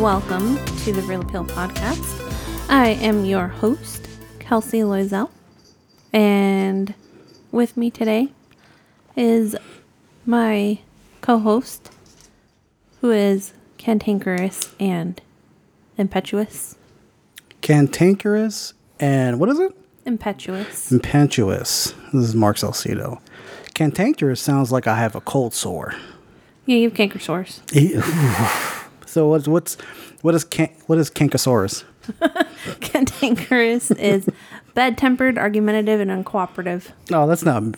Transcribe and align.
Welcome 0.00 0.56
to 0.78 0.94
the 0.94 1.02
Reel 1.02 1.20
Appeal 1.20 1.44
Podcast. 1.44 2.70
I 2.70 2.88
am 3.02 3.26
your 3.26 3.48
host, 3.48 4.08
Kelsey 4.38 4.78
Loisel. 4.78 5.28
And 6.10 6.94
with 7.52 7.76
me 7.76 7.90
today 7.90 8.28
is 9.14 9.54
my 10.24 10.78
co 11.20 11.38
host, 11.38 11.92
who 13.02 13.10
is 13.10 13.52
cantankerous 13.76 14.74
and 14.80 15.20
impetuous. 15.98 16.76
Cantankerous 17.60 18.72
and 19.00 19.38
what 19.38 19.50
is 19.50 19.58
it? 19.58 19.76
Impetuous. 20.06 20.90
Impetuous. 20.90 21.92
This 22.14 22.28
is 22.28 22.34
Mark 22.34 22.56
Salcido. 22.56 23.20
Cantankerous 23.74 24.40
sounds 24.40 24.72
like 24.72 24.86
I 24.86 24.96
have 24.96 25.14
a 25.14 25.20
cold 25.20 25.52
sore. 25.52 25.94
Yeah, 26.64 26.76
you 26.76 26.88
have 26.88 26.96
canker 26.96 27.18
sores. 27.18 27.60
So 29.10 29.26
what's 29.26 29.48
what's 29.48 29.74
what 30.22 30.36
is 30.36 30.44
can, 30.44 30.70
what 30.86 30.96
is 30.98 31.10
cankersaurus? 31.10 31.82
Cantankerous 32.80 33.90
is 33.90 34.28
bad 34.74 34.96
tempered, 34.96 35.36
argumentative, 35.36 35.98
and 35.98 36.24
uncooperative. 36.24 36.92
No, 37.10 37.26
that's 37.26 37.44
not. 37.44 37.64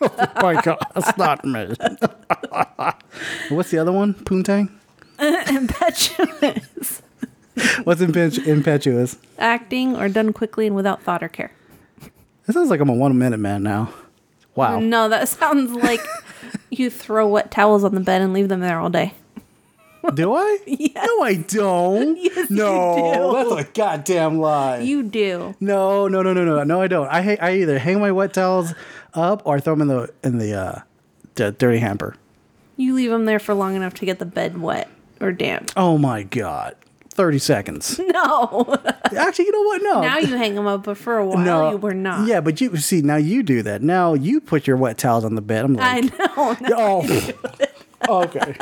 oh 0.00 0.28
my 0.40 0.62
god, 0.62 0.78
that's 0.94 1.18
not 1.18 1.44
me. 1.44 1.74
what's 3.48 3.72
the 3.72 3.78
other 3.78 3.90
one? 3.90 4.14
Poontang. 4.14 4.70
Impetuous. 5.18 7.02
What's 7.82 8.00
impetu- 8.00 8.46
impetuous? 8.46 9.18
Acting 9.38 9.96
or 9.96 10.08
done 10.08 10.32
quickly 10.32 10.68
and 10.68 10.76
without 10.76 11.02
thought 11.02 11.24
or 11.24 11.28
care. 11.28 11.50
It 12.46 12.52
sounds 12.52 12.70
like 12.70 12.78
I'm 12.78 12.88
a 12.88 12.94
one 12.94 13.18
minute 13.18 13.38
man 13.38 13.64
now. 13.64 13.92
Wow. 14.54 14.78
No, 14.78 15.08
that 15.08 15.28
sounds 15.28 15.72
like 15.72 16.00
you 16.70 16.90
throw 16.90 17.26
wet 17.26 17.50
towels 17.50 17.82
on 17.82 17.96
the 17.96 18.00
bed 18.00 18.22
and 18.22 18.32
leave 18.32 18.48
them 18.48 18.60
there 18.60 18.78
all 18.78 18.88
day. 18.88 19.14
Do 20.14 20.34
I? 20.34 20.58
Yes. 20.66 21.06
No, 21.06 21.22
I 21.22 21.34
don't. 21.34 22.16
Yes, 22.22 22.50
you 22.50 22.56
no, 22.56 23.32
do. 23.32 23.56
that's 23.56 23.68
a 23.68 23.72
goddamn 23.72 24.38
lie. 24.40 24.78
You 24.78 25.02
do. 25.02 25.54
No, 25.60 26.08
no, 26.08 26.22
no, 26.22 26.32
no, 26.32 26.44
no, 26.44 26.62
no. 26.64 26.80
I 26.82 26.88
don't. 26.88 27.08
I 27.08 27.22
ha- 27.22 27.36
I 27.40 27.52
either 27.56 27.78
hang 27.78 28.00
my 28.00 28.10
wet 28.12 28.32
towels 28.34 28.74
up 29.14 29.42
or 29.44 29.56
I 29.56 29.60
throw 29.60 29.74
them 29.74 29.82
in 29.82 29.88
the 29.88 30.12
in 30.24 30.38
the 30.38 30.54
uh, 30.54 30.80
the 31.34 31.52
dirty 31.52 31.78
hamper. 31.78 32.16
You 32.76 32.94
leave 32.94 33.10
them 33.10 33.26
there 33.26 33.38
for 33.38 33.54
long 33.54 33.76
enough 33.76 33.94
to 33.94 34.06
get 34.06 34.18
the 34.18 34.24
bed 34.26 34.60
wet 34.60 34.88
or 35.20 35.30
damp. 35.32 35.70
Oh 35.76 35.98
my 35.98 36.22
god, 36.22 36.74
thirty 37.10 37.38
seconds. 37.38 38.00
No. 38.12 38.78
Actually, 39.16 39.46
you 39.46 39.52
know 39.52 39.62
what? 39.62 39.82
No. 39.82 40.00
now 40.00 40.18
you 40.18 40.36
hang 40.36 40.54
them 40.54 40.66
up, 40.66 40.84
but 40.84 40.96
for 40.96 41.18
a 41.18 41.26
while 41.26 41.38
no, 41.38 41.70
you 41.70 41.76
were 41.76 41.92
not. 41.94 42.26
Yeah, 42.26 42.40
but 42.40 42.60
you 42.60 42.76
see 42.76 43.02
now 43.02 43.16
you 43.16 43.42
do 43.42 43.62
that. 43.62 43.82
Now 43.82 44.14
you 44.14 44.40
put 44.40 44.66
your 44.66 44.76
wet 44.76 44.96
towels 44.98 45.24
on 45.24 45.34
the 45.34 45.42
bed. 45.42 45.64
I'm 45.64 45.78
I 45.78 46.00
like, 46.00 46.18
know. 46.18 46.56
No, 46.60 47.02
oh, 48.08 48.22
okay. 48.22 48.56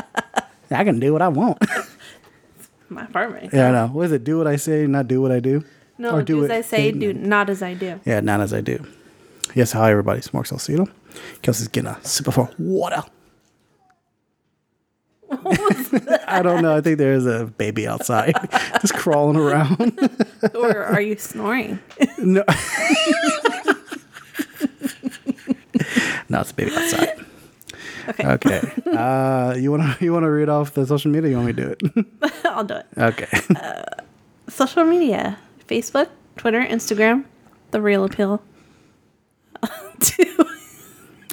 I 0.71 0.85
can 0.85 1.01
do 1.01 1.13
what 1.13 1.23
I 1.23 1.29
want. 1.29 1.59
my 2.89 3.05
apartment. 3.05 3.53
yeah, 3.53 3.69
I 3.69 3.73
know. 3.73 3.87
What 3.89 4.07
is 4.07 4.13
it? 4.13 4.25
Do 4.25 4.39
what 4.39 4.47
I 4.47 4.57
say, 4.57 4.87
not 4.87 5.09
do 5.09 5.21
what 5.23 5.33
I 5.33 5.41
do. 5.41 5.65
No, 5.99 6.13
Or 6.17 6.23
do, 6.23 6.45
as 6.45 6.51
it- 6.51 6.53
I 6.55 6.61
say, 6.63 6.93
do- 6.93 7.13
do 7.13 7.19
not 7.19 7.51
as 7.51 7.63
I 7.63 7.75
do. 7.75 8.01
Yeah, 8.05 8.21
not 8.21 8.41
as 8.41 8.53
I 8.55 8.61
do. 8.61 8.85
Yes, 9.55 9.73
hi 9.73 9.91
everybody. 9.91 10.19
It's 10.19 10.33
Mark 10.33 10.47
Salcido. 10.47 10.89
Kelsey's 11.43 11.69
getting 11.69 11.91
a 11.91 11.99
sip 12.05 12.29
of 12.29 12.37
her 12.37 12.49
water. 12.59 13.03
I 16.27 16.41
don't 16.43 16.63
know. 16.63 16.77
I 16.77 16.81
think 16.81 16.99
there's 16.99 17.27
a 17.27 17.47
baby 17.47 17.87
outside 17.87 18.35
just 18.81 18.95
crawling 18.95 19.37
around. 19.37 19.99
or 20.55 20.85
are 20.85 21.01
you 21.01 21.17
snoring? 21.17 21.79
no. 22.19 22.43
no, 26.29 26.41
it's 26.41 26.51
a 26.51 26.55
baby 26.55 26.73
outside. 26.75 27.25
Okay. 28.09 28.27
Okay. 28.27 28.73
Uh, 28.91 29.55
you 29.57 29.71
wanna 29.71 29.97
you 30.01 30.13
wanna 30.13 30.31
read 30.31 30.49
off 30.49 30.75
the 30.75 30.85
social 30.85 31.11
media? 31.11 31.31
You 31.31 31.37
want 31.37 31.47
me 31.47 31.53
to 31.53 31.63
do 31.63 31.77
it? 31.95 32.07
I'll 32.45 32.65
do 32.65 32.75
it. 32.75 32.87
Okay. 32.99 33.27
Social 34.49 34.85
media 34.85 35.39
Facebook, 35.69 36.09
Twitter, 36.37 36.61
Instagram, 36.61 37.25
The 37.71 37.81
Reel 37.81 38.05
Appeal. 38.05 38.43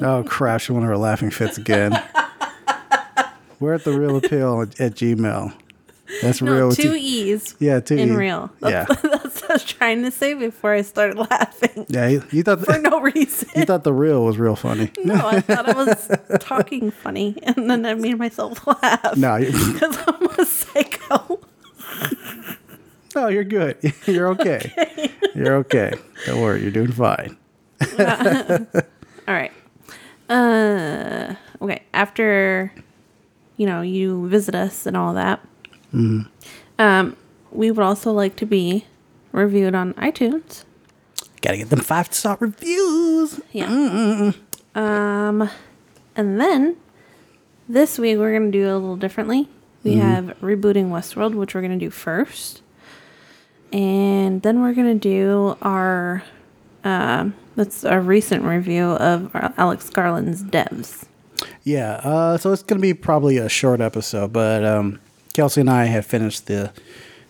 Oh 0.02 0.24
crap! 0.28 0.62
She 0.62 0.72
one 0.72 0.84
of 0.84 0.90
her 0.90 0.98
laughing 0.98 1.32
fits 1.32 1.58
again. 1.58 2.00
We're 3.60 3.74
at 3.74 3.84
the 3.84 3.98
reel 3.98 4.18
appeal 4.18 4.62
at, 4.62 4.80
at 4.80 4.94
Gmail. 4.94 5.52
That's 6.22 6.42
No, 6.42 6.54
real. 6.54 6.72
two 6.72 6.84
two- 6.92 6.96
E's 6.96 7.56
yeah, 7.60 7.80
two 7.80 7.96
e's 7.96 8.02
in 8.02 8.16
real. 8.16 8.50
That's, 8.62 8.90
Yeah, 9.04 9.10
that's 9.10 9.42
what 9.42 9.50
I 9.52 9.54
was 9.54 9.64
trying 9.66 10.04
to 10.04 10.12
say 10.12 10.34
before 10.34 10.74
I 10.74 10.82
started 10.82 11.18
laughing 11.18 11.86
yeah. 11.90 12.08
You, 12.08 12.24
you 12.32 12.44
thought 12.44 12.64
for 12.66 12.78
no 12.80 13.02
reason. 13.14 13.50
you 13.56 13.66
thought 13.66 13.84
the 13.84 13.94
real 13.94 14.24
was 14.24 14.38
real 14.38 14.56
funny. 14.56 14.92
No, 15.04 15.16
I 15.16 15.42
thought 15.42 15.68
I 15.70 15.74
was 15.74 16.12
talking 16.40 16.92
funny, 16.92 17.38
and 17.44 17.70
then 17.70 17.86
I 17.86 17.94
made 17.96 18.18
myself 18.18 18.66
laugh. 18.68 19.16
No, 19.18 19.36
you, 19.36 19.52
because 19.52 19.98
I'm 20.08 20.26
a 20.40 20.46
psycho. 20.46 21.40
no, 23.16 23.28
you're 23.28 23.44
good. 23.44 23.78
You're 24.06 24.28
okay. 24.30 25.12
You're 25.36 25.56
okay. 25.58 25.94
Don't 26.26 26.42
worry. 26.42 26.62
You're 26.62 26.72
doing 26.72 26.92
fine. 26.92 27.38
All 28.00 29.34
right. 29.34 29.52
Uh, 30.30 31.36
okay. 31.62 31.84
After 31.94 32.72
you 33.58 33.66
know 33.66 33.82
you 33.82 34.28
visit 34.30 34.56
us 34.56 34.86
and 34.86 34.96
all 34.98 35.14
that, 35.14 35.40
um, 35.94 37.16
we 37.52 37.72
would 37.72 37.84
also 37.84 38.12
like 38.12 38.36
to 38.38 38.46
be 38.46 38.86
reviewed 39.32 39.76
on 39.76 39.94
iTunes. 39.96 40.64
Gotta 41.42 41.58
get 41.58 41.70
them 41.70 41.80
five 41.80 42.14
star 42.14 42.38
reviews. 42.40 43.40
Yeah. 43.52 44.32
Um, 44.76 45.50
and 46.16 46.40
then 46.40 46.78
this 47.70 47.98
week 48.00 48.18
we're 48.18 48.34
gonna 48.38 48.52
do 48.52 48.70
a 48.70 48.74
little 48.74 48.98
differently. 48.98 49.48
We 49.84 49.96
have 49.96 50.36
rebooting 50.42 50.90
Westworld, 50.90 51.34
which 51.36 51.56
we're 51.56 51.62
gonna 51.62 51.78
do 51.78 51.90
first, 51.90 52.62
and 53.72 54.42
then 54.42 54.62
we're 54.62 54.74
gonna 54.74 54.96
do 54.96 55.56
our 55.62 56.24
um 56.84 57.34
that's 57.56 57.84
a 57.84 58.00
recent 58.00 58.44
review 58.44 58.84
of 58.84 59.34
our 59.34 59.54
Alex 59.58 59.90
Garland's 59.90 60.44
Devs. 60.44 61.06
Yeah. 61.64 61.94
Uh, 62.04 62.38
so 62.38 62.52
it's 62.52 62.64
gonna 62.64 62.82
be 62.82 62.94
probably 62.94 63.38
a 63.38 63.50
short 63.50 63.82
episode, 63.82 64.34
but 64.34 64.66
um, 64.66 65.00
Kelsey 65.38 65.62
and 65.62 65.70
I 65.70 65.86
have 65.86 66.04
finished 66.04 66.48
the 66.48 66.72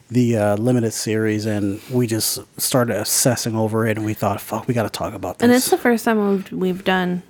the 0.09 0.37
uh, 0.37 0.55
limited 0.55 0.93
series, 0.93 1.45
and 1.45 1.81
we 1.91 2.07
just 2.07 2.39
started 2.57 2.95
assessing 2.95 3.53
over 3.53 3.85
it, 3.85 3.97
and 3.97 4.05
we 4.05 4.13
thought, 4.13 4.39
"Fuck, 4.39 4.65
we 4.65 4.73
got 4.73 4.83
to 4.83 4.89
talk 4.89 5.13
about 5.13 5.39
this." 5.39 5.43
And 5.43 5.51
it's 5.53 5.69
the 5.69 5.77
first 5.77 6.05
time 6.05 6.29
we've 6.29 6.51
we've 6.53 6.83
done 6.85 7.21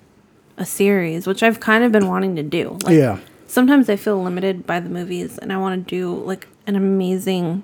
a 0.56 0.68
series, 0.68 1.26
which 1.26 1.42
I've 1.42 1.60
kind 1.60 1.84
of 1.84 1.92
been 1.92 2.08
wanting 2.08 2.36
to 2.36 2.44
do. 2.44 2.78
Like, 2.84 2.96
yeah. 2.96 3.18
Sometimes 3.48 3.90
I 3.90 3.96
feel 3.96 4.22
limited 4.22 4.68
by 4.68 4.80
the 4.80 4.88
movies, 4.88 5.40
and 5.40 5.52
I 5.52 5.58
want 5.58 5.84
to 5.88 5.90
do 5.90 6.14
like 6.14 6.48
an 6.68 6.76
amazing 6.76 7.64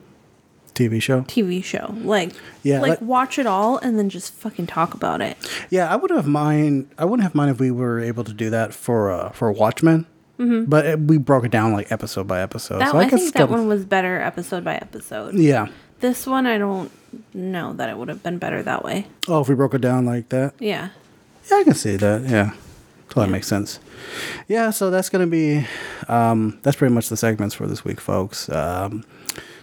TV 0.73 0.99
show. 0.99 1.21
TV 1.21 1.63
show. 1.63 1.93
Like, 1.99 2.31
Yeah, 2.63 2.81
like 2.81 2.89
like- 2.89 3.01
watch 3.01 3.37
it 3.37 3.45
all 3.45 3.77
and 3.77 3.99
then 3.99 4.09
just 4.09 4.33
fucking 4.33 4.65
talk 4.65 4.95
about 4.95 5.21
it. 5.21 5.37
Yeah, 5.69 5.87
I 5.87 5.97
wouldn't 5.97 6.17
have 6.17 6.25
mind. 6.25 6.89
I 6.97 7.05
wouldn't 7.05 7.21
have 7.21 7.35
mind 7.35 7.51
if 7.51 7.59
we 7.59 7.69
were 7.69 7.99
able 7.99 8.23
to 8.23 8.33
do 8.33 8.49
that 8.49 8.73
for 8.73 9.11
uh, 9.11 9.29
for 9.29 9.51
Watchmen. 9.51 10.07
Mm-hmm. 10.39 10.65
But 10.65 10.85
it, 10.85 10.99
we 10.99 11.17
broke 11.17 11.45
it 11.45 11.51
down 11.51 11.73
like 11.73 11.91
episode 11.91 12.27
by 12.27 12.41
episode. 12.41 12.79
That 12.79 12.91
so 12.91 12.97
I, 12.97 13.09
guess 13.09 13.21
think 13.21 13.33
that 13.35 13.49
one 13.49 13.67
was 13.67 13.85
better 13.85 14.19
episode 14.19 14.63
by 14.63 14.75
episode. 14.75 15.35
Yeah. 15.35 15.67
This 15.99 16.25
one, 16.27 16.45
I 16.47 16.57
don't 16.57 16.91
know 17.33 17.73
that 17.73 17.89
it 17.89 17.97
would 17.97 18.09
have 18.09 18.23
been 18.23 18.37
better 18.39 18.61
that 18.63 18.83
way. 18.83 19.07
Oh, 19.27 19.41
if 19.41 19.47
we 19.47 19.55
broke 19.55 19.73
it 19.73 19.81
down 19.81 20.05
like 20.05 20.29
that, 20.29 20.53
Yeah. 20.59 20.89
yeah, 21.49 21.57
I 21.57 21.63
can 21.63 21.75
see 21.75 21.95
that. 21.97 22.23
Yeah, 22.23 22.51
so 23.13 23.21
that 23.21 23.29
makes 23.29 23.47
sense. 23.47 23.79
Yeah, 24.47 24.71
so 24.71 24.89
that's 24.89 25.09
gonna 25.09 25.27
be. 25.27 25.65
Um, 26.09 26.59
that's 26.63 26.75
pretty 26.75 26.93
much 26.93 27.07
the 27.09 27.15
segments 27.15 27.55
for 27.55 27.67
this 27.67 27.85
week, 27.85 28.01
folks. 28.01 28.49
Um, 28.49 29.05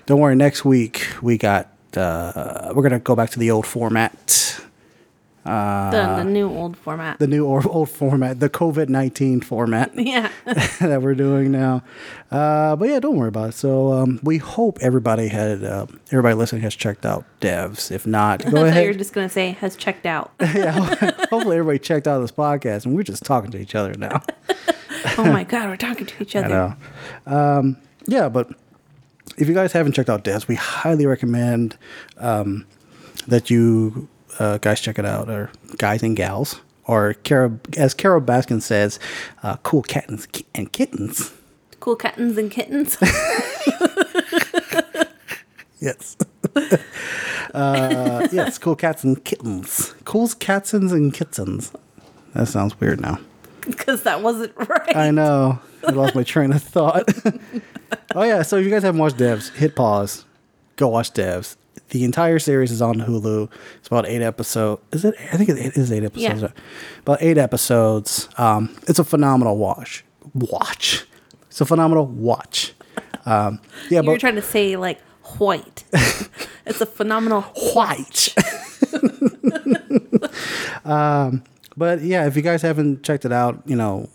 don't 0.06 0.20
worry. 0.20 0.34
Next 0.36 0.64
week 0.64 1.06
we 1.20 1.36
got. 1.36 1.68
Uh, 1.96 2.72
we're 2.74 2.84
gonna 2.84 3.00
go 3.00 3.14
back 3.16 3.30
to 3.30 3.38
the 3.38 3.50
old 3.50 3.66
format. 3.66 4.60
The, 5.44 6.14
the 6.18 6.24
new 6.24 6.48
old 6.50 6.76
format. 6.76 7.14
Uh, 7.14 7.18
The 7.18 7.26
new 7.26 7.46
or 7.46 7.66
old 7.68 7.88
format, 7.90 8.40
the 8.40 8.50
COVID 8.50 8.88
nineteen 8.88 9.40
format. 9.40 9.92
yeah. 9.98 10.30
that 10.80 11.00
we're 11.02 11.14
doing 11.14 11.50
now. 11.50 11.82
Uh, 12.30 12.76
but 12.76 12.88
yeah, 12.88 13.00
don't 13.00 13.16
worry 13.16 13.28
about 13.28 13.50
it. 13.50 13.52
So 13.52 13.92
um, 13.92 14.20
we 14.22 14.38
hope 14.38 14.78
everybody 14.80 15.28
had 15.28 15.64
uh, 15.64 15.86
everybody 16.12 16.34
listening 16.34 16.62
has 16.62 16.74
checked 16.76 17.06
out 17.06 17.24
Devs. 17.40 17.90
If 17.90 18.06
not, 18.06 18.46
I 18.46 18.50
go 18.50 18.70
thought 18.70 18.84
You're 18.84 18.94
just 18.94 19.12
going 19.12 19.26
to 19.28 19.32
say 19.32 19.52
has 19.52 19.76
checked 19.76 20.06
out. 20.06 20.32
yeah, 20.40 20.72
hopefully 21.30 21.56
everybody 21.56 21.78
checked 21.78 22.06
out 22.06 22.20
this 22.20 22.32
podcast, 22.32 22.84
and 22.84 22.94
we're 22.94 23.02
just 23.02 23.24
talking 23.24 23.50
to 23.52 23.58
each 23.58 23.74
other 23.74 23.94
now. 23.94 24.22
oh 25.18 25.24
my 25.24 25.44
God, 25.44 25.68
we're 25.70 25.76
talking 25.76 26.06
to 26.06 26.22
each 26.22 26.36
I 26.36 26.40
other. 26.40 26.76
know. 27.26 27.34
Um, 27.58 27.76
yeah, 28.06 28.28
but 28.28 28.50
if 29.38 29.48
you 29.48 29.54
guys 29.54 29.72
haven't 29.72 29.92
checked 29.92 30.10
out 30.10 30.22
Devs, 30.22 30.48
we 30.48 30.54
highly 30.56 31.06
recommend 31.06 31.78
um, 32.18 32.66
that 33.26 33.48
you 33.48 34.08
uh, 34.40 34.58
guys 34.58 34.80
check 34.80 34.98
it 34.98 35.04
out, 35.04 35.30
or 35.30 35.50
guys 35.78 36.02
and 36.02 36.16
gals, 36.16 36.60
or 36.86 37.14
Carol, 37.14 37.60
as 37.76 37.94
Carole 37.94 38.20
Baskin 38.20 38.60
says, 38.60 38.98
uh, 39.44 39.56
cool 39.62 39.82
kittens 39.82 40.26
and 40.54 40.72
kittens. 40.72 41.32
Cool 41.78 41.96
kittens 41.96 42.36
and 42.36 42.50
kittens. 42.50 42.98
Yes. 45.80 46.16
uh, 47.54 48.28
yes, 48.30 48.58
cool 48.58 48.76
cats 48.76 49.02
and 49.02 49.24
kittens. 49.24 49.94
Cool 50.04 50.28
cats 50.28 50.74
and 50.74 51.12
kittens. 51.12 51.72
That 52.34 52.48
sounds 52.48 52.78
weird 52.78 53.00
now. 53.00 53.18
because 53.62 54.02
that 54.02 54.22
wasn't 54.22 54.52
right. 54.56 54.94
I 54.94 55.10
know. 55.10 55.58
I 55.86 55.92
lost 55.92 56.14
my 56.14 56.22
train 56.22 56.52
of 56.52 56.62
thought. 56.62 57.08
oh 58.14 58.22
yeah, 58.22 58.42
so 58.42 58.58
if 58.58 58.64
you 58.64 58.70
guys 58.70 58.82
haven't 58.82 59.00
watched 59.00 59.16
Devs, 59.16 59.54
hit 59.54 59.74
pause. 59.74 60.26
Go 60.76 60.88
watch 60.88 61.12
Devs. 61.12 61.56
The 61.90 62.04
entire 62.04 62.38
series 62.38 62.70
is 62.70 62.80
on 62.80 62.96
Hulu. 62.96 63.50
It's 63.78 63.88
about 63.88 64.06
eight 64.06 64.22
episodes. 64.22 64.80
Is 64.92 65.04
it? 65.04 65.14
I 65.32 65.36
think 65.36 65.50
it 65.50 65.76
is 65.76 65.90
eight 65.90 66.04
episodes. 66.04 66.42
Yeah. 66.42 66.50
About 67.00 67.18
eight 67.20 67.36
episodes. 67.36 68.28
Um, 68.38 68.76
it's 68.88 68.98
a 68.98 69.04
phenomenal 69.04 69.56
watch. 69.56 70.04
Watch. 70.34 71.04
It's 71.48 71.60
a 71.60 71.66
phenomenal 71.66 72.06
watch. 72.06 72.74
Um, 73.26 73.60
yeah, 73.90 74.00
you 74.00 74.06
were 74.06 74.14
but 74.14 74.20
trying 74.20 74.36
to 74.36 74.42
say 74.42 74.76
like 74.76 75.00
white. 75.38 75.84
it's 76.66 76.80
a 76.80 76.86
phenomenal 76.86 77.42
white. 77.74 78.34
um, 80.84 81.42
but 81.76 82.02
yeah, 82.02 82.26
if 82.26 82.36
you 82.36 82.42
guys 82.42 82.62
haven't 82.62 83.02
checked 83.02 83.24
it 83.24 83.32
out, 83.32 83.62
you 83.66 83.74
know, 83.76 84.08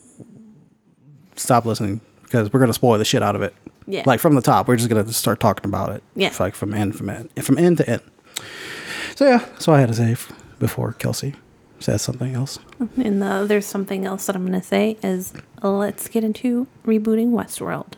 stop 1.35 1.65
listening 1.65 1.99
because 2.23 2.51
we're 2.53 2.61
gonna 2.61 2.73
spoil 2.73 2.97
the 2.97 3.05
shit 3.05 3.21
out 3.21 3.35
of 3.35 3.41
it. 3.41 3.53
Yeah. 3.87 4.03
Like 4.05 4.19
from 4.19 4.35
the 4.35 4.41
top, 4.41 4.67
we're 4.67 4.75
just 4.77 4.89
gonna 4.89 5.11
start 5.11 5.39
talking 5.39 5.65
about 5.65 5.89
it. 5.91 6.03
Yeah. 6.15 6.33
Like 6.39 6.55
from 6.55 6.73
end 6.73 6.95
from 6.95 7.09
end 7.09 7.29
from 7.43 7.57
end 7.57 7.77
to 7.77 7.89
end. 7.89 8.01
So 9.15 9.25
yeah, 9.25 9.37
that's 9.37 9.67
all 9.67 9.75
I 9.75 9.79
had 9.79 9.89
to 9.89 9.95
say 9.95 10.11
f- 10.11 10.31
before 10.59 10.93
Kelsey 10.93 11.35
says 11.79 12.01
something 12.01 12.33
else. 12.35 12.59
And 12.97 13.21
the, 13.21 13.45
there's 13.47 13.65
something 13.65 14.05
else 14.05 14.25
that 14.25 14.35
I'm 14.35 14.45
going 14.45 14.59
to 14.59 14.65
say 14.65 14.97
is 15.03 15.33
let's 15.61 16.07
get 16.07 16.23
into 16.23 16.67
rebooting 16.85 17.29
Westworld. 17.31 17.93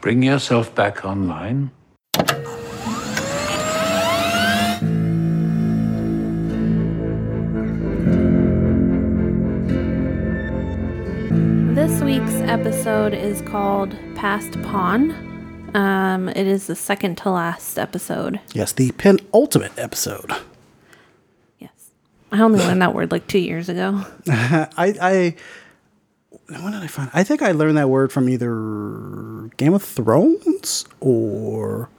Bring 0.00 0.22
yourself 0.22 0.74
back 0.74 1.04
online. 1.04 1.70
This 11.76 12.00
week's 12.00 12.32
episode 12.36 13.12
is 13.12 13.42
called 13.42 13.94
Past 14.14 14.62
Pawn. 14.62 15.10
Um, 15.74 16.30
it 16.30 16.46
is 16.46 16.68
the 16.68 16.74
second 16.74 17.18
to 17.18 17.30
last 17.30 17.78
episode. 17.78 18.40
Yes, 18.54 18.72
the 18.72 18.92
penultimate 18.92 19.78
episode. 19.78 20.32
Yes. 21.58 21.90
I 22.32 22.40
only 22.40 22.60
learned 22.60 22.80
that 22.80 22.94
word 22.94 23.12
like 23.12 23.26
two 23.26 23.40
years 23.40 23.68
ago. 23.68 24.06
I 24.26 24.66
I 24.78 25.36
when 26.48 26.72
did 26.72 26.82
I 26.82 26.86
find? 26.86 27.10
I 27.12 27.22
think 27.22 27.42
I 27.42 27.52
learned 27.52 27.76
that 27.76 27.90
word 27.90 28.10
from 28.10 28.30
either 28.30 29.50
Game 29.58 29.74
of 29.74 29.82
Thrones 29.82 30.86
or 31.00 31.90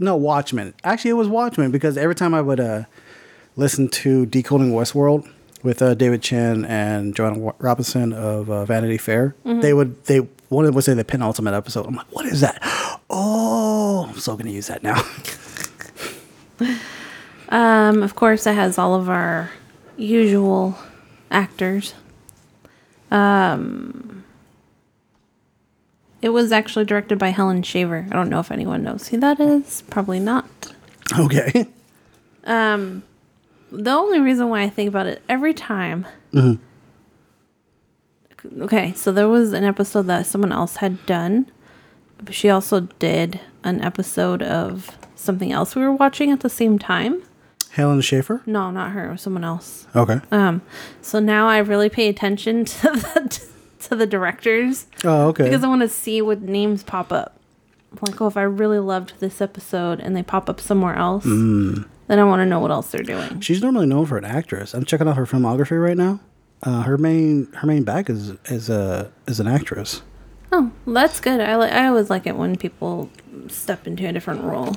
no 0.00 0.16
Watchmen. 0.16 0.74
Actually, 0.82 1.12
it 1.12 1.14
was 1.14 1.28
Watchmen 1.28 1.70
because 1.70 1.96
every 1.96 2.16
time 2.16 2.34
I 2.34 2.40
would 2.40 2.58
uh, 2.58 2.82
listen 3.54 3.86
to 3.90 4.26
Decoding 4.26 4.72
Westworld 4.72 5.30
with 5.62 5.80
uh, 5.82 5.94
David 5.94 6.22
Chen 6.22 6.64
and 6.64 7.14
Joanna 7.14 7.52
Robinson 7.58 8.12
of 8.12 8.50
uh, 8.50 8.64
Vanity 8.64 8.98
Fair, 8.98 9.34
they 9.44 9.72
would 9.72 10.04
they 10.04 10.18
one 10.48 10.64
of 10.64 10.68
them 10.68 10.74
would 10.74 10.84
say 10.84 10.94
the 10.94 11.04
penultimate 11.04 11.54
episode. 11.54 11.86
I'm 11.86 11.94
like, 11.94 12.10
what 12.12 12.26
is 12.26 12.40
that? 12.40 12.58
Oh, 13.10 14.06
I'm 14.08 14.18
so 14.18 14.36
gonna 14.36 14.50
use 14.50 14.66
that 14.68 14.82
now. 14.82 15.02
Um, 17.48 18.02
of 18.02 18.14
course, 18.14 18.46
it 18.46 18.54
has 18.54 18.78
all 18.78 18.94
of 18.94 19.10
our 19.10 19.50
usual 19.98 20.78
actors. 21.30 21.92
Um, 23.10 24.24
it 26.22 26.30
was 26.30 26.50
actually 26.50 26.86
directed 26.86 27.18
by 27.18 27.28
Helen 27.28 27.62
Shaver. 27.62 28.06
I 28.10 28.14
don't 28.14 28.30
know 28.30 28.40
if 28.40 28.50
anyone 28.50 28.82
knows 28.82 29.08
who 29.08 29.18
that 29.18 29.38
is. 29.38 29.82
Probably 29.90 30.18
not. 30.18 30.72
okay. 31.18 31.66
Um, 32.44 33.02
the 33.72 33.90
only 33.90 34.20
reason 34.20 34.48
why 34.48 34.62
I 34.62 34.68
think 34.68 34.88
about 34.88 35.06
it 35.06 35.22
every 35.28 35.54
time. 35.54 36.06
Okay, 38.60 38.92
so 38.94 39.12
there 39.12 39.28
was 39.28 39.52
an 39.52 39.64
episode 39.64 40.02
that 40.02 40.26
someone 40.26 40.52
else 40.52 40.76
had 40.76 41.04
done. 41.06 41.50
But 42.18 42.34
she 42.34 42.48
also 42.50 42.82
did 42.98 43.40
an 43.64 43.80
episode 43.80 44.42
of 44.42 44.96
something 45.16 45.52
else 45.52 45.74
we 45.74 45.82
were 45.82 45.92
watching 45.92 46.30
at 46.30 46.40
the 46.40 46.48
same 46.48 46.78
time. 46.78 47.22
Helen 47.70 48.00
Shaver. 48.00 48.42
No, 48.46 48.70
not 48.70 48.92
her. 48.92 49.08
It 49.08 49.12
was 49.12 49.22
someone 49.22 49.44
else. 49.44 49.86
Okay. 49.96 50.20
Um, 50.30 50.62
so 51.00 51.18
now 51.18 51.48
I 51.48 51.58
really 51.58 51.88
pay 51.88 52.08
attention 52.08 52.64
to 52.66 52.82
the 52.82 53.48
to 53.80 53.96
the 53.96 54.06
directors 54.06 54.86
oh, 55.04 55.28
okay. 55.28 55.44
because 55.44 55.64
I 55.64 55.68
want 55.68 55.82
to 55.82 55.88
see 55.88 56.22
what 56.22 56.42
names 56.42 56.84
pop 56.84 57.10
up. 57.12 57.40
I'm 57.92 57.98
like, 58.12 58.20
oh, 58.20 58.26
if 58.26 58.36
I 58.36 58.42
really 58.42 58.78
loved 58.78 59.14
this 59.18 59.40
episode 59.40 60.00
and 60.00 60.16
they 60.16 60.22
pop 60.22 60.48
up 60.48 60.60
somewhere 60.60 60.94
else, 60.94 61.24
then 62.12 62.18
I 62.18 62.24
want 62.24 62.40
to 62.40 62.46
know 62.46 62.60
what 62.60 62.70
else 62.70 62.90
they're 62.90 63.02
doing. 63.02 63.40
She's 63.40 63.62
normally 63.62 63.86
known 63.86 64.04
for 64.04 64.18
an 64.18 64.24
actress. 64.26 64.74
I'm 64.74 64.84
checking 64.84 65.08
out 65.08 65.16
her 65.16 65.24
filmography 65.24 65.82
right 65.82 65.96
now. 65.96 66.20
Uh, 66.62 66.82
her 66.82 66.98
main 66.98 67.50
her 67.54 67.66
main 67.66 67.84
back 67.84 68.10
is 68.10 68.34
is 68.44 68.68
a 68.68 69.10
is 69.26 69.40
an 69.40 69.48
actress. 69.48 70.02
Oh, 70.52 70.70
that's 70.86 71.18
good. 71.20 71.40
I 71.40 71.56
li- 71.56 71.70
I 71.70 71.86
always 71.86 72.10
like 72.10 72.26
it 72.26 72.36
when 72.36 72.56
people 72.56 73.08
step 73.48 73.86
into 73.86 74.06
a 74.06 74.12
different 74.12 74.44
role. 74.44 74.76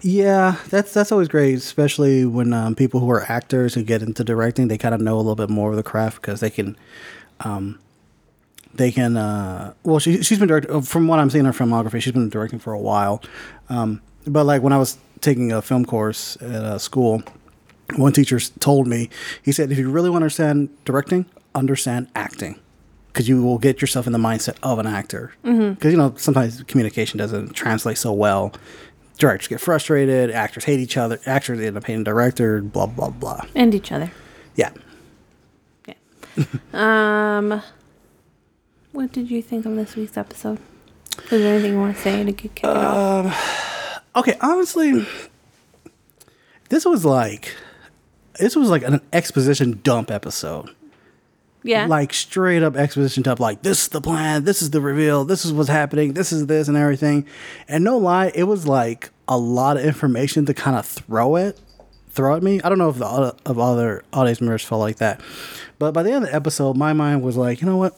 Yeah, 0.00 0.56
that's 0.70 0.94
that's 0.94 1.12
always 1.12 1.28
great, 1.28 1.56
especially 1.56 2.24
when 2.24 2.54
um, 2.54 2.74
people 2.74 3.00
who 3.00 3.10
are 3.10 3.30
actors 3.30 3.74
who 3.74 3.82
get 3.82 4.02
into 4.02 4.24
directing, 4.24 4.68
they 4.68 4.78
kind 4.78 4.94
of 4.94 5.02
know 5.02 5.16
a 5.16 5.18
little 5.18 5.36
bit 5.36 5.50
more 5.50 5.68
of 5.70 5.76
the 5.76 5.82
craft 5.82 6.22
because 6.22 6.40
they 6.40 6.48
can, 6.48 6.74
um, 7.40 7.78
they 8.72 8.90
can. 8.90 9.18
Uh, 9.18 9.74
well, 9.82 9.98
she 9.98 10.22
she's 10.22 10.38
been 10.38 10.48
directing 10.48 10.80
from 10.80 11.06
what 11.06 11.18
I'm 11.18 11.28
seeing 11.28 11.44
her 11.44 11.52
filmography. 11.52 12.00
She's 12.00 12.14
been 12.14 12.30
directing 12.30 12.58
for 12.58 12.72
a 12.72 12.80
while, 12.80 13.22
um, 13.68 14.00
but 14.26 14.44
like 14.44 14.62
when 14.62 14.72
I 14.72 14.78
was 14.78 14.96
taking 15.20 15.52
a 15.52 15.62
film 15.62 15.84
course 15.84 16.36
at 16.40 16.64
a 16.64 16.78
school, 16.78 17.22
one 17.96 18.12
teacher 18.12 18.38
told 18.60 18.86
me 18.86 19.10
he 19.42 19.52
said 19.52 19.72
if 19.72 19.78
you 19.78 19.90
really 19.90 20.10
want 20.10 20.22
to 20.22 20.24
understand 20.24 20.70
directing, 20.84 21.26
understand 21.54 22.08
acting. 22.14 22.58
Because 23.08 23.28
you 23.28 23.42
will 23.42 23.58
get 23.58 23.80
yourself 23.80 24.06
in 24.06 24.12
the 24.12 24.20
mindset 24.20 24.56
of 24.62 24.78
an 24.78 24.86
actor. 24.86 25.32
Because 25.42 25.92
you 25.92 25.98
know 25.98 26.14
sometimes 26.16 26.62
communication 26.64 27.18
doesn't 27.18 27.54
translate 27.54 27.98
so 27.98 28.12
well 28.12 28.54
directors 29.20 29.48
get 29.48 29.60
frustrated, 29.60 30.30
actors 30.30 30.64
hate 30.64 30.80
each 30.80 30.96
other, 30.96 31.20
actors 31.26 31.60
end 31.60 31.76
up 31.76 31.84
hating 31.84 32.04
director, 32.04 32.60
blah 32.62 32.86
blah 32.86 33.10
blah. 33.10 33.44
And 33.54 33.74
each 33.74 33.92
other. 33.92 34.10
Yeah. 34.56 34.72
Okay. 35.82 35.98
um, 36.72 37.62
what 38.92 39.12
did 39.12 39.30
you 39.30 39.42
think 39.42 39.66
of 39.66 39.76
this 39.76 39.94
week's 39.94 40.16
episode? 40.16 40.58
Is 41.24 41.42
there 41.42 41.54
anything 41.54 41.72
you 41.74 41.78
want 41.78 41.96
to 41.96 42.02
say 42.02 42.24
to 42.24 42.32
kick 42.32 42.54
kick 42.56 42.64
it 42.64 42.76
off? 42.76 43.76
Okay, 44.16 44.36
honestly, 44.40 45.06
this 46.68 46.84
was 46.84 47.04
like 47.04 47.54
this 48.38 48.56
was 48.56 48.70
like 48.70 48.82
an 48.82 49.00
exposition 49.12 49.80
dump 49.82 50.10
episode. 50.10 50.74
Yeah. 51.62 51.86
Like 51.86 52.14
straight 52.14 52.62
up 52.62 52.74
exposition 52.74 53.22
dump, 53.22 53.38
like 53.38 53.62
this 53.62 53.82
is 53.82 53.88
the 53.88 54.00
plan, 54.00 54.44
this 54.44 54.62
is 54.62 54.70
the 54.70 54.80
reveal, 54.80 55.24
this 55.24 55.44
is 55.44 55.52
what's 55.52 55.68
happening, 55.68 56.14
this 56.14 56.32
is 56.32 56.46
this 56.46 56.68
and 56.68 56.76
everything. 56.76 57.26
And 57.68 57.84
no 57.84 57.98
lie, 57.98 58.32
it 58.34 58.44
was 58.44 58.66
like 58.66 59.10
a 59.28 59.36
lot 59.36 59.76
of 59.76 59.84
information 59.84 60.46
to 60.46 60.54
kind 60.54 60.76
of 60.76 60.86
throw 60.86 61.36
it, 61.36 61.60
throw 62.08 62.34
at 62.34 62.42
me. 62.42 62.62
I 62.62 62.70
don't 62.70 62.78
know 62.78 62.88
if 62.88 62.96
the 62.96 63.06
other, 63.06 63.36
of 63.44 63.58
other 63.58 64.02
audience 64.12 64.40
members 64.40 64.64
felt 64.64 64.80
like 64.80 64.96
that, 64.96 65.20
but 65.78 65.92
by 65.92 66.02
the 66.02 66.12
end 66.12 66.24
of 66.24 66.30
the 66.30 66.34
episode, 66.36 66.78
my 66.78 66.94
mind 66.94 67.22
was 67.22 67.36
like, 67.36 67.60
you 67.60 67.66
know 67.66 67.76
what, 67.76 67.94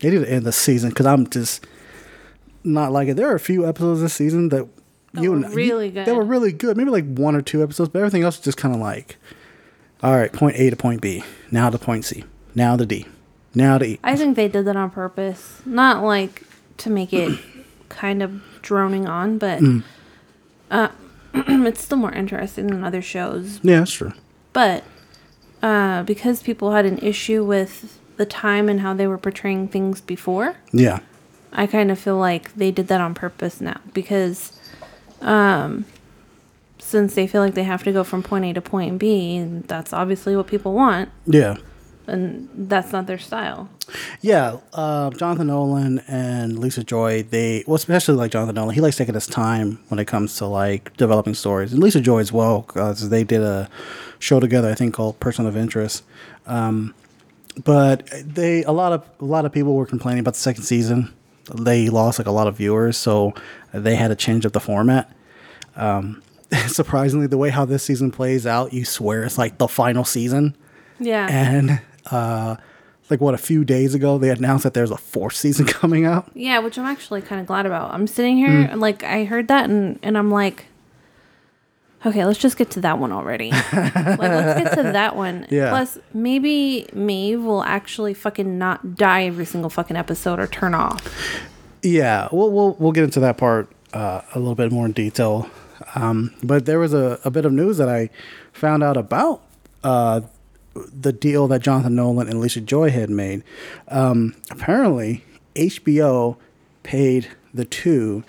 they 0.00 0.08
need 0.10 0.24
to 0.24 0.32
end 0.32 0.46
the 0.46 0.52
season 0.52 0.88
because 0.88 1.04
I'm 1.04 1.28
just 1.28 1.66
not 2.64 2.90
like 2.90 3.08
it. 3.08 3.16
There 3.16 3.30
are 3.30 3.34
a 3.34 3.40
few 3.40 3.68
episodes 3.68 4.00
this 4.00 4.14
season 4.14 4.48
that, 4.48 4.66
That 5.14 5.22
you 5.22 5.30
were 5.30 5.36
and- 5.36 5.48
you- 5.50 5.54
really 5.54 5.90
They 5.90 6.12
were 6.12 6.24
really 6.24 6.52
good. 6.52 6.76
Maybe 6.76 6.90
like 6.90 7.06
one 7.06 7.34
or 7.36 7.42
two 7.42 7.62
episodes, 7.62 7.90
but 7.90 7.98
everything 7.98 8.22
else 8.22 8.38
is 8.38 8.44
just 8.44 8.58
kind 8.58 8.74
of 8.74 8.80
like, 8.80 9.16
all 10.02 10.16
right, 10.16 10.32
point 10.32 10.56
A 10.56 10.70
to 10.70 10.76
point 10.76 11.00
B, 11.00 11.22
now 11.50 11.70
to 11.70 11.78
point 11.78 12.04
C, 12.04 12.24
now 12.54 12.76
to 12.76 12.86
D, 12.86 13.06
now 13.54 13.78
to 13.78 13.84
E. 13.84 14.00
I 14.02 14.16
think 14.16 14.36
they 14.36 14.48
did 14.48 14.64
that 14.64 14.76
on 14.76 14.90
purpose. 14.90 15.60
Not 15.66 16.02
like 16.02 16.42
to 16.78 16.90
make 16.90 17.12
it 17.12 17.38
kind 17.88 18.22
of 18.22 18.40
droning 18.62 19.06
on, 19.06 19.38
but 19.38 19.60
Mm. 19.60 19.82
uh, 20.70 20.88
it's 21.34 21.82
still 21.82 21.98
more 21.98 22.12
interesting 22.12 22.66
than 22.68 22.82
other 22.84 23.02
shows. 23.02 23.60
yeah, 23.62 23.80
that's 23.80 23.92
true. 23.92 24.12
But 24.52 24.84
uh, 25.62 26.02
because 26.04 26.42
people 26.42 26.72
had 26.72 26.84
an 26.86 26.98
issue 26.98 27.44
with 27.44 27.98
the 28.16 28.26
time 28.26 28.68
and 28.68 28.80
how 28.80 28.94
they 28.94 29.06
were 29.06 29.18
portraying 29.18 29.68
things 29.68 30.00
before, 30.00 30.56
Yeah, 30.72 31.00
I 31.52 31.66
kind 31.66 31.90
of 31.90 31.98
feel 31.98 32.16
like 32.18 32.54
they 32.54 32.70
did 32.70 32.88
that 32.88 33.00
on 33.00 33.14
purpose 33.14 33.60
now 33.60 33.80
because 33.94 34.52
um, 35.22 35.84
since 36.78 37.14
they 37.14 37.26
feel 37.26 37.40
like 37.40 37.54
they 37.54 37.62
have 37.64 37.82
to 37.84 37.92
go 37.92 38.04
from 38.04 38.22
point 38.22 38.44
A 38.44 38.52
to 38.52 38.60
point 38.60 38.98
B, 38.98 39.36
and 39.36 39.64
that's 39.64 39.92
obviously 39.92 40.36
what 40.36 40.46
people 40.46 40.72
want, 40.74 41.08
yeah, 41.26 41.56
and 42.06 42.48
that's 42.54 42.92
not 42.92 43.06
their 43.06 43.18
style. 43.18 43.68
yeah. 44.20 44.58
Uh, 44.72 45.10
Jonathan 45.10 45.46
Nolan 45.46 46.00
and 46.08 46.58
Lisa 46.58 46.84
Joy, 46.84 47.22
they 47.22 47.64
well, 47.66 47.76
especially 47.76 48.16
like 48.16 48.30
Jonathan 48.32 48.56
Nolan, 48.56 48.74
he 48.74 48.80
likes 48.80 48.96
taking 48.96 49.14
his 49.14 49.26
time 49.26 49.78
when 49.88 49.98
it 49.98 50.06
comes 50.06 50.36
to 50.38 50.46
like 50.46 50.96
developing 50.96 51.34
stories, 51.34 51.72
and 51.72 51.82
Lisa 51.82 52.00
Joy 52.00 52.18
as 52.18 52.32
well, 52.32 52.62
because 52.62 53.08
they 53.08 53.24
did 53.24 53.40
a 53.42 53.68
show 54.18 54.40
together, 54.40 54.70
I 54.70 54.74
think 54.74 54.94
called 54.94 55.18
Person 55.20 55.46
of 55.46 55.56
Interest. 55.56 56.02
Um, 56.46 56.94
but 57.64 58.08
they 58.24 58.64
a 58.64 58.72
lot 58.72 58.92
of 58.92 59.04
a 59.20 59.24
lot 59.24 59.44
of 59.44 59.52
people 59.52 59.74
were 59.74 59.86
complaining 59.86 60.20
about 60.20 60.34
the 60.34 60.40
second 60.40 60.64
season. 60.64 61.12
They 61.54 61.88
lost 61.88 62.18
like 62.18 62.26
a 62.26 62.32
lot 62.32 62.46
of 62.46 62.56
viewers, 62.56 62.96
so 62.96 63.34
they 63.72 63.96
had 63.96 64.08
to 64.08 64.16
change 64.16 64.46
up 64.46 64.52
the 64.52 64.60
format. 64.60 65.10
Um, 65.76 66.22
surprisingly, 66.68 67.26
the 67.26 67.38
way 67.38 67.50
how 67.50 67.64
this 67.64 67.82
season 67.82 68.10
plays 68.10 68.46
out, 68.46 68.72
you 68.72 68.84
swear 68.84 69.24
it's 69.24 69.38
like 69.38 69.58
the 69.58 69.68
final 69.68 70.04
season. 70.04 70.56
Yeah. 70.98 71.26
and 71.28 71.80
uh, 72.10 72.56
like 73.10 73.20
what 73.20 73.34
a 73.34 73.38
few 73.38 73.64
days 73.64 73.94
ago 73.94 74.18
they 74.18 74.30
announced 74.30 74.64
that 74.64 74.74
there's 74.74 74.90
a 74.90 74.96
fourth 74.96 75.34
season 75.34 75.66
coming 75.80 76.04
out. 76.04 76.30
Yeah, 76.34 76.60
which 76.60 76.78
I'm 76.78 76.86
actually 76.86 77.22
kind 77.22 77.40
of 77.40 77.46
glad 77.46 77.66
about. 77.66 77.92
I'm 77.92 78.06
sitting 78.06 78.36
here 78.36 78.48
and 78.48 78.80
like 78.80 79.02
I 79.04 79.24
heard 79.24 79.48
that 79.48 79.68
and 79.68 79.98
and 80.02 80.16
I'm 80.16 80.30
like, 80.30 80.66
okay, 82.04 82.24
let's 82.24 82.38
just 82.38 82.56
get 82.56 82.70
to 82.72 82.80
that 82.80 82.98
one 82.98 83.12
already. 83.12 83.50
like 83.50 83.72
let's 83.94 84.62
get 84.62 84.74
to 84.76 84.82
that 84.92 85.16
one. 85.16 85.46
Yeah. 85.50 85.70
Plus, 85.70 85.98
maybe 86.12 86.86
Maeve 86.92 87.42
will 87.42 87.62
actually 87.64 88.14
fucking 88.14 88.58
not 88.58 88.96
die 88.96 89.24
every 89.24 89.44
single 89.44 89.70
fucking 89.70 89.96
episode 89.96 90.38
or 90.38 90.46
turn 90.46 90.74
off. 90.74 91.06
Yeah, 91.82 92.28
we'll 92.32 92.50
we'll 92.50 92.74
we'll 92.78 92.92
get 92.92 93.04
into 93.04 93.20
that 93.20 93.36
part 93.36 93.68
uh, 93.92 94.22
a 94.34 94.38
little 94.38 94.54
bit 94.54 94.70
more 94.72 94.86
in 94.86 94.92
detail. 94.92 95.50
Um, 95.94 96.32
but 96.42 96.64
there 96.66 96.78
was 96.78 96.94
a, 96.94 97.18
a 97.24 97.30
bit 97.30 97.44
of 97.44 97.52
news 97.52 97.76
that 97.78 97.88
I 97.88 98.08
found 98.52 98.82
out 98.82 98.96
about 98.96 99.42
uh, 99.82 100.20
the 100.74 101.12
deal 101.12 101.48
that 101.48 101.60
Jonathan 101.60 101.94
Nolan 101.94 102.28
and 102.28 102.36
Alicia 102.36 102.60
Joy 102.60 102.90
had 102.90 103.10
made. 103.10 103.42
Um, 103.88 104.34
apparently, 104.50 105.24
HBO 105.54 106.36
paid 106.82 107.28
the 107.52 107.64
two 107.64 108.24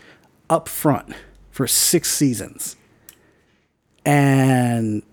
up 0.50 0.68
front 0.68 1.14
for 1.52 1.68
six 1.68 2.12
seasons, 2.12 2.76
and 4.06 5.04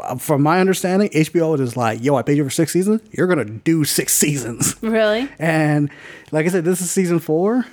uh, 0.00 0.16
from 0.16 0.42
my 0.42 0.60
understanding, 0.60 1.08
HBO 1.10 1.58
is 1.58 1.76
like, 1.76 2.02
"Yo, 2.02 2.14
I 2.16 2.22
paid 2.22 2.36
you 2.36 2.44
for 2.44 2.50
six 2.50 2.72
seasons. 2.72 3.00
You're 3.12 3.26
gonna 3.26 3.44
do 3.44 3.84
six 3.84 4.12
seasons." 4.16 4.76
Really? 4.82 5.28
And 5.38 5.90
like 6.32 6.46
I 6.46 6.48
said, 6.50 6.64
this 6.64 6.80
is 6.80 6.90
season 6.90 7.18
four. 7.18 7.64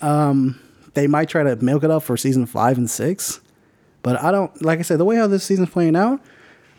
Um, 0.00 0.60
they 0.94 1.06
might 1.06 1.28
try 1.28 1.42
to 1.42 1.56
milk 1.56 1.84
it 1.84 1.90
up 1.90 2.02
for 2.02 2.16
season 2.16 2.44
five 2.46 2.76
and 2.76 2.90
six, 2.90 3.40
but 4.02 4.20
I 4.22 4.30
don't. 4.30 4.62
Like 4.62 4.78
I 4.78 4.82
said, 4.82 4.98
the 4.98 5.04
way 5.04 5.16
how 5.16 5.26
this 5.26 5.44
season's 5.44 5.70
playing 5.70 5.96
out, 5.96 6.20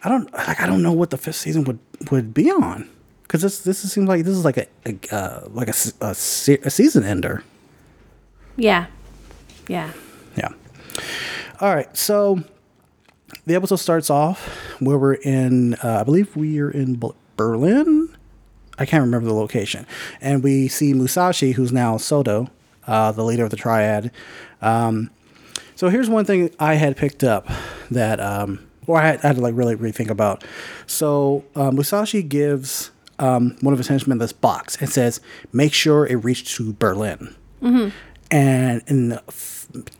I 0.03 0.09
don't 0.09 0.31
like. 0.33 0.61
I 0.61 0.67
don't 0.67 0.83
know 0.83 0.93
what 0.93 1.09
the 1.09 1.17
fifth 1.17 1.37
season 1.37 1.63
would 1.63 1.79
would 2.11 2.33
be 2.33 2.51
on 2.51 2.89
because 3.23 3.41
this 3.41 3.59
this 3.59 3.79
seems 3.91 4.07
like 4.07 4.23
this 4.25 4.35
is 4.37 4.45
like 4.45 4.57
a, 4.57 4.67
a 4.85 5.15
uh, 5.15 5.47
like 5.49 5.69
a, 5.69 5.75
a 6.01 6.13
se- 6.13 6.59
a 6.63 6.69
season 6.69 7.03
ender. 7.03 7.43
Yeah. 8.55 8.85
Yeah. 9.67 9.91
Yeah. 10.37 10.49
All 11.63 11.73
right. 11.73 11.95
So 11.95 12.43
the 13.45 13.55
episode 13.55 13.77
starts 13.77 14.09
off 14.09 14.49
where 14.81 14.97
we're 14.97 15.13
in, 15.13 15.75
uh, 15.75 15.99
I 16.01 16.03
believe 16.03 16.35
we 16.35 16.59
are 16.59 16.69
in 16.69 17.01
Berlin. 17.37 18.13
I 18.77 18.85
can't 18.85 18.99
remember 18.99 19.27
the 19.29 19.33
location. 19.33 19.87
And 20.19 20.43
we 20.43 20.67
see 20.67 20.93
Musashi, 20.93 21.53
who's 21.53 21.71
now 21.71 21.95
Sato, 21.95 22.49
uh, 22.85 23.13
the 23.13 23.23
leader 23.23 23.45
of 23.45 23.49
the 23.49 23.55
triad. 23.55 24.11
Um, 24.61 25.09
so 25.77 25.87
here's 25.87 26.09
one 26.09 26.25
thing 26.25 26.51
I 26.59 26.73
had 26.73 26.97
picked 26.97 27.23
up 27.23 27.47
that, 27.89 28.19
um, 28.19 28.67
or 28.85 28.99
I 28.99 29.07
had, 29.07 29.23
I 29.23 29.27
had 29.27 29.37
to 29.37 29.41
like 29.41 29.55
really 29.55 29.77
rethink 29.77 30.09
about. 30.09 30.43
So 30.85 31.45
uh, 31.55 31.71
Musashi 31.71 32.23
gives 32.23 32.91
um, 33.19 33.55
one 33.61 33.73
of 33.73 33.77
his 33.77 33.87
henchmen 33.87 34.17
this 34.17 34.33
box 34.33 34.75
and 34.81 34.89
says, 34.89 35.21
"Make 35.53 35.73
sure 35.73 36.05
it 36.05 36.17
reached 36.17 36.49
to 36.57 36.73
Berlin." 36.73 37.33
And 38.33 38.81
in 38.87 39.19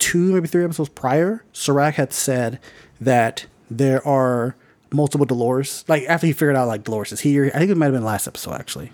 two, 0.00 0.32
maybe 0.32 0.48
three 0.48 0.64
episodes 0.64 0.88
prior, 0.88 1.44
Serac 1.52 1.94
had 1.94 2.12
said 2.12 2.58
that 3.00 3.46
there 3.70 4.04
are 4.04 4.56
multiple 4.90 5.24
Dolores. 5.24 5.84
Like 5.86 6.02
after 6.08 6.26
he 6.26 6.32
figured 6.32 6.56
out 6.56 6.66
like 6.66 6.82
Dolores 6.82 7.12
is 7.12 7.20
here, 7.20 7.52
I 7.54 7.58
think 7.58 7.70
it 7.70 7.76
might 7.76 7.86
have 7.86 7.94
been 7.94 8.02
last 8.02 8.26
episode 8.26 8.54
actually. 8.54 8.90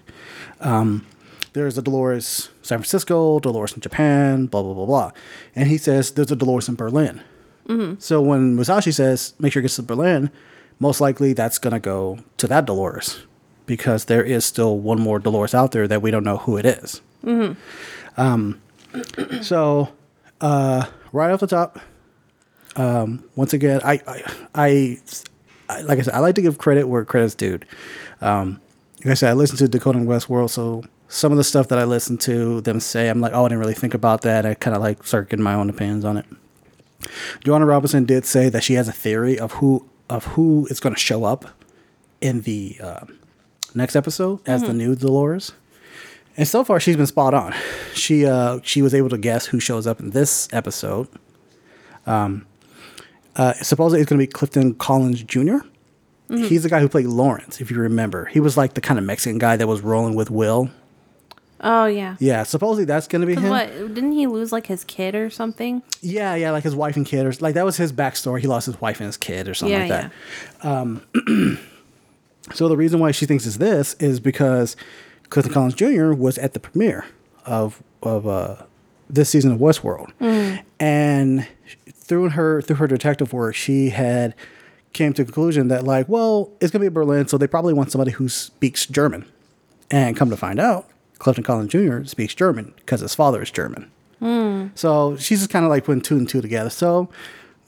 Um, 0.60 1.06
there's 1.54 1.78
a 1.78 1.82
Dolores 1.82 2.50
San 2.60 2.80
Francisco, 2.80 3.40
Dolores 3.40 3.72
in 3.72 3.80
Japan, 3.80 4.44
blah 4.44 4.62
blah 4.62 4.74
blah 4.74 4.84
blah, 4.84 5.10
and 5.56 5.68
he 5.68 5.78
says 5.78 6.10
there's 6.10 6.30
a 6.30 6.36
Dolores 6.36 6.68
in 6.68 6.74
Berlin. 6.74 7.22
Mm-hmm. 7.66 7.94
So 7.98 8.20
when 8.20 8.56
Musashi 8.56 8.92
says 8.92 9.32
make 9.38 9.54
sure 9.54 9.60
it 9.60 9.64
gets 9.64 9.76
to 9.76 9.82
Berlin, 9.82 10.30
most 10.78 11.00
likely 11.00 11.32
that's 11.32 11.56
gonna 11.56 11.80
go 11.80 12.18
to 12.36 12.46
that 12.46 12.66
Dolores 12.66 13.20
because 13.64 14.04
there 14.04 14.22
is 14.22 14.44
still 14.44 14.78
one 14.78 15.00
more 15.00 15.18
Dolores 15.18 15.54
out 15.54 15.72
there 15.72 15.88
that 15.88 16.02
we 16.02 16.10
don't 16.10 16.24
know 16.24 16.36
who 16.36 16.58
it 16.58 16.66
is. 16.66 17.00
Mm-hmm. 17.24 17.54
Um, 18.20 18.60
So, 19.42 19.88
uh, 20.40 20.86
right 21.12 21.30
off 21.30 21.40
the 21.40 21.46
top, 21.46 21.78
um, 22.76 23.24
once 23.36 23.52
again, 23.52 23.80
I, 23.84 24.00
I, 24.06 24.34
I, 24.54 24.98
I, 25.68 25.80
like 25.82 25.98
I 25.98 26.02
said, 26.02 26.14
I 26.14 26.18
like 26.18 26.34
to 26.36 26.42
give 26.42 26.58
credit 26.58 26.88
where 26.88 27.04
credit's 27.04 27.34
due. 27.34 27.58
Um, 28.20 28.60
like 28.98 29.12
I 29.12 29.14
said, 29.14 29.30
I 29.30 29.32
listen 29.34 29.56
to 29.58 29.68
Decoding 29.68 30.06
Westworld, 30.06 30.50
so 30.50 30.84
some 31.08 31.32
of 31.32 31.38
the 31.38 31.44
stuff 31.44 31.68
that 31.68 31.78
I 31.78 31.84
listen 31.84 32.18
to 32.18 32.60
them 32.60 32.80
say, 32.80 33.08
I'm 33.08 33.20
like, 33.20 33.32
oh, 33.34 33.44
I 33.44 33.48
didn't 33.48 33.60
really 33.60 33.74
think 33.74 33.94
about 33.94 34.22
that. 34.22 34.46
I 34.46 34.54
kind 34.54 34.76
of 34.76 34.82
like 34.82 35.04
start 35.04 35.28
getting 35.28 35.42
my 35.42 35.54
own 35.54 35.68
opinions 35.68 36.04
on 36.04 36.16
it. 36.16 36.26
Joanna 37.44 37.66
Robinson 37.66 38.04
did 38.04 38.24
say 38.26 38.48
that 38.48 38.62
she 38.62 38.74
has 38.74 38.88
a 38.88 38.92
theory 38.92 39.38
of 39.38 39.52
who 39.54 39.86
of 40.08 40.24
who 40.26 40.66
is 40.70 40.80
going 40.80 40.94
to 40.94 41.00
show 41.00 41.24
up 41.24 41.46
in 42.20 42.42
the 42.42 42.76
uh, 42.82 43.06
next 43.74 43.96
episode 43.96 44.40
as 44.46 44.62
the 44.62 44.72
new 44.72 44.94
Dolores. 44.94 45.52
And 46.40 46.48
so 46.48 46.64
far, 46.64 46.80
she's 46.80 46.96
been 46.96 47.06
spot 47.06 47.34
on. 47.34 47.54
She 47.94 48.26
uh, 48.26 48.58
she 48.64 48.82
was 48.82 48.94
able 48.94 49.10
to 49.10 49.18
guess 49.18 49.46
who 49.46 49.60
shows 49.60 49.86
up 49.86 50.00
in 50.00 50.10
this 50.10 50.48
episode. 50.52 51.06
Um, 52.06 52.46
uh, 53.36 53.52
supposedly, 53.52 54.00
it's 54.00 54.08
going 54.10 54.18
to 54.18 54.26
be 54.26 54.30
Clifton 54.30 54.74
Collins 54.74 55.22
junior 55.22 55.62
He's 56.30 56.62
the 56.62 56.68
guy 56.68 56.80
who 56.80 56.88
played 56.88 57.06
Lawrence, 57.06 57.60
if 57.60 57.70
you 57.70 57.78
remember. 57.78 58.26
He 58.26 58.38
was 58.38 58.56
like 58.56 58.74
the 58.74 58.80
kind 58.80 58.98
of 58.98 59.04
Mexican 59.04 59.38
guy 59.38 59.56
that 59.56 59.66
was 59.66 59.80
rolling 59.80 60.14
with 60.14 60.30
Will. 60.30 60.70
Oh 61.60 61.86
yeah. 61.86 62.16
Yeah, 62.20 62.44
supposedly 62.44 62.84
that's 62.84 63.08
going 63.08 63.20
to 63.20 63.26
be 63.26 63.34
him. 63.34 63.50
what? 63.50 63.68
Didn't 63.68 64.12
he 64.12 64.26
lose 64.26 64.52
like 64.52 64.66
his 64.66 64.84
kid 64.84 65.14
or 65.14 65.28
something? 65.28 65.82
Yeah, 66.00 66.36
yeah, 66.36 66.52
like 66.52 66.64
his 66.64 66.74
wife 66.74 66.96
and 66.96 67.04
kid, 67.04 67.26
or 67.26 67.32
like 67.40 67.54
that 67.54 67.64
was 67.64 67.76
his 67.76 67.92
backstory. 67.92 68.40
He 68.40 68.46
lost 68.46 68.66
his 68.66 68.80
wife 68.80 69.00
and 69.00 69.06
his 69.06 69.16
kid, 69.16 69.48
or 69.48 69.54
something 69.54 69.76
yeah, 69.76 69.96
like 69.98 70.12
that. 70.62 71.04
Yeah. 71.26 71.56
So 72.54 72.68
the 72.68 72.76
reason 72.76 72.98
why 72.98 73.12
she 73.12 73.26
thinks 73.26 73.46
it's 73.46 73.58
this 73.58 73.94
is 74.00 74.18
because 74.18 74.74
Clifton 75.30 75.52
Collins 75.54 75.74
Jr. 75.74 76.12
was 76.12 76.38
at 76.38 76.52
the 76.52 76.60
premiere 76.60 77.06
of 77.46 77.82
of 78.02 78.26
uh, 78.26 78.56
this 79.08 79.30
season 79.30 79.52
of 79.52 79.58
Westworld, 79.58 80.12
and 80.78 81.46
through 81.92 82.30
her 82.30 82.60
through 82.60 82.76
her 82.76 82.86
detective 82.86 83.32
work, 83.32 83.54
she 83.54 83.90
had 83.90 84.34
came 84.92 85.12
to 85.12 85.22
the 85.22 85.32
conclusion 85.32 85.68
that 85.68 85.84
like, 85.84 86.08
well, 86.08 86.50
it's 86.60 86.70
gonna 86.72 86.84
be 86.84 86.88
Berlin, 86.88 87.28
so 87.28 87.38
they 87.38 87.46
probably 87.46 87.72
want 87.72 87.90
somebody 87.92 88.10
who 88.12 88.28
speaks 88.28 88.86
German. 88.86 89.24
And 89.92 90.16
come 90.16 90.30
to 90.30 90.36
find 90.36 90.60
out, 90.60 90.88
Clifton 91.18 91.42
Collins 91.42 91.72
Jr. 91.72 92.04
speaks 92.04 92.32
German 92.34 92.74
because 92.76 93.00
his 93.00 93.14
father 93.14 93.42
is 93.42 93.50
German. 93.50 93.90
So 94.74 95.16
she's 95.16 95.38
just 95.40 95.50
kind 95.50 95.64
of 95.64 95.70
like 95.70 95.84
putting 95.84 96.00
two 96.02 96.16
and 96.16 96.28
two 96.28 96.40
together. 96.40 96.70
So 96.70 97.08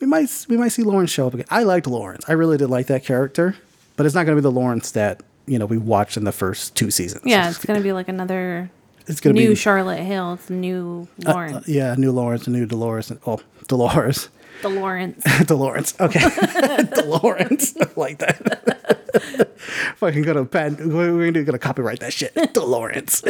we 0.00 0.06
might 0.06 0.28
we 0.48 0.56
might 0.56 0.68
see 0.68 0.82
Lawrence 0.82 1.10
show 1.10 1.26
up 1.26 1.34
again. 1.34 1.46
I 1.50 1.62
liked 1.64 1.86
Lawrence. 1.86 2.24
I 2.28 2.32
really 2.32 2.58
did 2.58 2.68
like 2.68 2.86
that 2.88 3.04
character, 3.04 3.56
but 3.96 4.04
it's 4.06 4.14
not 4.14 4.24
going 4.24 4.36
to 4.36 4.40
be 4.40 4.44
the 4.44 4.50
Lawrence 4.52 4.90
that 4.92 5.22
you 5.46 5.58
know 5.58 5.66
we 5.66 5.78
watched 5.78 6.16
in 6.16 6.24
the 6.24 6.32
first 6.32 6.74
two 6.74 6.90
seasons. 6.90 7.22
Yeah, 7.24 7.48
it's 7.50 7.64
gonna 7.64 7.80
be 7.80 7.92
like 7.92 8.08
another 8.08 8.70
It's 9.06 9.20
gonna 9.20 9.34
new 9.34 9.40
be 9.42 9.48
new 9.48 9.54
Charlotte 9.56 10.00
Hale. 10.00 10.34
It's 10.34 10.48
new 10.48 11.08
Lawrence. 11.24 11.66
yeah, 11.68 11.94
new 11.98 12.12
Lawrence, 12.12 12.46
new 12.46 12.66
Dolores, 12.66 13.10
and 13.10 13.18
oh 13.26 13.40
Dolores, 13.66 14.28
Lawrence. 14.62 15.24
Dolores. 15.46 15.94
Okay, 15.98 16.20
Dolores. 16.94 17.76
Like 17.96 18.18
that. 18.18 19.50
Fucking 19.96 20.22
gonna 20.22 20.44
pen. 20.44 20.76
We're 20.92 21.10
gonna 21.18 21.32
do- 21.32 21.44
gonna 21.44 21.58
copyright 21.58 22.00
that 22.00 22.12
shit. 22.12 22.34
Dolores. 22.54 23.22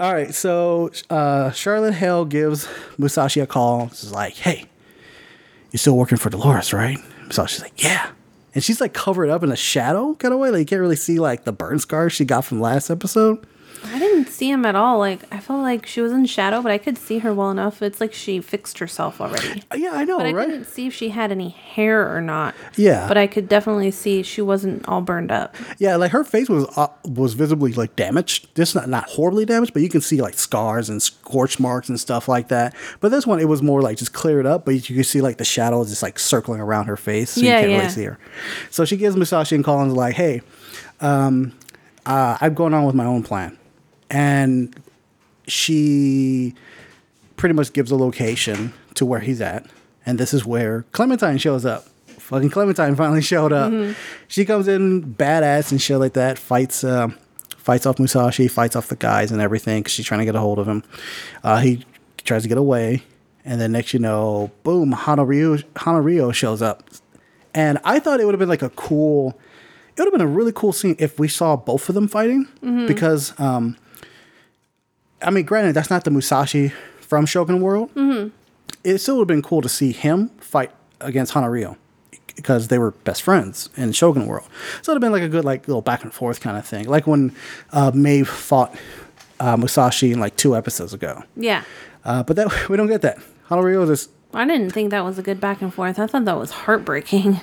All 0.00 0.12
right, 0.12 0.34
so 0.34 0.90
uh, 1.10 1.52
Charlotte 1.52 1.94
Hale 1.94 2.24
gives 2.24 2.68
Musashi 2.98 3.38
a 3.40 3.46
call. 3.46 3.88
She's 3.90 4.10
like, 4.10 4.34
"Hey, 4.34 4.64
you're 5.70 5.78
still 5.78 5.96
working 5.96 6.18
for 6.18 6.28
Dolores, 6.28 6.72
right?" 6.72 6.98
Musashi's 7.28 7.60
like, 7.62 7.80
"Yeah," 7.82 8.10
and 8.54 8.62
she's 8.62 8.80
like 8.80 8.92
covered 8.92 9.30
up 9.30 9.42
in 9.42 9.52
a 9.52 9.56
shadow 9.56 10.14
kind 10.14 10.34
of 10.34 10.40
way. 10.40 10.50
Like 10.50 10.60
you 10.60 10.66
can't 10.66 10.80
really 10.80 10.96
see 10.96 11.18
like 11.18 11.44
the 11.44 11.52
burn 11.52 11.78
scars 11.78 12.12
she 12.12 12.24
got 12.24 12.44
from 12.44 12.60
last 12.60 12.90
episode. 12.90 13.44
I 13.84 13.98
didn't 13.98 14.28
see 14.28 14.50
him 14.50 14.64
at 14.64 14.74
all. 14.74 14.98
Like 14.98 15.20
I 15.32 15.38
felt 15.38 15.60
like 15.60 15.86
she 15.86 16.00
was 16.00 16.12
in 16.12 16.24
shadow, 16.26 16.62
but 16.62 16.72
I 16.72 16.78
could 16.78 16.96
see 16.96 17.18
her 17.18 17.34
well 17.34 17.50
enough. 17.50 17.82
It's 17.82 18.00
like 18.00 18.12
she 18.14 18.40
fixed 18.40 18.78
herself 18.78 19.20
already. 19.20 19.62
Uh, 19.70 19.76
Yeah, 19.76 19.90
I 19.92 20.04
know, 20.04 20.18
But 20.18 20.26
I 20.26 20.32
right? 20.32 20.46
couldn't 20.46 20.64
see 20.66 20.86
if 20.86 20.94
she 20.94 21.10
had 21.10 21.30
any 21.32 21.48
hair 21.50 22.14
or 22.14 22.20
not. 22.20 22.54
Yeah. 22.76 23.06
But 23.08 23.18
I 23.18 23.26
could 23.26 23.48
definitely 23.48 23.90
see 23.90 24.22
she 24.22 24.40
wasn't 24.40 24.86
all 24.88 25.00
burned 25.02 25.30
up. 25.32 25.54
Yeah, 25.78 25.96
like 25.96 26.12
her 26.12 26.24
face 26.24 26.48
was 26.48 26.66
uh, 26.76 26.88
was 27.04 27.34
visibly 27.34 27.72
like 27.72 27.96
damaged. 27.96 28.54
Just 28.54 28.74
not 28.74 28.88
not 28.88 29.04
horribly 29.10 29.44
damaged, 29.44 29.72
but 29.72 29.82
you 29.82 29.88
can 29.88 30.00
see 30.00 30.20
like 30.22 30.34
scars 30.34 30.88
and 30.88 31.02
scorch 31.02 31.58
marks 31.60 31.88
and 31.88 31.98
stuff 32.00 32.28
like 32.28 32.48
that. 32.48 32.74
But 33.00 33.10
this 33.10 33.26
one, 33.26 33.40
it 33.40 33.48
was 33.48 33.62
more 33.62 33.82
like 33.82 33.98
just 33.98 34.12
cleared 34.12 34.46
up, 34.46 34.64
but 34.64 34.88
you 34.88 34.96
could 34.96 35.06
see 35.06 35.20
like 35.20 35.38
the 35.38 35.44
shadows 35.44 35.90
just 35.90 36.02
like 36.02 36.18
circling 36.18 36.60
around 36.60 36.86
her 36.86 36.96
face, 36.96 37.30
so 37.30 37.40
Yeah, 37.40 37.46
you 37.46 37.60
can't 37.60 37.70
yeah. 37.70 37.76
really 37.78 37.90
see 37.90 38.04
her. 38.04 38.18
So 38.70 38.84
she 38.84 38.96
gives 38.96 39.16
Musashi 39.16 39.54
and 39.56 39.64
Collins 39.64 39.94
like, 39.94 40.14
"Hey, 40.14 40.40
um, 41.00 41.52
uh, 42.06 42.36
I'm 42.40 42.54
going 42.54 42.74
on 42.74 42.84
with 42.84 42.94
my 42.94 43.04
own 43.04 43.22
plan," 43.22 43.58
and 44.12 44.78
she 45.48 46.54
pretty 47.36 47.54
much 47.54 47.72
gives 47.72 47.90
a 47.90 47.96
location 47.96 48.72
to 48.94 49.04
where 49.06 49.20
he's 49.20 49.40
at, 49.40 49.66
and 50.06 50.18
this 50.20 50.32
is 50.32 50.44
where 50.44 50.84
Clementine 50.92 51.38
shows 51.38 51.64
up. 51.64 51.88
Fucking 52.06 52.50
Clementine 52.50 52.94
finally 52.94 53.22
showed 53.32 53.52
up. 53.52 53.96
She 54.28 54.44
comes 54.44 54.68
in 54.68 55.14
badass 55.14 55.72
and 55.72 55.82
shit 55.82 55.98
like 55.98 56.12
that. 56.12 56.38
Fights, 56.38 56.84
uh, 56.84 57.08
fights 57.56 57.86
off 57.86 57.98
Musashi, 57.98 58.46
fights 58.48 58.76
off 58.76 58.88
the 58.88 58.96
guys 58.96 59.32
and 59.32 59.40
everything. 59.40 59.82
Cause 59.82 59.92
she's 59.92 60.06
trying 60.06 60.20
to 60.20 60.24
get 60.26 60.36
a 60.36 60.40
hold 60.40 60.58
of 60.58 60.68
him. 60.68 60.84
Uh, 61.42 61.58
he 61.60 61.84
tries 62.24 62.42
to 62.42 62.48
get 62.48 62.58
away, 62.58 63.02
and 63.44 63.60
then 63.60 63.72
next 63.72 63.92
you 63.92 63.98
know, 63.98 64.52
boom, 64.62 64.92
Hanaryo 64.92 65.64
Hanaryo 65.74 66.32
shows 66.34 66.60
up, 66.62 66.84
and 67.54 67.78
I 67.82 67.98
thought 67.98 68.20
it 68.20 68.26
would 68.26 68.34
have 68.34 68.38
been 68.38 68.48
like 68.48 68.62
a 68.62 68.70
cool 68.70 69.38
it 69.96 70.00
would 70.00 70.06
have 70.06 70.12
been 70.12 70.26
a 70.26 70.30
really 70.30 70.52
cool 70.52 70.72
scene 70.72 70.96
if 70.98 71.18
we 71.18 71.28
saw 71.28 71.54
both 71.56 71.88
of 71.88 71.94
them 71.94 72.08
fighting 72.08 72.46
because 72.86 73.38
um 73.40 73.76
I 75.22 75.30
mean 75.30 75.44
granted 75.44 75.74
that's 75.74 75.90
not 75.90 76.04
the 76.04 76.10
Musashi 76.10 76.72
from 77.00 77.26
Shogun 77.26 77.60
World. 77.60 77.90
It 78.84 78.98
still 78.98 79.16
would 79.18 79.22
have 79.22 79.28
been 79.28 79.42
cool 79.42 79.62
to 79.62 79.68
see 79.68 79.92
him 79.92 80.30
fight 80.38 80.70
against 81.00 81.34
Hanaryo 81.34 81.76
because 82.34 82.68
they 82.68 82.78
were 82.78 82.92
best 82.92 83.22
friends 83.22 83.68
in 83.76 83.92
Shogun 83.92 84.26
World. 84.26 84.48
So 84.82 84.92
it 84.92 84.94
would 84.94 85.02
have 85.02 85.12
been 85.12 85.12
like 85.12 85.22
a 85.22 85.28
good 85.28 85.44
like 85.44 85.68
little 85.68 85.82
back 85.82 86.02
and 86.02 86.12
forth 86.12 86.40
kind 86.40 86.56
of 86.56 86.66
thing. 86.66 86.88
Like 86.88 87.06
when 87.06 87.34
uh, 87.72 87.92
Maeve 87.94 88.28
fought 88.28 88.74
uh, 89.40 89.56
Musashi 89.56 90.12
in 90.12 90.20
like 90.20 90.36
two 90.36 90.56
episodes 90.56 90.94
ago. 90.94 91.22
Yeah. 91.36 91.64
Uh, 92.04 92.22
but 92.22 92.36
that 92.36 92.68
we 92.68 92.76
don't 92.76 92.88
get 92.88 93.02
that. 93.02 93.18
Hanaryo 93.48 93.86
just 93.86 94.10
I 94.34 94.46
didn't 94.46 94.70
think 94.70 94.90
that 94.90 95.04
was 95.04 95.18
a 95.18 95.22
good 95.22 95.40
back 95.40 95.60
and 95.60 95.72
forth. 95.72 95.98
I 95.98 96.06
thought 96.06 96.24
that 96.24 96.38
was 96.38 96.50
heartbreaking 96.50 97.40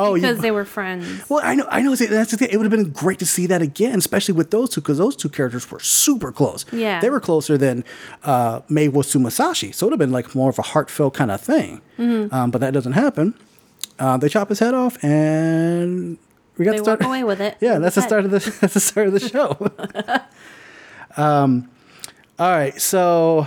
oh 0.00 0.14
because 0.14 0.36
you, 0.38 0.42
they 0.42 0.50
were 0.50 0.64
friends. 0.64 1.28
Well, 1.28 1.40
I 1.42 1.54
know, 1.54 1.66
I 1.70 1.82
know. 1.82 1.94
That's 1.94 2.30
the 2.30 2.36
thing. 2.36 2.48
It 2.50 2.56
would 2.56 2.64
have 2.64 2.70
been 2.70 2.90
great 2.92 3.18
to 3.20 3.26
see 3.26 3.46
that 3.46 3.62
again, 3.62 3.98
especially 3.98 4.34
with 4.34 4.50
those 4.50 4.70
two, 4.70 4.80
because 4.80 4.98
those 4.98 5.14
two 5.16 5.28
characters 5.28 5.70
were 5.70 5.80
super 5.80 6.32
close. 6.32 6.64
Yeah. 6.72 7.00
they 7.00 7.10
were 7.10 7.20
closer 7.20 7.56
than 7.58 7.84
uh, 8.24 8.60
Mei 8.68 8.88
was 8.88 9.10
to 9.12 9.18
Musashi, 9.18 9.72
so 9.72 9.86
it 9.86 9.90
would 9.90 9.92
have 9.94 9.98
been 9.98 10.12
like 10.12 10.34
more 10.34 10.50
of 10.50 10.58
a 10.58 10.62
heartfelt 10.62 11.14
kind 11.14 11.30
of 11.30 11.40
thing. 11.40 11.80
Mm-hmm. 11.98 12.34
Um, 12.34 12.50
but 12.50 12.60
that 12.60 12.72
doesn't 12.74 12.92
happen. 12.92 13.34
Uh, 13.98 14.16
they 14.16 14.28
chop 14.28 14.48
his 14.48 14.58
head 14.58 14.72
off, 14.74 15.02
and 15.04 16.16
we 16.56 16.64
got 16.64 16.72
They 16.72 16.78
to 16.78 16.82
start. 16.84 17.00
walk 17.00 17.08
away 17.08 17.24
with 17.24 17.40
it. 17.40 17.56
Yeah, 17.60 17.78
that's 17.78 17.94
the 17.96 18.02
start 18.02 18.24
of 18.24 18.30
the 18.30 18.38
that's 18.60 18.74
the 18.74 18.80
start 18.80 19.06
of 19.08 19.12
the 19.12 19.20
show. 19.20 19.56
um, 21.22 21.68
all 22.38 22.50
right, 22.50 22.80
so 22.80 23.46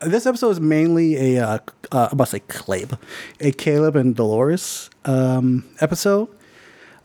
this 0.00 0.26
episode 0.26 0.50
is 0.50 0.60
mainly 0.60 1.36
a 1.36 1.44
uh, 1.44 1.58
uh, 1.92 2.08
I 2.12 2.14
must 2.14 2.30
say 2.32 2.42
Caleb, 2.48 2.98
a 3.40 3.52
Caleb 3.52 3.96
and 3.96 4.14
Dolores 4.14 4.90
um, 5.04 5.64
episode. 5.80 6.28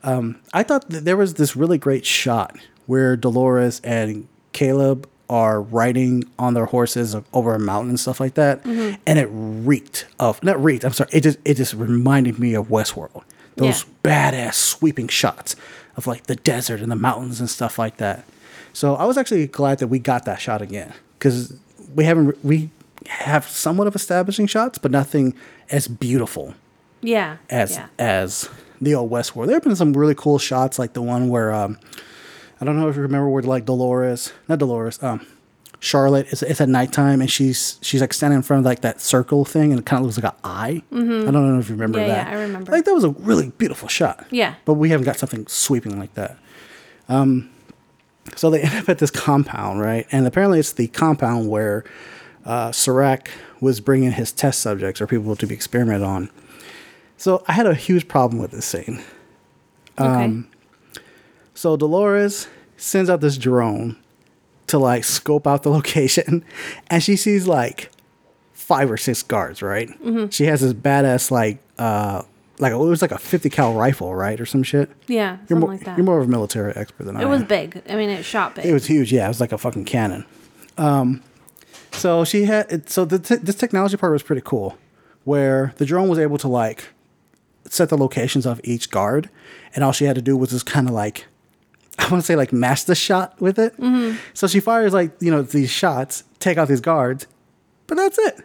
Um, 0.04 0.40
I 0.54 0.64
thought 0.64 0.90
that 0.90 1.06
there 1.06 1.18
was 1.18 1.36
this 1.36 1.56
really 1.56 1.78
great 1.78 2.06
shot 2.06 2.58
where 2.88 3.16
Dolores 3.16 3.80
and 3.84 4.28
Caleb 4.52 5.10
are 5.30 5.62
riding 5.62 6.26
on 6.38 6.54
their 6.54 6.66
horses 6.66 7.16
over 7.32 7.56
a 7.56 7.60
mountain 7.60 7.90
and 7.90 8.00
stuff 8.00 8.20
like 8.20 8.34
that, 8.36 8.64
and 9.08 9.20
it 9.20 9.30
reeked 9.32 10.06
of 10.20 10.44
not 10.44 10.62
reeked. 10.62 10.84
I'm 10.84 10.94
sorry, 10.94 11.10
it 11.14 11.22
just 11.22 11.40
it 11.46 11.56
just 11.56 11.74
reminded 11.74 12.38
me 12.38 12.54
of 12.54 12.68
Westworld. 12.68 13.24
Those 13.56 13.86
badass 14.04 14.56
sweeping 14.56 15.08
shots 15.08 15.56
of 15.96 16.08
like 16.08 16.24
the 16.24 16.36
desert 16.36 16.82
and 16.82 16.92
the 16.92 16.96
mountains 16.96 17.40
and 17.40 17.50
stuff 17.50 17.78
like 17.78 17.98
that. 17.98 18.26
So 18.74 18.96
I 18.96 19.06
was 19.06 19.18
actually 19.18 19.46
glad 19.48 19.78
that 19.78 19.88
we 19.88 20.00
got 20.00 20.26
that 20.26 20.42
shot 20.42 20.62
again 20.62 20.94
because 21.18 21.56
we 21.96 22.06
haven't 22.06 22.44
we 22.44 22.72
have 23.08 23.48
somewhat 23.48 23.88
of 23.88 23.96
establishing 23.96 24.48
shots, 24.48 24.78
but 24.78 24.92
nothing 24.92 25.34
as 25.70 25.88
beautiful 25.88 26.54
Yeah. 27.02 27.38
as 27.50 27.76
yeah. 27.76 27.88
as 28.00 28.50
the 28.82 28.96
old 28.96 29.12
Westworld. 29.12 29.48
There 29.48 29.56
have 29.56 29.64
been 29.64 29.76
some 29.76 29.94
really 29.94 30.16
cool 30.16 30.38
shots, 30.40 30.78
like 30.80 30.94
the 30.94 31.02
one 31.02 31.30
where 31.30 31.54
um, 31.54 31.78
I 32.62 32.66
don't 32.66 32.78
know 32.80 32.90
if 32.90 32.96
you 32.96 33.02
remember 33.02 33.30
where 33.30 33.44
like 33.44 33.66
Dolores, 33.66 34.34
not 34.48 34.60
Dolores, 34.60 35.02
um, 35.02 35.26
Charlotte. 35.80 36.28
It's, 36.32 36.42
it's 36.44 36.62
at 36.62 36.70
nighttime 36.70 37.20
and 37.22 37.30
she's 37.30 37.78
she's 37.82 38.00
like 38.02 38.14
standing 38.14 38.38
in 38.38 38.44
front 38.44 38.60
of 38.62 38.66
like 38.66 38.82
that 38.82 39.02
circle 39.02 39.44
thing 39.46 39.72
and 39.72 39.80
it 39.80 39.86
kind 39.86 40.00
of 40.00 40.06
looks 40.06 40.18
like 40.18 40.34
an 40.34 40.40
eye. 40.44 40.82
I 40.92 40.96
don't 40.96 41.34
know 41.34 41.60
if 41.60 41.68
you 41.70 41.76
remember 41.76 42.00
Mm-hmm. 42.00 42.08
Yeah, 42.10 42.24
that. 42.24 42.32
yeah, 42.32 42.38
I 42.38 42.42
remember. 42.42 42.72
Like 42.72 42.86
that 42.86 42.94
was 42.94 43.04
a 43.04 43.10
really 43.10 43.50
beautiful 43.58 43.88
shot. 43.90 44.26
Yeah. 44.32 44.56
but 44.66 44.76
we 44.76 44.90
haven't 44.90 45.06
got 45.06 45.18
something 45.18 45.46
sweeping 45.48 46.00
like 46.00 46.14
that. 46.16 46.38
Um, 47.10 47.50
so 48.36 48.50
they 48.50 48.62
end 48.64 48.76
up 48.76 48.88
at 48.90 49.00
this 49.00 49.12
compound, 49.12 49.82
right? 49.82 50.08
And 50.12 50.26
apparently 50.26 50.60
it's 50.60 50.72
the 50.74 50.88
compound 50.88 51.50
where 51.50 51.84
uh, 52.45 52.71
Serac 52.71 53.29
was 53.62 53.79
bringing 53.79 54.12
his 54.12 54.32
test 54.32 54.60
subjects 54.62 54.99
or 55.01 55.08
people 55.08 55.36
to 55.36 55.47
be 55.47 55.53
experimented 55.56 56.03
on. 56.03 56.29
So 57.17 57.43
I 57.47 57.53
had 57.53 57.65
a 57.65 57.73
huge 57.73 58.08
problem 58.08 58.41
with 58.41 58.51
this 58.51 58.65
scene. 58.65 59.01
Okay. 59.97 60.25
um, 60.25 60.47
So 61.53 61.77
Dolores 61.77 62.47
sends 62.77 63.10
out 63.10 63.21
this 63.21 63.38
drone 63.38 63.95
to 64.67 64.77
like 64.79 65.03
scope 65.03 65.45
out 65.47 65.63
the 65.63 65.69
location, 65.79 66.43
and 66.88 67.01
she 67.03 67.15
sees 67.15 67.47
like 67.47 67.91
five 68.53 68.89
or 68.91 68.97
six 68.97 69.23
guards. 69.23 69.62
Right? 69.62 69.89
Mm-hmm. 70.03 70.29
She 70.29 70.45
has 70.45 70.62
this 70.62 70.73
badass 70.73 71.32
like 71.32 71.60
uh 71.77 72.23
like 72.60 72.71
it 72.73 72.77
was 72.77 73.01
like 73.01 73.12
a 73.12 73.17
fifty 73.19 73.49
cal 73.49 73.73
rifle, 73.73 74.13
right, 74.15 74.39
or 74.41 74.45
some 74.45 74.63
shit. 74.63 74.89
yeah. 75.08 75.38
You're 75.38 75.38
Something 75.47 75.60
more, 75.60 75.69
like 75.69 75.84
that. 75.86 75.97
you're 75.97 76.06
more 76.06 76.19
of 76.19 76.27
a 76.27 76.32
military 76.32 76.73
expert 76.75 77.03
than 77.06 77.15
I 77.17 77.21
it 77.21 77.25
am. 77.25 77.29
was 77.29 77.43
big. 77.43 77.82
I 77.88 77.95
mean, 77.95 78.10
it 78.10 78.23
shot 78.23 78.56
big. 78.56 78.65
It 78.65 78.73
was 78.73 78.86
huge. 78.88 79.13
Yeah, 79.13 79.25
it 79.25 79.29
was 79.29 79.39
like 79.39 79.51
a 79.51 79.58
fucking 79.58 79.86
cannon. 79.86 80.25
Um, 80.77 81.21
so 81.93 82.23
she 82.25 82.45
had 82.45 82.89
so 82.89 83.06
the 83.06 83.19
t- 83.19 83.36
this 83.36 83.56
technology 83.56 83.97
part 83.97 84.12
was 84.13 84.23
pretty 84.23 84.41
cool, 84.43 84.77
where 85.23 85.73
the 85.77 85.86
drone 85.86 86.10
was 86.10 86.19
able 86.19 86.38
to 86.39 86.47
like 86.47 86.86
set 87.65 87.89
the 87.89 87.97
locations 87.97 88.45
of 88.45 88.60
each 88.63 88.89
guard, 88.91 89.29
and 89.75 89.84
all 89.84 89.91
she 89.91 90.06
had 90.06 90.15
to 90.15 90.21
do 90.21 90.36
was 90.36 90.49
just 90.51 90.65
kind 90.65 90.88
of 90.88 90.93
like 90.93 91.25
I 91.99 92.10
want 92.10 92.21
to 92.21 92.25
say 92.25 92.36
like 92.36 92.51
match 92.53 92.86
the 92.86 92.95
shot 92.95 93.39
with 93.39 93.58
it. 93.60 93.77
Mm-hmm. 93.77 94.17
So 94.34 94.47
she 94.47 94.60
fires 94.60 94.93
like 94.93 95.12
you 95.21 95.32
know 95.32 95.41
these 95.41 95.69
shots, 95.69 96.23
take 96.39 96.58
out 96.58 96.67
these 96.67 96.82
guards, 96.82 97.27
but 97.88 97.95
that's 97.95 98.17
it. 98.17 98.41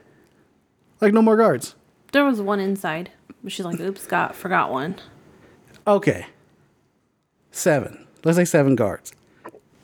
Like 1.01 1.13
no 1.13 1.23
more 1.23 1.37
guards. 1.37 1.75
there 2.13 2.25
was 2.25 2.41
one 2.41 2.61
inside. 2.61 3.11
but 3.43 3.53
She's 3.53 3.65
like, 3.65 3.81
"Oops, 3.81 4.07
got 4.07 4.35
forgot 4.35 4.71
one." 4.71 4.97
Okay. 5.87 6.27
Seven. 7.51 8.07
Let's 8.25 8.37
say 8.37 8.45
seven 8.45 8.75
guards. 8.77 9.13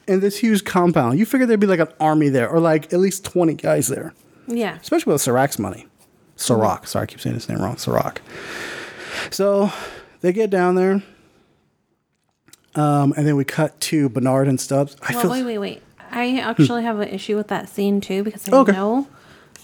In 0.06 0.20
this 0.20 0.38
huge 0.38 0.64
compound, 0.64 1.18
you 1.18 1.24
figure 1.26 1.46
there'd 1.46 1.60
be 1.60 1.66
like 1.66 1.80
an 1.80 1.88
army 1.98 2.28
there, 2.28 2.48
or 2.48 2.60
like 2.60 2.92
at 2.92 3.00
least 3.00 3.24
20 3.24 3.54
guys 3.54 3.88
there. 3.88 4.12
Yeah. 4.46 4.76
Especially 4.80 5.12
with 5.12 5.22
Sirac's 5.22 5.58
money. 5.58 5.86
Sirac. 6.36 6.86
Sorry, 6.86 7.04
I 7.04 7.06
keep 7.06 7.20
saying 7.20 7.34
his 7.34 7.48
name 7.48 7.58
wrong. 7.62 7.76
Sirac. 7.76 8.18
So 9.30 9.70
they 10.20 10.32
get 10.32 10.50
down 10.50 10.74
there. 10.74 11.02
Um, 12.74 13.14
and 13.16 13.26
then 13.26 13.36
we 13.36 13.44
cut 13.44 13.80
to 13.82 14.08
Bernard 14.08 14.48
and 14.48 14.60
Stubbs. 14.60 14.96
I 15.02 15.12
Well, 15.12 15.22
feel 15.22 15.30
wait, 15.30 15.44
wait, 15.44 15.58
wait. 15.58 15.82
I 16.10 16.38
actually 16.38 16.82
have 16.82 16.98
an 17.00 17.08
issue 17.08 17.36
with 17.36 17.48
that 17.48 17.68
scene 17.68 18.00
too 18.00 18.22
because 18.24 18.48
I 18.48 18.56
Okay. 18.56 18.72
know 18.72 19.06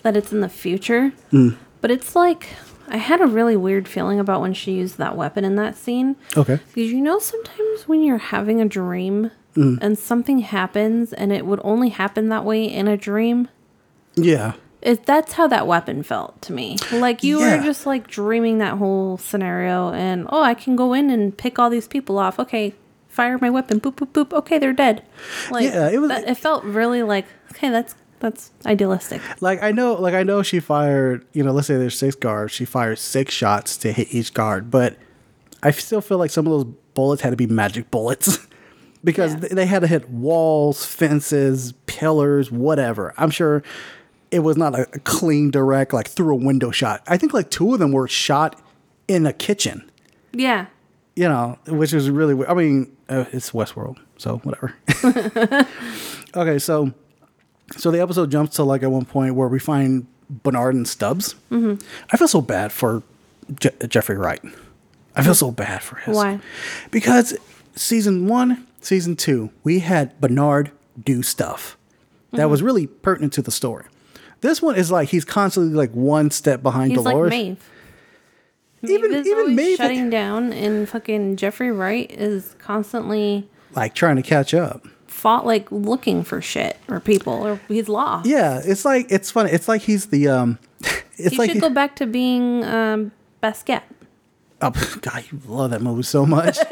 that 0.02 0.16
it's 0.16 0.32
in 0.32 0.40
the 0.40 0.48
future, 0.48 1.12
Hmm. 1.30 1.50
but 1.80 1.90
it's 1.90 2.14
like 2.16 2.48
I 2.88 2.96
had 2.96 3.20
a 3.20 3.26
really 3.26 3.56
weird 3.56 3.86
feeling 3.86 4.18
about 4.18 4.40
when 4.40 4.52
she 4.54 4.72
used 4.72 4.98
that 4.98 5.16
weapon 5.16 5.44
in 5.44 5.54
that 5.56 5.76
scene. 5.76 6.16
Okay. 6.36 6.58
Because 6.74 6.90
you 6.90 7.00
know, 7.00 7.18
sometimes 7.20 7.86
when 7.86 8.02
you're 8.02 8.18
having 8.18 8.60
a 8.60 8.64
dream 8.64 9.30
Hmm. 9.54 9.76
and 9.80 9.98
something 9.98 10.40
happens, 10.40 11.12
and 11.12 11.32
it 11.32 11.44
would 11.46 11.60
only 11.64 11.88
happen 11.88 12.28
that 12.28 12.44
way 12.44 12.64
in 12.64 12.86
a 12.88 12.96
dream. 12.96 13.48
Yeah. 14.14 14.52
It, 14.82 15.04
that's 15.04 15.32
how 15.34 15.46
that 15.48 15.66
weapon 15.66 16.02
felt 16.02 16.40
to 16.42 16.52
me. 16.52 16.76
Like 16.92 17.22
you 17.22 17.40
Yeah. 17.40 17.56
were 17.58 17.62
just 17.62 17.84
like 17.84 18.06
dreaming 18.06 18.58
that 18.58 18.78
whole 18.78 19.18
scenario, 19.18 19.92
and 19.92 20.26
oh, 20.30 20.42
I 20.42 20.54
can 20.54 20.74
go 20.76 20.92
in 20.94 21.10
and 21.10 21.36
pick 21.36 21.58
all 21.58 21.68
these 21.68 21.86
people 21.88 22.18
off. 22.18 22.38
Okay, 22.38 22.74
fire 23.08 23.36
my 23.38 23.50
weapon. 23.50 23.80
Boop 23.80 23.94
boop 23.96 24.08
boop. 24.12 24.32
Okay, 24.32 24.58
they're 24.58 24.72
dead. 24.72 25.02
Like 25.50 25.64
Yeah, 25.64 25.90
it 25.90 26.00
was- 26.00 26.08
that- 26.10 26.28
it 26.28 26.36
felt 26.36 26.64
really 26.64 27.02
like 27.02 27.26
okay, 27.52 27.68
that's 27.70 27.94
that's 28.20 28.52
idealistic. 28.66 29.20
Like 29.42 29.62
I 29.62 29.72
know, 29.72 29.94
like 29.94 30.14
I 30.14 30.22
know 30.22 30.42
she 30.42 30.60
fired. 30.60 31.26
You 31.32 31.42
know, 31.42 31.52
let's 31.52 31.66
say 31.66 31.76
there's 31.76 31.98
six 31.98 32.14
guards. 32.14 32.52
She 32.52 32.64
fired 32.64 32.98
six 32.98 33.34
shots 33.34 33.76
to 33.78 33.92
hit 33.92 34.14
each 34.14 34.32
guard, 34.32 34.70
but 34.70 34.96
I 35.62 35.72
still 35.72 36.00
feel 36.00 36.16
like 36.18 36.30
some 36.30 36.46
of 36.46 36.52
those 36.52 36.72
bullets 36.94 37.20
had 37.22 37.30
to 37.30 37.36
be 37.36 37.46
magic 37.46 37.90
bullets 37.90 38.46
because 39.04 39.34
Yeah. 39.34 39.48
they 39.52 39.66
had 39.66 39.80
to 39.80 39.86
hit 39.86 40.08
walls, 40.10 40.84
fences, 40.84 41.72
pillars, 41.86 42.50
whatever. 42.50 43.14
I'm 43.16 43.30
sure 43.30 43.62
it 44.30 44.40
was 44.40 44.56
not 44.56 44.78
a, 44.78 44.86
clean 45.04 45.50
direct 45.50 45.92
like 45.92 46.08
through 46.08 46.32
a 46.32 46.36
window 46.36 46.70
shot. 46.70 47.02
I 47.08 47.16
think 47.16 47.32
like 47.32 47.50
two 47.50 47.72
of 47.72 47.78
them 47.80 47.92
were 47.92 48.06
shot 48.08 48.60
in 49.08 49.26
a 49.26 49.32
kitchen. 49.32 49.90
Yeah, 50.32 50.66
You 51.16 51.28
know, 51.28 51.58
which 51.66 51.92
is 51.92 52.08
really. 52.10 52.34
weird. 52.34 52.48
I 52.48 52.54
mean, 52.54 52.96
uh, 53.08 53.24
it's 53.32 53.50
Westworld, 53.50 53.96
so 54.16 54.36
whatever. 54.44 54.74
okay, 56.36 56.58
so 56.58 56.92
so 57.76 57.90
the 57.90 58.00
episode 58.00 58.30
jumps 58.30 58.56
to 58.56 58.64
like 58.64 58.82
at 58.82 58.90
one 58.90 59.04
point 59.04 59.34
where 59.34 59.48
we 59.48 59.58
find 59.58 60.06
Bernard 60.28 60.74
and 60.74 60.86
Stubbs. 60.86 61.34
Mm-hmm. 61.50 61.84
I 62.10 62.16
feel 62.16 62.28
so 62.28 62.40
bad 62.40 62.70
for 62.72 63.02
Je- 63.58 63.70
Jeffrey 63.88 64.16
Wright. 64.16 64.40
I 65.16 65.22
feel 65.24 65.34
so 65.34 65.50
bad 65.50 65.82
for 65.82 65.96
his. 65.96 66.16
Why? 66.16 66.38
Because 66.92 67.36
season 67.74 68.26
one, 68.28 68.66
season 68.80 69.16
two, 69.16 69.50
we 69.64 69.80
had 69.80 70.18
Bernard 70.20 70.70
do 71.02 71.22
stuff 71.22 71.76
that 72.32 72.38
Mm-hmm. 72.42 72.50
was 72.50 72.62
really 72.62 72.86
pertinent 72.86 73.32
to 73.34 73.42
the 73.42 73.50
story. 73.50 73.84
This 74.40 74.62
one 74.62 74.76
is 74.76 74.90
like 74.90 75.08
he's 75.10 75.24
constantly 75.24 75.74
like 75.74 75.90
one 75.92 76.30
step 76.30 76.62
behind 76.62 76.94
Dolores. 76.94 77.06
he's 77.06 77.12
Dolores. 77.12 77.32
like 77.32 77.40
Maeve. 77.40 78.90
Even- 78.90 79.10
Maeve 79.10 79.26
even 79.26 79.54
Maeve- 79.56 79.76
shutting 79.76 80.10
down, 80.10 80.52
and 80.52 80.88
fucking 80.88 81.36
Jeffrey 81.36 81.70
Wright 81.70 82.10
is 82.10 82.54
constantly 82.58 83.48
like 83.74 83.94
trying 83.94 84.16
to 84.16 84.22
catch 84.22 84.54
up. 84.54 84.86
fought 85.06 85.44
like 85.44 85.70
looking 85.70 86.22
for 86.24 86.40
shit 86.40 86.78
or 86.88 86.98
people, 87.00 87.32
or 87.34 87.60
he's 87.68 87.88
lost. 87.88 88.26
Yeah, 88.26 88.60
it's 88.64 88.84
like 88.84 89.06
it's 89.10 89.30
funny. 89.30 89.50
It's 89.50 89.68
like 89.68 89.82
he's 89.82 90.06
the 90.06 90.28
um. 90.28 90.58
It's 91.22 91.32
he 91.32 91.36
like 91.38 91.50
should 91.50 91.56
he- 91.56 91.60
go 91.60 91.68
back 91.68 91.96
to 91.96 92.06
being 92.06 92.64
um, 92.64 93.12
Basquiat. 93.42 93.82
Oh, 94.62 94.70
God, 95.02 95.24
you 95.30 95.38
love 95.46 95.70
that 95.72 95.82
movie 95.82 96.02
so 96.02 96.24
much. 96.24 96.58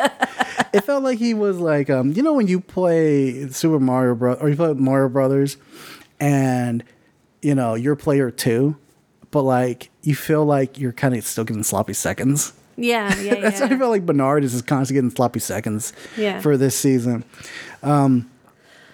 it 0.72 0.82
felt 0.82 1.02
like 1.02 1.18
he 1.18 1.34
was 1.34 1.58
like, 1.58 1.88
um, 1.90 2.12
you 2.12 2.22
know, 2.22 2.32
when 2.32 2.46
you 2.48 2.60
play 2.60 3.48
Super 3.48 3.78
Mario 3.80 4.14
Bros. 4.14 4.38
or 4.40 4.48
you 4.48 4.56
play 4.56 4.72
Mario 4.74 5.08
Brothers, 5.08 5.56
and 6.20 6.82
you 7.42 7.54
know 7.54 7.74
you're 7.74 7.96
player 7.96 8.30
two, 8.30 8.76
but 9.30 9.42
like 9.42 9.90
you 10.02 10.14
feel 10.14 10.44
like 10.44 10.78
you're 10.78 10.92
kind 10.92 11.14
of 11.16 11.24
still 11.24 11.44
getting 11.44 11.62
sloppy 11.62 11.92
seconds. 11.94 12.52
Yeah, 12.76 13.14
yeah, 13.16 13.22
yeah. 13.34 13.40
That's 13.40 13.60
why 13.60 13.66
I 13.66 13.78
felt 13.78 13.90
like 13.90 14.06
Bernard 14.06 14.44
is 14.44 14.52
just 14.52 14.66
constantly 14.66 15.00
getting 15.02 15.14
sloppy 15.14 15.40
seconds 15.40 15.92
Yeah. 16.16 16.40
for 16.40 16.56
this 16.56 16.76
season. 16.78 17.24
Um, 17.82 18.30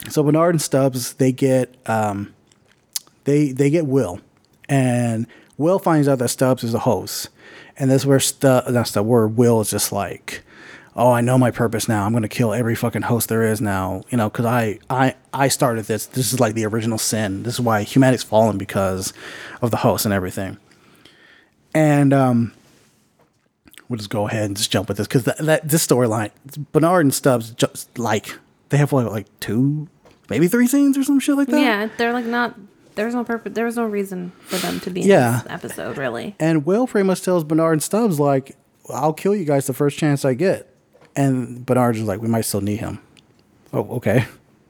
so 0.09 0.23
Bernard 0.23 0.55
and 0.55 0.63
Stubbs 0.63 1.15
they 1.15 1.33
get 1.33 1.75
um, 1.87 2.35
they 3.25 3.53
they 3.53 3.71
get 3.71 3.87
Will, 3.87 4.21
and 4.69 5.27
Will 5.57 5.79
finds 5.79 6.09
out 6.09 6.19
that 6.19 6.29
Stubbs 6.29 6.65
is 6.65 6.75
a 6.75 6.79
host, 6.81 7.29
and 7.77 7.91
that's 7.91 8.05
where 8.07 8.21
Stubbs 8.21 8.73
that's 8.73 8.91
the 8.93 9.03
word 9.03 9.37
Will 9.37 9.61
is 9.61 9.71
just 9.71 9.93
like, 9.93 10.43
oh, 10.97 11.11
I 11.13 11.21
know 11.21 11.37
my 11.39 11.51
purpose 11.51 11.89
now. 11.89 12.05
I'm 12.07 12.13
gonna 12.13 12.29
kill 12.29 12.53
every 12.55 12.75
fucking 12.75 13.03
host 13.03 13.29
there 13.29 13.43
is 13.43 13.61
now. 13.61 14.03
You 14.11 14.19
know, 14.19 14.29
because 14.31 14.47
I 14.47 14.79
I 14.89 15.15
I 15.33 15.49
started 15.49 15.87
this. 15.87 16.07
This 16.07 16.33
is 16.33 16.41
like 16.41 16.55
the 16.55 16.65
original 16.67 16.99
sin. 16.99 17.43
This 17.43 17.55
is 17.55 17.61
why 17.61 17.83
humanity's 17.83 18.23
fallen 18.23 18.59
because 18.59 19.13
of 19.63 19.71
the 19.71 19.79
host 19.79 20.05
and 20.05 20.15
everything. 20.15 20.57
And 21.75 22.13
um, 22.13 22.53
we'll 23.89 23.97
just 23.97 24.11
go 24.11 24.29
ahead 24.29 24.45
and 24.45 24.57
just 24.57 24.71
jump 24.71 24.89
with 24.89 24.97
this 24.99 25.07
because 25.07 25.25
that, 25.25 25.39
that 25.39 25.69
this 25.69 25.87
storyline, 25.87 26.31
Bernard 26.73 27.05
and 27.07 27.13
Stubbs, 27.15 27.51
just 27.51 27.99
like 27.99 28.39
they 28.69 28.77
have 28.77 28.93
like, 28.93 29.07
like 29.09 29.41
two, 29.41 29.89
maybe 30.31 30.49
three 30.49 30.67
scenes 30.67 30.97
or 30.97 31.03
some 31.03 31.19
shit 31.21 31.37
like 31.37 31.49
that. 31.49 31.61
yeah, 31.61 31.89
they're 31.99 32.13
like 32.13 32.25
not. 32.27 32.55
There's 32.95 33.13
no 33.15 33.25
purpose. 33.25 33.55
There 33.55 33.65
was 33.65 33.75
no 33.77 33.87
reason 33.87 34.31
for 34.47 34.55
them 34.59 34.79
to 34.81 34.91
be 34.91 35.03
in 35.03 35.09
Yeah. 35.09 35.41
this 35.43 35.53
episode, 35.53 35.99
really. 35.99 36.37
And 36.39 36.65
Will 36.65 36.87
pretty 36.87 37.05
much 37.05 37.23
tells 37.23 37.43
Bernard 37.43 37.73
and 37.73 37.83
Stubbs 37.83 38.21
like, 38.21 38.57
"I'll 38.89 39.13
kill 39.13 39.35
you 39.35 39.45
guys 39.45 39.67
the 39.67 39.73
first 39.75 39.99
chance 39.99 40.25
I 40.25 40.35
get." 40.35 40.73
And 41.17 41.65
Bernard's 41.65 42.01
like, 42.03 42.21
"We 42.21 42.29
might 42.29 42.43
still 42.43 42.61
need 42.61 42.81
him." 42.81 42.99
Oh, 43.73 43.97
okay. 43.97 44.27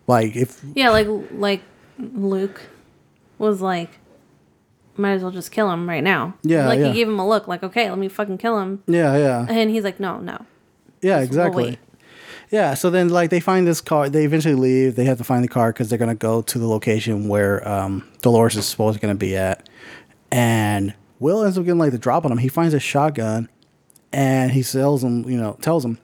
Like 0.07 0.37
if 0.37 0.61
Yeah, 0.75 0.91
like 0.91 1.09
like 1.33 1.63
Luke 1.99 2.61
was 3.39 3.61
like, 3.61 3.91
might 4.97 5.13
as 5.13 5.23
well 5.23 5.33
just 5.33 5.51
kill 5.51 5.71
him 5.71 5.89
right 5.89 6.03
now. 6.03 6.35
Yeah, 6.43 6.67
like 6.67 6.79
yeah. 6.79 6.89
he 6.89 6.93
gave 6.93 7.09
him 7.09 7.19
a 7.19 7.27
look, 7.27 7.49
like, 7.49 7.63
okay, 7.63 7.89
let 7.89 7.99
me 7.99 8.09
fucking 8.09 8.39
kill 8.39 8.59
him, 8.59 8.83
yeah, 8.87 9.17
yeah, 9.17 9.47
and 9.49 9.71
he's 9.71 9.85
like, 9.85 10.01
no, 10.01 10.19
no. 10.19 10.45
yeah, 11.01 11.17
we'll 11.17 11.25
exactly. 11.25 11.79
Yeah, 12.51 12.75
so 12.75 12.91
then 12.91 13.09
like 13.09 13.31
they 13.31 13.41
find 13.41 13.67
this 13.67 13.81
car. 13.81 14.09
They 14.09 14.25
eventually 14.25 14.55
leave. 14.55 14.95
They 14.95 15.07
have 15.07 15.19
to 15.19 15.25
find 15.25 15.43
the 15.43 15.49
car 15.49 15.73
because 15.73 15.89
they're 15.89 15.99
gonna 15.99 16.15
go 16.15 16.43
to 16.43 16.59
the 16.59 16.69
location 16.69 17.29
where 17.29 17.67
um, 17.67 18.09
Dolores 18.23 18.57
is 18.57 18.67
supposed 18.67 18.95
to 18.95 19.01
gonna 19.01 19.15
be 19.15 19.37
at. 19.37 19.69
And 20.31 20.95
Will 21.19 21.43
ends 21.43 21.59
up 21.59 21.65
getting 21.65 21.79
like 21.79 21.93
the 21.93 21.99
drop 21.99 22.25
on 22.25 22.31
him. 22.31 22.39
He 22.39 22.49
finds 22.49 22.75
a 22.75 22.81
shotgun, 22.81 23.49
and 24.15 24.53
he 24.53 24.63
sells 24.63 25.03
him. 25.05 25.29
You 25.29 25.37
know, 25.37 25.57
tells 25.61 25.85
him, 25.85 25.99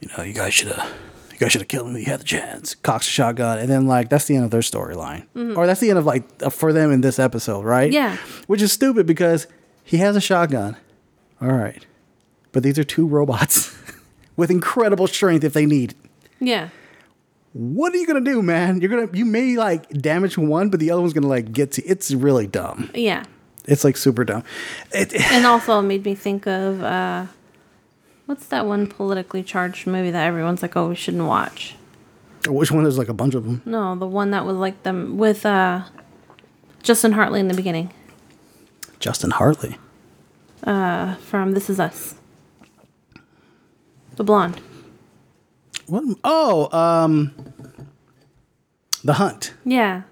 you 0.00 0.08
know, 0.16 0.22
you 0.24 0.32
guys 0.32 0.54
should 0.54 0.68
have, 0.68 0.92
you 1.32 1.38
guys 1.38 1.52
should 1.52 1.60
have 1.60 1.68
killed 1.68 1.88
him. 1.88 1.96
You 1.96 2.04
had 2.04 2.20
the 2.20 2.24
chance. 2.24 2.74
Cocks 2.74 3.06
a 3.08 3.10
shotgun, 3.10 3.58
and 3.58 3.68
then 3.68 3.86
like 3.86 4.08
that's 4.08 4.24
the 4.26 4.36
end 4.36 4.44
of 4.44 4.50
their 4.50 4.60
storyline, 4.60 5.26
or 5.56 5.66
that's 5.66 5.80
the 5.80 5.90
end 5.90 5.98
of 5.98 6.06
like 6.06 6.24
uh, 6.42 6.50
for 6.50 6.72
them 6.72 6.90
in 6.92 7.00
this 7.00 7.18
episode, 7.18 7.64
right? 7.64 7.90
Yeah. 7.92 8.16
which 8.46 8.62
is 8.62 8.72
stupid 8.72 9.06
because 9.06 9.46
he 9.84 9.98
has 9.98 10.16
a 10.16 10.20
shotgun. 10.20 10.76
All 11.40 11.52
right, 11.52 11.84
but 12.52 12.62
these 12.62 12.78
are 12.78 12.84
two 12.84 13.06
robots 13.06 13.76
with 14.36 14.50
incredible 14.50 15.06
strength 15.06 15.44
if 15.44 15.52
they 15.52 15.66
need. 15.66 15.94
Yeah, 16.40 16.68
What 17.52 17.92
are 17.94 17.96
you 17.96 18.06
gonna 18.06 18.20
do, 18.20 18.42
man? 18.42 18.80
You're 18.80 18.90
gonna 18.90 19.08
you 19.16 19.24
may 19.24 19.56
like 19.56 19.88
damage 19.90 20.36
one, 20.38 20.68
but 20.70 20.80
the 20.80 20.90
other 20.90 21.00
one's 21.02 21.12
gonna 21.14 21.26
like 21.28 21.52
get 21.52 21.72
to. 21.72 21.82
It's 21.84 22.12
really 22.12 22.46
dumb. 22.46 22.90
yeah. 22.94 23.24
It's 23.66 23.84
like 23.84 23.96
super 23.96 24.24
dumb. 24.24 24.44
It, 24.92 25.12
And 25.32 25.44
also 25.46 25.82
made 25.82 26.04
me 26.04 26.14
think 26.14 26.46
of 26.46 26.82
uh, 26.82 27.26
what's 28.26 28.46
that 28.46 28.66
one 28.66 28.86
politically 28.86 29.42
charged 29.42 29.86
movie 29.86 30.10
that 30.10 30.26
everyone's 30.26 30.62
like, 30.62 30.76
oh, 30.76 30.88
we 30.88 30.94
shouldn't 30.94 31.24
watch. 31.24 31.74
which 32.46 32.70
one? 32.70 32.84
There's 32.84 32.98
like 32.98 33.08
a 33.08 33.14
bunch 33.14 33.34
of 33.34 33.44
them. 33.44 33.62
No, 33.64 33.96
the 33.96 34.06
one 34.06 34.30
that 34.30 34.44
was 34.46 34.56
like 34.56 34.82
them 34.84 35.18
with 35.18 35.44
uh, 35.44 35.82
Justin 36.82 37.12
Hartley 37.12 37.40
in 37.40 37.48
the 37.48 37.54
beginning 37.54 37.92
Justin 39.00 39.30
Hartley. 39.30 39.76
Uh, 40.64 41.14
from 41.16 41.52
This 41.52 41.68
Is 41.68 41.78
Us. 41.78 42.14
The 44.16 44.24
blonde. 44.24 44.60
What? 45.86 46.02
Oh, 46.24 46.76
um, 46.76 47.34
The 49.04 49.12
Hunt. 49.14 49.52
Yeah. 49.64 50.02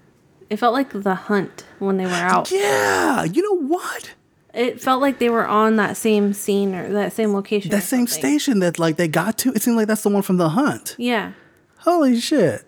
It 0.55 0.59
felt 0.59 0.73
like 0.73 0.91
The 0.91 1.15
Hunt 1.15 1.65
when 1.79 1.97
they 1.97 2.05
were 2.05 2.11
out. 2.13 2.49
Yeah, 2.49 3.25
you 3.25 3.41
know 3.41 3.67
what? 3.67 4.13
It 4.53 4.79
felt 4.79 5.01
like 5.01 5.19
they 5.19 5.27
were 5.27 5.45
on 5.45 5.75
that 5.75 5.97
same 5.97 6.31
scene 6.31 6.73
or 6.73 6.93
that 6.93 7.11
same 7.11 7.33
location. 7.33 7.71
That 7.71 7.83
same 7.83 8.07
station 8.07 8.59
that 8.59 8.79
like 8.79 8.95
they 8.95 9.09
got 9.09 9.37
to. 9.39 9.51
It 9.51 9.61
seemed 9.61 9.75
like 9.75 9.89
that's 9.89 10.03
the 10.03 10.07
one 10.07 10.21
from 10.21 10.37
The 10.37 10.47
Hunt. 10.47 10.95
Yeah. 10.97 11.33
Holy 11.79 12.21
shit! 12.21 12.63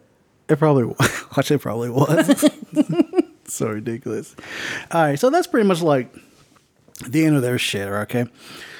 It 0.49 0.59
probably 0.59 0.83
watch. 1.37 1.49
It 1.49 1.59
probably 1.59 1.89
was. 1.89 2.43
so 3.45 3.69
ridiculous. 3.69 4.35
All 4.91 5.03
right, 5.03 5.17
so 5.17 5.29
that's 5.29 5.47
pretty 5.47 5.65
much 5.65 5.81
like 5.81 6.13
the 7.07 7.23
end 7.23 7.37
of 7.37 7.41
their 7.41 7.57
shit. 7.57 7.87
Okay, 7.87 8.25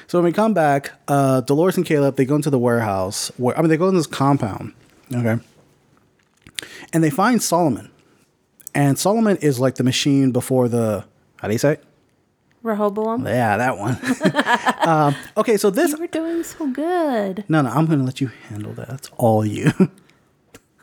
so 0.06 0.18
when 0.18 0.26
we 0.26 0.32
come 0.32 0.52
back, 0.52 0.92
uh, 1.08 1.40
Dolores 1.40 1.78
and 1.78 1.86
Caleb 1.86 2.16
they 2.16 2.26
go 2.26 2.34
into 2.34 2.50
the 2.50 2.58
warehouse. 2.58 3.32
Where 3.38 3.56
I 3.56 3.62
mean, 3.62 3.70
they 3.70 3.78
go 3.78 3.88
in 3.88 3.94
this 3.94 4.06
compound. 4.06 4.74
Okay, 5.14 5.42
and 6.92 7.02
they 7.02 7.08
find 7.08 7.42
Solomon, 7.42 7.90
and 8.74 8.98
Solomon 8.98 9.36
is 9.38 9.58
like 9.58 9.76
the 9.76 9.84
machine 9.84 10.30
before 10.32 10.68
the 10.68 11.04
how 11.36 11.48
do 11.48 11.54
you 11.54 11.58
say? 11.58 11.74
it? 11.74 11.84
Rehoboam. 12.62 13.24
Yeah, 13.24 13.56
that 13.56 13.78
one. 13.78 13.96
um, 14.88 15.14
okay, 15.36 15.56
so 15.56 15.70
this 15.70 15.92
You 15.92 15.98
were 15.98 16.06
doing 16.08 16.42
so 16.42 16.66
good. 16.66 17.44
no, 17.48 17.62
no, 17.62 17.70
I'm 17.70 17.86
going 17.86 18.00
to 18.00 18.04
let 18.04 18.20
you 18.20 18.30
handle 18.48 18.72
that. 18.72 18.88
That's 18.88 19.10
all 19.16 19.46
you. 19.46 19.70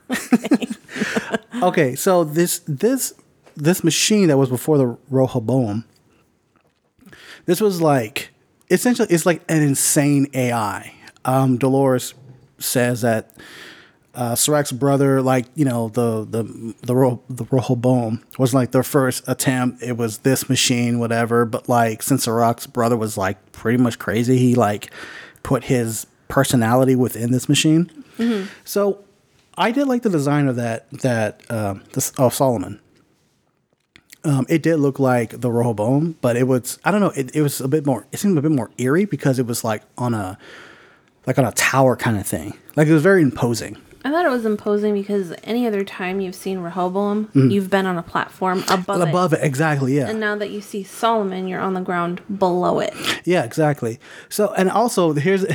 okay, 1.61 1.95
so 1.95 2.23
this 2.23 2.59
this 2.59 3.13
this 3.55 3.83
machine 3.83 4.27
that 4.27 4.37
was 4.37 4.49
before 4.49 4.77
the 4.77 4.97
Rehoboam, 5.09 5.83
this 7.45 7.59
was 7.59 7.81
like 7.81 8.31
essentially 8.69 9.07
it's 9.09 9.25
like 9.25 9.41
an 9.49 9.61
insane 9.61 10.27
AI. 10.33 10.93
Um, 11.25 11.57
Dolores 11.57 12.13
says 12.59 13.01
that 13.01 13.31
uh, 14.15 14.36
Sirach's 14.36 14.71
brother, 14.71 15.21
like 15.21 15.45
you 15.56 15.65
know 15.65 15.89
the 15.89 16.25
the 16.25 16.75
the 16.84 16.95
Ro- 16.95 17.21
the 17.30 17.45
Rehoboam 17.51 18.23
was 18.38 18.54
like 18.54 18.71
their 18.71 18.84
first 18.84 19.23
attempt. 19.28 19.84
It 19.84 19.97
was 19.97 20.19
this 20.19 20.49
machine, 20.49 20.99
whatever. 20.99 21.45
But 21.45 21.67
like 21.69 22.01
since 22.01 22.25
Sirach's 22.25 22.67
brother 22.67 22.97
was 22.97 23.17
like 23.17 23.51
pretty 23.51 23.78
much 23.78 23.99
crazy, 23.99 24.38
he 24.38 24.56
like 24.56 24.91
put 25.43 25.65
his 25.65 26.08
personality 26.28 26.95
within 26.95 27.32
this 27.32 27.47
machine. 27.49 27.91
So 28.63 29.04
I 29.58 29.71
did 29.71 29.88
like 29.88 30.01
the 30.01 30.10
design 30.10 30.47
of 30.47 30.56
that 30.56 30.89
that 30.91 31.41
um, 31.51 31.84
this 31.93 32.12
of 32.12 32.34
Solomon. 32.34 32.80
Um, 34.23 34.45
it 34.49 34.63
did 34.63 34.78
look 34.78 34.97
like 34.97 35.39
the 35.41 35.51
Rehoboam, 35.51 36.15
but 36.21 36.36
it 36.36 36.47
was 36.47 36.80
I 36.84 36.91
don't 36.91 37.01
know. 37.01 37.12
It, 37.12 37.36
it 37.36 37.41
was 37.41 37.62
a 37.62 37.67
bit 37.67 37.86
more. 37.86 38.08
It 38.12 38.17
seemed 38.17 38.38
a 38.38 38.41
bit 38.41 38.51
more 38.51 38.71
eerie 38.78 39.06
because 39.06 39.38
it 39.38 39.45
was 39.45 39.63
like 39.63 39.84
on 39.97 40.13
a 40.13 40.38
like 41.28 41.38
on 41.38 41.45
a 41.45 41.51
tower 41.51 41.95
kind 41.95 42.17
of 42.17 42.25
thing. 42.25 42.58
Like 42.75 42.88
it 42.88 42.93
was 42.93 43.04
very 43.04 43.21
imposing. 43.21 43.78
I 44.05 44.11
thought 44.11 44.25
it 44.25 44.29
was 44.29 44.45
imposing 44.45 44.93
because 44.93 45.33
any 45.43 45.65
other 45.65 45.83
time 45.83 46.21
you've 46.21 46.35
seen 46.35 46.59
Rehoboam, 46.59 47.25
mm-hmm. 47.25 47.49
you've 47.49 47.71
been 47.71 47.87
on 47.87 47.97
a 47.97 48.03
platform 48.03 48.63
above, 48.69 49.01
it. 49.01 49.09
above 49.09 49.33
it 49.33 49.39
exactly 49.41 49.95
yeah 49.97 50.07
And 50.07 50.19
now 50.19 50.35
that 50.35 50.51
you 50.51 50.61
see 50.61 50.83
Solomon, 50.83 51.47
you're 51.47 51.59
on 51.59 51.73
the 51.73 51.81
ground 51.81 52.21
below 52.37 52.79
it. 52.79 52.93
yeah 53.25 53.43
exactly 53.43 53.99
so 54.29 54.53
and 54.53 54.69
also 54.69 55.13
here's 55.13 55.45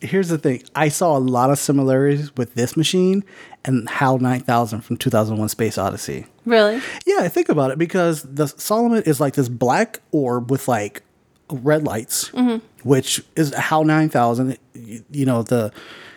here's 0.00 0.28
the 0.28 0.36
thing 0.36 0.62
i 0.74 0.88
saw 0.90 1.16
a 1.16 1.18
lot 1.18 1.48
of 1.50 1.58
similarities 1.58 2.34
with 2.36 2.54
this 2.54 2.76
machine 2.76 3.24
and 3.64 3.88
hal 3.88 4.18
9000 4.18 4.82
from 4.82 4.98
2001 4.98 5.48
space 5.48 5.78
odyssey 5.78 6.26
Really? 6.44 6.76
yeah 7.06 7.20
I 7.20 7.28
think 7.28 7.48
about 7.48 7.70
it 7.70 7.78
because 7.78 8.22
the 8.22 8.46
solomon 8.46 9.02
is 9.06 9.20
like 9.20 9.34
this 9.34 9.48
black 9.48 10.00
orb 10.12 10.50
with 10.50 10.68
like 10.68 11.02
red 11.50 11.84
lights 11.84 12.28
mm-hmm. 12.30 12.58
which 12.86 13.22
is 13.36 13.54
hal 13.54 13.84
9000 13.84 14.58
you, 14.74 15.02
you 15.10 15.24
know 15.24 15.42
the 15.42 15.72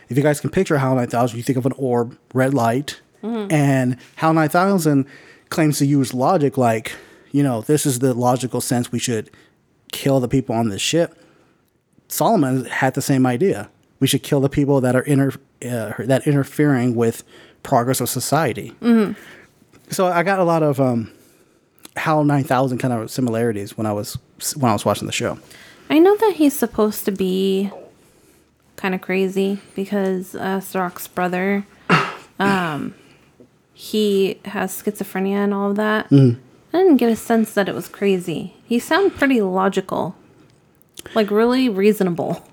if 0.09 0.17
you 0.17 0.23
guys 0.23 0.39
can 0.39 0.49
picture 0.49 0.77
hal 0.77 0.95
9000 0.95 1.37
you 1.37 1.43
think 1.43 1.57
of 1.57 1.65
an 1.65 1.73
orb 1.77 2.17
red 2.33 2.53
light 2.53 2.99
and 3.21 3.97
hal 4.15 4.33
9000 4.33 5.05
claims 5.49 5.77
to 5.79 5.85
use 5.85 6.13
logic 6.13 6.57
like 6.57 6.93
you 7.31 7.43
know 7.43 7.61
this 7.61 7.85
is 7.85 7.99
the 7.99 8.13
logical 8.13 8.61
sense 8.61 8.91
we 8.91 8.99
should 8.99 9.29
kill 9.91 10.19
the 10.19 10.27
people 10.27 10.55
on 10.55 10.69
this 10.69 10.81
ship 10.81 11.15
Solomon 12.09 12.65
had 12.65 12.95
the 12.95 13.01
same 13.01 13.25
idea. 13.25 13.69
We 13.99 14.07
should 14.07 14.23
kill 14.23 14.41
the 14.41 14.49
people 14.49 14.81
that 14.81 14.95
are 14.95 15.01
inter, 15.01 15.31
uh, 15.63 15.93
that 15.99 16.25
interfering 16.25 16.95
with 16.95 17.23
progress 17.63 18.01
of 18.01 18.09
society. 18.09 18.73
So 19.91 20.07
I 20.07 20.23
got 20.23 20.39
a 20.39 20.43
lot 20.43 20.63
of 20.63 20.79
um, 20.79 21.11
HAL 21.95 22.23
nine 22.23 22.43
thousand 22.43 22.79
kind 22.79 22.93
of 22.93 23.11
similarities 23.11 23.77
when 23.77 23.85
I 23.85 23.93
was 23.93 24.17
when 24.55 24.69
I 24.69 24.73
was 24.73 24.85
watching 24.85 25.05
the 25.05 25.13
show. 25.13 25.37
I 25.89 25.99
know 25.99 26.15
that 26.17 26.33
he's 26.35 26.53
supposed 26.53 27.05
to 27.05 27.11
be 27.11 27.71
kind 28.79 28.95
of 28.95 29.01
crazy 29.01 29.59
because 29.75 30.35
uh, 30.35 30.59
Sirach's 30.59 31.07
brother, 31.07 31.65
um, 32.39 32.95
he 33.73 34.39
has 34.45 34.81
schizophrenia 34.81 35.43
and 35.43 35.53
all 35.53 35.71
of 35.71 35.75
that. 35.75 36.07
I 36.73 36.77
didn't 36.77 36.97
get 36.97 37.11
a 37.11 37.15
sense 37.15 37.53
that 37.53 37.67
it 37.67 37.75
was 37.75 37.87
crazy. 37.87 38.53
He 38.65 38.79
sounded 38.79 39.15
pretty 39.15 39.41
logical, 39.41 40.15
like 41.13 41.29
really 41.29 41.67
reasonable. 41.67 42.45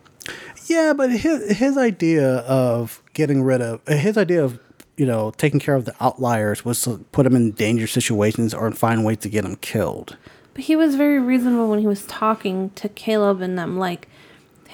Yeah, 0.66 0.94
but 0.94 1.12
his 1.12 1.58
his 1.58 1.78
idea 1.78 2.38
of 2.38 3.02
getting 3.12 3.42
rid 3.42 3.62
of 3.62 3.86
his 3.86 4.18
idea 4.18 4.44
of 4.44 4.58
you 4.96 5.06
know 5.06 5.30
taking 5.36 5.60
care 5.60 5.76
of 5.76 5.84
the 5.84 5.94
outliers 6.00 6.64
was 6.64 6.82
to 6.82 6.98
put 7.12 7.22
them 7.22 7.36
in 7.36 7.52
dangerous 7.52 7.92
situations 7.92 8.52
or 8.52 8.70
find 8.72 9.04
ways 9.04 9.18
to 9.18 9.28
get 9.28 9.42
them 9.42 9.56
killed. 9.56 10.16
But 10.54 10.64
he 10.64 10.74
was 10.74 10.96
very 10.96 11.20
reasonable 11.20 11.68
when 11.68 11.80
he 11.80 11.86
was 11.86 12.06
talking 12.06 12.70
to 12.76 12.88
Caleb 12.88 13.42
and 13.42 13.58
them. 13.58 13.78
Like, 13.78 14.08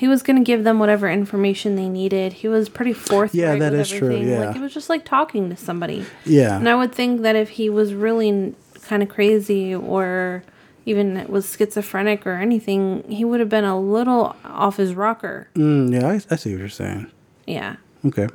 he 0.03 0.09
was 0.09 0.25
going 0.25 0.37
to 0.37 0.43
give 0.43 0.65
them 0.65 0.81
whatever 0.81 1.09
information 1.09 1.77
they 1.77 1.89
needed. 1.89 2.33
He 2.33 2.49
was 2.49 2.69
pretty 2.69 2.93
forthright. 2.93 3.35
Yeah, 3.37 3.55
that 3.55 3.73
is 3.73 3.89
true, 3.89 4.17
yeah. 4.17 4.47
like 4.47 4.57
it 4.57 4.61
was 4.61 4.75
just 4.75 4.89
like 4.89 5.05
talking 5.05 5.49
to 5.49 5.57
somebody. 5.57 6.05
Yeah. 6.25 6.57
And 6.57 6.69
I 6.69 6.75
would 6.75 6.93
think 6.93 7.23
that 7.23 7.37
if 7.37 7.51
he 7.51 7.71
was 7.71 7.95
really 7.95 8.53
kind 8.83 9.05
of 9.05 9.09
crazy 9.09 9.73
or 9.73 10.43
even 10.87 11.25
was 11.29 11.57
schizophrenic 11.57 12.27
or 12.27 12.33
anything, 12.33 13.09
he 13.09 13.25
would 13.25 13.39
have 13.39 13.49
been 13.49 13.63
a 13.63 13.79
little 13.79 14.35
off 14.45 14.79
his 14.79 14.93
rocker. 14.97 15.47
Mm, 15.55 15.93
yeah, 15.93 16.09
I, 16.09 16.15
I 16.15 16.35
see 16.35 16.51
what 16.51 16.59
you're 16.59 16.69
saying. 16.69 17.09
Yeah. 17.47 17.77
Okay. 18.05 18.27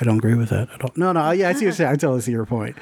I 0.00 0.04
don't 0.04 0.18
agree 0.18 0.34
with 0.34 0.50
that. 0.50 0.68
I 0.72 0.76
don't. 0.76 0.96
No, 0.96 1.12
no. 1.12 1.30
Yeah, 1.32 1.48
I 1.48 1.52
see 1.54 1.66
what 1.66 1.78
you're. 1.78 1.88
I 1.88 1.96
totally 1.96 2.20
see 2.20 2.30
your 2.32 2.46
point. 2.46 2.76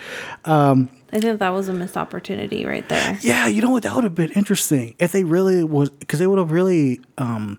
Um, 0.45 0.91
I 1.13 1.21
think 1.21 1.39
that 1.39 1.49
was 1.51 1.69
a 1.69 1.73
missed 1.73 1.97
opportunity 1.97 2.67
right 2.67 2.87
there. 2.89 3.19
Yeah, 3.23 3.47
you 3.47 3.63
know 3.63 3.71
what? 3.71 3.85
That 3.85 3.95
would 3.95 4.05
have 4.05 4.15
been 4.15 4.33
interesting 4.33 4.95
if 4.99 5.13
they 5.13 5.25
really 5.25 5.65
was, 5.65 5.89
because 5.89 6.19
they 6.19 6.27
would 6.27 6.39
have 6.39 6.51
really, 6.51 7.01
um, 7.17 7.59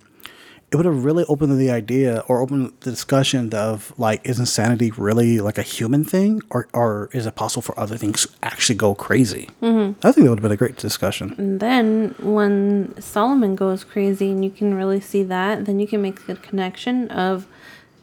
it 0.70 0.76
would 0.76 0.86
have 0.86 1.06
really 1.06 1.24
opened 1.30 1.58
the 1.58 1.72
idea 1.72 2.24
or 2.28 2.41
opened 2.41 2.74
the 2.82 2.91
discussion 2.91 3.54
of 3.54 3.93
like, 3.98 4.22
is 4.28 4.38
insanity 4.38 4.91
really 4.91 5.39
like 5.39 5.58
a 5.58 5.63
human 5.63 6.04
thing, 6.04 6.41
or 6.52 6.67
or 6.74 7.10
is 7.13 7.26
it 7.26 7.36
possible 7.36 7.63
for 7.63 7.80
other 7.80 7.98
things 7.98 8.28
to 8.28 8.34
actually 8.43 8.76
go 8.76 8.93
crazy? 8.93 9.50
Mm-hmm. 9.62 10.06
I 10.06 10.12
think 10.12 10.26
that 10.26 10.30
would 10.30 10.39
have 10.39 10.43
been 10.43 10.52
a 10.52 10.58
great 10.58 10.78
discussion. 10.78 11.34
And 11.38 11.60
then 11.60 12.13
when 12.20 12.93
Solomon 13.02 13.56
goes 13.56 13.84
crazy 13.84 14.30
and 14.30 14.43
you 14.43 14.52
can 14.52 14.76
really 14.76 15.00
see 15.00 15.24
that, 15.24 15.65
then 15.65 15.80
you 15.80 15.88
can 15.88 16.02
make 16.02 16.28
the 16.28 16.36
connection 16.36 17.08
of 17.10 17.48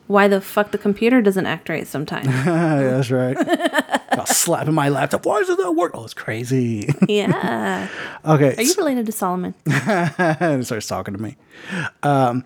why 0.07 0.29
the 0.29 0.40
fuck 0.40 0.71
the 0.71 0.79
computer 0.79 1.23
doesn't 1.23 1.47
act 1.47 1.69
right 1.69 1.87
sometimes. 1.87 2.27
yeah, 2.27 2.45
that's 2.83 3.11
right. 3.11 3.37
I'll 4.12 4.27
slapping 4.27 4.75
my 4.75 4.88
laptop. 4.88 5.27
Why 5.27 5.40
doesn't 5.40 5.57
that 5.59 5.73
work? 5.73 5.93
Oh, 5.95 6.05
it's 6.05 6.14
crazy. 6.14 6.88
yeah. 7.09 7.88
okay, 8.25 8.55
Are 8.57 8.62
you 8.62 8.75
related 8.77 9.07
to 9.07 9.12
Solomon? 9.12 9.55
and 9.67 10.61
it 10.62 10.64
starts 10.67 10.87
talking 10.87 11.14
to 11.14 11.23
me. 11.23 11.37
Um, 12.03 12.45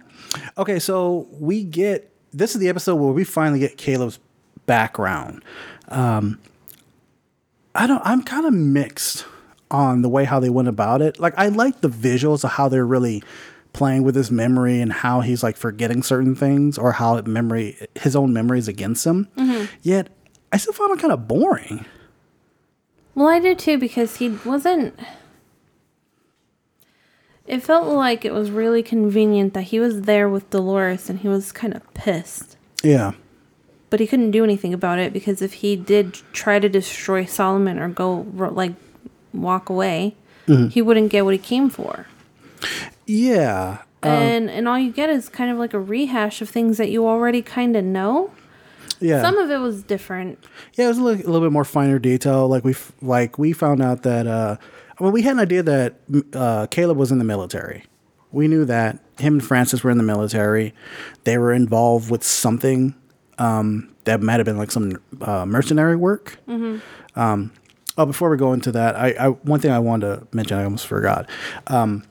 okay, 0.56 0.78
so 0.78 1.28
we 1.32 1.64
get 1.64 2.12
this 2.32 2.54
is 2.54 2.60
the 2.60 2.68
episode 2.68 2.96
where 2.96 3.12
we 3.12 3.24
finally 3.24 3.58
get 3.58 3.76
Caleb's 3.76 4.18
background. 4.66 5.44
Um, 5.88 6.38
I 7.74 7.86
don't. 7.86 8.02
I'm 8.04 8.22
kind 8.22 8.46
of 8.46 8.52
mixed 8.52 9.26
on 9.70 10.02
the 10.02 10.08
way 10.08 10.24
how 10.24 10.40
they 10.40 10.50
went 10.50 10.68
about 10.68 11.02
it. 11.02 11.20
Like 11.20 11.34
I 11.36 11.48
like 11.48 11.80
the 11.80 11.88
visuals 11.90 12.44
of 12.44 12.52
how 12.52 12.68
they're 12.68 12.86
really 12.86 13.22
playing 13.72 14.02
with 14.02 14.14
his 14.14 14.30
memory 14.30 14.80
and 14.80 14.92
how 14.92 15.20
he's 15.20 15.42
like 15.42 15.56
forgetting 15.56 16.02
certain 16.02 16.34
things 16.34 16.78
or 16.78 16.92
how 16.92 17.20
memory 17.22 17.76
his 17.96 18.16
own 18.16 18.32
memory 18.32 18.58
is 18.58 18.68
against 18.68 19.06
him. 19.06 19.28
Mm-hmm. 19.36 19.66
Yet 19.82 20.08
I 20.52 20.56
still 20.56 20.72
found 20.72 20.92
it 20.92 21.00
kind 21.00 21.12
of 21.12 21.28
boring. 21.28 21.84
Well, 23.14 23.28
I 23.28 23.40
did 23.40 23.58
too 23.58 23.78
because 23.78 24.16
he 24.16 24.30
wasn't. 24.44 24.98
It 27.46 27.62
felt 27.62 27.88
like 27.88 28.24
it 28.24 28.34
was 28.34 28.50
really 28.50 28.82
convenient 28.82 29.54
that 29.54 29.62
he 29.62 29.80
was 29.80 30.02
there 30.02 30.28
with 30.28 30.50
Dolores 30.50 31.08
and 31.08 31.20
he 31.20 31.28
was 31.28 31.50
kind 31.50 31.74
of 31.74 31.94
pissed. 31.94 32.56
Yeah. 32.82 33.12
But 33.90 34.00
he 34.00 34.06
couldn't 34.06 34.32
do 34.32 34.44
anything 34.44 34.74
about 34.74 34.98
it 34.98 35.14
because 35.14 35.40
if 35.40 35.54
he 35.54 35.74
did 35.74 36.14
try 36.32 36.58
to 36.58 36.68
destroy 36.68 37.24
Solomon 37.24 37.78
or 37.78 37.88
go, 37.88 38.26
like, 38.36 38.74
walk 39.32 39.70
away, 39.70 40.14
mm-hmm. 40.46 40.68
he 40.68 40.82
wouldn't 40.82 41.10
get 41.10 41.24
what 41.24 41.32
he 41.32 41.38
came 41.38 41.70
for. 41.70 42.06
Yeah. 43.08 43.78
and 44.02 44.48
and 44.50 44.68
all 44.68 44.78
you 44.78 44.92
get 44.92 45.10
is 45.10 45.28
kind 45.28 45.50
of 45.50 45.58
like 45.58 45.74
a 45.74 45.80
rehash 45.80 46.40
of 46.40 46.48
things 46.48 46.76
that 46.78 46.90
you 46.90 47.06
already 47.08 47.42
kind 47.42 47.74
of 47.76 47.84
know. 47.84 48.30
Yeah. 49.00 49.22
Some 49.22 49.38
of 49.38 49.50
it 49.50 49.58
was 49.58 49.82
different. 49.82 50.44
Yeah, 50.74 50.86
it 50.86 50.88
was 50.88 50.98
a 50.98 51.02
little, 51.02 51.24
a 51.24 51.30
little 51.30 51.46
bit 51.46 51.52
more 51.52 51.64
finer 51.64 51.98
detail. 51.98 52.48
Like 52.48 52.64
we 52.64 52.72
f- 52.72 52.92
like 53.00 53.38
we 53.38 53.52
found 53.52 53.80
out 53.82 54.02
that 54.02 54.26
uh, 54.26 54.56
well, 55.00 55.12
we 55.12 55.22
had 55.22 55.32
an 55.34 55.40
idea 55.40 55.62
that 55.62 55.94
uh, 56.32 56.66
Caleb 56.66 56.96
was 56.96 57.10
in 57.12 57.18
the 57.18 57.24
military. 57.24 57.84
We 58.30 58.46
knew 58.48 58.64
that 58.66 58.98
him 59.18 59.34
and 59.34 59.44
Francis 59.44 59.82
were 59.82 59.90
in 59.90 59.96
the 59.98 60.04
military. 60.04 60.74
They 61.24 61.38
were 61.38 61.52
involved 61.52 62.10
with 62.10 62.22
something 62.22 62.94
um, 63.38 63.94
that 64.04 64.20
might 64.20 64.34
have 64.34 64.44
been 64.44 64.58
like 64.58 64.70
some 64.70 65.00
uh, 65.22 65.46
mercenary 65.46 65.96
work. 65.96 66.36
Um, 67.16 67.52
oh, 67.96 68.04
before 68.06 68.30
we 68.30 68.36
go 68.36 68.52
into 68.52 68.70
that, 68.72 68.96
I, 68.96 69.12
I 69.18 69.28
one 69.28 69.60
thing 69.60 69.70
I 69.70 69.78
wanted 69.78 70.06
to 70.20 70.36
mention, 70.36 70.58
I 70.58 70.64
almost 70.64 70.86
forgot. 70.86 71.28
Um, 71.68 72.04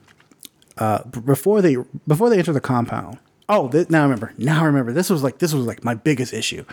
uh, 0.77 1.03
before 1.03 1.61
they 1.61 1.77
before 2.07 2.29
they 2.29 2.37
enter 2.37 2.53
the 2.53 2.61
compound. 2.61 3.19
Oh, 3.49 3.69
th- 3.69 3.89
now 3.89 4.01
I 4.01 4.03
remember. 4.03 4.33
Now 4.37 4.63
I 4.63 4.65
remember. 4.65 4.91
This 4.91 5.09
was 5.09 5.23
like 5.23 5.39
this 5.39 5.53
was 5.53 5.65
like 5.65 5.83
my 5.83 5.93
biggest 5.93 6.33
issue. 6.33 6.65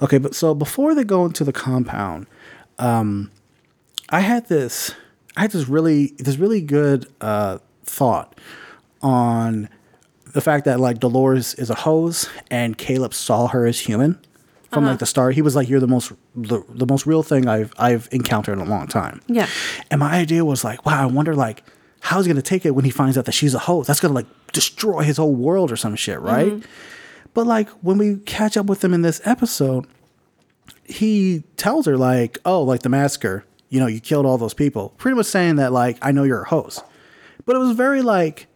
Okay, 0.00 0.18
but 0.18 0.34
so 0.34 0.54
before 0.54 0.94
they 0.94 1.04
go 1.04 1.26
into 1.26 1.44
the 1.44 1.52
compound, 1.52 2.26
um, 2.78 3.30
I 4.08 4.20
had 4.20 4.48
this 4.48 4.94
I 5.36 5.42
had 5.42 5.50
this 5.50 5.68
really 5.68 6.08
this 6.18 6.36
really 6.36 6.60
good 6.60 7.06
uh, 7.20 7.58
thought 7.84 8.38
on 9.02 9.68
the 10.32 10.40
fact 10.40 10.64
that 10.64 10.80
like 10.80 10.98
Dolores 11.00 11.54
is 11.54 11.68
a 11.68 11.74
hose 11.74 12.28
and 12.50 12.78
Caleb 12.78 13.12
saw 13.12 13.48
her 13.48 13.66
as 13.66 13.80
human 13.80 14.18
from 14.70 14.86
like 14.86 14.98
the 15.00 15.06
start. 15.06 15.34
He 15.34 15.42
was 15.42 15.54
like, 15.54 15.68
"You're 15.68 15.80
the 15.80 15.86
most 15.86 16.12
the, 16.34 16.62
the 16.70 16.86
most 16.86 17.06
real 17.06 17.22
thing 17.22 17.46
I've 17.46 17.72
I've 17.78 18.08
encountered 18.10 18.58
in 18.58 18.66
a 18.66 18.70
long 18.70 18.86
time." 18.86 19.20
Yeah. 19.26 19.46
And 19.90 20.00
my 20.00 20.12
idea 20.12 20.44
was 20.44 20.64
like, 20.64 20.86
wow, 20.86 21.02
I 21.02 21.06
wonder 21.06 21.34
like 21.34 21.62
how's 22.02 22.26
he 22.26 22.30
gonna 22.32 22.42
take 22.42 22.66
it 22.66 22.72
when 22.72 22.84
he 22.84 22.90
finds 22.90 23.16
out 23.16 23.24
that 23.24 23.32
she's 23.32 23.54
a 23.54 23.58
host? 23.58 23.86
That's 23.86 24.00
gonna 24.00 24.14
like 24.14 24.26
destroy 24.52 25.02
his 25.02 25.16
whole 25.16 25.34
world 25.34 25.72
or 25.72 25.76
some 25.76 25.96
shit, 25.96 26.20
right? 26.20 26.52
Mm-hmm. 26.52 26.66
But 27.34 27.46
like 27.46 27.68
when 27.80 27.96
we 27.96 28.16
catch 28.16 28.56
up 28.56 28.66
with 28.66 28.84
him 28.84 28.92
in 28.92 29.02
this 29.02 29.20
episode, 29.24 29.86
he 30.84 31.44
tells 31.56 31.86
her 31.86 31.96
like, 31.96 32.38
oh, 32.44 32.62
like 32.62 32.82
the 32.82 32.88
massacre, 32.88 33.44
you 33.70 33.80
know, 33.80 33.86
you 33.86 34.00
killed 34.00 34.26
all 34.26 34.36
those 34.38 34.54
people. 34.54 34.90
Pretty 34.98 35.16
much 35.16 35.26
saying 35.26 35.56
that 35.56 35.72
like 35.72 35.96
I 36.02 36.12
know 36.12 36.24
you're 36.24 36.42
a 36.42 36.48
host. 36.48 36.84
But 37.46 37.56
it 37.56 37.60
was 37.60 37.72
very 37.76 38.02
like 38.02 38.46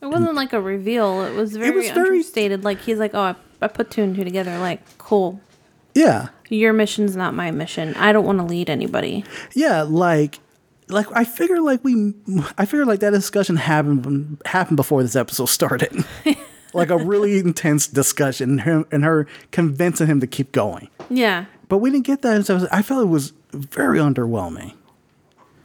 It 0.00 0.06
wasn't 0.06 0.34
like 0.34 0.52
a 0.52 0.60
reveal. 0.60 1.22
It 1.22 1.34
was 1.34 1.56
very, 1.56 1.68
it 1.68 1.74
was 1.74 1.90
very- 1.90 2.08
understated. 2.08 2.64
Like 2.64 2.80
he's 2.80 2.98
like, 2.98 3.12
"Oh, 3.14 3.20
I, 3.20 3.34
I 3.60 3.68
put 3.68 3.90
two 3.90 4.02
and 4.02 4.14
two 4.16 4.24
together. 4.24 4.58
Like, 4.58 4.80
cool. 4.98 5.40
yeah. 5.94 6.28
Your 6.48 6.72
mission's 6.72 7.16
not 7.16 7.34
my 7.34 7.50
mission. 7.50 7.94
I 7.96 8.12
don't 8.12 8.24
want 8.24 8.38
to 8.38 8.44
lead 8.44 8.70
anybody." 8.70 9.24
Yeah, 9.54 9.82
like 9.82 10.38
like 10.88 11.06
I 11.12 11.24
figure 11.24 11.60
like 11.60 11.82
we 11.84 12.14
I 12.58 12.64
figure 12.64 12.86
like 12.86 13.00
that 13.00 13.10
discussion 13.10 13.56
happened 13.56 14.40
happened 14.44 14.76
before 14.76 15.02
this 15.02 15.16
episode 15.16 15.46
started. 15.46 16.04
like 16.74 16.90
a 16.90 16.96
really 16.96 17.38
intense 17.38 17.86
discussion 17.88 18.50
and 18.50 18.60
her, 18.60 18.84
and 18.92 19.04
her 19.04 19.26
convincing 19.50 20.06
him 20.06 20.20
to 20.20 20.26
keep 20.26 20.52
going. 20.52 20.88
Yeah. 21.08 21.46
But 21.68 21.78
we 21.78 21.90
didn't 21.90 22.06
get 22.06 22.22
that. 22.22 22.44
So 22.46 22.68
I 22.70 22.82
felt 22.82 23.02
it 23.02 23.08
was 23.08 23.32
very 23.52 23.98
underwhelming. 23.98 24.74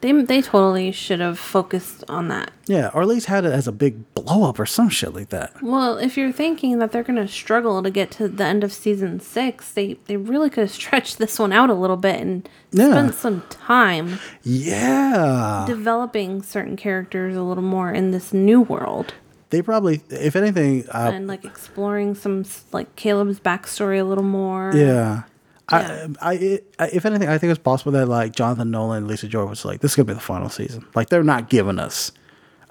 They 0.01 0.11
they 0.11 0.41
totally 0.41 0.91
should 0.91 1.19
have 1.19 1.37
focused 1.39 2.03
on 2.09 2.27
that. 2.29 2.51
Yeah, 2.65 2.89
or 2.93 3.01
at 3.03 3.07
least 3.07 3.27
had 3.27 3.45
it 3.45 3.53
as 3.53 3.67
a 3.67 3.71
big 3.71 4.13
blow 4.15 4.49
up 4.49 4.59
or 4.59 4.65
some 4.65 4.89
shit 4.89 5.13
like 5.13 5.29
that. 5.29 5.61
Well, 5.61 5.97
if 5.97 6.17
you're 6.17 6.31
thinking 6.31 6.79
that 6.79 6.91
they're 6.91 7.03
gonna 7.03 7.27
struggle 7.27 7.81
to 7.83 7.89
get 7.91 8.09
to 8.11 8.27
the 8.27 8.43
end 8.43 8.63
of 8.63 8.73
season 8.73 9.19
six, 9.19 9.71
they 9.71 9.97
they 10.07 10.17
really 10.17 10.49
could 10.49 10.61
have 10.61 10.71
stretched 10.81 11.17
this 11.19 11.37
one 11.39 11.53
out 11.53 11.69
a 11.69 11.73
little 11.75 11.97
bit 11.97 12.19
and 12.19 12.49
Yeah. 12.71 12.89
spent 12.91 13.13
some 13.15 13.43
time 13.49 14.19
Yeah. 14.43 15.65
developing 15.67 16.41
certain 16.41 16.75
characters 16.75 17.35
a 17.35 17.43
little 17.43 17.63
more 17.63 17.91
in 17.91 18.11
this 18.11 18.33
new 18.33 18.61
world 18.61 19.13
They 19.51 19.61
probably, 19.61 20.01
if 20.09 20.35
anything, 20.35 20.85
uh, 20.89 21.11
and 21.13 21.27
like 21.27 21.43
exploring 21.45 22.15
some 22.15 22.45
like 22.71 22.95
Caleb's 22.95 23.39
backstory 23.39 23.99
a 23.99 24.03
little 24.03 24.23
more. 24.23 24.71
yeah. 24.73 25.23
Yeah. 25.71 26.07
I, 26.21 26.59
if 26.91 27.05
anything, 27.05 27.29
I 27.29 27.37
think 27.37 27.51
it's 27.51 27.59
possible 27.61 27.91
that 27.93 28.07
like 28.07 28.33
Jonathan 28.35 28.71
Nolan 28.71 28.99
and 28.99 29.07
Lisa 29.07 29.27
Joy 29.27 29.45
was 29.45 29.63
like, 29.65 29.81
this 29.81 29.91
is 29.91 29.95
gonna 29.95 30.07
be 30.07 30.13
the 30.13 30.19
final 30.19 30.49
season. 30.49 30.85
Like 30.95 31.09
they're 31.09 31.23
not 31.23 31.49
giving 31.49 31.79
us 31.79 32.11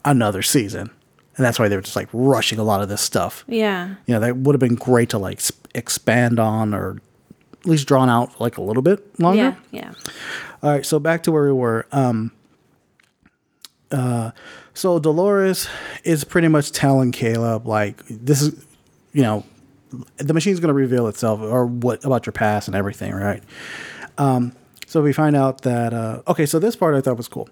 another 0.05 0.43
season, 0.43 0.91
and 1.37 1.45
that's 1.47 1.59
why 1.59 1.69
they 1.69 1.77
were 1.77 1.83
just 1.83 1.97
like 1.97 2.09
rushing 2.13 2.59
a 2.59 2.65
lot 2.65 2.83
of 2.83 2.89
this 2.89 3.01
stuff. 3.01 3.45
Yeah. 3.49 3.95
You 4.07 4.15
know, 4.15 4.21
that 4.21 4.37
would 4.37 4.55
have 4.55 4.61
been 4.61 4.75
great 4.75 5.11
to 5.11 5.19
like 5.19 5.41
sp- 5.41 5.69
expand 5.75 6.39
on 6.39 6.75
or 6.75 6.99
at 7.61 7.67
least 7.67 7.87
drawn 7.87 8.09
out 8.09 8.41
like 8.41 8.57
a 8.57 8.63
little 8.63 8.83
bit 8.83 9.19
longer. 9.21 9.57
Yeah. 9.71 9.83
Yeah. 9.83 9.93
All 10.63 10.71
right, 10.73 10.85
so 10.85 10.99
back 10.99 11.23
to 11.25 11.33
where 11.33 11.45
we 11.45 11.53
were. 11.53 11.87
Um, 11.93 12.33
uh, 13.91 14.31
so 14.75 14.99
Dolores 14.99 15.69
is 16.05 16.25
pretty 16.25 16.49
much 16.49 16.73
telling 16.73 17.13
Caleb 17.13 17.67
like 17.67 18.03
this 18.09 18.43
is, 18.43 18.65
you 19.13 19.23
know, 19.23 19.45
the 20.17 20.35
machine's 20.35 20.61
going 20.61 20.69
to 20.69 20.75
reveal 20.75 21.07
itself 21.09 21.41
or 21.41 21.67
what 21.67 22.05
about 22.05 22.27
your 22.27 22.33
past 22.33 22.69
and 22.69 22.77
everything, 22.77 23.13
right? 23.13 23.43
Um, 24.19 24.53
so 24.87 25.03
we 25.03 25.13
find 25.13 25.37
out 25.37 25.63
that 25.63 25.93
uh, 25.95 26.23
okay, 26.29 26.47
so 26.47 26.59
this 26.59 26.77
part 26.77 26.95
I 26.95 27.01
thought 27.01 27.17
was 27.17 27.29
cool. 27.29 27.49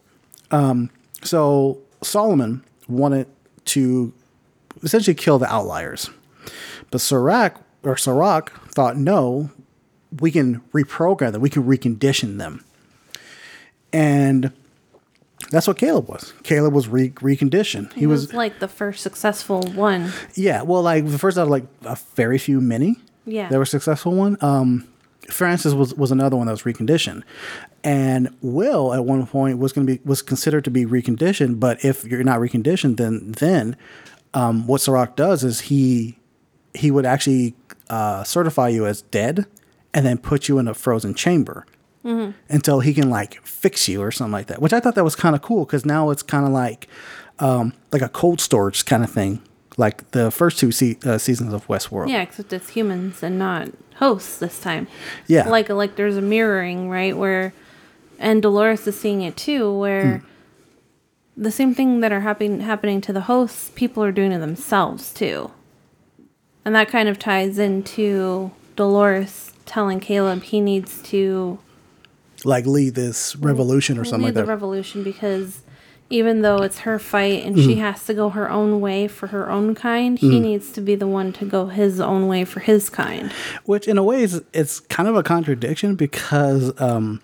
Um, 0.51 0.91
so 1.23 1.79
Solomon 2.03 2.65
wanted 2.89 3.27
to 3.67 4.13
essentially 4.83 5.15
kill 5.15 5.39
the 5.39 5.53
outliers, 5.53 6.11
but 6.91 7.01
Serac 7.01 7.57
or 7.83 7.97
Serac 7.97 8.51
thought 8.73 8.97
no, 8.97 9.51
we 10.21 10.31
can 10.31 10.61
reprogram 10.73 11.33
them, 11.33 11.41
we 11.41 11.51
can 11.51 11.65
recondition 11.65 12.39
them. 12.39 12.65
And 13.93 14.53
that's 15.51 15.67
what 15.67 15.79
Caleb 15.79 16.09
was. 16.09 16.33
Caleb 16.43 16.75
was 16.75 16.89
re- 16.89 17.11
reconditioned. 17.11 17.93
He 17.95 18.01
He 18.01 18.07
was, 18.07 18.27
was 18.29 18.35
like 18.35 18.59
the 18.59 18.69
first 18.69 19.03
successful 19.03 19.63
one. 19.75 20.13
yeah, 20.35 20.63
well, 20.63 20.83
like 20.83 21.07
the 21.07 21.19
first 21.19 21.39
out 21.39 21.43
of 21.45 21.49
like 21.49 21.65
a 21.85 21.97
very 22.15 22.39
few 22.39 22.61
many. 22.61 22.97
Yeah. 23.25 23.49
That 23.51 23.59
were 23.59 23.67
successful 23.67 24.13
one. 24.13 24.39
Um, 24.41 24.89
Francis 25.31 25.75
was, 25.75 25.95
was 25.95 26.11
another 26.11 26.37
one 26.37 26.47
that 26.47 26.53
was 26.53 26.63
reconditioned. 26.63 27.23
And 27.85 28.35
Will 28.41 28.95
at 28.95 29.05
one 29.05 29.27
point 29.27 29.59
was 29.59 29.73
going 29.73 29.87
to 29.87 29.95
be 29.95 30.01
was 30.05 30.23
considered 30.23 30.65
to 30.65 30.71
be 30.71 30.85
reconditioned, 30.87 31.61
but 31.61 31.85
if 31.85 32.05
you're 32.05 32.25
not 32.25 32.41
reconditioned, 32.41 32.97
then 32.97 33.33
then 33.33 33.77
um, 34.35 34.67
what 34.67 34.81
Sirach 34.81 35.15
does 35.15 35.45
is 35.45 35.61
he 35.61 36.19
he 36.75 36.91
would 36.91 37.05
actually 37.07 37.55
uh, 37.91 38.25
certify 38.25 38.69
you 38.69 38.87
as 38.87 39.03
dead 39.03 39.47
and 39.95 40.05
then 40.07 40.19
put 40.19 40.49
you 40.49 40.59
in 40.59 40.67
a 40.69 40.75
frozen 40.75 41.15
chamber 41.15 41.65
until 42.49 42.81
he 42.81 42.95
can 42.95 43.11
like 43.11 43.45
fix 43.47 43.89
you 43.89 44.03
or 44.03 44.11
something 44.11 44.33
like 44.33 44.47
that. 44.47 44.61
Which 44.63 44.73
I 44.73 44.81
thought 44.81 44.95
that 44.95 45.05
was 45.05 45.15
kind 45.15 45.37
of 45.37 45.43
cool 45.43 45.65
because 45.65 45.85
now 45.85 46.11
it's 46.11 46.23
kind 46.23 46.47
of 46.47 46.53
like 46.53 46.89
um, 47.39 47.73
like 47.93 48.03
a 48.03 48.09
cold 48.09 48.41
storage 48.41 48.85
kind 48.85 49.05
of 49.05 49.11
thing, 49.11 49.43
like 49.77 50.11
the 50.13 50.31
first 50.31 50.59
two 50.59 50.73
se- 50.73 50.99
uh, 51.05 51.19
seasons 51.19 51.53
of 51.53 51.67
Westworld. 51.67 52.09
Yeah, 52.09 52.23
except 52.23 52.53
it's 52.53 52.71
humans 52.71 53.23
and 53.23 53.39
not 53.39 53.69
hosts 53.97 54.39
this 54.39 54.61
time. 54.61 54.89
Yeah. 55.27 55.49
Like 55.49 55.69
like 55.69 55.97
there's 55.97 56.17
a 56.17 56.23
mirroring, 56.23 56.89
right? 56.89 57.17
Where 57.17 57.53
and 58.19 58.43
Dolores 58.43 58.87
is 58.87 58.99
seeing 58.99 59.23
it 59.23 59.37
too, 59.37 59.73
where 59.73 60.23
the 61.37 61.53
same 61.53 61.75
thing 61.75 62.01
that 62.01 62.11
are 62.11 62.21
happening 62.21 62.61
happening 62.61 63.01
to 63.03 63.13
the 63.13 63.23
hosts, 63.23 63.71
people 63.75 64.03
are 64.03 64.13
doing 64.13 64.33
to 64.33 64.39
themselves 64.39 65.13
too. 65.13 65.53
And 66.65 66.75
that 66.75 66.89
kind 66.89 67.09
of 67.09 67.19
ties 67.19 67.59
into 67.59 68.51
Dolores 68.77 69.53
telling 69.65 70.01
Caleb 70.01 70.43
he 70.43 70.61
needs 70.61 71.01
to 71.03 71.59
Like 72.45 72.67
lead 72.67 72.95
this 72.95 73.35
revolution 73.37 73.99
or 73.99 74.05
something 74.05 74.21
lead 74.21 74.27
like 74.29 74.35
the 74.35 74.41
that. 74.43 74.49
revolution 74.49 75.03
because 75.03 75.63
even 76.11 76.41
though 76.43 76.59
it's 76.63 76.79
her 76.81 76.99
fight 76.99 77.45
and 77.45 77.59
she 77.59 77.73
Mm-hmm. 77.73 77.81
has 77.81 78.05
to 78.07 78.15
go 78.15 78.31
her 78.31 78.49
own 78.51 78.81
way 78.81 79.09
for 79.09 79.27
her 79.27 79.51
own 79.51 79.75
kind, 79.75 80.19
he 80.19 80.41
needs 80.41 80.73
to 80.73 80.81
be 80.81 80.95
the 80.95 81.07
one 81.07 81.33
to 81.35 81.45
go 81.45 81.67
his 81.67 82.01
own 82.01 82.29
way 82.29 82.45
for 82.47 82.61
his 82.61 82.89
kind. 82.89 83.31
Which, 83.65 83.87
in 83.87 83.99
a 83.99 84.03
way, 84.05 84.23
is 84.23 84.43
it's 84.55 84.81
kind 84.81 85.07
of 85.09 85.17
a 85.17 85.23
contradiction 85.23 85.97
because 85.97 86.73
um, 86.81 87.21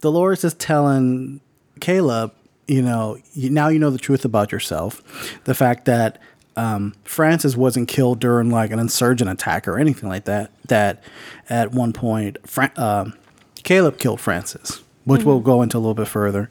Dolores 0.00 0.44
is 0.44 0.52
telling 0.54 1.40
Caleb, 1.80 2.32
you 2.66 2.82
know, 2.82 3.16
now 3.34 3.68
you 3.68 3.78
know 3.78 3.90
the 3.90 3.98
truth 3.98 4.24
about 4.26 4.52
yourself. 4.52 5.02
The 5.44 5.54
fact 5.54 5.86
that 5.86 6.18
um, 6.56 6.94
Francis 7.04 7.56
wasn't 7.56 7.88
killed 7.88 8.18
during 8.20 8.50
like 8.50 8.70
an 8.70 8.78
insurgent 8.78 9.30
attack 9.30 9.66
or 9.66 9.78
anything 9.78 10.08
like 10.10 10.24
that. 10.26 10.50
That 10.68 11.02
at 11.48 11.72
one 11.72 11.92
point, 11.94 12.36
Fran- 12.46 12.72
um 12.76 13.14
Caleb 13.62 13.98
killed 13.98 14.20
Francis, 14.20 14.82
which 15.04 15.24
we'll 15.24 15.40
go 15.40 15.62
into 15.62 15.76
a 15.76 15.80
little 15.80 15.94
bit 15.94 16.08
further. 16.08 16.50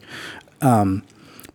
Um, 0.61 1.03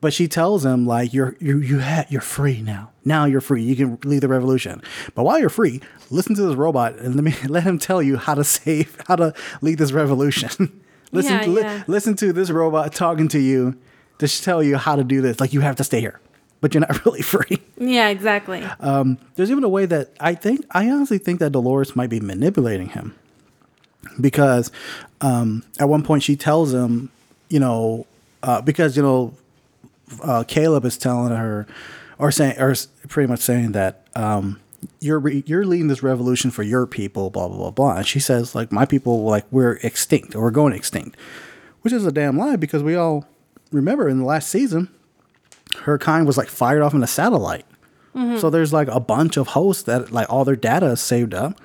but 0.00 0.12
she 0.12 0.28
tells 0.28 0.64
him 0.64 0.86
like 0.86 1.14
you're 1.14 1.34
you 1.40 1.58
you 1.58 1.80
ha- 1.80 2.04
you're 2.10 2.20
free 2.20 2.60
now. 2.60 2.90
Now 3.06 3.24
you're 3.24 3.40
free. 3.40 3.62
You 3.62 3.74
can 3.76 3.98
lead 4.04 4.20
the 4.20 4.28
revolution. 4.28 4.82
But 5.14 5.24
while 5.24 5.38
you're 5.38 5.48
free, 5.50 5.80
listen 6.10 6.34
to 6.36 6.42
this 6.42 6.56
robot 6.56 6.96
and 6.98 7.14
let 7.14 7.24
me 7.24 7.34
let 7.48 7.62
him 7.64 7.78
tell 7.78 8.02
you 8.02 8.16
how 8.18 8.34
to 8.34 8.44
save 8.44 8.96
how 9.08 9.16
to 9.16 9.34
lead 9.62 9.78
this 9.78 9.92
revolution. 9.92 10.80
listen 11.12 11.38
Yeah, 11.40 11.46
li- 11.46 11.60
yeah. 11.62 11.84
listen 11.86 12.16
to 12.16 12.32
this 12.32 12.50
robot 12.50 12.92
talking 12.94 13.28
to 13.28 13.38
you 13.38 13.76
to 14.18 14.28
tell 14.28 14.62
you 14.62 14.76
how 14.76 14.94
to 14.96 15.04
do 15.04 15.20
this. 15.22 15.40
Like 15.40 15.52
you 15.54 15.60
have 15.60 15.76
to 15.76 15.84
stay 15.84 16.00
here, 16.00 16.20
but 16.60 16.74
you're 16.74 16.82
not 16.82 17.04
really 17.06 17.22
free. 17.22 17.62
Yeah, 17.78 18.08
exactly. 18.08 18.62
Um, 18.80 19.16
there's 19.36 19.50
even 19.50 19.64
a 19.64 19.68
way 19.70 19.86
that 19.86 20.12
I 20.20 20.34
think 20.34 20.66
I 20.70 20.90
honestly 20.90 21.18
think 21.18 21.40
that 21.40 21.52
Dolores 21.52 21.96
might 21.96 22.10
be 22.10 22.20
manipulating 22.20 22.90
him 22.90 23.14
because 24.20 24.70
um, 25.20 25.64
at 25.78 25.88
one 25.88 26.02
point 26.02 26.22
she 26.22 26.36
tells 26.36 26.72
him, 26.72 27.10
you 27.48 27.60
know, 27.60 28.06
uh, 28.42 28.60
because 28.60 28.96
you 28.96 29.02
know, 29.02 29.34
uh, 30.22 30.44
Caleb 30.46 30.84
is 30.84 30.98
telling 30.98 31.34
her, 31.34 31.66
or 32.18 32.30
saying, 32.30 32.58
or 32.58 32.74
pretty 33.08 33.28
much 33.28 33.40
saying 33.40 33.72
that 33.72 34.06
um, 34.14 34.60
you're 35.00 35.18
re- 35.18 35.42
you're 35.46 35.64
leading 35.64 35.88
this 35.88 36.02
revolution 36.02 36.50
for 36.50 36.62
your 36.62 36.86
people, 36.86 37.30
blah 37.30 37.48
blah 37.48 37.56
blah 37.56 37.70
blah. 37.70 37.96
And 37.96 38.06
she 38.06 38.20
says 38.20 38.54
like 38.54 38.70
my 38.72 38.84
people, 38.84 39.24
like 39.24 39.44
we're 39.50 39.78
extinct 39.82 40.34
or 40.34 40.42
we're 40.42 40.50
going 40.50 40.72
extinct, 40.72 41.16
which 41.82 41.92
is 41.92 42.06
a 42.06 42.12
damn 42.12 42.38
lie 42.38 42.56
because 42.56 42.82
we 42.82 42.94
all 42.94 43.26
remember 43.72 44.08
in 44.08 44.18
the 44.18 44.24
last 44.24 44.48
season, 44.50 44.88
her 45.82 45.98
kind 45.98 46.26
was 46.26 46.36
like 46.36 46.48
fired 46.48 46.82
off 46.82 46.94
in 46.94 47.02
a 47.02 47.06
satellite. 47.06 47.66
So 48.38 48.48
there's 48.48 48.72
like 48.72 48.86
a 48.88 49.00
bunch 49.00 49.36
of 49.36 49.48
hosts 49.48 49.82
that 49.84 50.12
like 50.12 50.30
all 50.32 50.44
their 50.44 50.54
data 50.54 50.86
is 50.86 51.00
saved 51.00 51.34
up. 51.34 51.60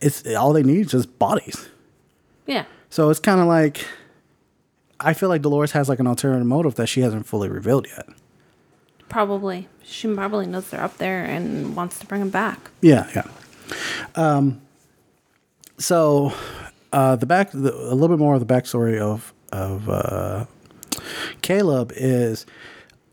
It's 0.00 0.26
all 0.34 0.54
they 0.54 0.62
need 0.62 0.86
is 0.86 0.92
just 0.92 1.18
bodies. 1.18 1.68
Yeah. 2.50 2.64
So 2.90 3.08
it's 3.10 3.20
kind 3.20 3.40
of 3.40 3.46
like 3.46 3.86
I 4.98 5.14
feel 5.14 5.28
like 5.28 5.42
Dolores 5.42 5.72
has 5.72 5.88
like 5.88 6.00
an 6.00 6.06
alternative 6.06 6.46
motive 6.46 6.74
that 6.74 6.88
she 6.88 7.00
hasn't 7.00 7.26
fully 7.26 7.48
revealed 7.48 7.86
yet. 7.86 8.08
Probably. 9.08 9.68
She 9.82 10.12
probably 10.12 10.46
knows 10.46 10.70
they're 10.70 10.82
up 10.82 10.98
there 10.98 11.24
and 11.24 11.74
wants 11.74 11.98
to 12.00 12.06
bring 12.06 12.20
them 12.20 12.30
back. 12.30 12.70
Yeah, 12.80 13.08
yeah. 13.14 13.26
Um, 14.14 14.60
so 15.78 16.32
uh, 16.92 17.16
the 17.16 17.26
back, 17.26 17.50
the, 17.52 17.74
a 17.74 17.94
little 17.94 18.16
bit 18.16 18.18
more 18.18 18.34
of 18.34 18.46
the 18.46 18.52
backstory 18.52 18.98
of 18.98 19.32
of 19.52 19.88
uh, 19.88 20.44
Caleb 21.42 21.92
is 21.96 22.46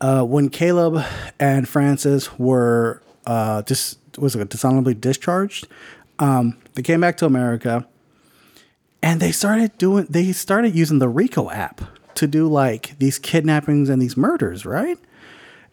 uh, 0.01 0.23
when 0.23 0.49
Caleb 0.49 1.03
and 1.39 1.67
Francis 1.67 2.37
were 2.37 3.01
uh, 3.25 3.61
just 3.63 3.99
was 4.17 4.35
it 4.35 4.49
dishonorably 4.49 4.93
discharged. 4.93 5.67
Um, 6.19 6.57
they 6.73 6.81
came 6.81 7.01
back 7.01 7.17
to 7.17 7.25
America, 7.25 7.87
and 9.01 9.19
they 9.19 9.31
started 9.31 9.77
doing. 9.77 10.07
They 10.09 10.31
started 10.31 10.75
using 10.75 10.99
the 10.99 11.09
Rico 11.09 11.49
app 11.49 11.81
to 12.15 12.27
do 12.27 12.47
like 12.47 12.97
these 12.99 13.19
kidnappings 13.19 13.89
and 13.89 14.01
these 14.01 14.17
murders, 14.17 14.65
right? 14.65 14.97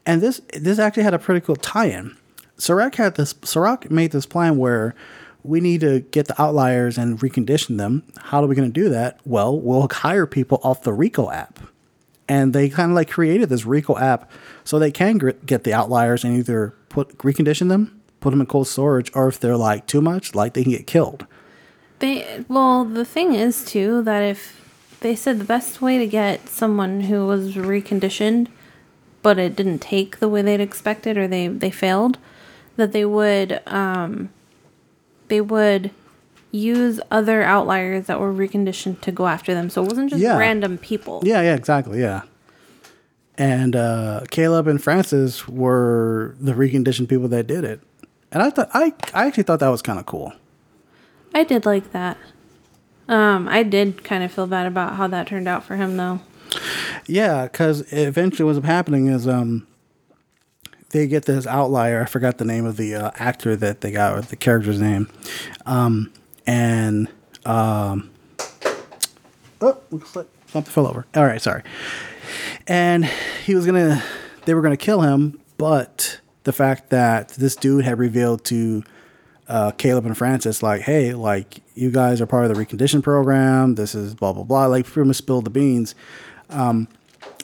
And 0.06 0.20
this 0.20 0.40
this 0.52 0.78
actually 0.78 1.04
had 1.04 1.14
a 1.14 1.18
pretty 1.18 1.40
cool 1.40 1.56
tie-in. 1.56 2.16
Serac 2.56 2.96
had 2.96 3.16
this. 3.16 3.34
Serac 3.42 3.90
made 3.90 4.12
this 4.12 4.26
plan 4.26 4.58
where 4.58 4.94
we 5.42 5.60
need 5.60 5.80
to 5.80 6.00
get 6.00 6.26
the 6.26 6.40
outliers 6.40 6.96
and 6.96 7.18
recondition 7.20 7.76
them. 7.76 8.02
How 8.18 8.42
are 8.42 8.46
we 8.46 8.54
going 8.54 8.72
to 8.72 8.80
do 8.80 8.88
that? 8.90 9.20
Well, 9.24 9.58
we'll 9.58 9.88
hire 9.90 10.26
people 10.26 10.60
off 10.62 10.82
the 10.82 10.92
Rico 10.92 11.30
app, 11.30 11.60
and 12.28 12.52
they 12.52 12.68
kind 12.68 12.90
of 12.90 12.94
like 12.94 13.10
created 13.10 13.48
this 13.48 13.66
Rico 13.66 13.98
app 13.98 14.30
so 14.64 14.78
they 14.78 14.92
can 14.92 15.18
get 15.44 15.64
the 15.64 15.74
outliers 15.74 16.24
and 16.24 16.36
either 16.36 16.74
put 16.88 17.18
recondition 17.18 17.68
them, 17.68 18.00
put 18.20 18.30
them 18.30 18.40
in 18.40 18.46
cold 18.46 18.68
storage, 18.68 19.10
or 19.14 19.28
if 19.28 19.40
they're 19.40 19.56
like 19.56 19.86
too 19.86 20.00
much, 20.00 20.34
like 20.34 20.54
they 20.54 20.62
can 20.62 20.72
get 20.72 20.86
killed. 20.86 21.26
They 22.04 22.44
well, 22.48 22.84
the 22.84 23.06
thing 23.06 23.32
is 23.32 23.64
too 23.64 24.02
that 24.02 24.22
if 24.22 24.60
they 25.00 25.14
said 25.16 25.38
the 25.38 25.44
best 25.44 25.80
way 25.80 25.96
to 25.96 26.06
get 26.06 26.50
someone 26.50 27.00
who 27.02 27.26
was 27.26 27.54
reconditioned, 27.54 28.48
but 29.22 29.38
it 29.38 29.56
didn't 29.56 29.78
take 29.78 30.18
the 30.18 30.28
way 30.28 30.42
they'd 30.42 30.60
expected 30.60 31.16
or 31.16 31.26
they 31.26 31.48
they 31.48 31.70
failed, 31.70 32.18
that 32.76 32.92
they 32.92 33.06
would 33.06 33.62
um 33.66 34.28
they 35.28 35.40
would 35.40 35.92
use 36.50 37.00
other 37.10 37.42
outliers 37.42 38.04
that 38.04 38.20
were 38.20 38.34
reconditioned 38.34 39.00
to 39.00 39.10
go 39.10 39.26
after 39.26 39.54
them. 39.54 39.70
So 39.70 39.82
it 39.82 39.88
wasn't 39.88 40.10
just 40.10 40.20
Yeah. 40.20 40.36
random 40.36 40.76
people. 40.76 41.22
Yeah, 41.24 41.40
yeah, 41.40 41.54
exactly, 41.54 42.00
yeah. 42.00 42.20
And 43.38 43.74
uh, 43.74 44.24
Caleb 44.30 44.66
and 44.68 44.80
Francis 44.80 45.48
were 45.48 46.36
the 46.38 46.52
reconditioned 46.52 47.08
people 47.08 47.28
that 47.28 47.46
did 47.46 47.64
it, 47.64 47.80
and 48.30 48.42
I 48.42 48.50
thought 48.50 48.68
I 48.74 48.92
I 49.14 49.26
actually 49.26 49.44
thought 49.44 49.60
that 49.60 49.70
was 49.70 49.80
kind 49.80 49.98
of 49.98 50.04
cool. 50.04 50.34
I 51.34 51.44
did 51.44 51.66
like 51.66 51.92
that. 51.92 52.16
Um, 53.08 53.48
I 53.48 53.62
did 53.62 54.04
kind 54.04 54.24
of 54.24 54.32
feel 54.32 54.46
bad 54.46 54.66
about 54.66 54.94
how 54.94 55.06
that 55.08 55.26
turned 55.26 55.48
out 55.48 55.64
for 55.64 55.76
him 55.76 55.96
though. 55.96 56.20
Yeah, 57.06 57.44
because 57.44 57.92
eventually 57.92 58.50
what's 58.50 58.64
happening 58.64 59.08
is 59.08 59.26
um 59.28 59.66
they 60.94 61.08
get 61.08 61.24
this 61.24 61.46
outlier. 61.46 62.02
I 62.02 62.06
forgot 62.06 62.38
the 62.38 62.44
name 62.44 62.64
of 62.64 62.76
the 62.76 62.94
uh, 62.94 63.10
actor 63.16 63.56
that 63.56 63.80
they 63.80 63.90
got 63.90 64.16
or 64.16 64.20
the 64.20 64.36
character's 64.36 64.80
name, 64.80 65.10
um, 65.66 66.12
and 66.46 67.08
um, 67.44 68.10
oh, 69.60 69.76
looks 69.90 70.14
like 70.14 70.28
something 70.46 70.72
fell 70.72 70.86
over. 70.86 71.04
All 71.16 71.24
right, 71.24 71.42
sorry. 71.42 71.64
And 72.68 73.04
he 73.44 73.56
was 73.56 73.66
gonna, 73.66 74.02
they 74.44 74.54
were 74.54 74.62
gonna 74.62 74.76
kill 74.76 75.00
him, 75.00 75.40
but 75.58 76.20
the 76.44 76.52
fact 76.52 76.90
that 76.90 77.30
this 77.30 77.56
dude 77.56 77.84
had 77.84 77.98
revealed 77.98 78.44
to 78.44 78.84
uh, 79.48 79.72
Caleb 79.72 80.06
and 80.06 80.16
Francis, 80.16 80.62
like, 80.62 80.82
hey, 80.82 81.14
like 81.14 81.60
you 81.74 81.90
guys 81.90 82.20
are 82.20 82.26
part 82.26 82.44
of 82.48 82.56
the 82.56 82.64
recondition 82.64 83.02
program. 83.02 83.74
This 83.74 83.94
is 83.94 84.14
blah 84.14 84.32
blah 84.32 84.44
blah. 84.44 84.66
Like, 84.66 84.86
pretty 84.86 85.06
much 85.06 85.16
spilled 85.16 85.44
the 85.44 85.50
beans. 85.50 85.94
Um, 86.50 86.88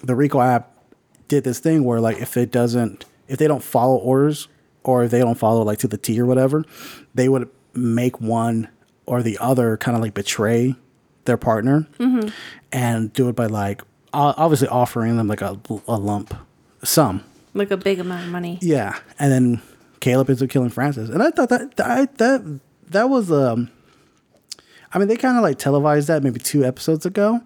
the 0.02 0.14
Rico 0.14 0.40
app 0.40 0.70
did 1.28 1.44
this 1.44 1.58
thing 1.58 1.84
where, 1.84 2.00
like, 2.00 2.18
if 2.18 2.36
it 2.36 2.50
doesn't, 2.50 3.04
if 3.28 3.38
they 3.38 3.46
don't 3.46 3.62
follow 3.62 3.96
orders 3.96 4.48
or 4.82 5.04
if 5.04 5.10
they 5.10 5.18
don't 5.18 5.36
follow 5.38 5.62
like 5.62 5.78
to 5.78 5.88
the 5.88 5.98
T 5.98 6.18
or 6.20 6.26
whatever, 6.26 6.64
they 7.14 7.28
would 7.28 7.48
make 7.74 8.20
one 8.20 8.68
or 9.06 9.22
the 9.22 9.38
other 9.38 9.76
kind 9.76 9.96
of 9.96 10.02
like 10.02 10.14
betray 10.14 10.74
their 11.24 11.36
partner 11.36 11.86
and 12.72 13.12
do 13.12 13.28
it 13.28 13.36
by 13.36 13.46
like 13.46 13.82
obviously 14.12 14.68
offering 14.68 15.16
them 15.16 15.28
like 15.28 15.42
a, 15.42 15.58
a 15.86 15.96
lump 15.96 16.34
sum. 16.82 17.22
Like 17.52 17.70
a 17.70 17.76
big 17.76 17.98
amount 17.98 18.24
of 18.24 18.30
money. 18.30 18.58
Yeah, 18.62 18.98
and 19.18 19.30
then 19.32 19.62
Caleb 20.00 20.28
ends 20.30 20.42
up 20.42 20.48
killing 20.48 20.70
Francis, 20.70 21.08
and 21.10 21.22
I 21.22 21.30
thought 21.30 21.48
that 21.50 21.76
that 21.76 22.18
that 22.18 22.60
that 22.88 23.08
was 23.10 23.30
um, 23.30 23.70
I 24.92 24.98
mean 24.98 25.08
they 25.08 25.16
kind 25.16 25.36
of 25.36 25.42
like 25.42 25.58
televised 25.58 26.08
that 26.08 26.22
maybe 26.22 26.38
two 26.40 26.64
episodes 26.64 27.06
ago, 27.06 27.40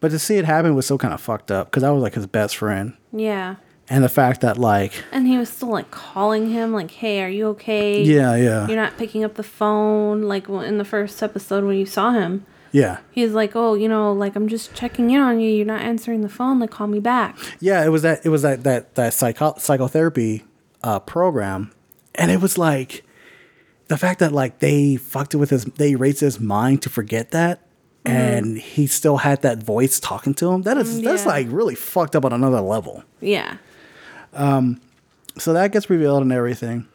but 0.00 0.10
to 0.10 0.18
see 0.18 0.36
it 0.36 0.44
happen 0.44 0.74
was 0.74 0.86
so 0.86 0.98
kind 0.98 1.14
of 1.14 1.20
fucked 1.20 1.50
up 1.50 1.70
because 1.70 1.82
I 1.82 1.90
was 1.90 2.02
like 2.02 2.14
his 2.14 2.26
best 2.26 2.56
friend, 2.56 2.94
Yeah. 3.12 3.56
and 3.88 4.02
the 4.04 4.08
fact 4.08 4.40
that 4.42 4.58
like 4.58 4.92
And 5.12 5.26
he 5.26 5.38
was 5.38 5.48
still 5.48 5.68
like 5.70 5.90
calling 5.90 6.50
him, 6.50 6.72
like, 6.72 6.90
"Hey, 6.90 7.22
are 7.22 7.28
you 7.28 7.46
okay? 7.48 8.02
yeah 8.02 8.34
yeah 8.36 8.66
You're 8.66 8.76
not 8.76 8.96
picking 8.98 9.24
up 9.24 9.34
the 9.34 9.42
phone." 9.42 10.22
Like 10.22 10.48
in 10.48 10.78
the 10.78 10.84
first 10.84 11.22
episode 11.22 11.64
when 11.64 11.76
you 11.76 11.86
saw 11.86 12.10
him, 12.10 12.44
yeah 12.72 12.98
he's 13.12 13.32
like, 13.32 13.52
"Oh, 13.54 13.74
you 13.74 13.88
know, 13.88 14.12
like 14.12 14.34
I'm 14.36 14.48
just 14.48 14.74
checking 14.74 15.10
in 15.10 15.20
on 15.20 15.38
you. 15.40 15.48
You're 15.50 15.64
not 15.66 15.80
answering 15.82 16.22
the 16.22 16.28
phone. 16.28 16.58
Like, 16.58 16.70
call 16.72 16.88
me 16.88 16.98
back." 17.00 17.36
yeah 17.60 17.84
it 17.84 17.88
was 17.90 18.02
that 18.02 18.26
it 18.26 18.30
was 18.30 18.42
that 18.42 18.64
that 18.64 18.94
that 18.96 19.14
psycho- 19.14 19.54
psychotherapy 19.58 20.42
uh, 20.82 20.98
program 21.00 21.70
and 22.14 22.30
it 22.30 22.40
was 22.40 22.56
like 22.58 23.04
the 23.88 23.96
fact 23.98 24.20
that 24.20 24.32
like 24.32 24.58
they 24.60 24.96
fucked 24.96 25.34
it 25.34 25.38
with 25.38 25.50
his 25.50 25.64
they 25.64 25.90
erased 25.90 26.20
his 26.20 26.40
mind 26.40 26.82
to 26.82 26.88
forget 26.90 27.30
that 27.32 27.60
and 28.06 28.58
he 28.58 28.86
still 28.86 29.16
had 29.18 29.40
that 29.42 29.62
voice 29.62 29.98
talking 29.98 30.34
to 30.34 30.50
him 30.52 30.62
that 30.62 30.76
is 30.76 31.00
that's 31.02 31.20
Mm-hmm. 31.22 31.28
Like 31.30 31.46
really 31.50 31.74
fucked 31.74 32.14
up 32.16 32.24
on 32.24 32.32
another 32.32 32.60
level 32.60 33.02
Yeah. 33.20 33.56
Um 34.32 34.80
so 35.38 35.52
that 35.52 35.72
gets 35.72 35.88
revealed 35.90 36.22
and 36.22 36.32
everything 36.32 36.86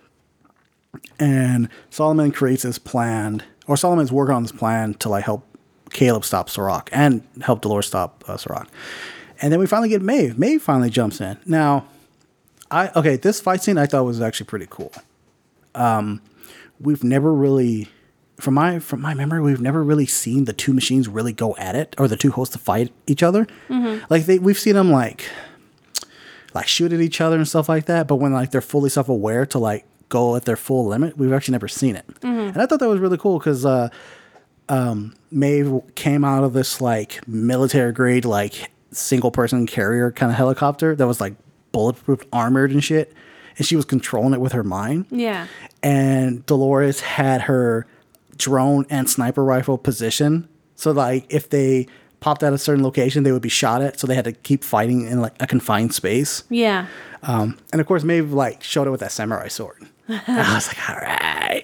and 1.19 1.69
solomon 1.89 2.31
creates 2.31 2.63
his 2.63 2.79
plan 2.79 3.43
or 3.67 3.77
solomon's 3.77 4.11
working 4.11 4.35
on 4.35 4.43
this 4.43 4.51
plan 4.51 4.93
to 4.95 5.09
like 5.09 5.23
help 5.23 5.45
caleb 5.91 6.23
stop 6.25 6.49
Serac 6.49 6.89
and 6.91 7.23
help 7.41 7.61
dolores 7.61 7.87
stop 7.87 8.23
uh, 8.27 8.37
Serac. 8.37 8.67
and 9.41 9.51
then 9.51 9.59
we 9.59 9.65
finally 9.67 9.89
get 9.89 10.01
Maeve. 10.01 10.37
Maeve 10.37 10.61
finally 10.61 10.89
jumps 10.89 11.19
in. 11.21 11.37
Now, 11.45 11.85
I 12.69 12.89
okay, 12.95 13.15
this 13.15 13.41
fight 13.41 13.63
scene 13.63 13.77
I 13.79 13.85
thought 13.87 14.03
was 14.03 14.21
actually 14.21 14.45
pretty 14.45 14.67
cool. 14.69 14.91
Um, 15.79 16.21
we've 16.79 17.03
never 17.03 17.33
really, 17.33 17.87
from 18.39 18.53
my 18.53 18.79
from 18.79 19.01
my 19.01 19.13
memory, 19.13 19.41
we've 19.41 19.61
never 19.61 19.83
really 19.83 20.05
seen 20.05 20.45
the 20.45 20.53
two 20.53 20.73
machines 20.73 21.07
really 21.07 21.33
go 21.33 21.55
at 21.57 21.75
it, 21.75 21.95
or 21.97 22.07
the 22.07 22.17
two 22.17 22.31
hosts 22.31 22.53
to 22.53 22.59
fight 22.59 22.91
each 23.07 23.23
other. 23.23 23.47
Like 24.09 24.25
they, 24.25 24.39
we've 24.39 24.59
seen 24.59 24.75
them 24.75 24.91
like, 24.91 25.25
like 26.53 26.67
shoot 26.67 26.91
at 26.93 26.99
each 27.01 27.21
other 27.21 27.37
and 27.37 27.47
stuff 27.47 27.69
like 27.69 27.85
that. 27.85 28.07
But 28.07 28.17
when 28.17 28.33
like 28.33 28.51
they're 28.51 28.61
fully 28.61 28.89
self 28.89 29.09
aware 29.09 29.45
to 29.47 29.57
like 29.59 29.85
go 30.09 30.35
at 30.35 30.45
their 30.45 30.57
full 30.57 30.85
limit, 30.87 31.17
we've 31.17 31.33
actually 31.33 31.53
never 31.53 31.67
seen 31.67 31.95
it. 31.95 32.05
And 32.49 32.57
I 32.57 32.65
thought 32.65 32.79
that 32.79 32.89
was 32.89 32.99
really 32.99 33.17
cool 33.17 33.39
because 33.39 33.65
uh, 33.65 33.89
um, 34.67 35.15
Maeve 35.31 35.81
came 35.95 36.25
out 36.25 36.43
of 36.43 36.53
this 36.53 36.81
like 36.81 37.25
military 37.27 37.91
grade 37.93 38.25
like 38.25 38.71
single 38.91 39.29
person 39.31 39.67
carrier 39.67 40.11
kind 40.11 40.31
of 40.31 40.35
helicopter 40.37 40.95
that 40.95 41.05
was 41.07 41.21
like 41.21 41.35
bulletproof 41.71 42.23
armored 42.33 42.71
and 42.71 42.83
shit 42.83 43.13
and 43.59 43.65
she 43.67 43.75
was 43.75 43.85
controlling 43.85 44.33
it 44.33 44.41
with 44.41 44.53
her 44.53 44.63
mind. 44.63 45.05
Yeah. 45.11 45.45
and 45.83 46.43
Dolores 46.47 47.01
had 47.01 47.41
her 47.41 47.85
drone 48.37 48.85
and 48.89 49.07
sniper 49.07 49.43
rifle 49.43 49.77
position. 49.77 50.47
So 50.75 50.89
like 50.91 51.25
if 51.29 51.49
they 51.49 51.85
popped 52.21 52.41
at 52.43 52.51
a 52.53 52.57
certain 52.57 52.83
location 52.83 53.23
they 53.23 53.31
would 53.31 53.41
be 53.41 53.49
shot 53.49 53.81
at. 53.81 53.99
So 53.99 54.07
they 54.07 54.15
had 54.15 54.25
to 54.25 54.31
keep 54.31 54.63
fighting 54.63 55.07
in 55.07 55.21
like 55.21 55.35
a 55.39 55.45
confined 55.47 55.93
space. 55.93 56.43
Yeah. 56.49 56.87
um, 57.23 57.57
and 57.71 57.79
of 57.81 57.85
course 57.87 58.03
Maeve 58.03 58.33
like 58.33 58.63
showed 58.63 58.87
it 58.87 58.91
with 58.91 59.01
that 59.01 59.11
samurai 59.11 59.47
sword. 59.49 59.85
And 60.07 60.39
I 60.41 60.55
was 60.55 60.67
like 60.67 60.89
all 60.89 60.95
right. 60.95 61.63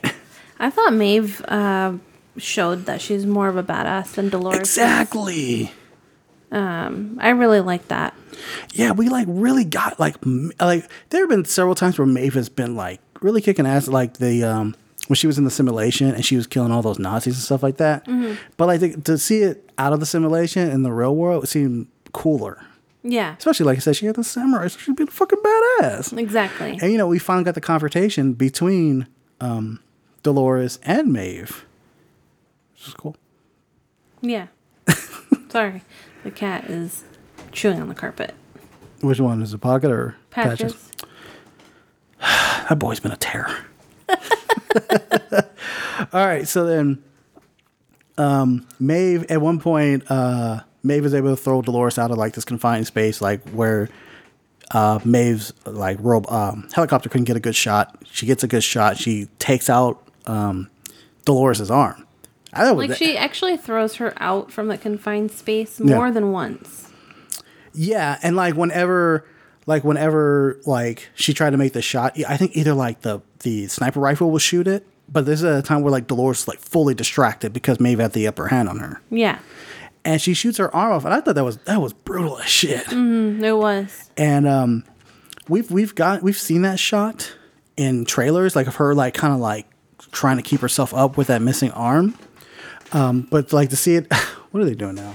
I 0.59 0.69
thought 0.69 0.93
Maeve 0.93 1.41
uh, 1.45 1.93
showed 2.37 2.85
that 2.85 3.01
she's 3.01 3.25
more 3.25 3.47
of 3.47 3.57
a 3.57 3.63
badass 3.63 4.13
than 4.13 4.29
Dolores. 4.29 4.59
exactly 4.59 5.71
I 6.51 7.29
really 7.29 7.59
like 7.59 7.87
that. 7.89 8.13
Yeah, 8.73 8.91
we 8.91 9.09
like 9.09 9.27
really 9.29 9.63
got 9.65 9.99
like 9.99 10.15
like 10.59 10.89
there 11.09 11.21
have 11.21 11.29
been 11.29 11.45
several 11.45 11.75
times 11.75 11.97
where 11.97 12.05
Maeve 12.05 12.33
has 12.33 12.49
been 12.49 12.75
like 12.75 12.99
really 13.21 13.41
kicking 13.41 13.65
ass, 13.65 13.87
like 13.87 14.17
the 14.17 14.43
um 14.43 14.75
when 15.07 15.15
she 15.15 15.27
was 15.27 15.37
in 15.37 15.43
the 15.43 15.51
simulation 15.51 16.09
and 16.13 16.25
she 16.25 16.35
was 16.35 16.47
killing 16.47 16.71
all 16.71 16.81
those 16.81 16.99
Nazis 16.99 17.35
and 17.35 17.43
stuff 17.43 17.63
like 17.63 17.77
that. 17.77 18.05
But 18.57 18.67
like 18.67 18.79
to, 18.81 19.01
to 19.01 19.17
see 19.17 19.39
it 19.41 19.69
out 19.77 19.93
of 19.93 19.99
the 19.99 20.05
simulation 20.05 20.69
in 20.69 20.83
the 20.83 20.91
real 20.91 21.15
world, 21.15 21.43
it 21.43 21.47
seemed 21.47 21.87
cooler. 22.11 22.61
Yeah. 23.03 23.35
Especially 23.37 23.67
like 23.67 23.77
I 23.77 23.81
said, 23.81 23.95
she 23.95 24.07
had 24.07 24.15
the 24.15 24.23
samurai, 24.23 24.67
so 24.67 24.79
she'd 24.79 24.95
be 24.95 25.05
fucking 25.05 25.39
badass. 25.39 26.17
Exactly. 26.17 26.79
And 26.81 26.91
you 26.91 26.97
know, 26.97 27.07
we 27.07 27.19
finally 27.19 27.43
got 27.43 27.55
the 27.55 27.61
confrontation 27.61 28.33
between 28.33 29.07
um 29.39 29.79
Dolores 30.23 30.79
and 30.83 31.13
Maeve. 31.13 31.65
Which 32.73 32.87
is 32.87 32.93
cool. 32.95 33.15
Yeah. 34.21 34.47
Sorry. 35.49 35.83
The 36.25 36.31
cat 36.31 36.65
is 36.71 37.03
chewing 37.51 37.79
on 37.79 37.87
the 37.87 37.93
carpet. 37.93 38.33
Which 39.01 39.19
one 39.19 39.43
is 39.43 39.53
it, 39.53 39.59
pocket 39.59 39.91
or 39.91 40.15
Patches. 40.31 40.91
That 42.19 42.79
boy's 42.79 42.99
been 42.99 43.11
a 43.11 43.17
terror. 43.17 43.55
All 46.11 46.25
right, 46.25 46.47
so 46.47 46.65
then 46.65 47.03
um 48.17 48.65
Maeve 48.79 49.25
at 49.29 49.39
one 49.39 49.59
point 49.59 50.09
uh 50.09 50.61
Maeve 50.81 51.05
is 51.05 51.13
able 51.13 51.29
to 51.29 51.39
throw 51.39 51.61
Dolores 51.61 51.99
out 51.99 52.09
of 52.09 52.17
like 52.17 52.33
this 52.33 52.43
confined 52.43 52.87
space 52.87 53.21
like 53.21 53.47
where 53.49 53.87
uh 54.71 54.99
Maeve's 55.05 55.53
like 55.67 55.99
robe 56.01 56.27
um 56.31 56.67
helicopter 56.73 57.07
couldn't 57.07 57.25
get 57.25 57.37
a 57.37 57.39
good 57.39 57.55
shot. 57.55 58.03
She 58.11 58.25
gets 58.25 58.43
a 58.43 58.47
good 58.47 58.63
shot. 58.63 58.97
She 58.97 59.27
takes 59.37 59.69
out 59.69 60.01
um 60.25 60.71
Dolores's 61.25 61.69
arm. 61.69 62.04
I 62.55 62.71
Like 62.71 62.89
that- 62.89 62.97
she 62.97 63.17
actually 63.17 63.57
throws 63.57 63.95
her 63.95 64.13
out 64.17 64.51
from 64.51 64.67
the 64.67 64.77
confined 64.77 65.31
space 65.31 65.79
more 65.79 66.11
than 66.11 66.31
once. 66.31 66.89
Yeah, 67.73 68.17
and 68.23 68.35
like 68.35 68.55
whenever, 68.55 69.25
like 69.65 69.83
whenever, 69.83 70.59
like 70.65 71.09
she 71.15 71.33
tried 71.33 71.49
to 71.51 71.57
make 71.57 71.73
the 71.73 71.81
shot, 71.81 72.17
I 72.27 72.37
think 72.37 72.55
either 72.55 72.73
like 72.73 73.01
the 73.01 73.21
the 73.41 73.67
sniper 73.67 73.99
rifle 73.99 74.31
will 74.31 74.39
shoot 74.39 74.67
it, 74.67 74.87
but 75.11 75.25
this 75.25 75.39
is 75.39 75.45
a 75.45 75.61
time 75.61 75.81
where 75.81 75.91
like 75.91 76.07
Dolores 76.07 76.39
is 76.41 76.47
like 76.47 76.59
fully 76.59 76.93
distracted 76.93 77.51
because 77.53 77.79
Maeve 77.79 77.99
had 77.99 78.13
the 78.13 78.27
upper 78.27 78.47
hand 78.47 78.69
on 78.69 78.79
her, 78.79 79.01
Yeah. 79.09 79.39
and 80.05 80.21
she 80.21 80.33
shoots 80.33 80.57
her 80.57 80.73
arm 80.73 80.93
off, 80.93 81.03
and 81.05 81.13
I 81.13 81.19
thought 81.19 81.35
that 81.35 81.43
was 81.43 81.57
that 81.65 81.81
was 81.81 81.91
brutal 81.93 82.39
as 82.39 82.45
shit. 82.47 82.85
Mm, 82.85 83.43
It 83.43 83.53
was. 83.53 84.09
And 84.15 84.47
um, 84.47 84.85
we've 85.49 85.69
we've 85.69 85.93
got 85.95 86.23
we've 86.23 86.37
seen 86.37 86.61
that 86.61 86.79
shot 86.79 87.33
in 87.75 88.05
trailers, 88.05 88.55
like 88.55 88.67
of 88.67 88.75
her 88.77 88.95
like 88.95 89.13
kind 89.13 89.33
of 89.33 89.41
like 89.41 89.67
trying 90.13 90.37
to 90.37 90.43
keep 90.43 90.61
herself 90.61 90.93
up 90.93 91.17
with 91.17 91.27
that 91.27 91.41
missing 91.41 91.71
arm. 91.71 92.17
Um, 92.91 93.27
but 93.29 93.51
like 93.53 93.69
to 93.69 93.75
see 93.75 93.95
it, 93.95 94.11
what 94.51 94.61
are 94.61 94.65
they 94.65 94.75
doing 94.75 94.95
now? 94.95 95.13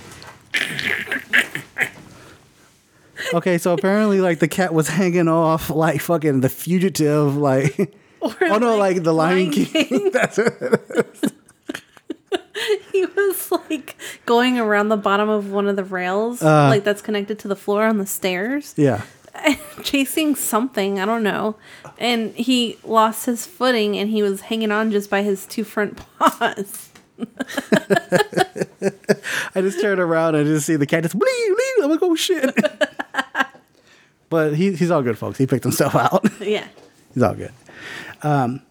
Okay, 3.33 3.59
so 3.59 3.73
apparently, 3.75 4.21
like 4.21 4.39
the 4.41 4.49
cat 4.49 4.75
was 4.75 4.89
hanging 4.89 5.29
off, 5.29 5.71
like 5.71 6.01
fucking 6.01 6.41
the 6.41 6.49
fugitive, 6.49 7.37
like 7.37 7.95
oh 8.23 8.59
no, 8.59 8.77
like, 8.77 9.03
the 9.03 9.13
Lion, 9.13 9.51
Lion 9.51 9.53
King. 9.53 10.11
That's 10.13 10.39
it. 10.39 11.33
He 12.93 13.07
was 13.07 13.53
like 13.53 13.97
going 14.27 14.59
around 14.59 14.89
the 14.89 14.97
bottom 14.97 15.29
of 15.29 15.51
one 15.53 15.69
of 15.69 15.77
the 15.77 15.85
rails, 15.85 16.43
Uh. 16.43 16.69
like 16.69 16.85
that's 16.85 17.01
connected 17.03 17.39
to 17.41 17.49
the 17.49 17.57
floor 17.57 17.85
on 17.85 17.99
the 17.99 18.07
stairs, 18.07 18.75
Yeah, 18.77 19.03
chasing 19.83 20.35
something. 20.35 20.99
I 21.01 21.07
don't 21.07 21.23
know. 21.23 21.57
And 21.99 22.35
he 22.35 22.79
lost 22.85 23.27
his 23.27 23.47
footing 23.47 23.97
and 23.97 24.11
he 24.11 24.23
was 24.23 24.43
hanging 24.43 24.71
on 24.73 24.91
just 24.91 25.09
by 25.09 25.23
his 25.23 25.47
two 25.47 25.65
front 25.65 26.01
paws. 26.19 26.90
I 29.55 29.61
just 29.61 29.81
turned 29.81 30.01
around 30.01 30.35
and 30.35 30.49
I 30.49 30.53
just 30.53 30.67
see 30.67 30.77
the 30.77 30.87
cat 30.87 31.03
just 31.03 31.19
bleep, 31.19 31.23
bleep. 31.23 31.85
I'm 31.85 31.91
like, 31.91 32.03
oh 32.03 32.15
shit. 32.15 32.55
but 34.31 34.55
he, 34.55 34.73
he's 34.73 34.91
all 34.91 35.03
good, 35.03 35.19
folks. 35.19 35.39
He 35.39 35.47
picked 35.47 35.65
himself 35.65 35.95
out. 35.95 36.25
yeah. 36.41 36.67
He's 37.15 37.23
all 37.23 37.35
good. 37.35 37.53
Um, 38.23 38.63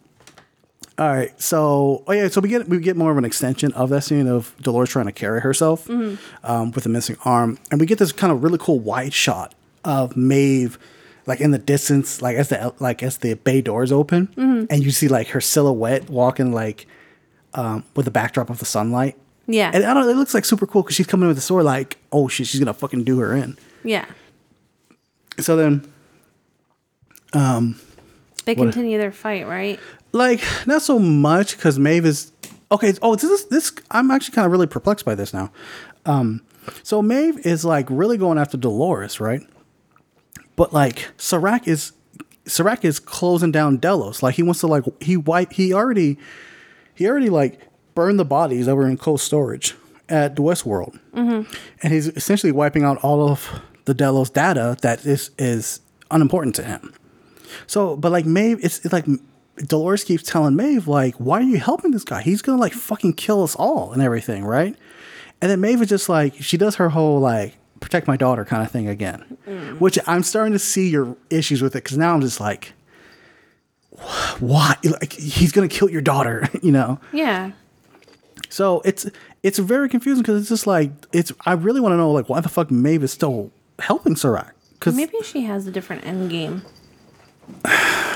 all 0.98 1.08
right, 1.08 1.40
so 1.42 2.04
oh 2.08 2.12
yeah, 2.12 2.28
so 2.28 2.42
we 2.42 2.50
get 2.50 2.68
we 2.68 2.78
get 2.80 2.98
more 2.98 3.10
of 3.10 3.18
an 3.18 3.24
extension 3.24 3.72
of 3.72 3.90
that 3.90 4.04
scene 4.04 4.28
of 4.28 4.54
Dolores 4.62 4.90
trying 4.90 5.06
to 5.06 5.14
carry 5.14 5.40
herself 5.40 5.90
um, 5.90 6.72
with 6.72 6.86
a 6.86 6.90
missing 6.90 7.16
arm, 7.24 7.58
and 7.72 7.80
we 7.80 7.86
get 7.86 8.00
this 8.00 8.12
kind 8.12 8.34
of 8.34 8.44
really 8.44 8.58
cool 8.60 8.80
wide 8.80 9.14
shot 9.14 9.56
of 9.86 10.18
Maeve, 10.18 10.78
like 11.26 11.40
in 11.40 11.52
the 11.52 11.58
distance, 11.58 12.22
like 12.22 12.36
as 12.36 12.50
the 12.50 12.74
like 12.80 13.02
as 13.02 13.20
the 13.20 13.36
bay 13.36 13.62
doors 13.62 13.94
open, 13.94 14.28
and 14.70 14.84
you 14.84 14.92
see 14.92 15.08
like 15.08 15.30
her 15.30 15.40
silhouette 15.40 16.10
walking 16.10 16.52
like 16.52 16.86
um, 17.54 17.84
with 17.96 18.06
the 18.06 18.12
backdrop 18.12 18.50
of 18.50 18.60
the 18.60 18.66
sunlight. 18.66 19.18
Yeah. 19.48 19.72
And 19.74 19.84
I 19.84 19.94
don't. 19.94 20.08
It 20.08 20.16
looks 20.16 20.34
like 20.34 20.46
super 20.46 20.68
cool 20.68 20.84
because 20.84 20.96
she's 20.96 21.08
coming 21.08 21.24
in 21.24 21.28
with 21.30 21.38
the 21.38 21.42
sword, 21.42 21.66
like, 21.66 21.98
oh 22.12 22.28
shit, 22.28 22.48
she's 22.48 22.60
gonna 22.60 22.74
fucking 22.74 23.04
do 23.04 23.20
her 23.20 23.34
in. 23.36 23.58
Yeah. 23.84 24.06
So 25.40 25.56
then 25.56 25.92
um, 27.34 27.80
They 28.46 28.56
continue 28.56 28.98
their 28.98 29.12
fight, 29.12 29.48
right? 29.48 29.80
like 30.12 30.44
not 30.66 30.82
so 30.82 30.98
much 31.00 31.56
because 31.56 31.78
Maeve 31.78 32.06
is 32.06 32.32
okay. 32.72 32.94
Oh, 33.02 33.16
this 33.16 33.30
is 33.30 33.46
this. 33.46 33.72
I'm 33.92 34.12
actually 34.12 34.36
kind 34.36 34.46
of 34.46 34.52
really 34.52 34.68
perplexed 34.68 35.06
by 35.06 35.16
this 35.16 35.34
now. 35.34 35.52
Um, 36.06 36.42
so 36.84 37.02
Maeve 37.02 37.46
is 37.46 37.64
like 37.66 37.88
really 37.90 38.18
going 38.18 38.38
after 38.38 38.58
Dolores, 38.58 39.20
right? 39.20 39.42
But 40.56 40.74
like 40.74 41.10
Serac 41.18 41.68
is 41.68 41.94
Serac 42.46 42.84
is 42.84 43.00
closing 43.00 43.52
down 43.52 43.78
Delos. 43.78 44.22
Like 44.24 44.36
he 44.36 44.44
wants 44.44 44.60
to 44.62 44.68
like 44.68 44.84
he 45.02 45.16
wipe 45.16 45.54
he 45.54 45.74
already 45.74 46.18
he 47.00 47.08
already 47.08 47.30
like 47.30 47.62
burned 47.96 48.20
the 48.20 48.26
bodies 48.26 48.66
that 48.66 48.76
were 48.76 48.86
in 48.86 48.98
cold 48.98 49.22
storage 49.22 49.74
at 50.10 50.36
the 50.36 50.42
Westworld, 50.42 51.00
mm-hmm. 51.14 51.50
and 51.82 51.94
he's 51.94 52.08
essentially 52.10 52.52
wiping 52.52 52.84
out 52.84 52.98
all 52.98 53.30
of 53.30 53.62
the 53.86 53.94
Delos 53.94 54.30
data 54.30 54.78
that 54.82 55.06
is 55.06 55.32
is 55.40 55.80
unimportant 56.12 56.56
to 56.56 56.64
him. 56.64 56.94
So, 57.68 57.96
but 57.96 58.12
like 58.12 58.26
Maeve, 58.26 58.60
it's, 58.62 58.84
it's 58.84 58.92
like 58.92 59.06
Dolores 59.56 60.04
keeps 60.04 60.24
telling 60.24 60.58
Maeve, 60.58 60.90
like, 60.90 61.16
why 61.16 61.40
are 61.40 61.44
you 61.44 61.58
helping 61.58 61.92
this 61.92 62.04
guy? 62.04 62.22
He's 62.22 62.42
gonna 62.42 62.60
like 62.60 62.74
fucking 62.74 63.14
kill 63.14 63.44
us 63.44 63.56
all 63.56 63.94
and 63.94 64.02
everything, 64.02 64.44
right? 64.44 64.76
And 65.42 65.50
then 65.50 65.62
Maeve 65.62 65.82
is 65.82 65.88
just 65.88 66.10
like, 66.10 66.36
she 66.36 66.58
does 66.58 66.76
her 66.76 66.90
whole 66.90 67.22
like 67.22 67.56
protect 67.80 68.08
my 68.08 68.18
daughter 68.18 68.44
kind 68.44 68.62
of 68.62 68.70
thing 68.70 68.90
again, 68.90 69.22
which 69.80 69.98
I'm 70.06 70.24
starting 70.24 70.52
to 70.52 70.60
see 70.60 70.90
your 70.90 71.16
issues 71.30 71.62
with 71.62 71.78
it 71.78 71.84
because 71.86 71.98
now 71.98 72.14
I'm 72.14 72.20
just 72.20 72.42
like, 72.42 72.74
why? 74.40 74.76
Like, 74.84 75.14
he's 75.14 75.52
gonna 75.52 75.68
kill 75.68 75.90
your 75.90 76.02
daughter, 76.02 76.48
you 76.62 76.72
know? 76.72 77.00
Yeah. 77.12 77.52
So 78.50 78.82
it's 78.84 79.10
it's 79.44 79.60
very 79.60 79.90
confusing 79.90 80.22
because 80.24 80.40
it's 80.42 80.50
just 80.50 80.66
like 80.68 80.92
it's. 81.14 81.32
I 81.46 81.54
really 81.54 81.80
want 81.82 81.94
to 81.94 81.98
know 81.98 82.12
like 82.12 82.30
why 82.30 82.40
the 82.42 82.50
fuck 82.50 82.72
Maeve 82.72 83.04
is 83.04 83.12
still 83.12 83.52
helping 83.80 84.16
Serac 84.16 84.56
because 84.74 84.96
Maybe 84.96 85.18
she 85.24 85.42
has 85.44 85.68
a 85.68 85.72
different 85.72 86.06
end 86.06 86.30
game. 86.30 86.64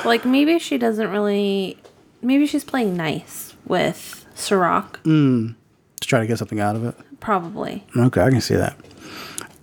Like 0.05 0.25
maybe 0.25 0.59
she 0.59 0.77
doesn't 0.77 1.09
really. 1.11 1.77
Maybe 2.21 2.45
she's 2.45 2.65
playing 2.65 2.97
nice 2.97 3.53
with 3.65 4.25
Serac. 4.35 5.01
to 5.03 5.55
try 6.01 6.19
to 6.19 6.27
get 6.27 6.37
something 6.39 6.59
out 6.59 6.75
of 6.75 6.83
it. 6.83 6.95
Probably. 7.21 7.85
Okay, 7.95 8.21
I 8.21 8.29
can 8.29 8.41
see 8.41 8.55
that. 8.55 8.75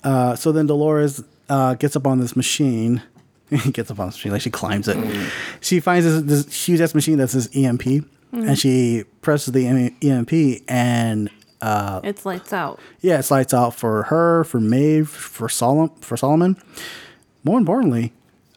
Uh, 0.02 0.34
so 0.34 0.50
then 0.50 0.66
Dolores 0.66 1.22
uh, 1.50 1.74
gets 1.74 1.94
up 1.94 2.06
on 2.06 2.20
this 2.20 2.34
machine. 2.36 3.02
gets 3.72 3.90
up 3.90 3.98
on 3.98 4.06
the 4.08 4.12
machine, 4.12 4.32
like 4.32 4.42
she 4.42 4.50
climbs 4.50 4.88
it. 4.88 4.96
She 5.60 5.80
finds 5.80 6.04
this, 6.06 6.44
this 6.46 6.66
huge 6.68 6.80
ass 6.80 6.94
machine 6.94 7.18
that's 7.18 7.32
this 7.32 7.48
EMP, 7.54 8.04
and 8.32 8.58
she 8.58 9.04
presses 9.22 9.52
the 9.52 9.66
EMP, 10.02 10.62
and 10.68 11.30
uh, 11.60 12.00
It's 12.04 12.24
lights 12.24 12.52
out. 12.52 12.78
yeah, 13.00 13.18
it 13.18 13.30
lights 13.30 13.52
out 13.52 13.74
for 13.74 14.04
her, 14.04 14.44
for 14.44 14.60
Maeve, 14.60 15.08
for 15.08 15.48
Solomon. 15.48 15.90
For 16.00 16.16
Solomon. 16.16 16.56
More 17.44 17.58
importantly, 17.58 18.12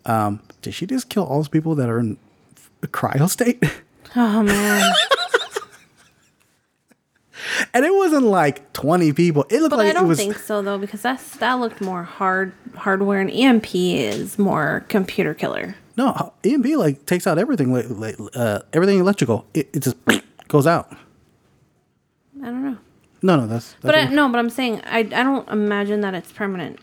um, 0.05 0.41
did 0.61 0.73
she 0.73 0.85
just 0.85 1.09
kill 1.09 1.23
all 1.25 1.37
those 1.37 1.47
people 1.49 1.75
that 1.75 1.89
are 1.89 1.99
in 1.99 2.17
cryo 2.83 3.29
state? 3.29 3.63
Oh 4.15 4.43
man. 4.43 4.93
And 7.73 7.85
it 7.85 7.93
wasn't 7.93 8.25
like 8.25 8.71
twenty 8.73 9.11
people. 9.13 9.45
It 9.49 9.59
looked 9.61 9.71
But 9.71 9.77
like 9.79 9.89
I 9.89 9.93
don't 9.93 10.05
it 10.05 10.07
was. 10.09 10.17
think 10.17 10.37
so 10.37 10.61
though, 10.61 10.77
because 10.77 11.01
that's 11.01 11.37
that 11.37 11.53
looked 11.53 11.81
more 11.81 12.03
hard 12.03 12.53
hardware, 12.75 13.19
and 13.21 13.29
EMP 13.31 13.73
is 13.75 14.37
more 14.39 14.85
computer 14.89 15.33
killer. 15.33 15.75
No, 15.97 16.33
EMP 16.43 16.65
like 16.77 17.05
takes 17.05 17.27
out 17.27 17.37
everything, 17.37 17.71
like, 17.71 17.85
like 17.89 18.15
uh, 18.35 18.59
everything 18.73 18.99
electrical. 18.99 19.45
It, 19.53 19.69
it 19.73 19.83
just 19.83 19.95
goes 20.47 20.65
out. 20.65 20.91
I 22.41 22.45
don't 22.47 22.63
know. 22.63 22.77
No, 23.21 23.37
no, 23.37 23.47
that's, 23.47 23.73
that's 23.73 23.81
But 23.83 23.95
I, 23.95 24.05
no, 24.07 24.27
but 24.29 24.39
I'm 24.39 24.49
saying 24.49 24.81
I 24.85 24.99
I 24.99 25.03
don't 25.23 25.47
imagine 25.49 26.01
that 26.01 26.13
it's 26.13 26.31
permanent. 26.31 26.79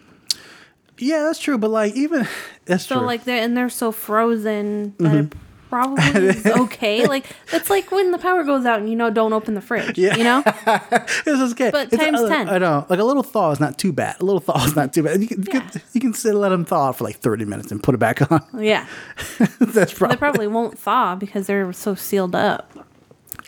yeah, 0.99 1.23
that's 1.25 1.39
true. 1.39 1.59
But 1.59 1.71
like 1.71 1.95
even 1.97 2.27
that's 2.67 2.85
So 2.87 2.95
true. 2.95 2.99
Mm-hmm. 3.01 3.07
like 3.07 3.25
they 3.25 3.41
are 3.41 3.43
and 3.43 3.57
they're 3.57 3.69
so 3.69 3.93
frozen 3.93 4.95
that 4.99 5.15
it 5.15 5.33
probably 5.71 6.05
is 6.05 6.45
okay. 6.47 7.07
Like 7.07 7.25
that's 7.51 7.71
like 7.71 7.91
when 7.91 8.11
the 8.11 8.18
power 8.18 8.45
goes 8.45 8.66
out 8.66 8.81
and 8.81 8.91
you 8.91 8.97
know 8.97 9.09
don't 9.09 9.33
open 9.33 9.55
the 9.55 9.61
fridge. 9.62 9.97
Yeah. 9.97 10.16
You 10.16 10.25
know? 10.25 10.43
it's 10.47 11.25
just 11.25 11.57
good. 11.57 11.73
but 11.73 11.93
It's, 11.93 11.97
times 12.03 12.21
uh, 12.21 12.29
10. 12.29 12.49
I 12.51 12.59
know, 12.59 12.85
like 12.91 12.99
a 12.99 13.05
little 13.05 13.23
thaw 13.23 13.53
is 13.53 13.61
not 13.61 13.79
too 13.79 13.93
bad. 13.93 14.21
A 14.21 14.25
little 14.25 14.41
thaw 14.41 14.62
is 14.66 14.77
not 14.77 14.93
too 14.93 15.03
bad. 15.05 15.21
You 15.23 15.29
can, 15.29 15.39
you 15.43 15.49
Yeah. 15.53 15.61
can, 15.61 15.83
you 15.95 16.01
can 16.01 16.12
sit 16.12 16.31
and 16.33 16.41
let 16.41 16.51
them 16.51 16.64
thaw 16.66 16.93
for 16.93 17.05
like 17.05 17.16
thirty 17.16 17.45
minutes 17.47 17.71
and 17.73 17.83
put 17.83 17.95
it 17.95 17.99
back 17.99 18.31
on. 18.33 18.45
Yeah. 18.59 18.87
that's 19.39 19.49
probably. 19.61 19.77
They 19.77 19.93
probably. 19.95 20.16
probably 20.18 20.47
won't 20.49 20.79
thaw 20.79 21.14
because 21.14 21.47
they're 21.47 21.73
so 21.73 21.95
sealed 21.95 22.35
up. 22.35 22.73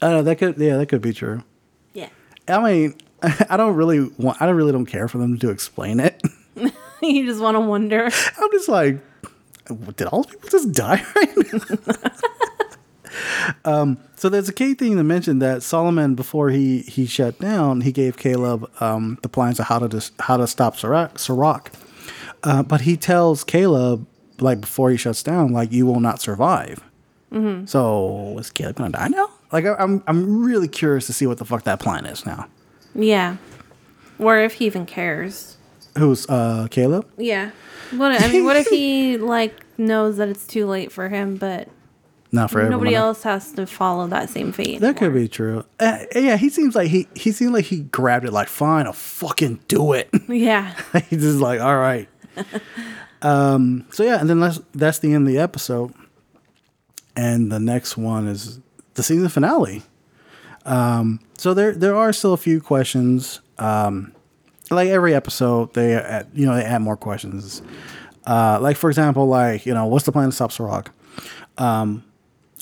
I 0.00 0.08
know 0.10 0.22
that 0.22 0.36
could. 0.38 0.56
Yeah, 0.58 0.76
that 0.78 0.86
could 0.86 1.02
be 1.02 1.12
true. 1.12 1.42
Yeah. 1.92 2.08
I 2.48 2.62
mean, 2.62 2.94
I 3.50 3.56
don't 3.56 3.74
really 3.74 4.08
want. 4.18 4.40
I 4.40 4.46
don't 4.46 4.56
really 4.56 4.72
don't 4.72 4.86
care 4.86 5.08
for 5.08 5.18
them 5.18 5.38
to 5.38 5.50
explain 5.50 6.00
it. 6.00 6.22
you 7.02 7.26
just 7.26 7.40
want 7.40 7.56
to 7.56 7.60
wonder. 7.60 8.04
I'm 8.04 8.50
just 8.52 8.68
like, 8.68 8.98
did 9.74 10.06
all 10.08 10.24
people 10.24 10.48
just 10.48 10.72
die 10.72 11.04
right 11.16 11.36
now? 11.52 12.10
um, 13.64 13.98
so 14.16 14.28
there's 14.28 14.48
a 14.48 14.52
key 14.52 14.74
thing 14.74 14.96
to 14.96 15.04
mention 15.04 15.38
that 15.40 15.62
Solomon, 15.62 16.14
before 16.14 16.50
he 16.50 16.80
he 16.82 17.06
shut 17.06 17.38
down, 17.38 17.82
he 17.82 17.92
gave 17.92 18.16
Caleb 18.16 18.70
um, 18.80 19.18
the 19.22 19.28
plans 19.28 19.58
of 19.60 19.66
how 19.66 19.78
to 19.78 19.88
dis- 19.88 20.12
how 20.20 20.36
to 20.36 20.46
stop 20.46 20.76
Serac. 20.76 21.18
Serac. 21.18 21.72
Uh, 22.42 22.62
but 22.62 22.82
he 22.82 22.96
tells 22.96 23.44
Caleb, 23.44 24.06
like 24.40 24.60
before 24.60 24.90
he 24.90 24.96
shuts 24.96 25.22
down, 25.22 25.52
like 25.52 25.72
you 25.72 25.86
will 25.86 26.00
not 26.00 26.20
survive. 26.20 26.80
So 27.64 28.36
is 28.38 28.50
Caleb 28.50 28.76
gonna 28.76 28.90
die 28.90 29.08
now? 29.08 29.30
Like 29.52 29.64
I, 29.64 29.74
I'm 29.78 30.02
I'm 30.06 30.44
really 30.44 30.68
curious 30.68 31.06
to 31.06 31.14
see 31.14 31.26
what 31.26 31.38
the 31.38 31.46
fuck 31.46 31.64
that 31.64 31.80
plan 31.80 32.04
is 32.04 32.26
now. 32.26 32.46
Yeah. 32.94 33.38
Or 34.18 34.38
if 34.38 34.54
he 34.54 34.66
even 34.66 34.84
cares. 34.84 35.56
Who's 35.96 36.28
uh, 36.28 36.68
Caleb? 36.70 37.08
Yeah. 37.16 37.52
What 37.96 38.12
I 38.22 38.28
mean, 38.28 38.44
what 38.44 38.56
if 38.56 38.66
he 38.68 39.16
like 39.18 39.64
knows 39.78 40.16
that 40.18 40.28
it's 40.28 40.46
too 40.46 40.66
late 40.66 40.92
for 40.92 41.08
him, 41.08 41.36
but 41.36 41.68
Not 42.30 42.50
for 42.50 42.58
everybody? 42.60 42.70
nobody 42.70 42.94
everyone. 42.94 43.08
else 43.08 43.22
has 43.24 43.52
to 43.52 43.66
follow 43.66 44.06
that 44.08 44.30
same 44.30 44.52
fate? 44.52 44.80
That 44.80 44.96
could 44.96 45.12
be 45.14 45.28
true. 45.28 45.64
Uh, 45.80 45.98
yeah, 46.14 46.36
he 46.36 46.48
seems 46.48 46.74
like 46.74 46.88
he 46.88 47.08
he 47.14 47.32
seemed 47.32 47.52
like 47.52 47.66
he 47.66 47.80
grabbed 47.80 48.24
it 48.24 48.32
like 48.32 48.48
fine, 48.48 48.86
I'll 48.86 48.92
fucking 48.92 49.60
do 49.68 49.92
it. 49.92 50.08
Yeah. 50.28 50.74
He's 51.10 51.22
just 51.22 51.38
like, 51.38 51.60
all 51.60 51.76
right. 51.76 52.08
um. 53.22 53.86
So 53.90 54.02
yeah, 54.02 54.18
and 54.20 54.28
then 54.28 54.40
that's 54.40 54.60
that's 54.74 54.98
the 54.98 55.12
end 55.14 55.26
of 55.28 55.32
the 55.32 55.38
episode, 55.38 55.92
and 57.16 57.50
the 57.52 57.60
next 57.60 57.96
one 57.96 58.26
is 58.26 58.60
the 58.94 59.02
season 59.02 59.28
finale. 59.28 59.82
Um. 60.64 61.20
So 61.36 61.54
there 61.54 61.72
there 61.72 61.94
are 61.96 62.12
still 62.12 62.32
a 62.32 62.36
few 62.38 62.60
questions. 62.60 63.40
Um. 63.58 64.11
Like 64.72 64.88
every 64.88 65.14
episode, 65.14 65.74
they 65.74 65.94
add, 65.94 66.28
you 66.34 66.46
know 66.46 66.54
they 66.54 66.64
add 66.64 66.82
more 66.82 66.96
questions. 66.96 67.62
Uh. 68.26 68.58
Like 68.60 68.76
for 68.76 68.90
example, 68.90 69.26
like 69.26 69.66
you 69.66 69.74
know 69.74 69.86
what's 69.86 70.04
the 70.06 70.12
plan 70.12 70.26
to 70.30 70.32
stop 70.32 70.52
Serac? 70.52 70.90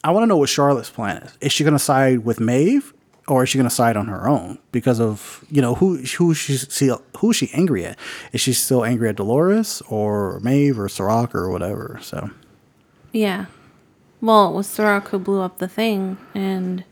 I 0.02 0.12
want 0.12 0.22
to 0.22 0.26
know 0.26 0.36
what 0.38 0.48
Charlotte's 0.48 0.90
plan 0.90 1.18
is. 1.22 1.36
Is 1.40 1.52
she 1.52 1.62
going 1.62 1.74
to 1.74 1.78
side 1.78 2.20
with 2.24 2.40
Maeve, 2.40 2.94
or 3.28 3.42
is 3.42 3.50
she 3.50 3.58
going 3.58 3.68
to 3.68 3.74
side 3.74 3.96
on 3.98 4.06
her 4.06 4.26
own 4.28 4.58
because 4.72 4.98
of 5.00 5.44
you 5.50 5.60
know 5.60 5.74
who 5.74 5.98
who 5.98 6.32
she's 6.34 6.78
who 7.18 7.32
she 7.32 7.50
angry 7.52 7.84
at? 7.84 7.98
Is 8.32 8.40
she 8.40 8.52
still 8.52 8.84
angry 8.84 9.08
at 9.08 9.16
Dolores 9.16 9.82
or 9.88 10.40
Maeve 10.40 10.78
or 10.80 10.88
Serac 10.88 11.34
or 11.34 11.50
whatever? 11.50 11.98
So 12.02 12.30
Yeah. 13.12 13.46
Well, 14.22 14.50
it 14.50 14.54
was 14.54 14.66
Serac 14.66 15.08
who 15.08 15.18
blew 15.18 15.40
up 15.40 15.58
the 15.58 15.68
thing, 15.68 16.18
and 16.34 16.84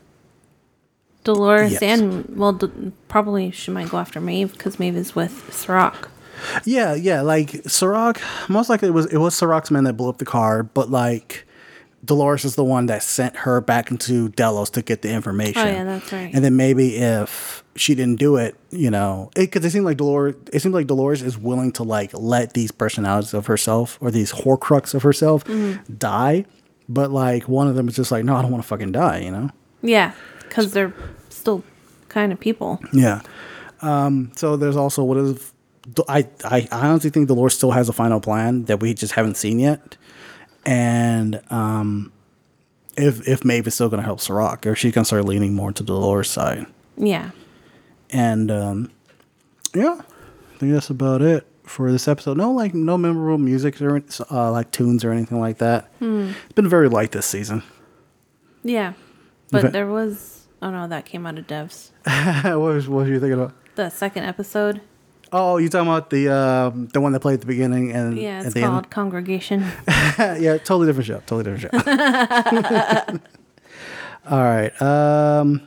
Dolores 1.23 1.73
Yes. 1.73 1.81
and 1.83 2.25
well, 2.37 2.53
d- 2.53 2.91
probably 3.07 3.51
she 3.51 3.71
might 3.71 3.89
go 3.89 3.97
after 3.97 4.19
Maeve 4.21 4.53
because 4.53 4.79
Maeve 4.79 4.95
is 4.95 5.15
with 5.15 5.53
Serac. 5.53 6.07
yeah, 6.65 6.93
yeah, 6.95 7.21
like 7.21 7.51
Serac. 7.67 8.21
Most 8.47 8.69
likely 8.69 8.87
it 8.87 8.91
was 8.91 9.05
it 9.07 9.17
was 9.17 9.35
Serac's 9.35 9.69
men 9.71 9.83
that 9.83 9.93
blew 9.93 10.09
up 10.09 10.17
the 10.17 10.25
car, 10.25 10.63
but 10.63 10.89
like. 10.89 11.45
Dolores 12.05 12.45
is 12.45 12.55
the 12.55 12.63
one 12.63 12.85
that 12.85 13.03
sent 13.03 13.35
her 13.35 13.59
back 13.59 13.91
into 13.91 14.29
Delos 14.29 14.69
to 14.69 14.81
get 14.81 15.01
the 15.01 15.11
information. 15.11 15.61
Oh, 15.61 15.65
yeah, 15.65 15.83
that's 15.83 16.13
right. 16.13 16.33
And 16.33 16.41
then 16.45 16.55
maybe 16.55 16.95
if 16.95 17.61
she 17.75 17.93
didn't 17.93 18.19
do 18.19 18.37
it, 18.37 18.55
you 18.71 18.89
know, 18.89 19.29
because 19.35 19.65
it, 19.65 19.71
seemed 19.71 19.83
like 19.83 19.97
Dolores, 19.97 20.35
it 20.53 20.61
seems 20.61 20.73
like 20.73 20.87
Dolores 20.87 21.21
is 21.21 21.37
willing 21.37 21.73
to 21.73 21.83
like 21.83 22.11
let 22.13 22.53
these 22.53 22.71
personalities 22.71 23.33
of 23.33 23.47
herself 23.47 23.97
or 23.99 24.11
these 24.11 24.31
Horcrux 24.31 24.93
of 24.93 25.03
herself 25.03 25.43
Mm-hmm. 25.43 25.93
die, 25.95 26.45
but 26.87 27.11
like 27.11 27.49
one 27.49 27.67
of 27.67 27.75
them 27.75 27.89
is 27.89 27.97
just 27.97 28.11
like, 28.13 28.23
no, 28.23 28.37
I 28.37 28.41
don't 28.43 28.51
want 28.51 28.63
to 28.63 28.67
fucking 28.69 28.93
die, 28.93 29.17
you 29.19 29.31
know? 29.31 29.49
Yeah, 29.81 30.13
because 30.49 30.73
they're 30.73 30.93
still 31.29 31.63
kind 32.09 32.31
of 32.31 32.39
people. 32.39 32.79
Yeah. 32.91 33.21
Um, 33.81 34.31
so 34.35 34.57
there's 34.57 34.75
also 34.75 35.03
what 35.03 35.17
is 35.17 35.53
I, 36.07 36.27
I 36.43 36.67
honestly 36.71 37.09
think 37.09 37.27
Dolores 37.27 37.55
still 37.55 37.71
has 37.71 37.89
a 37.89 37.93
final 37.93 38.19
plan 38.19 38.65
that 38.65 38.79
we 38.79 38.93
just 38.93 39.13
haven't 39.13 39.37
seen 39.37 39.59
yet, 39.59 39.97
and 40.65 41.41
um, 41.49 42.11
if 42.97 43.27
if 43.27 43.45
Maeve 43.45 43.67
is 43.67 43.75
still 43.75 43.89
going 43.89 44.01
to 44.01 44.05
help 44.05 44.19
Serac, 44.19 44.65
or 44.67 44.75
she's 44.75 44.93
going 44.93 45.03
to 45.03 45.07
start 45.07 45.25
leaning 45.25 45.53
more 45.53 45.71
to 45.71 45.83
Dolores' 45.83 46.29
side. 46.29 46.65
Yeah. 46.97 47.31
And 48.11 48.51
um, 48.51 48.91
yeah, 49.73 50.01
I 50.01 50.57
think 50.57 50.73
that's 50.73 50.89
about 50.89 51.21
it 51.21 51.47
for 51.63 51.91
this 51.91 52.07
episode. 52.07 52.37
No, 52.37 52.51
like 52.51 52.73
no 52.73 52.97
memorable 52.97 53.37
music 53.37 53.81
or 53.81 54.03
uh, 54.31 54.51
like 54.51 54.71
tunes 54.71 55.05
or 55.05 55.11
anything 55.11 55.39
like 55.39 55.59
that. 55.59 55.89
It's 56.01 56.53
been 56.53 56.67
very 56.67 56.89
light 56.89 57.11
this 57.11 57.25
season. 57.25 57.63
Yeah. 58.63 58.93
But 59.51 59.71
there 59.71 59.87
was. 59.87 60.38
Oh 60.61 60.69
no, 60.71 60.87
that 60.87 61.05
came 61.05 61.25
out 61.25 61.37
of 61.37 61.47
devs. 61.47 61.89
what 62.43 62.59
was 62.59 62.87
what 62.87 63.05
were 63.05 63.07
you 63.07 63.19
thinking 63.19 63.39
about? 63.39 63.53
The 63.75 63.89
second 63.89 64.25
episode. 64.25 64.81
Oh, 65.31 65.57
you 65.57 65.69
talking 65.69 65.87
about 65.87 66.09
the 66.09 66.27
um, 66.29 66.87
the 66.87 66.99
one 66.99 67.11
that 67.13 67.19
played 67.19 67.35
at 67.35 67.41
the 67.41 67.45
beginning 67.47 67.91
and 67.91 68.17
Yeah, 68.17 68.41
it's 68.41 68.53
the 68.53 68.61
called 68.61 68.89
Congregation. 68.89 69.61
yeah, 69.87 70.57
totally 70.57 70.87
different 70.87 71.07
show. 71.07 71.21
Totally 71.25 71.43
different 71.43 71.85
show. 71.85 73.19
all 74.29 74.43
right. 74.43 74.81
Um, 74.81 75.61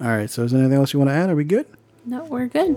all 0.00 0.08
right. 0.08 0.30
So, 0.30 0.44
is 0.44 0.52
there 0.52 0.60
anything 0.60 0.78
else 0.78 0.92
you 0.92 0.98
want 0.98 1.10
to 1.10 1.14
add? 1.14 1.30
Are 1.30 1.36
we 1.36 1.44
good? 1.44 1.66
no, 2.06 2.24
we're 2.24 2.46
good. 2.46 2.74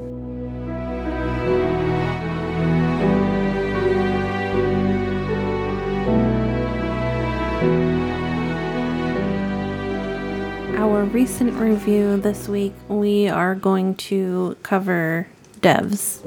Our 10.81 11.03
recent 11.03 11.53
review 11.53 12.17
this 12.17 12.47
week, 12.47 12.73
we 12.87 13.27
are 13.29 13.53
going 13.53 13.93
to 14.09 14.57
cover 14.63 15.27
devs. 15.59 16.23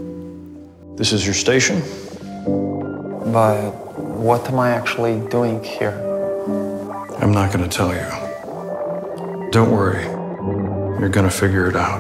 This 0.97 1.13
is 1.13 1.25
your 1.27 1.35
station? 1.35 1.81
But 3.33 3.73
what 3.99 4.49
am 4.49 4.61
I 4.61 4.71
actually 4.71 5.19
doing 5.29 5.65
here? 5.65 5.91
I'm 7.19 7.33
not 7.33 7.53
going 7.53 7.69
to 7.69 7.77
tell 7.77 7.93
you. 7.93 9.51
Don't 9.51 9.73
worry. 9.73 10.05
You're 11.01 11.09
going 11.09 11.29
to 11.29 11.37
figure 11.37 11.69
it 11.69 11.75
out. 11.75 11.99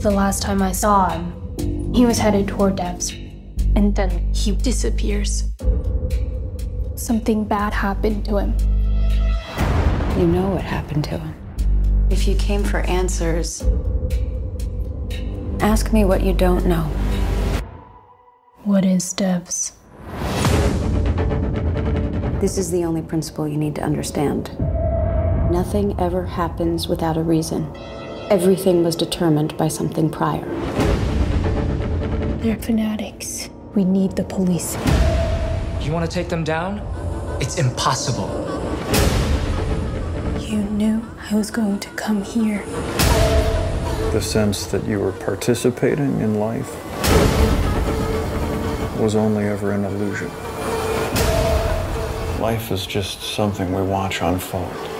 The 0.00 0.10
last 0.10 0.42
time 0.42 0.60
I 0.60 0.72
saw 0.72 1.10
him, 1.10 1.94
he 1.94 2.04
was 2.04 2.18
headed 2.18 2.48
toward 2.48 2.74
Devs. 2.74 3.16
And 3.76 3.94
then 3.94 4.34
he 4.34 4.50
disappears. 4.50 5.44
Something 7.00 7.44
bad 7.44 7.72
happened 7.72 8.26
to 8.26 8.36
him. 8.36 8.54
You 10.18 10.26
know 10.26 10.50
what 10.50 10.60
happened 10.60 11.02
to 11.04 11.16
him. 11.16 11.34
If 12.10 12.28
you 12.28 12.34
came 12.36 12.62
for 12.62 12.80
answers, 12.80 13.64
ask 15.60 15.94
me 15.94 16.04
what 16.04 16.22
you 16.22 16.34
don't 16.34 16.66
know. 16.66 16.82
What 18.64 18.84
is 18.84 19.14
Devs? 19.14 19.72
This 22.38 22.58
is 22.58 22.70
the 22.70 22.84
only 22.84 23.00
principle 23.00 23.48
you 23.48 23.56
need 23.56 23.76
to 23.76 23.82
understand. 23.82 24.50
Nothing 25.50 25.98
ever 25.98 26.26
happens 26.26 26.86
without 26.86 27.16
a 27.16 27.22
reason. 27.22 27.74
Everything 28.28 28.84
was 28.84 28.94
determined 28.94 29.56
by 29.56 29.68
something 29.68 30.10
prior. 30.10 30.44
They're 32.40 32.58
fanatics. 32.58 33.48
We 33.74 33.84
need 33.84 34.16
the 34.16 34.24
police. 34.24 34.76
You 35.90 35.94
want 35.94 36.08
to 36.08 36.14
take 36.14 36.28
them 36.28 36.44
down? 36.44 36.78
It's 37.40 37.58
impossible. 37.58 38.28
You 40.38 40.58
knew 40.58 41.04
I 41.28 41.34
was 41.34 41.50
going 41.50 41.80
to 41.80 41.88
come 41.94 42.22
here. 42.22 42.64
The 44.12 44.20
sense 44.20 44.66
that 44.66 44.84
you 44.84 45.00
were 45.00 45.10
participating 45.10 46.20
in 46.20 46.38
life 46.38 46.72
was 49.00 49.16
only 49.16 49.46
ever 49.46 49.72
an 49.72 49.84
illusion. 49.84 50.28
Life 52.40 52.70
is 52.70 52.86
just 52.86 53.22
something 53.22 53.74
we 53.74 53.82
watch 53.82 54.22
unfold. 54.22 54.99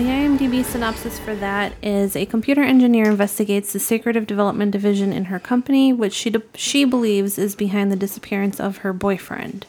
The 0.00 0.06
IMDb 0.06 0.64
synopsis 0.64 1.18
for 1.18 1.34
that 1.34 1.74
is 1.82 2.16
a 2.16 2.24
computer 2.24 2.62
engineer 2.62 3.10
investigates 3.10 3.74
the 3.74 3.78
secretive 3.78 4.26
development 4.26 4.70
division 4.70 5.12
in 5.12 5.26
her 5.26 5.38
company, 5.38 5.92
which 5.92 6.14
she 6.14 6.30
de- 6.30 6.42
she 6.54 6.86
believes 6.86 7.36
is 7.36 7.54
behind 7.54 7.92
the 7.92 7.96
disappearance 7.96 8.58
of 8.58 8.78
her 8.78 8.94
boyfriend. 8.94 9.66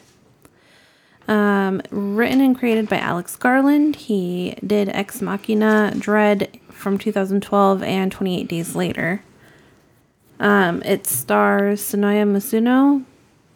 Um, 1.28 1.82
written 1.90 2.40
and 2.40 2.58
created 2.58 2.88
by 2.88 2.96
Alex 2.96 3.36
Garland. 3.36 3.96
He 3.96 4.56
did 4.66 4.88
Ex 4.88 5.20
Machina, 5.20 5.92
Dredd 5.96 6.48
from 6.70 6.96
2012, 6.96 7.82
and 7.82 8.10
28 8.10 8.48
Days 8.48 8.74
Later. 8.74 9.22
Um, 10.40 10.82
it 10.82 11.06
stars 11.06 11.82
Sonoya 11.82 12.24
Mizuno, 12.24 13.04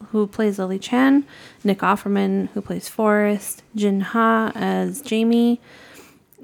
who 0.09 0.27
plays 0.27 0.59
Lily 0.59 0.79
Chan, 0.79 1.25
Nick 1.65 1.79
Offerman, 1.79 2.51
who 2.51 2.61
plays 2.61 2.87
Forest, 2.87 3.63
Jin 3.75 4.03
Ha 4.03 4.53
as 4.55 5.01
Jamie, 5.01 5.59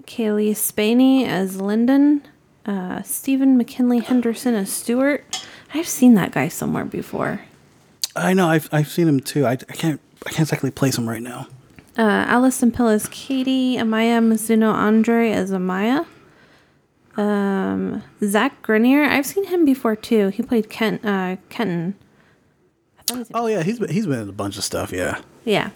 Cailee 0.06 0.50
Spaeny 0.56 1.24
as 1.26 1.60
Lyndon, 1.60 2.22
uh, 2.66 3.02
Stephen 3.02 3.56
McKinley 3.56 4.00
Henderson 4.00 4.54
as 4.54 4.70
Stewart. 4.72 5.46
I've 5.74 5.86
seen 5.88 6.14
that 6.14 6.32
guy 6.32 6.48
somewhere 6.48 6.84
before. 6.84 7.40
I 8.14 8.34
know. 8.34 8.48
I've, 8.48 8.68
I've 8.72 8.88
seen 8.88 9.08
him 9.08 9.20
too. 9.20 9.46
I, 9.46 9.52
I 9.52 9.56
can't 9.56 10.00
I 10.26 10.30
can't 10.30 10.40
exactly 10.40 10.70
place 10.70 10.96
him 10.98 11.08
right 11.08 11.22
now. 11.22 11.46
Uh, 11.98 12.02
Allison 12.28 12.70
Pill 12.72 12.88
as 12.88 13.08
Katie, 13.08 13.76
Amaya 13.76 14.20
Mizuno 14.22 14.72
Andre 14.72 15.30
as 15.32 15.50
Amaya. 15.50 16.06
Um, 17.16 18.02
Zach 18.24 18.62
Grenier, 18.62 19.04
I've 19.04 19.26
seen 19.26 19.44
him 19.46 19.64
before 19.64 19.96
too. 19.96 20.28
He 20.28 20.42
played 20.42 20.70
Kent, 20.70 21.04
uh, 21.04 21.36
Kenton. 21.50 21.94
I 22.98 23.02
thought 23.02 23.14
he 23.14 23.18
was 23.18 23.30
in- 23.30 23.36
Oh 23.36 23.46
yeah, 23.46 23.62
he's 23.62 23.78
been, 23.78 23.90
he's 23.90 24.06
been 24.06 24.20
in 24.20 24.28
a 24.28 24.32
bunch 24.32 24.56
of 24.56 24.64
stuff. 24.64 24.92
Yeah, 24.92 25.20
yeah. 25.44 25.70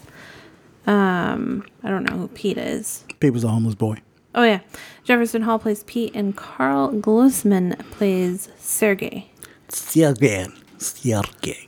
Um, 0.87 1.65
I 1.83 1.89
don't 1.89 2.09
know 2.09 2.17
who 2.17 2.27
Pete 2.29 2.57
is. 2.57 3.03
Pete 3.19 3.33
was 3.33 3.43
a 3.43 3.49
homeless 3.49 3.75
boy. 3.75 3.97
Oh 4.37 4.43
yeah, 4.43 4.59
Jefferson 5.03 5.41
Hall 5.41 5.57
plays 5.57 5.83
Pete, 5.83 6.13
and 6.13 6.37
Karl 6.37 6.91
Glusman 6.93 7.75
plays 7.89 8.49
Sergey. 8.59 9.31
Sergey. 9.67 10.45
Sergey. 10.77 11.67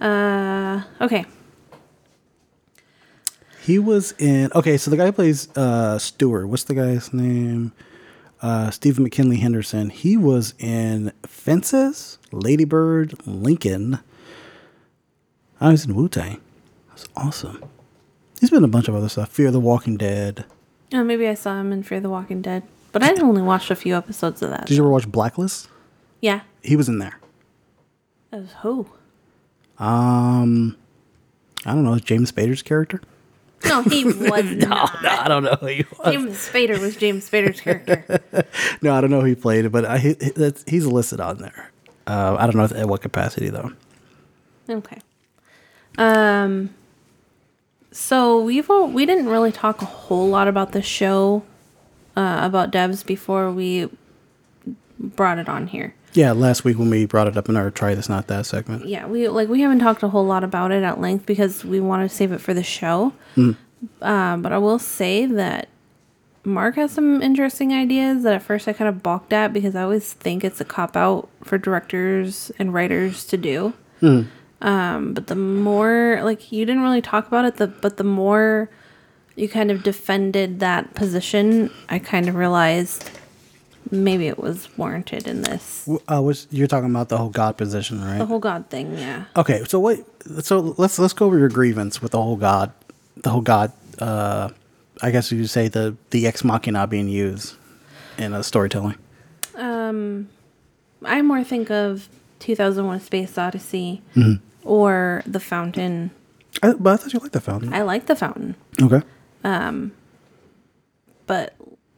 Uh, 0.00 0.82
okay. 1.02 1.26
He 3.60 3.78
was 3.78 4.12
in. 4.18 4.50
Okay, 4.54 4.78
so 4.78 4.90
the 4.90 4.96
guy 4.96 5.04
who 5.04 5.12
plays 5.12 5.54
uh, 5.58 5.98
Stewart. 5.98 6.48
What's 6.48 6.64
the 6.64 6.74
guy's 6.74 7.12
name? 7.12 7.72
Uh, 8.40 8.70
Stephen 8.70 9.04
McKinley 9.04 9.36
Henderson. 9.36 9.90
He 9.90 10.16
was 10.16 10.54
in 10.58 11.12
Fences, 11.26 12.18
Ladybird, 12.32 13.26
Lincoln. 13.26 13.98
I 15.60 15.70
was 15.70 15.84
in 15.84 15.94
Wu 15.94 16.08
Tang. 16.08 16.40
That's 16.88 17.06
awesome. 17.14 17.62
He's 18.40 18.48
been 18.48 18.60
in 18.60 18.64
a 18.64 18.68
bunch 18.68 18.88
of 18.88 18.94
other 18.94 19.10
stuff. 19.10 19.28
Fear 19.28 19.50
the 19.50 19.60
Walking 19.60 19.98
Dead. 19.98 20.46
Oh, 20.94 21.02
maybe 21.02 21.26
I 21.26 21.34
saw 21.34 21.60
him 21.60 21.72
in 21.72 21.82
Fear 21.82 22.00
the 22.00 22.08
Walking 22.08 22.40
Dead, 22.40 22.62
but 22.92 23.02
I 23.02 23.12
only 23.20 23.42
watched 23.42 23.68
a 23.70 23.74
few 23.74 23.96
episodes 23.96 24.42
of 24.42 24.50
that. 24.50 24.66
Did 24.66 24.76
you 24.76 24.82
ever 24.84 24.90
watch 24.90 25.10
Blacklist? 25.10 25.68
Yeah. 26.20 26.42
He 26.62 26.76
was 26.76 26.88
in 26.88 27.00
there. 27.00 27.18
As 28.30 28.52
who? 28.62 28.86
Um, 29.78 30.76
I 31.66 31.72
don't 31.74 31.82
know. 31.84 31.98
James 31.98 32.30
Spader's 32.30 32.62
character. 32.62 33.00
No, 33.64 33.82
he 33.82 34.04
was 34.04 34.44
not. 34.44 35.04
I 35.04 35.26
don't 35.26 35.42
know 35.42 35.56
who 35.60 35.66
he 35.66 35.84
was. 35.98 36.14
James 36.14 36.48
Spader 36.48 36.78
was 36.78 36.96
James 36.96 37.28
Spader's 37.28 37.60
character. 37.60 38.20
No, 38.82 38.94
I 38.94 39.00
don't 39.00 39.10
know 39.10 39.20
who 39.20 39.26
he 39.26 39.34
played, 39.34 39.72
but 39.72 39.84
I, 39.84 39.98
he, 39.98 40.12
that's, 40.12 40.62
he's 40.68 40.86
listed 40.86 41.18
on 41.18 41.38
there. 41.38 41.70
Uh, 42.06 42.36
I 42.38 42.46
don't 42.46 42.56
know 42.56 42.78
at 42.78 42.86
what 42.86 43.00
capacity 43.00 43.48
though. 43.48 43.72
Okay. 44.68 44.98
Um. 45.96 46.70
So 47.94 48.40
we've 48.40 48.68
all, 48.68 48.88
we 48.88 49.06
didn't 49.06 49.28
really 49.28 49.52
talk 49.52 49.80
a 49.80 49.84
whole 49.84 50.28
lot 50.28 50.48
about 50.48 50.72
the 50.72 50.82
show, 50.82 51.44
uh, 52.16 52.40
about 52.42 52.72
devs 52.72 53.06
before 53.06 53.52
we 53.52 53.88
brought 54.98 55.38
it 55.38 55.48
on 55.48 55.68
here. 55.68 55.94
Yeah, 56.12 56.32
last 56.32 56.64
week 56.64 56.76
when 56.76 56.90
we 56.90 57.06
brought 57.06 57.28
it 57.28 57.36
up 57.36 57.48
in 57.48 57.56
our 57.56 57.70
try 57.70 57.94
this 57.94 58.08
not 58.08 58.26
that 58.26 58.46
segment. 58.46 58.86
Yeah, 58.86 59.06
we 59.06 59.28
like 59.28 59.48
we 59.48 59.60
haven't 59.60 59.78
talked 59.78 60.02
a 60.02 60.08
whole 60.08 60.24
lot 60.24 60.42
about 60.42 60.72
it 60.72 60.82
at 60.82 61.00
length 61.00 61.24
because 61.24 61.64
we 61.64 61.78
want 61.78 62.08
to 62.08 62.14
save 62.14 62.32
it 62.32 62.40
for 62.40 62.52
the 62.52 62.64
show. 62.64 63.12
Um, 64.02 64.42
but 64.42 64.52
I 64.52 64.58
will 64.58 64.80
say 64.80 65.26
that 65.26 65.68
Mark 66.44 66.74
has 66.74 66.90
some 66.90 67.22
interesting 67.22 67.72
ideas 67.72 68.24
that 68.24 68.34
at 68.34 68.42
first 68.42 68.66
I 68.66 68.72
kind 68.72 68.88
of 68.88 69.04
balked 69.04 69.32
at 69.32 69.52
because 69.52 69.76
I 69.76 69.82
always 69.82 70.12
think 70.12 70.42
it's 70.42 70.60
a 70.60 70.64
cop 70.64 70.96
out 70.96 71.28
for 71.44 71.58
directors 71.58 72.50
and 72.58 72.74
writers 72.74 73.24
to 73.26 73.36
do. 73.36 73.72
Um, 74.60 75.12
but 75.14 75.26
the 75.26 75.34
more 75.36 76.20
like 76.22 76.52
you 76.52 76.64
didn't 76.64 76.82
really 76.82 77.02
talk 77.02 77.26
about 77.26 77.44
it, 77.44 77.56
the 77.56 77.66
but 77.66 77.96
the 77.96 78.04
more 78.04 78.70
you 79.36 79.48
kind 79.48 79.70
of 79.70 79.82
defended 79.82 80.60
that 80.60 80.94
position, 80.94 81.70
I 81.88 81.98
kind 81.98 82.28
of 82.28 82.34
realized 82.34 83.10
maybe 83.90 84.26
it 84.28 84.38
was 84.38 84.68
warranted 84.78 85.26
in 85.26 85.42
this 85.42 85.86
Uh, 86.08 86.22
was 86.22 86.46
you're 86.50 86.66
talking 86.66 86.90
about 86.90 87.08
the 87.10 87.18
whole 87.18 87.28
God 87.28 87.56
position, 87.56 88.02
right? 88.02 88.18
the 88.18 88.26
whole 88.26 88.38
God 88.38 88.70
thing. 88.70 88.96
Yeah. 88.96 89.24
okay, 89.36 89.64
so 89.64 89.78
what? 89.80 89.98
So 90.44 90.74
let's 90.78 90.98
let's 90.98 91.12
go 91.12 91.26
over 91.26 91.38
your 91.38 91.50
grievance 91.50 92.00
with 92.00 92.12
the 92.12 92.22
whole 92.22 92.36
God, 92.36 92.72
the 93.16 93.30
whole 93.30 93.42
God. 93.42 93.72
Uh, 93.98 94.48
I 95.02 95.10
guess 95.10 95.30
you 95.30 95.46
say 95.46 95.68
the 95.68 95.96
the 96.10 96.26
ex 96.26 96.42
machina 96.44 96.86
being 96.86 97.08
used 97.08 97.56
in 98.16 98.32
a 98.32 98.42
storytelling. 98.42 98.96
Um, 99.56 100.28
I 101.04 101.20
more 101.22 101.44
think 101.44 101.70
of 101.70 102.08
2001: 102.44 102.96
A 102.96 103.00
Space 103.00 103.38
Odyssey 103.38 104.02
or 104.62 105.22
The 105.26 105.40
Fountain. 105.40 106.10
I, 106.62 106.72
but 106.74 106.92
I 106.92 106.96
thought 106.96 107.12
you 107.12 107.18
liked 107.18 107.32
the 107.32 107.40
fountain. 107.40 107.74
I 107.74 107.82
like 107.82 108.06
The 108.06 108.14
Fountain, 108.16 108.54
okay. 108.80 109.02
Um, 109.42 109.92
but 111.26 111.54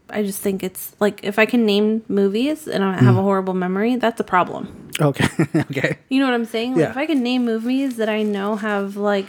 I 0.09 0.22
just 0.22 0.40
think 0.40 0.62
it's 0.62 0.94
like 1.01 1.20
if 1.24 1.38
I 1.38 1.47
can 1.47 1.66
name 1.66 2.03
movies 2.09 2.66
and 2.66 2.82
I 2.82 2.94
have 3.03 3.16
a 3.16 3.22
horrible 3.22 3.55
memory, 3.55 3.97
that's 3.97 4.20
a 4.20 4.24
problem. 4.24 4.90
Okay. 5.01 5.26
okay. 5.70 5.99
You 6.09 6.20
know 6.20 6.26
what 6.26 6.34
I'm 6.34 6.44
saying? 6.47 6.72
Like 6.72 6.80
Yeah. 6.80 6.90
if 6.90 6.97
I 6.97 7.07
can 7.07 7.22
name 7.22 7.44
movies 7.44 7.97
that 7.97 8.09
I 8.09 8.22
know 8.22 8.57
have 8.57 8.97
like 8.97 9.26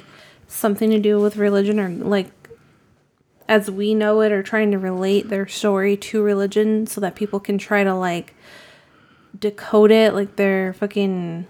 something 0.47 0.89
to 0.91 0.99
do 0.99 1.19
with 1.19 1.35
religion 1.35 1.79
or 1.79 1.89
like 1.89 2.31
as 3.49 3.69
we 3.71 3.93
know 3.95 4.21
it 4.21 4.31
or 4.31 4.43
trying 4.43 4.71
to 4.71 4.77
relate 4.77 5.29
their 5.29 5.47
story 5.47 5.97
to 5.97 6.21
religion 6.21 6.85
so 6.87 7.01
that 7.01 7.15
people 7.15 7.39
can 7.39 7.57
try 7.57 7.83
to 7.83 7.93
like 7.95 8.33
decode 9.39 9.91
it 9.91 10.13
like 10.13 10.35
their 10.35 10.73
fucking 10.73 11.45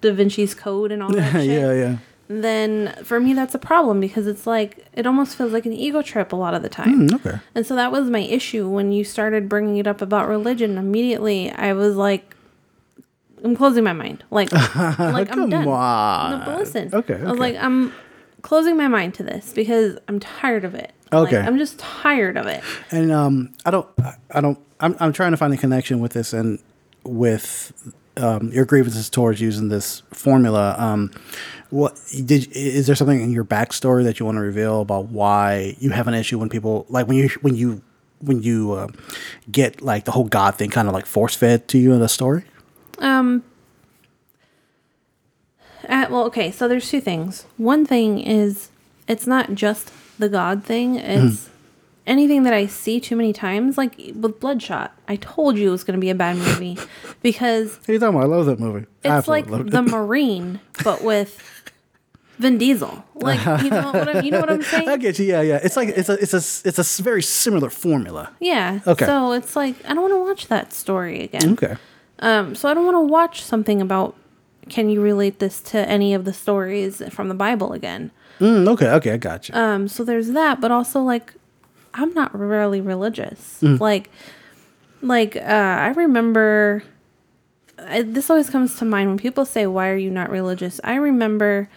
Da 0.00 0.12
Vinci's 0.12 0.54
code 0.54 0.92
and 0.92 1.02
all 1.02 1.10
that 1.12 1.32
shit. 1.42 1.44
yeah, 1.46 1.72
yeah. 1.72 1.96
Then 2.28 2.94
for 3.04 3.20
me 3.20 3.34
that's 3.34 3.54
a 3.54 3.58
problem 3.58 4.00
because 4.00 4.26
it's 4.26 4.46
like 4.46 4.86
it 4.94 5.06
almost 5.06 5.36
feels 5.36 5.52
like 5.52 5.66
an 5.66 5.72
ego 5.72 6.00
trip 6.02 6.32
a 6.32 6.36
lot 6.36 6.54
of 6.54 6.62
the 6.62 6.68
time. 6.68 7.08
Mm, 7.08 7.14
okay. 7.16 7.38
And 7.54 7.66
so 7.66 7.74
that 7.76 7.92
was 7.92 8.08
my 8.08 8.20
issue 8.20 8.68
when 8.68 8.90
you 8.92 9.04
started 9.04 9.48
bringing 9.48 9.76
it 9.76 9.86
up 9.86 10.00
about 10.00 10.28
religion. 10.28 10.78
Immediately, 10.78 11.50
I 11.52 11.74
was 11.74 11.94
like, 11.96 12.34
I'm 13.44 13.54
closing 13.56 13.84
my 13.84 13.92
mind. 13.92 14.24
Like, 14.30 14.50
like 14.74 15.30
I'm 15.36 15.50
done. 15.50 15.68
on. 15.68 16.30
No, 16.38 16.42
but 16.46 16.58
listen. 16.58 16.90
Okay, 16.92 17.20
I 17.20 17.30
was 17.30 17.38
like, 17.38 17.56
I'm 17.56 17.92
closing 18.40 18.76
my 18.76 18.88
mind 18.88 19.14
to 19.14 19.22
this 19.22 19.52
because 19.52 19.98
I'm 20.08 20.18
tired 20.18 20.64
of 20.64 20.74
it. 20.74 20.92
Like, 21.12 21.28
Okay. 21.34 21.38
I'm 21.40 21.58
just 21.58 21.78
tired 21.78 22.36
of 22.38 22.46
it. 22.46 22.62
And 22.90 23.12
um, 23.12 23.52
I 23.66 23.70
don't, 23.70 23.86
I 24.30 24.40
don't, 24.40 24.58
I'm, 24.80 24.96
I'm 25.00 25.12
trying 25.12 25.32
to 25.32 25.36
find 25.36 25.52
a 25.52 25.56
connection 25.58 26.00
with 26.00 26.12
this 26.14 26.32
and 26.32 26.58
with 27.04 27.94
um, 28.16 28.52
your 28.52 28.64
grievances 28.64 29.08
towards 29.08 29.40
using 29.40 29.68
this 29.68 30.02
formula. 30.10 30.74
Um, 30.78 31.10
what 31.70 31.98
did 32.24 32.52
is 32.52 32.86
there 32.86 32.94
something 32.94 33.20
in 33.20 33.30
your 33.30 33.44
backstory 33.44 34.04
that 34.04 34.20
you 34.20 34.26
want 34.26 34.36
to 34.36 34.42
reveal 34.42 34.80
about 34.82 35.08
why 35.08 35.76
you 35.78 35.90
have 35.90 36.06
an 36.08 36.14
issue 36.14 36.38
when 36.38 36.48
people 36.48 36.84
like 36.88 37.08
when 37.08 37.16
you 37.16 37.30
when 37.40 37.54
you 37.54 37.82
when 38.20 38.42
you 38.42 38.72
uh, 38.72 38.88
get 39.50 39.80
like 39.80 40.04
the 40.04 40.12
whole 40.12 40.24
God 40.24 40.54
thing 40.54 40.70
kind 40.70 40.88
of 40.88 40.94
like 40.94 41.06
force 41.06 41.34
fed 41.34 41.68
to 41.68 41.78
you 41.78 41.92
in 41.92 42.00
the 42.00 42.08
story? 42.08 42.44
Um. 42.98 43.44
Uh, 45.88 46.06
well, 46.10 46.24
okay. 46.26 46.50
So 46.52 46.68
there's 46.68 46.88
two 46.88 47.00
things. 47.00 47.44
One 47.56 47.84
thing 47.84 48.20
is 48.20 48.70
it's 49.08 49.26
not 49.26 49.54
just 49.54 49.90
the 50.18 50.28
God 50.28 50.64
thing. 50.64 50.96
It's 50.96 51.48
anything 52.06 52.42
that 52.44 52.52
I 52.52 52.66
see 52.66 53.00
too 53.00 53.16
many 53.16 53.32
times, 53.32 53.78
like 53.78 53.94
with 54.14 54.40
Bloodshot, 54.40 54.92
I 55.08 55.16
told 55.16 55.56
you 55.58 55.68
it 55.68 55.72
was 55.72 55.84
going 55.84 55.96
to 55.96 56.00
be 56.00 56.10
a 56.10 56.14
bad 56.14 56.36
movie 56.36 56.78
because 57.22 57.76
What 57.78 57.88
are 57.88 57.92
you 57.92 57.98
talking 57.98 58.14
about? 58.16 58.24
I 58.24 58.36
love 58.36 58.46
that 58.46 58.58
movie. 58.60 58.86
it's 59.02 59.06
Absolutely 59.06 59.52
like 59.58 59.70
the 59.70 59.82
Marine, 59.82 60.60
but 60.84 61.02
with 61.02 61.40
Vin 62.38 62.58
Diesel. 62.58 63.04
Like 63.14 63.38
you 63.62 63.70
know 63.70 63.92
what 63.92 64.16
I'm, 64.16 64.24
you 64.24 64.30
know 64.32 64.40
what 64.40 64.50
I'm 64.50 64.62
saying? 64.72 64.88
I 64.88 64.96
get 64.96 65.18
you. 65.18 65.26
Yeah, 65.26 65.42
yeah. 65.42 65.60
It's 65.62 65.76
like 65.76 65.90
it's 65.90 66.08
a 66.08 66.14
it's 66.14 66.32
a 66.34 66.68
it's 66.68 66.98
a 66.98 67.02
very 67.02 67.22
similar 67.22 67.70
formula. 67.70 68.30
Yeah. 68.40 68.80
Okay. 68.86 69.06
So 69.06 69.32
it's 69.32 69.54
like 69.54 69.76
I 69.84 69.94
don't 69.94 70.02
want 70.02 70.14
to 70.14 70.24
watch 70.28 70.48
that 70.48 70.72
story 70.72 71.22
again. 71.22 71.52
Okay. 71.52 71.76
Um. 72.18 72.54
So 72.56 72.68
I 72.68 72.74
don't 72.74 72.84
want 72.84 72.96
to 72.96 73.12
watch 73.12 73.42
something 73.42 73.80
about. 73.80 74.16
Can 74.68 74.88
you 74.88 75.00
relate 75.00 75.38
this 75.40 75.60
to 75.62 75.88
any 75.88 76.14
of 76.14 76.24
the 76.24 76.32
stories 76.32 77.02
from 77.12 77.28
the 77.28 77.34
Bible 77.34 77.72
again? 77.72 78.10
Mm, 78.40 78.66
okay. 78.68 78.88
Okay. 78.90 79.12
I 79.12 79.16
got 79.18 79.48
you. 79.48 79.54
Um. 79.54 79.86
So 79.86 80.02
there's 80.02 80.28
that, 80.30 80.60
but 80.60 80.70
also 80.72 81.00
like, 81.02 81.34
I'm 81.94 82.14
not 82.14 82.38
really 82.38 82.80
religious. 82.80 83.58
Mm. 83.60 83.80
Like, 83.80 84.10
like 85.00 85.36
uh, 85.36 85.40
I 85.40 85.88
remember. 85.88 86.84
I, 87.78 88.02
this 88.02 88.30
always 88.30 88.48
comes 88.48 88.76
to 88.76 88.84
mind 88.84 89.08
when 89.08 89.18
people 89.18 89.44
say, 89.44 89.66
"Why 89.66 89.88
are 89.88 89.96
you 89.96 90.10
not 90.10 90.30
religious?" 90.30 90.80
I 90.84 90.94
remember 90.94 91.68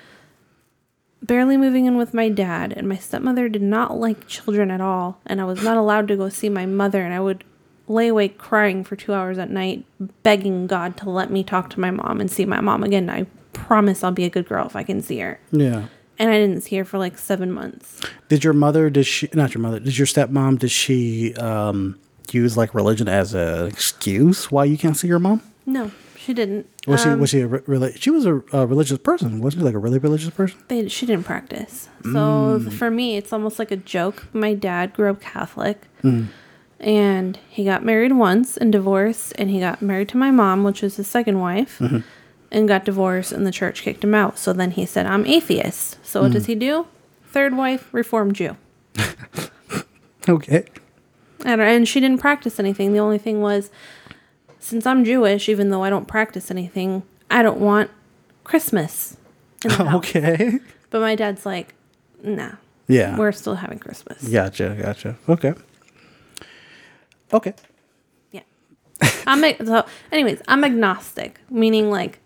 barely 1.21 1.57
moving 1.57 1.85
in 1.85 1.97
with 1.97 2.13
my 2.13 2.29
dad, 2.29 2.73
and 2.73 2.87
my 2.87 2.97
stepmother 2.97 3.49
did 3.49 3.61
not 3.61 3.97
like 3.97 4.27
children 4.27 4.69
at 4.69 4.81
all, 4.81 5.19
and 5.25 5.41
I 5.41 5.45
was 5.45 5.63
not 5.63 5.77
allowed 5.77 6.07
to 6.09 6.15
go 6.15 6.29
see 6.29 6.49
my 6.49 6.65
mother, 6.65 7.01
and 7.01 7.13
I 7.13 7.19
would 7.19 7.43
lay 7.87 8.07
awake 8.07 8.37
crying 8.37 8.83
for 8.83 8.95
two 8.95 9.13
hours 9.13 9.37
at 9.37 9.49
night, 9.49 9.85
begging 10.23 10.67
God 10.67 10.97
to 10.97 11.09
let 11.09 11.31
me 11.31 11.43
talk 11.43 11.69
to 11.71 11.79
my 11.79 11.91
mom 11.91 12.21
and 12.21 12.29
see 12.29 12.45
my 12.45 12.61
mom 12.61 12.83
again. 12.83 13.09
I 13.09 13.25
promise 13.53 14.03
I'll 14.03 14.11
be 14.11 14.25
a 14.25 14.29
good 14.29 14.47
girl 14.47 14.65
if 14.67 14.75
I 14.75 14.83
can 14.83 15.01
see 15.01 15.19
her. 15.19 15.39
yeah. 15.51 15.87
And 16.17 16.29
I 16.29 16.37
didn't 16.37 16.61
see 16.61 16.77
her 16.77 16.85
for 16.85 16.97
like 16.97 17.17
seven 17.17 17.51
months. 17.51 17.99
Did 18.29 18.43
your 18.43 18.53
mother? 18.53 18.89
Did 18.89 19.05
she? 19.05 19.27
Not 19.33 19.53
your 19.53 19.61
mother. 19.61 19.79
Did 19.79 19.97
your 19.97 20.07
stepmom? 20.07 20.59
Did 20.59 20.71
she 20.71 21.33
um, 21.35 21.99
use 22.31 22.55
like 22.55 22.73
religion 22.73 23.07
as 23.09 23.33
an 23.33 23.67
excuse 23.67 24.49
why 24.51 24.63
you 24.65 24.77
can't 24.77 24.95
see 24.95 25.07
your 25.07 25.19
mom? 25.19 25.41
No, 25.65 25.91
she 26.17 26.33
didn't. 26.33 26.67
Was 26.87 27.01
she? 27.03 27.09
Um, 27.09 27.19
Was 27.19 27.31
she 27.31 27.41
a 27.41 27.47
re- 27.47 27.59
reli- 27.61 28.01
She 28.01 28.11
was 28.11 28.25
a, 28.25 28.35
a 28.53 28.65
religious 28.65 28.97
person. 28.99 29.41
Wasn't 29.41 29.59
she 29.61 29.65
like 29.65 29.75
a 29.75 29.79
really 29.79 29.97
religious 29.99 30.29
person? 30.29 30.57
they, 30.69 30.87
she 30.87 31.05
didn't 31.05 31.25
practice. 31.25 31.89
So 32.03 32.09
Mm. 32.61 32.71
for 32.71 32.89
me, 32.91 33.17
it's 33.17 33.33
almost 33.33 33.59
like 33.59 33.71
a 33.71 33.77
joke. 33.77 34.27
My 34.33 34.53
dad 34.53 34.93
grew 34.93 35.09
up 35.09 35.19
Catholic, 35.19 35.81
Mm. 36.03 36.27
and 36.79 37.39
he 37.49 37.65
got 37.65 37.83
married 37.83 38.13
once 38.13 38.55
and 38.57 38.71
divorced, 38.71 39.33
and 39.37 39.49
he 39.49 39.59
got 39.59 39.81
married 39.81 40.09
to 40.09 40.17
my 40.17 40.31
mom, 40.31 40.63
which 40.63 40.81
was 40.81 40.95
his 40.97 41.07
second 41.07 41.39
wife, 41.39 41.79
Mm-hmm. 41.79 41.99
And 42.55 42.67
got 42.67 42.85
divorced, 42.85 43.31
and 43.31 43.45
the 43.45 43.51
church 43.51 43.81
kicked 43.81 44.03
him 44.03 44.15
out. 44.15 44.39
So 44.39 44.53
then 44.53 44.71
he 44.71 44.85
said, 44.85 45.05
"I'm 45.05 45.25
atheist." 45.27 46.03
So 46.03 46.23
what 46.23 46.31
does 46.31 46.45
hmm. 46.45 46.53
he 46.53 46.55
do? 46.55 46.87
Third 47.27 47.55
wife, 47.55 47.93
Reformed 47.93 48.35
Jew. 48.35 48.57
Okay. 50.27 50.65
And, 51.43 51.61
and 51.61 51.87
she 51.87 51.99
didn't 51.99 52.19
practice 52.19 52.59
anything. 52.59 52.93
The 52.93 52.99
only 52.99 53.17
thing 53.17 53.41
was, 53.41 53.69
since 54.59 54.85
I'm 54.85 55.03
Jewish, 55.03 55.47
even 55.49 55.69
though 55.69 55.83
I 55.83 55.89
don't 55.89 56.07
practice 56.07 56.49
anything, 56.49 57.03
I 57.29 57.43
don't 57.43 57.59
want 57.59 57.91
Christmas. 58.43 59.17
in 59.63 59.69
the 59.69 59.75
house. 59.83 59.95
Okay. 59.95 60.59
But 60.89 61.01
my 61.01 61.15
dad's 61.15 61.45
like, 61.45 61.75
nah. 62.23 62.53
Yeah. 62.87 63.17
We're 63.17 63.31
still 63.31 63.55
having 63.55 63.79
Christmas. 63.79 64.27
Gotcha. 64.27 64.77
Gotcha. 64.81 65.15
Okay. 65.29 65.53
Okay. 67.33 67.53
Yeah. 68.31 68.41
I'm 69.27 69.43
so 69.65 69.85
anyways, 70.11 70.41
I'm 70.47 70.63
agnostic, 70.63 71.39
meaning 71.49 71.89
like 71.89 72.19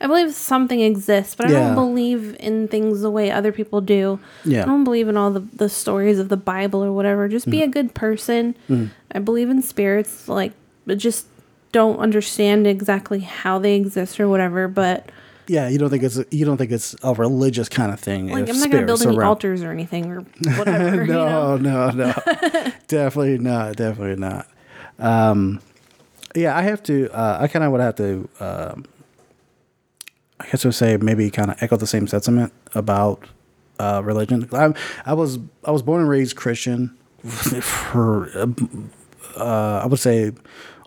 I 0.00 0.06
believe 0.06 0.34
something 0.34 0.80
exists, 0.80 1.34
but 1.34 1.46
I 1.46 1.52
Yeah. 1.52 1.58
don't 1.60 1.74
believe 1.74 2.36
in 2.38 2.68
things 2.68 3.00
the 3.00 3.10
way 3.10 3.30
other 3.30 3.50
people 3.50 3.80
do. 3.80 4.18
Yeah. 4.44 4.62
I 4.62 4.66
don't 4.66 4.84
believe 4.84 5.08
in 5.08 5.16
all 5.16 5.30
the, 5.30 5.40
the 5.40 5.68
stories 5.70 6.18
of 6.18 6.28
the 6.28 6.36
Bible 6.36 6.84
or 6.84 6.92
whatever. 6.92 7.28
Just 7.28 7.46
Mm. 7.46 7.50
be 7.52 7.62
a 7.62 7.68
good 7.68 7.94
person. 7.94 8.54
I 9.12 9.18
believe 9.20 9.48
in 9.48 9.62
spirits, 9.62 10.28
like 10.28 10.52
but 10.86 10.98
just 10.98 11.26
don't 11.72 11.98
understand 11.98 12.66
exactly 12.66 13.20
how 13.20 13.58
they 13.58 13.74
exist 13.74 14.20
or 14.20 14.28
whatever, 14.28 14.68
but 14.68 15.10
Yeah, 15.48 15.68
you 15.68 15.78
don't 15.78 15.90
think 15.90 16.02
it's 16.02 16.18
a, 16.18 16.24
you 16.30 16.44
don't 16.44 16.56
think 16.58 16.72
it's 16.72 16.94
a 17.02 17.14
religious 17.14 17.68
kind 17.68 17.90
of 17.92 17.98
thing. 18.00 18.28
like 18.28 18.48
I'm 18.50 18.58
not 18.60 18.70
gonna 18.70 18.84
build 18.86 19.02
any 19.06 19.16
around- 19.16 19.28
altars 19.28 19.62
or 19.62 19.70
anything 19.72 20.06
or 20.12 20.20
whatever. 20.58 21.04
you 21.06 21.12
know? 21.12 21.56
No, 21.56 21.90
no, 21.90 22.12
no. 22.12 22.12
definitely 22.88 23.38
not. 23.38 23.76
Definitely 23.76 24.16
not. 24.20 24.46
Um, 24.98 25.60
yeah, 26.34 26.56
I 26.56 26.62
have 26.62 26.82
to. 26.84 27.08
Uh, 27.16 27.38
I 27.40 27.48
kind 27.48 27.64
of 27.64 27.72
would 27.72 27.80
have 27.80 27.94
to. 27.96 28.28
Um, 28.40 28.84
I 30.40 30.46
guess 30.46 30.64
I 30.64 30.68
would 30.68 30.74
say 30.74 30.96
maybe 30.96 31.30
kind 31.30 31.50
of 31.50 31.62
echo 31.62 31.76
the 31.76 31.86
same 31.86 32.06
sentiment 32.06 32.52
about 32.74 33.24
uh, 33.78 34.02
religion. 34.04 34.48
I, 34.52 34.74
I 35.04 35.14
was 35.14 35.38
I 35.64 35.70
was 35.70 35.82
born 35.82 36.00
and 36.00 36.08
raised 36.08 36.36
Christian 36.36 36.96
for 37.24 38.28
uh, 39.36 39.80
I 39.82 39.86
would 39.86 40.00
say 40.00 40.32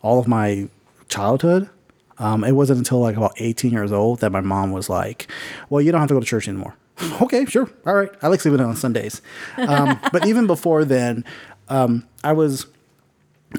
all 0.02 0.20
of 0.20 0.28
my 0.28 0.70
childhood. 1.08 1.70
Um, 2.18 2.44
it 2.44 2.52
wasn't 2.52 2.80
until 2.80 3.00
like 3.00 3.16
about 3.16 3.34
18 3.38 3.72
years 3.72 3.92
old 3.92 4.20
that 4.20 4.32
my 4.32 4.42
mom 4.42 4.72
was 4.72 4.90
like, 4.90 5.32
"Well, 5.70 5.82
you 5.82 5.92
don't 5.92 6.02
have 6.02 6.10
to 6.10 6.16
go 6.16 6.20
to 6.20 6.26
church 6.26 6.48
anymore." 6.48 6.76
okay, 7.22 7.46
sure, 7.46 7.70
all 7.86 7.96
right. 7.96 8.10
I 8.22 8.28
like 8.28 8.42
sleeping 8.42 8.60
in 8.60 8.66
on 8.66 8.76
Sundays, 8.76 9.22
um, 9.58 10.00
but 10.12 10.26
even 10.28 10.46
before 10.46 10.84
then, 10.84 11.24
um, 11.70 12.08
I 12.24 12.34
was 12.34 12.68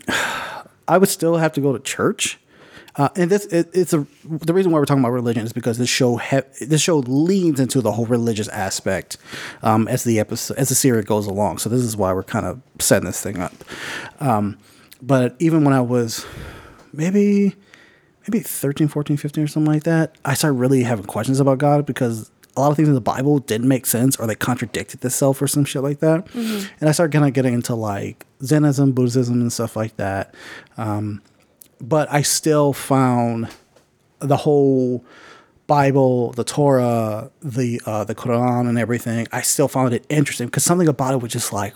I 0.89 0.99
would 0.99 1.09
still 1.09 1.37
have 1.37 1.53
to 1.55 1.61
go 1.61 1.73
to 1.73 1.79
church. 1.79 2.39
Uh, 2.97 3.09
and 3.17 3.31
this 3.31 3.47
it, 3.47 3.69
it's 3.73 3.93
a 3.93 4.07
the 4.25 4.53
reason 4.53 4.73
why 4.73 4.79
we're 4.79 4.85
talking 4.85 5.03
about 5.03 5.13
religion 5.13 5.45
is 5.45 5.53
because 5.53 5.79
this 5.79 5.89
show 5.89 6.21
this 6.61 6.81
show 6.81 6.99
leans 6.99 7.61
into 7.61 7.81
the 7.81 7.93
whole 7.93 8.07
religious 8.07 8.49
aspect 8.49 9.17
um, 9.63 9.87
as 9.89 10.05
the 10.05 10.19
episode 10.19 10.57
as 10.57 10.69
the 10.69 10.75
series 10.75 11.05
goes 11.05 11.27
along. 11.27 11.59
So 11.59 11.69
this 11.69 11.83
is 11.83 11.97
why 11.97 12.13
we're 12.13 12.23
kind 12.23 12.47
of 12.47 12.61
setting 12.79 13.07
this 13.07 13.21
thing 13.21 13.39
up. 13.39 13.55
Um, 14.21 14.59
but 15.03 15.37
even 15.39 15.65
when 15.65 15.73
I 15.73 15.81
was 15.81 16.27
maybe 16.93 17.55
maybe 18.29 18.41
13, 18.41 18.89
14, 18.89 19.17
15 19.17 19.45
or 19.45 19.47
something 19.47 19.73
like 19.73 19.85
that, 19.85 20.17
I 20.25 20.35
started 20.35 20.59
really 20.59 20.83
having 20.83 21.07
questions 21.07 21.41
about 21.41 21.59
God 21.59 21.87
because 21.87 22.31
a 22.57 22.61
lot 22.61 22.71
of 22.71 22.77
things 22.77 22.89
in 22.89 22.95
the 22.95 23.01
Bible 23.01 23.39
didn't 23.39 23.69
make 23.69 23.87
sense 23.87 24.17
or 24.17 24.27
they 24.27 24.35
contradicted 24.35 25.01
themselves 25.01 25.41
or 25.41 25.47
some 25.47 25.65
shit 25.65 25.83
like 25.83 26.01
that. 26.01 26.27
And 26.81 26.89
I 26.89 26.93
started 26.93 27.13
kind 27.13 27.25
of 27.25 27.33
getting 27.33 27.55
into 27.55 27.75
like 27.75 28.27
Zenism, 28.43 28.95
Buddhism, 28.95 29.41
and 29.41 29.53
stuff 29.53 29.77
like 29.77 29.97
that. 29.97 30.35
Um, 30.77 31.23
but 31.81 32.11
I 32.13 32.23
still 32.23 32.73
found 32.73 33.49
the 34.19 34.37
whole 34.37 35.05
Bible, 35.67 36.33
the 36.33 36.45
Torah, 36.45 37.31
the 37.41 37.81
uh, 37.87 38.05
the 38.05 38.15
Quran, 38.15 38.69
and 38.69 38.79
everything. 38.79 39.27
I 39.33 39.43
still 39.43 39.69
found 39.69 39.95
it 39.95 40.05
interesting 40.09 40.49
because 40.49 40.65
something 40.65 40.89
about 40.89 41.15
it 41.15 41.21
was 41.23 41.33
just 41.33 41.53
like, 41.53 41.75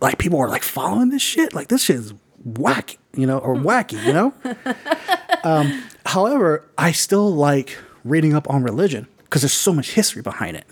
like 0.00 0.18
people 0.18 0.38
were 0.38 0.48
like 0.48 0.62
following 0.62 1.08
this 1.10 1.22
shit. 1.22 1.54
Like 1.54 1.68
this 1.68 1.82
shit 1.82 1.96
is 1.96 2.12
wacky, 2.46 2.98
you 3.14 3.26
know, 3.26 3.38
or 3.38 3.54
wacky, 3.56 4.02
you 4.04 4.12
know. 4.12 4.34
um, 5.44 5.82
however, 6.04 6.64
I 6.76 6.92
still 6.92 7.34
like 7.34 7.76
reading 8.04 8.34
up 8.34 8.48
on 8.50 8.62
religion 8.62 9.06
because 9.24 9.42
there's 9.42 9.52
so 9.52 9.72
much 9.72 9.92
history 9.92 10.22
behind 10.22 10.56
it. 10.56 10.66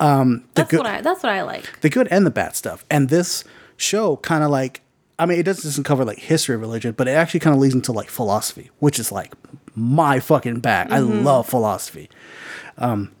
Um, 0.00 0.38
the 0.38 0.42
That's 0.54 0.70
good- 0.70 0.78
what 0.78 0.86
I 0.86 1.00
that's 1.02 1.22
what 1.22 1.32
I 1.32 1.42
like. 1.42 1.80
the 1.82 1.90
good 1.90 2.08
and 2.10 2.26
the 2.26 2.30
bad 2.30 2.56
stuff. 2.56 2.84
And 2.90 3.08
this 3.10 3.44
show 3.76 4.16
kind 4.16 4.42
of 4.42 4.50
like, 4.50 4.80
I 5.18 5.26
mean, 5.26 5.38
it 5.38 5.44
doesn't 5.44 5.84
cover 5.84 6.04
like 6.04 6.18
history 6.18 6.54
of 6.56 6.60
religion, 6.60 6.92
but 6.92 7.06
it 7.06 7.12
actually 7.12 7.40
kind 7.40 7.54
of 7.54 7.60
leads 7.60 7.74
into 7.74 7.92
like 7.92 8.10
philosophy, 8.10 8.70
which 8.80 8.98
is 8.98 9.12
like 9.12 9.32
my 9.74 10.20
fucking 10.20 10.60
bag. 10.60 10.90
I 10.90 10.98
love 10.98 11.48
philosophy. 11.48 12.10
Um, 12.78 13.12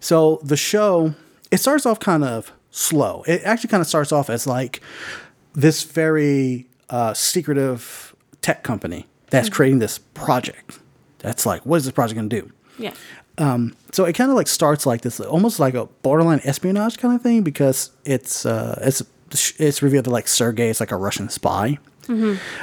so 0.00 0.40
the 0.42 0.56
show, 0.56 1.14
it 1.50 1.58
starts 1.58 1.84
off 1.84 2.00
kind 2.00 2.24
of 2.24 2.52
slow. 2.70 3.24
It 3.26 3.42
actually 3.44 3.68
kind 3.68 3.80
of 3.80 3.86
starts 3.86 4.12
off 4.12 4.30
as 4.30 4.46
like 4.46 4.80
this 5.54 5.82
very 5.82 6.66
uh, 6.88 7.12
secretive 7.14 8.14
tech 8.40 8.62
company 8.62 9.06
that's 9.30 9.48
creating 9.48 9.80
this 9.80 9.98
project. 9.98 10.78
That's 11.18 11.44
like, 11.44 11.66
what 11.66 11.76
is 11.76 11.84
this 11.84 11.92
project 11.92 12.16
going 12.16 12.28
to 12.30 12.40
do? 12.40 12.52
Yeah. 12.78 12.94
Um, 13.38 13.76
so 13.92 14.04
it 14.04 14.14
kind 14.14 14.30
of 14.30 14.36
like 14.36 14.48
starts 14.48 14.86
like 14.86 15.02
this, 15.02 15.20
almost 15.20 15.58
like 15.60 15.74
a 15.74 15.86
borderline 16.02 16.40
espionage 16.44 16.96
kind 16.96 17.14
of 17.14 17.22
thing, 17.22 17.42
because 17.42 17.90
it's 18.04 18.46
uh, 18.46 18.78
it's 18.82 19.02
it's 19.30 19.82
revealed 19.82 20.06
that 20.06 20.10
like 20.10 20.28
Sergey 20.28 20.68
is 20.68 20.80
like 20.80 20.92
a 20.92 20.96
Russian 20.96 21.28
spy. 21.28 21.78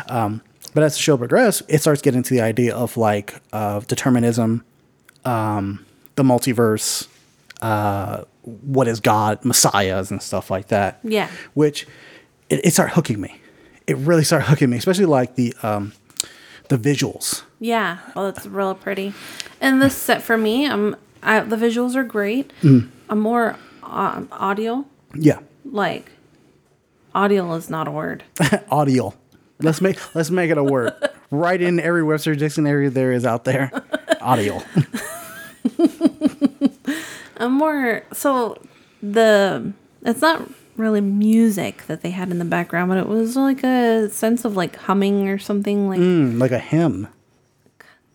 Um, 0.09 0.41
but 0.73 0.83
as 0.83 0.93
the 0.95 1.01
show 1.01 1.17
progresses, 1.17 1.65
it 1.67 1.81
starts 1.81 2.01
getting 2.01 2.23
to 2.23 2.33
the 2.33 2.41
idea 2.41 2.75
of 2.75 2.97
like 2.97 3.35
uh, 3.51 3.81
determinism, 3.81 4.63
um, 5.25 5.85
the 6.15 6.23
multiverse, 6.23 7.07
uh, 7.61 8.23
what 8.41 8.87
is 8.87 8.99
God, 8.99 9.43
messiahs, 9.45 10.11
and 10.11 10.21
stuff 10.21 10.49
like 10.49 10.67
that. 10.69 10.99
Yeah. 11.03 11.29
Which 11.53 11.85
it, 12.49 12.65
it 12.65 12.71
started 12.73 12.93
hooking 12.93 13.21
me. 13.21 13.39
It 13.85 13.97
really 13.97 14.23
started 14.23 14.45
hooking 14.45 14.69
me, 14.69 14.77
especially 14.77 15.05
like 15.05 15.35
the 15.35 15.53
um, 15.61 15.93
the 16.69 16.77
visuals. 16.77 17.43
Yeah, 17.59 17.99
well, 18.15 18.27
it's 18.27 18.45
real 18.45 18.75
pretty. 18.75 19.13
And 19.61 19.81
this 19.81 19.95
set 19.95 20.21
for 20.21 20.37
me, 20.37 20.65
um, 20.65 20.95
I, 21.21 21.41
the 21.41 21.55
visuals 21.55 21.95
are 21.95 22.03
great. 22.03 22.51
Mm. 22.61 22.89
I'm 23.09 23.19
more 23.19 23.57
um, 23.83 24.27
audio. 24.31 24.85
Yeah, 25.13 25.39
Like, 25.65 26.11
audio 27.15 27.53
is 27.53 27.69
not 27.69 27.87
a 27.87 27.91
word. 27.91 28.23
audio. 28.69 29.13
Let's 29.59 29.81
make 29.81 29.97
let's 30.15 30.29
make 30.29 30.49
it 30.51 30.57
a 30.57 30.63
word. 30.63 30.93
right 31.31 31.61
in 31.61 31.79
every 31.79 32.03
Webster 32.03 32.35
dictionary 32.35 32.89
there 32.89 33.11
is 33.11 33.25
out 33.25 33.43
there. 33.45 33.71
Audio. 34.21 34.61
I'm 37.37 37.53
more 37.57 38.03
so 38.13 38.57
the. 39.01 39.73
It's 40.05 40.21
not 40.21 40.49
really 40.75 41.01
music 41.01 41.85
that 41.87 42.01
they 42.01 42.09
had 42.09 42.29
in 42.31 42.39
the 42.39 42.45
background, 42.45 42.89
but 42.89 42.97
it 42.97 43.07
was 43.07 43.35
like 43.37 43.63
a 43.63 44.09
sense 44.09 44.43
of 44.43 44.57
like 44.57 44.75
humming 44.75 45.29
or 45.29 45.37
something 45.37 45.87
like 45.87 45.99
Mm, 45.99 46.39
like 46.39 46.51
a 46.51 46.59
hymn. 46.59 47.07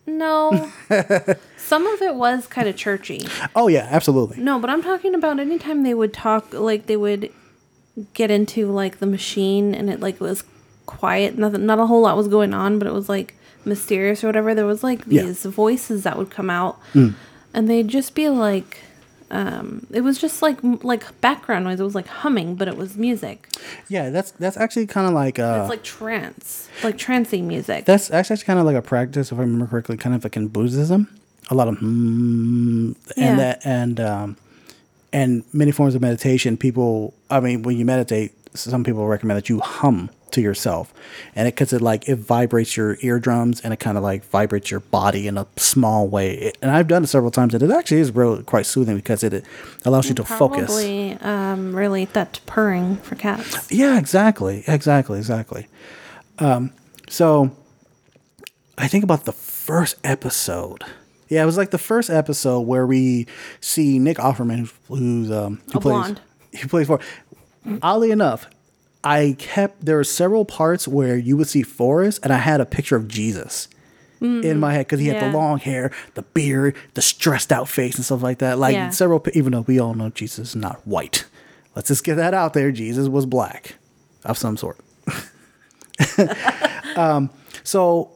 no. 0.05 0.69
Some 1.57 1.87
of 1.87 2.01
it 2.01 2.15
was 2.15 2.45
kind 2.47 2.67
of 2.67 2.75
churchy. 2.75 3.27
Oh 3.55 3.67
yeah, 3.69 3.87
absolutely. 3.89 4.37
No, 4.39 4.59
but 4.59 4.69
I'm 4.69 4.83
talking 4.83 5.15
about 5.15 5.39
anytime 5.39 5.83
they 5.83 5.93
would 5.95 6.13
talk 6.13 6.53
like 6.53 6.85
they 6.85 6.97
would 6.97 7.31
get 8.13 8.31
into 8.31 8.71
like 8.71 8.99
the 8.99 9.05
machine 9.05 9.73
and 9.75 9.89
it 9.89 9.99
like 9.99 10.19
was 10.19 10.43
quiet, 10.85 11.37
nothing 11.37 11.65
not 11.65 11.79
a 11.79 11.85
whole 11.85 12.01
lot 12.01 12.17
was 12.17 12.27
going 12.27 12.53
on, 12.53 12.79
but 12.79 12.87
it 12.87 12.93
was 12.93 13.09
like 13.09 13.35
mysterious 13.65 14.23
or 14.23 14.27
whatever. 14.27 14.55
There 14.55 14.65
was 14.65 14.83
like 14.83 15.01
Yeah. 15.07 15.23
these 15.23 15.43
voices 15.45 16.03
that 16.03 16.17
would 16.17 16.29
come 16.29 16.49
out 16.49 16.79
Mm. 16.93 17.13
and 17.53 17.69
they'd 17.69 17.87
just 17.87 18.15
be 18.15 18.29
like 18.29 18.79
um 19.31 19.85
it 19.91 20.01
was 20.01 20.17
just 20.17 20.41
like 20.41 20.57
like 20.83 21.19
background 21.21 21.63
noise. 21.65 21.79
It 21.79 21.83
was 21.83 21.93
like 21.93 22.07
humming, 22.07 22.55
but 22.55 22.67
it 22.67 22.75
was 22.77 22.97
music. 22.97 23.47
Yeah, 23.87 24.09
that's 24.09 24.31
that's 24.31 24.57
actually 24.57 24.87
kind 24.87 25.07
of 25.07 25.13
like 25.13 25.37
uh, 25.37 25.59
it's 25.61 25.69
like 25.69 25.83
trance, 25.83 26.67
like 26.83 26.97
trancing 26.97 27.43
music. 27.43 27.85
That's 27.85 28.09
actually 28.09 28.37
kind 28.37 28.57
of 28.59 28.65
like 28.65 28.75
a 28.75 28.81
practice, 28.81 29.31
if 29.31 29.37
I 29.37 29.41
remember 29.41 29.67
correctly, 29.67 29.97
kind 29.97 30.15
of 30.15 30.23
like 30.23 30.35
in 30.35 30.47
Buddhism. 30.47 31.07
A 31.51 31.55
lot 31.55 31.67
of 31.67 31.75
mm, 31.77 32.95
Yeah. 33.17 33.23
and 33.29 33.39
that 33.39 33.61
and 33.65 33.99
um, 33.99 34.37
and 35.13 35.43
many 35.53 35.71
forms 35.71 35.95
of 35.95 36.01
meditation. 36.01 36.57
People, 36.57 37.13
I 37.29 37.39
mean, 37.39 37.63
when 37.63 37.77
you 37.77 37.85
meditate, 37.85 38.31
some 38.55 38.83
people 38.83 39.05
recommend 39.07 39.37
that 39.37 39.49
you 39.49 39.59
hum 39.59 40.09
to 40.31 40.41
yourself, 40.41 40.93
and 41.35 41.47
it 41.47 41.55
because 41.55 41.73
it 41.73 41.81
like 41.81 42.07
it 42.07 42.17
vibrates 42.17 42.77
your 42.77 42.97
eardrums 43.01 43.61
and 43.61 43.73
it 43.73 43.79
kind 43.79 43.97
of 43.97 44.03
like 44.03 44.23
vibrates 44.25 44.69
your 44.69 44.79
body 44.79 45.27
in 45.27 45.37
a 45.39 45.47
small 45.57 46.07
way. 46.07 46.33
It- 46.35 46.57
and 46.61 46.69
I've 46.69 46.87
done 46.87 47.03
it 47.03 47.07
several 47.07 47.31
times, 47.31 47.53
and 47.55 47.63
it 47.63 47.71
actually 47.71 48.01
is 48.01 48.11
really 48.11 48.43
quite 48.43 48.67
soothing 48.67 48.95
because 48.95 49.23
it, 49.23 49.33
it 49.33 49.45
allows 49.85 50.07
you 50.07 50.13
to 50.15 50.23
focus. 50.23 50.65
Probably 50.67 51.13
um, 51.21 51.75
relate 51.75 52.13
that 52.13 52.33
to 52.33 52.41
purring 52.41 52.97
for 52.97 53.15
cats. 53.15 53.71
Yeah, 53.71 53.97
exactly, 53.97 54.63
exactly, 54.67 55.17
exactly. 55.17 55.67
Um, 56.37 56.73
so 57.09 57.51
I 58.77 58.87
think 58.87 59.03
about 59.03 59.25
the 59.25 59.33
first 59.33 59.95
episode. 60.03 60.83
Yeah, 61.29 61.43
it 61.43 61.45
was 61.45 61.57
like 61.57 61.71
the 61.71 61.77
first 61.77 62.09
episode 62.09 62.61
where 62.61 62.85
we 62.85 63.27
see 63.61 63.99
Nick 63.99 64.17
Offerman, 64.17 64.71
who's 64.87 65.31
um, 65.31 65.61
who 65.71 65.77
A 65.77 65.81
plays 65.81 65.93
blonde. 65.93 66.21
he 66.51 66.67
plays 66.67 66.87
for. 66.87 66.99
Oddly 67.81 68.09
enough, 68.11 68.47
I 69.03 69.35
kept 69.37 69.85
there 69.85 69.97
were 69.97 70.03
several 70.03 70.43
parts 70.43 70.87
where 70.87 71.15
you 71.17 71.37
would 71.37 71.47
see 71.47 71.61
Forest, 71.61 72.19
and 72.23 72.33
I 72.33 72.37
had 72.37 72.59
a 72.61 72.65
picture 72.65 72.95
of 72.95 73.07
Jesus 73.07 73.67
in 74.21 74.59
my 74.59 74.73
head 74.73 74.85
because 74.85 74.99
he 74.99 75.07
had 75.07 75.21
the 75.31 75.37
long 75.37 75.59
hair, 75.59 75.91
the 76.15 76.23
beard, 76.23 76.75
the 76.93 77.01
stressed 77.01 77.53
out 77.53 77.69
face, 77.69 77.95
and 77.95 78.03
stuff 78.03 78.21
like 78.21 78.39
that. 78.39 78.57
Like 78.59 78.73
Yeah. 78.73 78.89
several, 78.89 79.23
even 79.33 79.53
though 79.53 79.61
we 79.61 79.79
all 79.79 79.93
know 79.93 80.09
Jesus 80.09 80.49
is 80.49 80.55
not 80.57 80.85
white. 80.85 81.25
Let's 81.75 81.87
just 81.87 82.03
get 82.03 82.15
that 82.15 82.33
out 82.33 82.53
there. 82.53 82.71
Jesus 82.71 83.07
was 83.07 83.25
black 83.25 83.75
of 84.25 84.37
some 84.37 84.57
sort. 84.57 84.77
um, 86.97 87.29
so, 87.63 88.11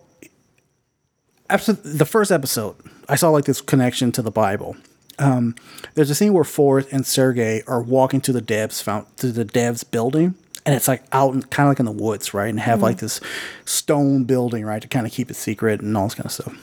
after 1.49 1.71
the 1.73 2.05
first 2.05 2.31
episode, 2.31 2.75
I 3.13 3.15
saw 3.15 3.29
like 3.29 3.45
this 3.45 3.61
connection 3.61 4.11
to 4.13 4.23
the 4.23 4.31
Bible. 4.31 4.75
Um, 5.19 5.53
there's 5.93 6.09
a 6.09 6.15
scene 6.15 6.33
where 6.33 6.43
Forest 6.43 6.89
and 6.91 7.05
Sergey 7.05 7.61
are 7.67 7.79
walking 7.79 8.21
to 8.21 8.33
the 8.33 8.41
devs 8.41 8.81
found 8.81 9.05
to 9.17 9.31
the 9.31 9.45
devs 9.45 9.89
building, 9.89 10.33
and 10.65 10.73
it's 10.73 10.87
like 10.87 11.03
out 11.11 11.33
kind 11.51 11.67
of 11.67 11.71
like 11.73 11.79
in 11.79 11.85
the 11.85 11.91
woods, 11.91 12.33
right? 12.33 12.49
And 12.49 12.59
have 12.59 12.81
like 12.81 12.97
this 12.97 13.21
stone 13.65 14.23
building, 14.23 14.65
right, 14.65 14.81
to 14.81 14.87
kind 14.87 15.05
of 15.05 15.13
keep 15.13 15.29
it 15.29 15.35
secret 15.35 15.79
and 15.79 15.95
all 15.95 16.05
this 16.07 16.15
kind 16.15 16.25
of 16.25 16.31
stuff. 16.31 16.55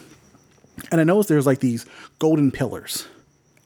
And 0.90 1.00
I 1.00 1.04
noticed 1.04 1.28
there's 1.28 1.46
like 1.46 1.60
these 1.60 1.86
golden 2.18 2.50
pillars, 2.50 3.06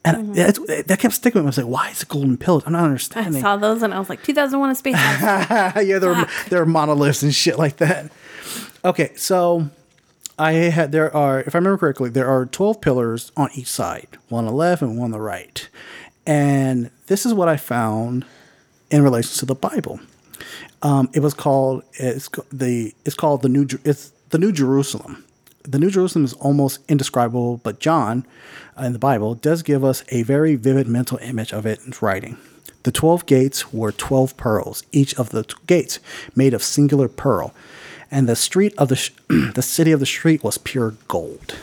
and 0.03 0.35
that's, 0.35 0.59
that 0.59 0.99
kept 0.99 1.15
sticking 1.15 1.43
with 1.43 1.45
me. 1.45 1.47
I 1.47 1.49
was 1.49 1.57
like, 1.57 1.85
why 1.87 1.89
is 1.89 2.03
it 2.03 2.07
golden 2.07 2.37
pillars? 2.37 2.65
I'm 2.67 2.73
not 2.73 2.83
understanding. 2.83 3.37
I 3.37 3.41
saw 3.41 3.57
those 3.57 3.81
and 3.81 3.95
I 3.95 3.97
was 3.97 4.09
like, 4.09 4.21
2001: 4.21 4.69
A 4.69 4.75
Space 4.75 4.93
Odyssey. 4.95 5.87
yeah, 5.87 5.97
they're 5.97 6.27
they're 6.49 6.65
monoliths 6.67 7.23
and 7.23 7.33
shit 7.33 7.57
like 7.57 7.77
that. 7.77 8.11
Okay, 8.83 9.11
so 9.15 9.71
I 10.37 10.53
had 10.53 10.91
there 10.91 11.15
are, 11.15 11.39
if 11.41 11.55
I 11.55 11.59
remember 11.59 11.77
correctly, 11.77 12.09
there 12.09 12.27
are 12.27 12.45
twelve 12.45 12.81
pillars 12.81 13.31
on 13.37 13.49
each 13.55 13.67
side, 13.67 14.17
one 14.29 14.45
on 14.45 14.51
the 14.51 14.57
left 14.57 14.81
and 14.81 14.97
one 14.97 15.05
on 15.05 15.11
the 15.11 15.21
right, 15.21 15.67
and 16.25 16.89
this 17.07 17.25
is 17.25 17.33
what 17.33 17.47
I 17.47 17.57
found 17.57 18.25
in 18.91 19.01
relation 19.03 19.37
to 19.39 19.45
the 19.45 19.55
Bible. 19.55 19.99
Um, 20.81 21.09
it 21.13 21.21
was 21.21 21.33
called 21.33 21.83
it's 21.93 22.29
the 22.51 22.93
it's 23.05 23.15
called 23.15 23.43
the 23.43 23.49
new 23.49 23.67
it's 23.85 24.11
the 24.29 24.37
New 24.37 24.51
Jerusalem. 24.51 25.23
The 25.63 25.79
New 25.79 25.89
Jerusalem 25.89 26.25
is 26.25 26.33
almost 26.33 26.79
indescribable, 26.87 27.57
but 27.57 27.79
John 27.79 28.25
uh, 28.77 28.83
in 28.83 28.93
the 28.93 28.99
Bible 28.99 29.33
does 29.35 29.63
give 29.63 29.83
us 29.83 30.03
a 30.09 30.21
very 30.23 30.55
vivid 30.55 30.87
mental 30.87 31.17
image 31.19 31.53
of 31.53 31.65
it 31.65 31.79
in 31.85 31.93
writing. 32.01 32.37
The 32.83 32.91
12 32.91 33.25
gates 33.25 33.73
were 33.73 33.91
12 33.91 34.37
pearls, 34.37 34.83
each 34.91 35.15
of 35.15 35.29
the 35.29 35.43
gates 35.65 35.99
made 36.35 36.53
of 36.53 36.61
singular 36.61 37.07
pearl. 37.07 37.51
And 38.11 38.29
the 38.29 38.35
street 38.35 38.73
of 38.77 38.89
the 38.89 38.95
sh- 38.95 39.11
the 39.27 39.61
city 39.61 39.91
of 39.91 39.99
the 39.99 40.05
street 40.05 40.43
was 40.43 40.57
pure 40.57 40.95
gold, 41.07 41.55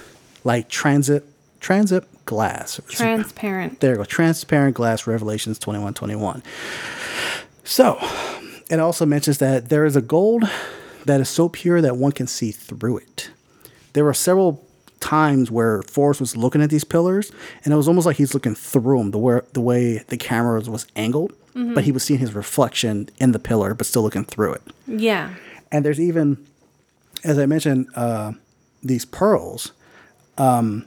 like 0.45 0.69
transit 0.69 1.25
transit 1.61 2.05
glass. 2.25 2.81
Transparent. 2.89 3.81
There 3.81 3.93
you 3.93 3.99
go. 3.99 4.05
Transparent 4.05 4.75
glass, 4.75 5.07
Revelations 5.07 5.59
21 5.59 5.95
21. 5.95 6.43
So, 7.65 7.99
it 8.71 8.81
also 8.81 9.07
mentions 9.07 9.39
that 9.39 9.69
there 9.69 9.85
is 9.85 9.97
a 9.97 10.03
gold 10.03 10.45
that 11.05 11.21
is 11.21 11.29
so 11.29 11.49
pure 11.49 11.81
that 11.81 11.97
one 11.97 12.13
can 12.13 12.27
see 12.27 12.51
through 12.51 12.99
it. 12.99 13.31
There 13.93 14.05
were 14.05 14.15
several 14.15 14.67
times 15.01 15.51
where 15.51 15.83
Forest 15.83 16.21
was 16.21 16.37
looking 16.37 16.63
at 16.63 16.71
these 16.71 16.85
pillars, 16.85 17.31
and 17.65 17.75
it 17.75 17.77
was 17.77 17.89
almost 17.89 18.07
like 18.07 18.17
he's 18.17 18.35
looking 18.35 18.55
through 18.55 18.99
them, 18.99 19.11
the 19.11 19.19
way, 19.19 19.41
the, 19.53 19.61
way 19.61 19.99
the 20.09 20.17
camera 20.17 20.61
was 20.61 20.87
angled, 20.97 21.33
mm-hmm. 21.55 21.75
but 21.75 21.85
he 21.85 21.93
was 21.93 22.03
seeing 22.03 22.21
his 22.21 22.35
reflection 22.35 23.09
in 23.19 23.33
the 23.33 23.39
pillar, 23.39 23.75
but 23.75 23.87
still 23.87 24.03
looking 24.03 24.25
through 24.25 24.55
it. 24.55 24.63
Yeah. 24.87 25.35
And 25.73 25.85
there's 25.85 25.99
even, 25.99 26.47
as 27.25 27.39
I 27.39 27.47
mentioned, 27.47 27.89
uh, 27.97 28.33
these 28.83 29.05
pearls. 29.05 29.73
Um, 30.39 30.87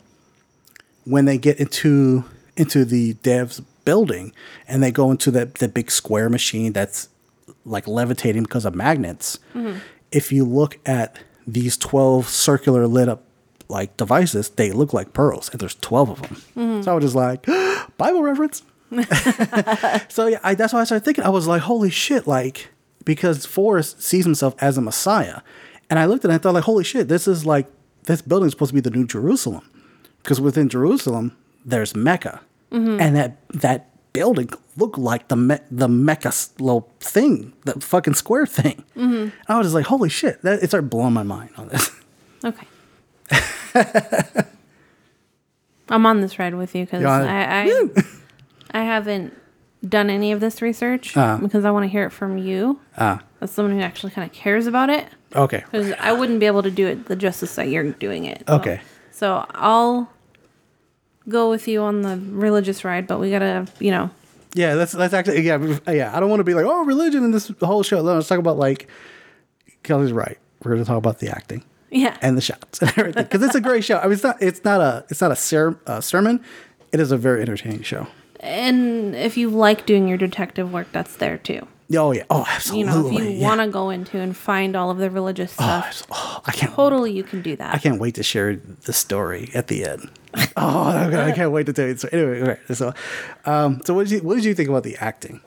when 1.05 1.25
they 1.25 1.37
get 1.37 1.59
into 1.59 2.25
into 2.57 2.85
the 2.85 3.13
dev's 3.15 3.59
building 3.59 4.33
and 4.67 4.81
they 4.81 4.91
go 4.91 5.11
into 5.11 5.29
that 5.31 5.55
the 5.55 5.67
big 5.67 5.91
square 5.91 6.29
machine 6.29 6.73
that's 6.73 7.09
like 7.65 7.87
levitating 7.87 8.43
because 8.43 8.65
of 8.65 8.73
magnets. 8.75 9.39
If 10.11 10.31
you 10.31 10.45
look 10.45 10.79
at 10.85 11.19
these 11.47 11.77
twelve 11.77 12.27
circular 12.27 12.87
lit 12.87 13.09
up 13.09 13.23
like 13.67 13.97
devices, 13.97 14.49
they 14.49 14.71
look 14.71 14.93
like 14.93 15.13
pearls, 15.13 15.49
and 15.49 15.59
there's 15.59 15.75
twelve 15.75 16.09
of 16.09 16.21
them. 16.21 16.83
So 16.83 16.91
I 16.91 16.95
was 16.95 17.03
just 17.03 17.15
like, 17.15 17.45
Bible 17.97 18.23
reference. 18.23 18.63
so 20.09 20.27
yeah, 20.27 20.39
I, 20.43 20.55
that's 20.55 20.73
why 20.73 20.81
I 20.81 20.83
started 20.85 21.03
thinking. 21.05 21.23
I 21.23 21.29
was 21.29 21.47
like, 21.47 21.63
holy 21.63 21.89
shit! 21.89 22.27
Like 22.27 22.69
because 23.05 23.45
Forest 23.45 24.01
sees 24.01 24.25
himself 24.25 24.55
as 24.59 24.77
a 24.77 24.81
Messiah, 24.81 25.41
and 25.89 25.99
I 25.99 26.05
looked 26.05 26.25
at 26.25 26.29
it 26.29 26.33
and 26.33 26.39
I 26.39 26.43
thought, 26.43 26.55
like, 26.55 26.63
holy 26.63 26.83
shit! 26.83 27.07
This 27.07 27.27
is 27.27 27.45
like 27.45 27.67
this 28.03 28.21
building 28.21 28.47
is 28.47 28.51
supposed 28.51 28.71
to 28.71 28.75
be 28.75 28.81
the 28.81 28.89
New 28.89 29.07
Jerusalem, 29.07 29.69
because 30.21 30.41
within 30.41 30.67
Jerusalem 30.67 31.37
there's 31.63 31.95
Mecca, 31.95 32.41
mm-hmm. 32.71 32.99
and 32.99 33.15
that 33.15 33.37
that 33.49 33.89
building 34.13 34.49
looked 34.77 34.97
like 34.97 35.27
the 35.27 35.35
Me- 35.35 35.59
the 35.71 35.87
Mecca 35.87 36.31
little 36.59 36.91
thing, 36.99 37.53
the 37.63 37.79
fucking 37.79 38.15
square 38.15 38.45
thing. 38.45 38.83
Mm-hmm. 38.95 39.29
I 39.47 39.57
was 39.57 39.67
just 39.67 39.75
like, 39.75 39.85
holy 39.85 40.09
shit! 40.09 40.41
That 40.41 40.63
it 40.63 40.67
started 40.67 40.89
blowing 40.89 41.13
my 41.13 41.23
mind 41.23 41.51
on 41.57 41.69
this. 41.69 41.91
Okay. 42.43 42.67
I'm 45.89 46.05
on 46.05 46.21
this 46.21 46.39
ride 46.39 46.55
with 46.55 46.75
you 46.75 46.85
because 46.85 47.01
You 47.01 47.07
on 47.07 47.23
it? 47.23 47.27
I 47.27 47.63
I, 47.63 47.89
I 48.71 48.83
haven't 48.83 49.33
done 49.87 50.09
any 50.09 50.31
of 50.31 50.39
this 50.39 50.61
research 50.61 51.15
Uh. 51.17 51.37
because 51.37 51.65
I 51.65 51.71
want 51.71 51.83
to 51.83 51.87
hear 51.89 52.05
it 52.05 52.11
from 52.11 52.37
you 52.37 52.79
Ah, 52.97 53.21
as 53.41 53.51
someone 53.51 53.75
who 53.75 53.81
actually 53.81 54.11
kind 54.11 54.27
of 54.29 54.33
cares 54.35 54.67
about 54.67 54.89
it. 54.89 55.07
okay. 55.35 55.63
Because 55.71 55.93
I 55.99 56.11
wouldn't 56.13 56.39
be 56.39 56.45
able 56.47 56.63
to 56.63 56.71
do 56.71 56.87
it 56.87 57.05
the 57.07 57.15
justice 57.15 57.55
that 57.55 57.67
you're 57.69 57.91
doing 57.91 58.25
it. 58.25 58.43
So- 58.47 58.55
Okay. 58.55 58.81
So 59.11 59.45
I'll 59.51 60.11
go 61.29 61.49
with 61.49 61.67
you 61.67 61.81
on 61.81 62.01
the 62.01 62.19
religious 62.31 62.83
ride, 62.83 63.07
but 63.07 63.19
we 63.19 63.31
gotta, 63.31 63.65
you 63.79 63.91
know, 63.91 64.09
Yeah, 64.53 64.75
that's 64.75 64.91
that's 64.93 65.13
actually 65.13 65.41
yeah 65.41 65.57
yeah. 65.87 66.15
I 66.15 66.19
don't 66.19 66.29
want 66.29 66.39
to 66.39 66.43
be 66.45 66.53
like 66.53 66.65
oh 66.65 66.83
religion 66.85 67.23
in 67.23 67.31
this 67.31 67.51
whole 67.61 67.83
show. 67.83 67.97
No, 68.01 68.13
let's 68.15 68.27
talk 68.27 68.39
about 68.39 68.57
like 68.57 68.87
Kelly's 69.83 70.11
right. 70.13 70.37
We're 70.63 70.75
to 70.77 70.85
talk 70.85 70.97
about 70.97 71.19
the 71.19 71.29
acting 71.29 71.63
yeah. 71.91 72.17
and 72.21 72.35
the 72.37 72.41
shots 72.41 72.81
and 72.81 72.89
everything 72.97 73.23
because 73.23 73.43
it's 73.43 73.55
a 73.55 73.61
great 73.61 73.83
show. 73.83 73.97
I 73.99 74.03
mean, 74.03 74.13
it's 74.13 74.23
not 74.23 74.41
it's 74.41 74.63
not 74.63 74.81
a 74.81 75.05
it's 75.09 75.21
not 75.21 75.31
a 75.31 75.35
ser- 75.35 75.77
uh, 75.87 76.01
sermon. 76.01 76.41
It 76.91 76.99
is 76.99 77.11
a 77.11 77.17
very 77.17 77.41
entertaining 77.41 77.83
show. 77.83 78.07
And 78.45 79.15
if 79.15 79.37
you 79.37 79.49
like 79.49 79.85
doing 79.87 80.07
your 80.07 80.17
detective 80.17 80.71
work, 80.71 80.87
that's 80.91 81.15
there 81.17 81.37
too. 81.37 81.67
Oh 81.95 82.11
yeah. 82.11 82.23
Oh, 82.29 82.45
absolutely. 82.47 82.79
You 82.79 82.85
know, 82.85 83.07
if 83.07 83.13
you 83.13 83.29
yeah. 83.37 83.47
want 83.47 83.61
to 83.61 83.67
go 83.67 83.89
into 83.89 84.17
and 84.19 84.35
find 84.37 84.75
all 84.75 84.89
of 84.91 84.97
the 84.97 85.09
religious 85.09 85.51
Oh, 85.59 85.63
stuff, 85.63 85.85
it's- 85.87 86.07
oh, 86.11 86.41
I 86.45 86.51
can't. 86.51 86.73
totally 86.73 87.11
you 87.11 87.23
can 87.23 87.41
do 87.41 87.55
that. 87.55 87.73
I 87.75 87.77
can't 87.79 87.99
wait 87.99 88.15
to 88.15 88.23
share 88.23 88.55
the 88.55 88.93
story 88.93 89.49
at 89.53 89.67
the 89.67 89.85
end. 89.85 90.09
oh, 90.57 90.87
I 90.87 91.31
can't 91.35 91.51
wait 91.51 91.65
to 91.67 91.73
tell 91.73 91.87
you. 91.87 91.97
So 91.97 92.07
anyway, 92.11 92.59
so 92.73 92.93
um, 93.45 93.81
so 93.85 93.93
what 93.93 94.07
did 94.07 94.11
you 94.11 94.19
what 94.21 94.35
did 94.35 94.45
you 94.45 94.53
think 94.55 94.69
about 94.69 94.83
the 94.83 94.95
acting? 94.97 95.41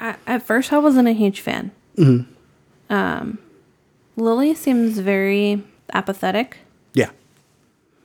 I, 0.00 0.16
at 0.26 0.42
first, 0.42 0.72
I 0.72 0.78
wasn't 0.78 1.06
a 1.08 1.12
huge 1.12 1.40
fan. 1.40 1.70
Hmm. 1.96 2.20
Um, 2.90 3.38
Lily 4.16 4.54
seems 4.54 4.98
very 4.98 5.62
apathetic. 5.92 6.58
Yeah, 6.94 7.10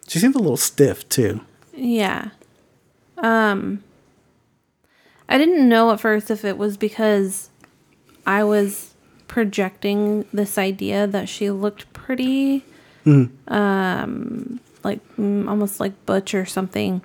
she 0.07 0.19
seems 0.19 0.35
a 0.35 0.39
little 0.39 0.57
stiff 0.57 1.07
too. 1.09 1.41
Yeah. 1.73 2.29
Um, 3.17 3.83
I 5.29 5.37
didn't 5.37 5.67
know 5.67 5.91
at 5.91 5.99
first 5.99 6.31
if 6.31 6.45
it 6.45 6.57
was 6.57 6.77
because 6.77 7.49
I 8.25 8.43
was 8.43 8.93
projecting 9.27 10.25
this 10.33 10.57
idea 10.57 11.05
that 11.07 11.27
she 11.29 11.49
looked 11.51 11.91
pretty, 11.93 12.63
um, 13.47 14.59
like 14.83 14.99
mm, 15.17 15.47
almost 15.49 15.79
like 15.79 16.05
butch 16.05 16.33
or 16.33 16.45
something. 16.45 17.01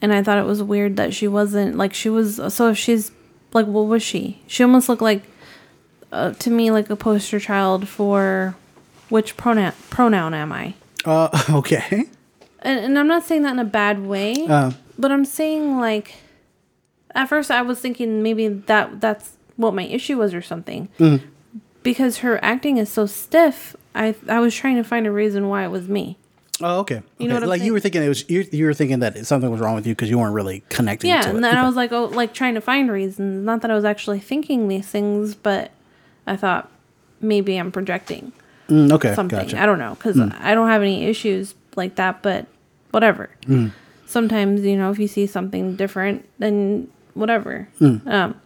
And 0.00 0.12
I 0.12 0.22
thought 0.22 0.38
it 0.38 0.44
was 0.46 0.62
weird 0.62 0.96
that 0.96 1.14
she 1.14 1.26
wasn't 1.28 1.76
like 1.76 1.92
she 1.94 2.08
was. 2.08 2.40
So 2.54 2.70
if 2.70 2.78
she's 2.78 3.10
like, 3.52 3.66
what 3.66 3.86
was 3.86 4.02
she? 4.02 4.42
She 4.46 4.62
almost 4.62 4.88
looked 4.88 5.02
like, 5.02 5.22
uh, 6.12 6.32
to 6.34 6.50
me, 6.50 6.70
like 6.70 6.88
a 6.90 6.96
poster 6.96 7.40
child 7.40 7.88
for 7.88 8.56
which 9.08 9.36
pronoun 9.36 9.72
pronoun 9.90 10.34
am 10.34 10.52
I? 10.52 10.74
Uh, 11.04 11.28
okay. 11.50 12.06
And, 12.62 12.78
and 12.80 12.98
I'm 12.98 13.06
not 13.08 13.24
saying 13.24 13.42
that 13.42 13.52
in 13.52 13.58
a 13.58 13.64
bad 13.64 14.06
way, 14.06 14.46
Uh, 14.48 14.72
but 14.98 15.10
I'm 15.12 15.24
saying 15.24 15.78
like 15.78 16.14
at 17.14 17.28
first 17.28 17.50
I 17.50 17.62
was 17.62 17.80
thinking 17.80 18.22
maybe 18.22 18.48
that 18.48 19.00
that's 19.00 19.32
what 19.56 19.74
my 19.74 19.84
issue 19.84 20.18
was 20.18 20.34
or 20.34 20.42
something. 20.42 20.88
Mm-hmm. 20.98 21.26
Because 21.82 22.18
her 22.18 22.42
acting 22.44 22.78
is 22.78 22.88
so 22.90 23.06
stiff, 23.06 23.76
I 23.94 24.14
I 24.28 24.40
was 24.40 24.54
trying 24.54 24.76
to 24.76 24.82
find 24.84 25.06
a 25.06 25.12
reason 25.12 25.48
why 25.48 25.64
it 25.64 25.70
was 25.70 25.88
me. 25.88 26.16
oh, 26.60 26.80
okay. 26.80 27.02
You 27.18 27.28
know 27.28 27.34
what 27.34 27.42
I'm 27.44 27.48
like 27.48 27.62
you 27.62 27.72
were 27.72 27.80
thinking 27.80 28.02
it 28.02 28.08
was 28.08 28.28
you, 28.28 28.44
you 28.50 28.64
were 28.66 28.74
thinking 28.74 28.98
that 29.00 29.24
something 29.26 29.50
was 29.50 29.60
wrong 29.60 29.74
with 29.76 29.86
you 29.86 29.94
because 29.94 30.10
you 30.10 30.18
weren't 30.18 30.34
really 30.34 30.62
connecting 30.68 31.10
Yeah, 31.10 31.22
to 31.22 31.28
it. 31.28 31.34
and 31.36 31.44
then 31.44 31.56
I 31.56 31.64
was 31.66 31.76
like, 31.76 31.92
oh, 31.92 32.06
like 32.06 32.32
trying 32.34 32.54
to 32.54 32.60
find 32.60 32.90
reasons. 32.90 33.44
Not 33.44 33.60
that 33.62 33.70
I 33.70 33.74
was 33.74 33.84
actually 33.84 34.18
thinking 34.20 34.66
these 34.68 34.86
things, 34.88 35.34
but 35.34 35.70
I 36.26 36.34
thought 36.36 36.70
maybe 37.20 37.56
I'm 37.56 37.70
projecting 37.72 38.32
Mm, 38.68 38.90
okay, 38.94 39.14
something. 39.14 39.38
gotcha. 39.38 39.62
I 39.62 39.64
don't 39.64 39.78
know 39.78 39.94
because 39.94 40.18
I 40.18 40.52
don't 40.54 40.66
have 40.68 40.82
any 40.82 41.04
issues 41.06 41.54
like 41.76 41.96
that, 41.96 42.22
but 42.22 42.46
whatever. 42.90 43.30
Sometimes 44.06 44.62
you 44.64 44.76
know 44.76 44.90
if 44.90 44.98
you 44.98 45.08
see 45.08 45.26
something 45.26 45.76
different, 45.76 46.28
then 46.38 46.88
whatever. 47.14 47.68
Um, 47.80 48.40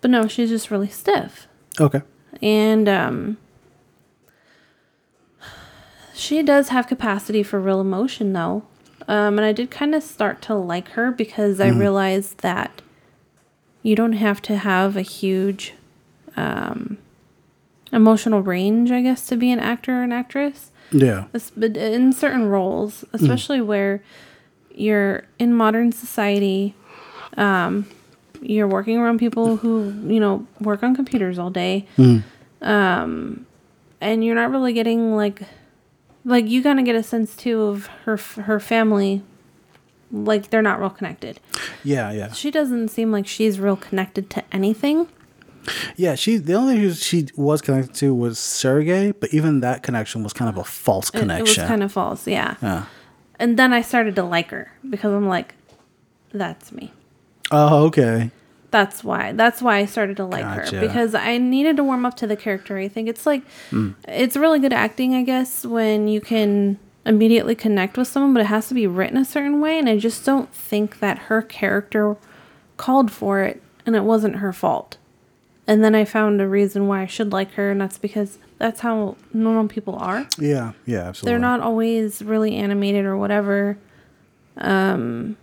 but 0.00 0.10
no, 0.10 0.26
she's 0.28 0.48
just 0.50 0.70
really 0.70 0.88
stiff, 0.88 1.46
Okay. 1.80 2.02
and 2.42 2.88
um, 2.88 3.36
she 6.14 6.42
does 6.42 6.68
have 6.68 6.86
capacity 6.86 7.42
for 7.42 7.60
real 7.60 7.80
emotion 7.80 8.32
though. 8.32 8.64
Um, 9.06 9.38
and 9.38 9.44
I 9.44 9.52
did 9.52 9.70
kind 9.70 9.94
of 9.94 10.02
start 10.02 10.42
to 10.42 10.54
like 10.54 10.88
her 10.90 11.10
because 11.10 11.60
I 11.60 11.68
realized 11.68 12.38
that 12.40 12.82
you 13.82 13.96
don't 13.96 14.12
have 14.14 14.42
to 14.42 14.56
have 14.58 14.96
a 14.96 15.02
huge 15.02 15.72
um, 16.36 16.98
emotional 17.92 18.42
range, 18.42 18.90
I 18.90 19.00
guess, 19.00 19.24
to 19.28 19.36
be 19.36 19.50
an 19.50 19.60
actor 19.60 20.00
or 20.00 20.02
an 20.02 20.12
actress. 20.12 20.72
Yeah. 20.90 21.26
But 21.56 21.76
in 21.76 22.12
certain 22.12 22.46
roles, 22.48 23.04
especially 23.12 23.60
where 23.60 24.02
you're 24.74 25.24
in 25.38 25.54
modern 25.54 25.92
society, 25.92 26.74
um, 27.36 27.86
you're 28.40 28.68
working 28.68 28.96
around 28.98 29.18
people 29.18 29.56
who 29.56 29.92
you 30.06 30.20
know 30.20 30.46
work 30.60 30.82
on 30.82 30.94
computers 30.94 31.38
all 31.38 31.50
day, 31.50 31.86
um, 32.62 33.46
and 34.00 34.24
you're 34.24 34.34
not 34.34 34.50
really 34.50 34.72
getting 34.72 35.14
like, 35.16 35.42
like 36.24 36.46
you 36.48 36.62
kind 36.62 36.78
of 36.78 36.84
get 36.84 36.94
a 36.94 37.02
sense 37.02 37.36
too 37.36 37.62
of 37.62 37.86
her 38.04 38.16
her 38.16 38.60
family, 38.60 39.22
like 40.12 40.50
they're 40.50 40.62
not 40.62 40.80
real 40.80 40.90
connected. 40.90 41.40
Yeah. 41.84 42.10
Yeah. 42.12 42.32
She 42.32 42.50
doesn't 42.50 42.88
seem 42.88 43.10
like 43.12 43.26
she's 43.26 43.58
real 43.60 43.76
connected 43.76 44.30
to 44.30 44.44
anything. 44.52 45.08
Yeah. 45.96 46.14
She 46.14 46.36
the 46.36 46.54
only 46.54 46.76
thing 46.76 46.92
she 46.94 47.26
was 47.36 47.60
connected 47.60 47.94
to 47.96 48.14
was 48.14 48.38
Sergey, 48.38 49.12
but 49.12 49.32
even 49.34 49.60
that 49.60 49.82
connection 49.82 50.22
was 50.22 50.32
kind 50.32 50.48
of 50.48 50.56
a 50.56 50.64
false 50.64 51.10
It- 51.10 51.28
It, 51.30 51.40
was 51.42 51.56
kind 51.56 51.82
of 51.82 51.92
false, 51.92 52.26
yeah. 52.26 52.56
Yeah. 52.62 52.84
And 53.38 53.56
then 53.58 53.72
I 53.72 53.82
started 53.82 54.16
to 54.16 54.22
like 54.24 54.50
her 54.50 54.72
because 54.88 55.12
I'm 55.12 55.28
like, 55.28 55.54
that's 56.32 56.72
me. 56.72 56.92
Oh, 57.50 57.84
okay. 57.86 58.30
That's 58.70 59.02
why. 59.02 59.32
That's 59.32 59.62
why 59.62 59.78
I 59.78 59.86
started 59.86 60.16
to 60.18 60.26
like 60.26 60.42
Gotcha. 60.42 60.76
her 60.76 60.80
because 60.86 61.14
I 61.14 61.38
needed 61.38 61.76
to 61.78 61.84
warm 61.84 62.04
up 62.04 62.16
to 62.18 62.26
the 62.26 62.36
character. 62.36 62.76
I 62.76 62.88
think 62.88 63.08
it's 63.08 63.24
like 63.24 63.42
Hmm. 63.70 63.92
it's 64.06 64.36
really 64.36 64.58
good 64.58 64.72
acting, 64.74 65.14
I 65.14 65.22
guess, 65.22 65.64
when 65.64 66.08
you 66.08 66.20
can 66.20 66.78
immediately 67.06 67.54
connect 67.54 67.96
with 67.96 68.06
someone, 68.08 68.34
but 68.34 68.40
it 68.40 68.46
has 68.46 68.68
to 68.68 68.74
be 68.74 68.86
written 68.86 69.16
a 69.16 69.24
certain 69.24 69.60
way. 69.62 69.78
And 69.78 69.88
I 69.88 69.96
just 69.96 70.26
don't 70.26 70.52
think 70.52 70.98
that 70.98 71.18
her 71.30 71.40
character 71.40 72.16
called 72.76 73.10
for 73.10 73.40
it, 73.42 73.62
and 73.86 73.96
it 73.96 74.02
wasn't 74.04 74.36
her 74.36 74.52
fault. 74.52 74.97
And 75.68 75.84
then 75.84 75.94
I 75.94 76.04
found 76.06 76.40
a 76.40 76.48
reason 76.48 76.88
why 76.88 77.02
I 77.02 77.06
should 77.06 77.30
like 77.30 77.52
her, 77.52 77.70
and 77.70 77.78
that's 77.80 77.98
because 77.98 78.38
that's 78.56 78.80
how 78.80 79.16
normal 79.34 79.68
people 79.68 79.94
are. 79.96 80.26
Yeah. 80.38 80.72
Yeah. 80.86 81.08
Absolutely. 81.08 81.30
They're 81.32 81.38
not 81.38 81.60
always 81.60 82.22
really 82.22 82.56
animated 82.56 83.04
or 83.04 83.16
whatever. 83.18 83.76
Um, 84.56 85.36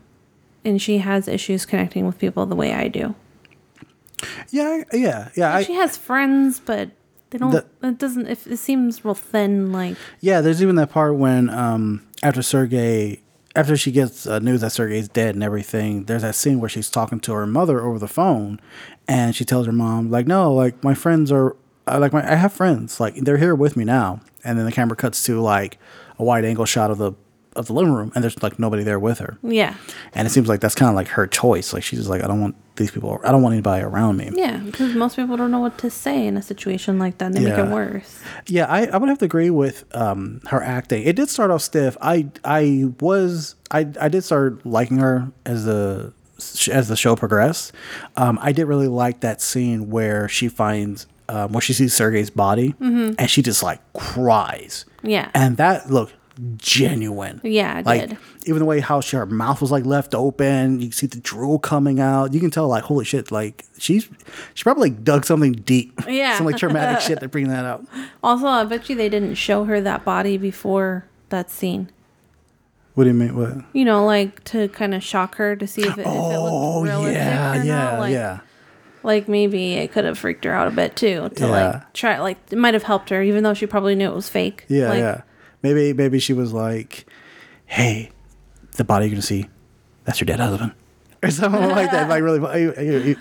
and 0.65 0.81
she 0.81 0.97
has 0.97 1.27
issues 1.27 1.65
connecting 1.65 2.07
with 2.07 2.17
people 2.17 2.45
the 2.47 2.55
way 2.55 2.73
I 2.73 2.87
do. 2.87 3.13
Yeah. 4.49 4.83
Yeah. 4.91 5.29
Yeah. 5.35 5.55
I, 5.55 5.63
she 5.63 5.73
has 5.75 5.95
friends, 5.95 6.59
but 6.59 6.89
they 7.29 7.37
don't. 7.37 7.51
The- 7.51 7.65
it 7.87 7.99
doesn't. 7.99 8.25
If 8.27 8.47
it 8.47 8.57
seems 8.57 9.05
real 9.05 9.13
thin, 9.13 9.71
like 9.71 9.95
Yeah, 10.21 10.41
there's 10.41 10.61
even 10.61 10.75
that 10.77 10.89
part 10.89 11.15
when 11.15 11.51
um 11.51 12.01
after 12.23 12.41
Sergey 12.41 13.21
after 13.55 13.77
she 13.77 13.91
gets 13.91 14.27
uh, 14.27 14.39
news 14.39 14.61
that 14.61 14.71
Sergey's 14.71 15.07
dead 15.07 15.35
and 15.35 15.43
everything, 15.43 16.05
there's 16.05 16.23
that 16.23 16.35
scene 16.35 16.59
where 16.59 16.69
she's 16.69 16.89
talking 16.89 17.19
to 17.21 17.33
her 17.33 17.47
mother 17.47 17.81
over 17.81 17.97
the 17.97 18.07
phone, 18.07 18.59
and 19.07 19.35
she 19.35 19.45
tells 19.45 19.65
her 19.65 19.71
mom 19.71 20.11
like, 20.11 20.27
"No, 20.27 20.53
like 20.53 20.83
my 20.83 20.93
friends 20.93 21.31
are 21.31 21.55
I 21.87 21.97
like 21.97 22.13
my 22.13 22.29
I 22.29 22.35
have 22.35 22.53
friends 22.53 22.99
like 22.99 23.15
they're 23.15 23.37
here 23.37 23.55
with 23.55 23.77
me 23.77 23.85
now." 23.85 24.21
And 24.43 24.57
then 24.59 24.65
the 24.65 24.71
camera 24.71 24.95
cuts 24.95 25.23
to 25.23 25.41
like 25.41 25.79
a 26.19 26.23
wide 26.23 26.45
angle 26.45 26.65
shot 26.65 26.91
of 26.91 26.97
the 26.97 27.13
of 27.55 27.67
the 27.67 27.73
living 27.73 27.93
room, 27.93 28.11
and 28.13 28.23
there's 28.23 28.41
like 28.43 28.59
nobody 28.59 28.83
there 28.83 28.99
with 28.99 29.19
her, 29.19 29.37
yeah, 29.41 29.75
and 30.13 30.27
it 30.27 30.31
seems 30.31 30.49
like 30.49 30.59
that's 30.59 30.75
kind 30.75 30.89
of 30.89 30.95
like 30.95 31.07
her 31.09 31.25
choice. 31.25 31.71
Like 31.73 31.83
she's 31.83 31.99
just 31.99 32.09
like, 32.09 32.23
I 32.23 32.27
don't 32.27 32.41
want 32.41 32.55
these 32.77 32.91
people, 32.91 33.19
I 33.23 33.31
don't 33.31 33.41
want 33.41 33.53
anybody 33.53 33.83
around 33.83 34.17
me. 34.17 34.31
yeah. 34.33 34.57
Because 34.57 34.93
most 34.95 35.15
people 35.15 35.37
don't 35.37 35.51
know 35.51 35.59
what 35.59 35.77
to 35.79 35.89
say 35.89 36.27
in 36.27 36.37
a 36.37 36.41
situation 36.41 36.99
like 36.99 37.17
that. 37.19 37.27
and 37.27 37.35
They 37.35 37.41
make 37.49 37.57
it 37.57 37.69
worse. 37.69 38.19
Yeah, 38.47 38.65
I, 38.65 38.85
I 38.87 38.97
would 38.97 39.09
have 39.09 39.19
to 39.19 39.25
agree 39.25 39.49
with 39.49 39.85
um, 39.95 40.41
her 40.47 40.61
acting. 40.61 41.03
It 41.03 41.15
did 41.15 41.29
start 41.29 41.51
off 41.51 41.61
stiff. 41.61 41.95
I 42.01 42.27
I 42.43 42.91
was 42.99 43.55
I 43.71 43.87
I 43.99 44.09
did 44.09 44.23
start 44.23 44.65
liking 44.65 44.97
her 44.97 45.31
as 45.45 45.65
the 45.65 46.13
as 46.71 46.87
the 46.89 46.95
show 46.97 47.15
progressed. 47.15 47.71
Um, 48.17 48.37
I 48.41 48.51
did 48.51 48.65
really 48.65 48.87
like 48.89 49.21
that 49.21 49.41
scene 49.41 49.89
where 49.89 50.27
she 50.27 50.47
finds 50.49 51.07
um, 51.29 51.53
where 51.53 51.61
she 51.61 51.73
sees 51.73 51.93
Sergey's 51.93 52.29
body 52.29 52.75
and 52.79 53.29
she 53.29 53.41
just 53.41 53.63
like 53.63 53.79
cries. 53.93 54.85
Yeah. 55.01 55.29
and 55.33 55.57
that 55.57 55.89
looked 55.91 56.13
genuine. 56.57 57.41
Yeah, 57.43 57.79
it 57.79 57.85
like 57.85 58.09
did. 58.09 58.17
even 58.45 58.59
the 58.59 58.65
way 58.65 58.79
how 58.79 59.01
she, 59.01 59.15
her 59.15 59.25
mouth 59.25 59.61
was 59.61 59.71
like 59.71 59.85
left 59.85 60.13
open. 60.13 60.81
You 60.81 60.91
see 60.91 61.07
the 61.07 61.19
drool 61.19 61.59
coming 61.59 61.99
out. 61.99 62.33
You 62.33 62.39
can 62.39 62.51
tell 62.51 62.67
like 62.67 62.83
holy 62.83 63.05
shit, 63.05 63.31
like 63.31 63.65
she's 63.77 64.07
she 64.53 64.63
probably 64.63 64.89
like, 64.89 65.03
dug 65.03 65.25
something 65.25 65.53
deep. 65.53 65.93
Yeah. 66.07 66.37
some 66.37 66.45
like 66.45 66.57
traumatic 66.57 67.01
shit 67.01 67.19
to 67.19 67.27
bring 67.27 67.47
that 67.49 67.65
out. 67.65 67.85
Also, 68.23 68.47
I 68.47 68.63
bet 68.63 68.89
you 68.89 68.95
they 68.95 69.09
didn't 69.09 69.35
show 69.35 69.65
her 69.65 69.79
that 69.81 70.03
body 70.03 70.37
before 70.37 71.05
that 71.29 71.51
scene. 71.51 71.91
What 72.95 73.03
do 73.03 73.09
you 73.09 73.13
mean? 73.13 73.35
What? 73.35 73.57
You 73.73 73.85
know, 73.85 74.05
like 74.05 74.43
to 74.45 74.67
kind 74.69 74.95
of 74.95 75.03
shock 75.03 75.35
her 75.35 75.55
to 75.55 75.67
see 75.67 75.81
if 75.81 75.97
it, 75.97 76.01
if 76.01 76.07
it 76.07 76.07
Oh 76.07 76.79
looked 76.79 76.89
realistic 76.91 77.15
yeah, 77.17 77.51
or 77.61 77.63
yeah, 77.63 77.75
not. 77.75 77.99
Like, 77.99 78.13
yeah. 78.13 78.39
like 79.03 79.27
maybe 79.27 79.73
it 79.73 79.91
could 79.91 80.05
have 80.05 80.17
freaked 80.17 80.45
her 80.45 80.53
out 80.53 80.67
a 80.67 80.71
bit 80.71 80.95
too. 80.95 81.29
To 81.35 81.45
Yeah. 81.45 81.51
like 81.51 81.93
try, 81.93 82.19
like 82.19 82.37
it 82.51 82.57
might 82.57 82.73
have 82.73 82.83
helped 82.83 83.09
her, 83.09 83.21
even 83.21 83.43
though 83.43 83.53
she 83.53 83.65
probably 83.67 83.95
knew 83.95 84.09
it 84.09 84.15
was 84.15 84.29
fake. 84.29 84.65
Yeah, 84.69 84.89
like, 84.89 84.99
yeah. 84.99 85.21
Maybe 85.65 85.93
maybe 85.93 86.19
she 86.19 86.33
was 86.33 86.53
like, 86.53 87.07
"Hey, 87.65 88.11
the 88.73 88.83
body 88.83 89.05
you're 89.07 89.15
gonna 89.15 89.23
see, 89.23 89.47
that's 90.03 90.19
your 90.21 90.25
dead 90.25 90.39
husband," 90.39 90.73
or 91.23 91.31
something 91.31 91.69
like 91.69 91.89
that. 91.89 92.07
Like 92.07 92.21
really, 92.21 92.39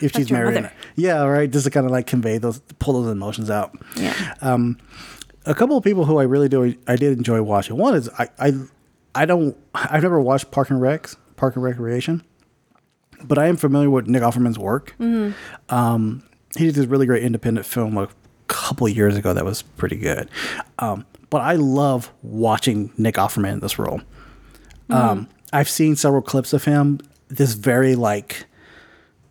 if 0.03 0.12
she's 0.12 0.30
married. 0.30 0.70
Yeah, 0.95 1.22
right. 1.24 1.51
Just 1.51 1.64
to 1.64 1.70
kind 1.70 1.86
of 1.86 1.92
like 1.92 2.07
convey 2.07 2.36
those, 2.36 2.61
pull 2.78 3.01
those 3.01 3.11
emotions 3.11 3.49
out. 3.49 3.74
Yeah. 3.97 4.34
Um, 4.42 4.76
a 5.47 5.55
couple 5.55 5.78
of 5.78 5.84
people 5.84 6.05
who 6.05 6.18
I 6.18 6.24
really 6.24 6.51
do, 6.51 6.74
I 6.86 6.97
did 6.97 7.16
enjoy 7.16 7.40
watching. 7.42 7.76
One 7.78 7.95
is 7.95 8.11
I, 8.18 8.28
I, 8.38 8.53
I 9.14 9.24
don't, 9.24 9.57
I've 9.74 10.03
never 10.03 10.20
watched 10.20 10.51
Park 10.51 10.68
and 10.70 10.80
Recs, 10.80 11.16
Park 11.36 11.57
and 11.57 11.64
Recreation, 11.64 12.22
but 13.24 13.38
I 13.38 13.47
am 13.47 13.57
familiar 13.57 13.88
with 13.88 14.07
Nick 14.07 14.22
Offerman's 14.22 14.59
work. 14.59 14.95
Um, 15.70 16.22
he 16.57 16.66
did 16.66 16.74
this 16.74 16.86
really 16.86 17.07
great 17.07 17.22
independent 17.22 17.66
film 17.66 17.97
a 17.97 18.09
couple 18.49 18.88
years 18.88 19.16
ago 19.16 19.32
that 19.34 19.45
was 19.45 19.62
pretty 19.62 19.97
good. 19.97 20.30
Um, 20.78 21.05
but 21.31 21.41
I 21.41 21.55
love 21.55 22.11
watching 22.22 22.93
Nick 22.97 23.14
Offerman 23.16 23.55
in 23.55 23.61
this 23.61 23.79
role. 23.79 24.01
Um, 24.91 25.29
I've 25.53 25.68
seen 25.68 25.97
several 25.97 26.22
clips 26.22 26.53
of 26.53 26.64
him. 26.64 27.01
This 27.29 27.55
very 27.55 27.95
like 27.97 28.47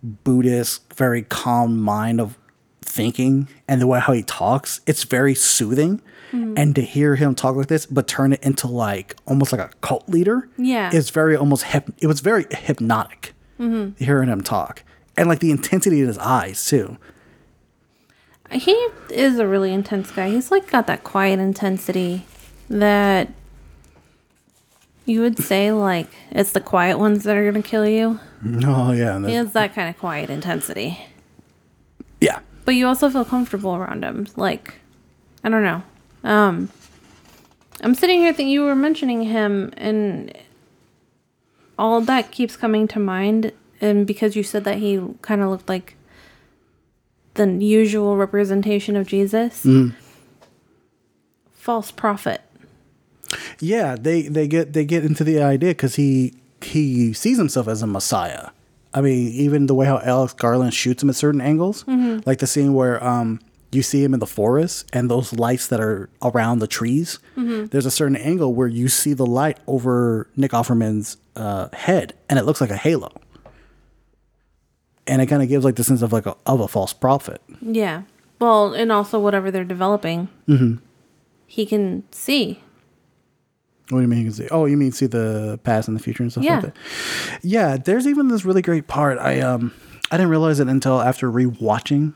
Buddhist, 0.04 0.94
very 0.94 1.22
calm 1.24 1.80
mind 1.80 2.20
of 2.20 2.38
thinking 2.82 3.48
and 3.68 3.82
the 3.82 3.88
way 3.88 4.00
how 4.00 4.14
he 4.14 4.24
talks, 4.24 4.82
it's 4.86 5.04
very 5.04 5.36
soothing. 5.36 6.02
And 6.58 6.74
to 6.74 6.82
hear 6.82 7.16
him 7.16 7.36
talk 7.36 7.56
like 7.56 7.68
this, 7.68 7.86
but 7.86 8.08
turn 8.08 8.34
it 8.34 8.41
into 8.41 8.66
like 8.66 9.16
almost 9.28 9.52
like 9.52 9.62
a 9.62 9.70
cult 9.82 10.10
leader, 10.10 10.50
Yeah. 10.58 10.89
it's 10.91 11.12
very 11.12 11.36
almost 11.36 11.64
hyp- 11.66 11.94
it 12.02 12.08
was 12.08 12.22
very 12.22 12.48
hypnotic 12.50 13.36
hearing 14.00 14.30
him 14.30 14.41
talk, 14.41 14.82
and 15.16 15.30
like 15.30 15.39
the 15.41 15.52
intensity 15.52 16.02
in 16.02 16.08
his 16.08 16.18
eyes 16.18 16.66
too. 16.66 16.98
He 18.54 18.72
is 19.10 19.39
a 19.39 19.47
really 19.47 19.74
intense 19.74 20.12
guy. 20.12 20.30
He's 20.30 20.51
like 20.51 20.70
got 20.70 20.88
that 20.88 21.04
quiet 21.04 21.39
intensity 21.39 22.26
that 22.70 23.30
You 25.06 25.22
would 25.22 25.38
say 25.38 25.72
like 25.72 26.08
it's 26.32 26.51
the 26.54 26.62
quiet 26.62 26.97
ones 26.97 27.24
that 27.24 27.36
are 27.38 27.45
gonna 27.49 27.62
kill 27.64 27.88
you. 27.88 28.20
Oh 28.66 28.91
yeah, 28.91 29.26
He 29.26 29.34
has 29.36 29.54
that 29.54 29.74
kind 29.74 29.89
of 29.89 29.97
quiet 29.97 30.30
intensity. 30.30 30.99
yeah. 32.20 32.39
But 32.66 32.76
you 32.76 32.88
also 32.88 33.10
feel 33.10 33.26
comfortable 33.26 33.76
around 33.76 34.04
him. 34.04 34.28
Like, 34.38 34.76
I 35.43 35.49
don't 35.49 35.64
know. 35.64 35.84
Um, 36.24 36.70
I'm 37.82 37.93
sitting 37.95 38.20
here 38.20 38.32
thinking 38.34 38.49
you 38.54 38.64
were 38.64 38.76
mentioning 38.76 39.24
him, 39.24 39.74
and 39.76 40.32
all 41.78 41.99
that 42.01 42.32
keeps 42.32 42.56
coming 42.56 42.88
to 42.89 42.99
mind. 42.99 43.51
And 43.82 44.08
because 44.08 44.36
you 44.38 44.43
said 44.43 44.64
that 44.64 44.78
he 44.78 45.01
kind 45.22 45.41
of 45.41 45.49
looked 45.49 45.68
like 45.68 45.95
the 47.36 47.48
usual 47.64 48.18
representation 48.18 48.96
of 48.96 49.08
Jesus, 49.08 49.66
false 51.52 51.92
prophet. 51.92 52.42
Yeah, 53.60 53.96
they 54.00 54.24
they 54.24 54.48
get 54.48 54.74
they 54.74 54.86
get 54.86 55.04
into 55.06 55.24
the 55.24 55.42
idea 55.42 55.70
because 55.72 55.96
he 55.96 56.34
he 56.62 57.14
sees 57.14 57.38
himself 57.38 57.68
as 57.68 57.82
a 57.82 57.88
messiah. 57.88 58.50
I 58.94 59.02
mean, 59.02 59.30
even 59.30 59.66
the 59.66 59.74
way 59.74 59.88
how 59.88 60.00
Alex 60.00 60.34
Garland 60.34 60.74
shoots 60.74 61.02
him 61.02 61.10
at 61.10 61.16
certain 61.16 61.42
angles, 61.42 61.84
like 62.26 62.40
the 62.40 62.48
scene 62.48 62.74
where 62.74 63.04
um 63.04 63.40
you 63.72 63.82
see 63.82 64.04
him 64.04 64.14
in 64.14 64.20
the 64.20 64.28
forest 64.28 64.88
and 64.94 65.10
those 65.10 65.34
lights 65.34 65.66
that 65.68 65.80
are 65.80 66.08
around 66.22 66.60
the 66.60 66.68
trees. 66.68 67.18
There's 67.36 67.88
a 67.88 67.92
certain 67.92 68.16
angle 68.18 68.54
where 68.54 68.68
you 68.68 68.88
see 68.88 69.14
the 69.14 69.26
light 69.26 69.58
over 69.66 70.28
Nick 70.36 70.52
Offerman's 70.52 71.18
uh, 71.36 71.70
head, 71.74 72.14
and 72.30 72.38
it 72.38 72.44
looks 72.46 72.62
like 72.62 72.70
a 72.70 72.78
halo. 72.78 73.12
And 75.08 75.22
it 75.22 75.26
kind 75.28 75.41
of 75.43 75.49
gives 75.49 75.66
like 75.66 75.76
the 75.76 75.84
sense 75.84 76.01
of 76.01 76.14
like 76.14 76.26
a, 76.26 76.36
of 76.45 76.60
a 76.62 76.68
false 76.68 76.93
prophet. 76.93 77.41
Yeah. 77.62 78.04
Well, 78.39 78.74
and 78.74 78.91
also 78.91 79.20
whatever 79.20 79.51
they're 79.51 79.64
developing, 79.64 80.28
he 81.47 81.66
can 81.66 82.04
see. 82.12 82.62
What 83.89 83.97
do 83.99 84.01
you 84.01 84.08
mean 84.08 84.20
you 84.20 84.26
can 84.26 84.34
see? 84.34 84.47
Oh, 84.49 84.66
you 84.66 84.78
mean 84.78 84.91
see 84.93 85.06
the 85.08 85.60
past 85.64 85.88
and 85.88 85.97
the 85.97 86.01
future 86.01 86.24
and 86.24 86.32
stuff 86.32 86.43
Yeah. 86.43 86.56
like 86.56 86.64
that? 86.74 86.78
Yeah, 87.41 87.78
there's 87.78 88.08
even 88.08 88.30
this 88.30 88.45
really 88.45 88.62
great 88.62 88.88
part. 88.88 89.18
I 89.20 89.39
um 89.41 89.74
I 90.10 90.18
didn't 90.18 90.30
realize 90.30 90.60
it 90.60 90.68
until 90.68 91.01
after 91.01 91.30
rewatching 91.32 92.14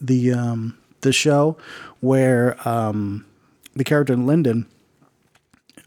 the 0.00 0.32
um 0.32 0.78
the 1.02 1.12
show 1.12 1.56
where 2.00 2.56
um 2.68 3.26
the 3.76 3.84
character 3.84 4.12
in 4.14 4.26
Lyndon 4.26 4.66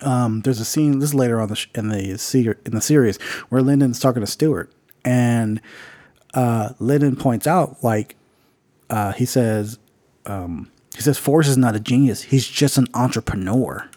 um 0.01 0.41
there's 0.41 0.59
a 0.59 0.65
scene 0.65 0.99
this 0.99 1.09
is 1.09 1.15
later 1.15 1.39
on 1.41 1.49
the 1.49 1.55
sh- 1.55 1.67
in 1.75 1.89
the 1.89 2.17
se- 2.17 2.55
in 2.65 2.73
the 2.75 2.81
series 2.81 3.17
where 3.49 3.61
Lyndon's 3.61 3.99
talking 3.99 4.21
to 4.21 4.27
Stewart 4.27 4.71
and 5.05 5.59
uh 6.33 6.69
Lyndon 6.79 7.15
points 7.15 7.45
out 7.47 7.83
like 7.83 8.15
uh 8.89 9.11
he 9.13 9.25
says 9.25 9.79
um 10.25 10.71
he 10.95 11.01
says 11.01 11.17
Forest 11.17 11.49
is 11.51 11.57
not 11.57 11.75
a 11.75 11.79
genius 11.79 12.23
he's 12.23 12.47
just 12.47 12.77
an 12.77 12.87
entrepreneur 12.93 13.87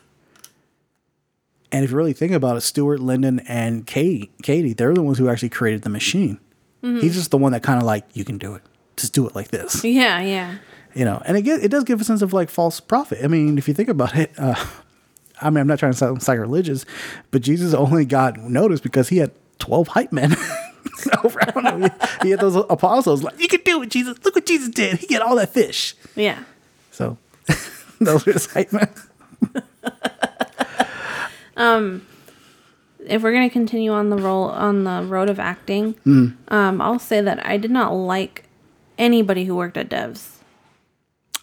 and 1.72 1.84
if 1.84 1.90
you 1.90 1.96
really 1.96 2.12
think 2.12 2.32
about 2.32 2.56
it, 2.56 2.60
Stewart, 2.60 3.00
Lyndon, 3.00 3.40
and 3.40 3.84
Katie, 3.86 4.30
Katie, 4.42 4.72
they're 4.72 4.94
the 4.94 5.02
ones 5.02 5.18
who 5.18 5.28
actually 5.28 5.48
created 5.48 5.82
the 5.82 5.90
machine. 5.90 6.38
He's 6.80 7.14
just 7.16 7.32
the 7.32 7.36
one 7.36 7.50
that 7.50 7.64
kind 7.64 7.80
of 7.80 7.84
like, 7.84 8.04
you 8.14 8.24
can 8.24 8.38
do 8.38 8.54
it. 8.54 8.62
Just 8.96 9.12
do 9.12 9.26
it 9.26 9.34
like 9.34 9.48
this, 9.48 9.82
Yeah, 9.84 10.20
yeah. 10.20 10.58
you 10.94 11.04
know. 11.04 11.20
And 11.26 11.36
it 11.36 11.44
it 11.48 11.68
does 11.72 11.82
give 11.82 12.00
a 12.00 12.04
sense 12.04 12.22
of 12.22 12.32
like 12.32 12.48
false 12.48 12.78
prophet. 12.78 13.18
I 13.24 13.26
mean, 13.26 13.58
if 13.58 13.66
you 13.66 13.74
think 13.74 13.88
about 13.88 14.14
it, 14.16 14.30
uh, 14.38 14.54
I 15.42 15.50
mean, 15.50 15.58
I'm 15.62 15.66
not 15.66 15.80
trying 15.80 15.90
to 15.90 15.98
sound 15.98 16.22
sacrilegious, 16.22 16.84
but 17.32 17.42
Jesus 17.42 17.74
only 17.74 18.04
got 18.04 18.38
noticed 18.38 18.84
because 18.84 19.08
he 19.08 19.16
had 19.16 19.32
12 19.58 19.88
hype 19.88 20.12
men 20.12 20.36
around 21.24 21.82
him. 21.82 21.90
He, 22.22 22.30
had 22.30 22.40
those 22.40 22.56
apostles 22.56 23.22
like, 23.22 23.38
you 23.40 23.48
can 23.48 23.60
do 23.62 23.82
it, 23.82 23.90
Jesus. 23.90 24.18
Look 24.24 24.34
what 24.34 24.46
Jesus 24.46 24.68
did. 24.70 24.98
He 24.98 25.06
got 25.06 25.22
all 25.22 25.36
that 25.36 25.50
fish. 25.52 25.94
Yeah. 26.14 26.44
So 26.90 27.18
those 28.00 28.24
were 28.26 28.34
hype 28.52 28.72
men. 28.72 28.88
if 33.08 33.22
we're 33.22 33.32
gonna 33.32 33.50
continue 33.50 33.92
on 33.92 34.10
the 34.10 34.16
role 34.16 34.44
on 34.44 34.84
the 34.84 35.02
road 35.06 35.28
of 35.30 35.38
acting, 35.38 35.94
Mm. 36.06 36.36
um, 36.48 36.80
I'll 36.80 36.98
say 36.98 37.20
that 37.20 37.44
I 37.46 37.56
did 37.56 37.70
not 37.70 37.90
like 37.92 38.44
anybody 38.98 39.44
who 39.44 39.54
worked 39.56 39.76
at 39.76 39.88
Devs. 39.88 40.30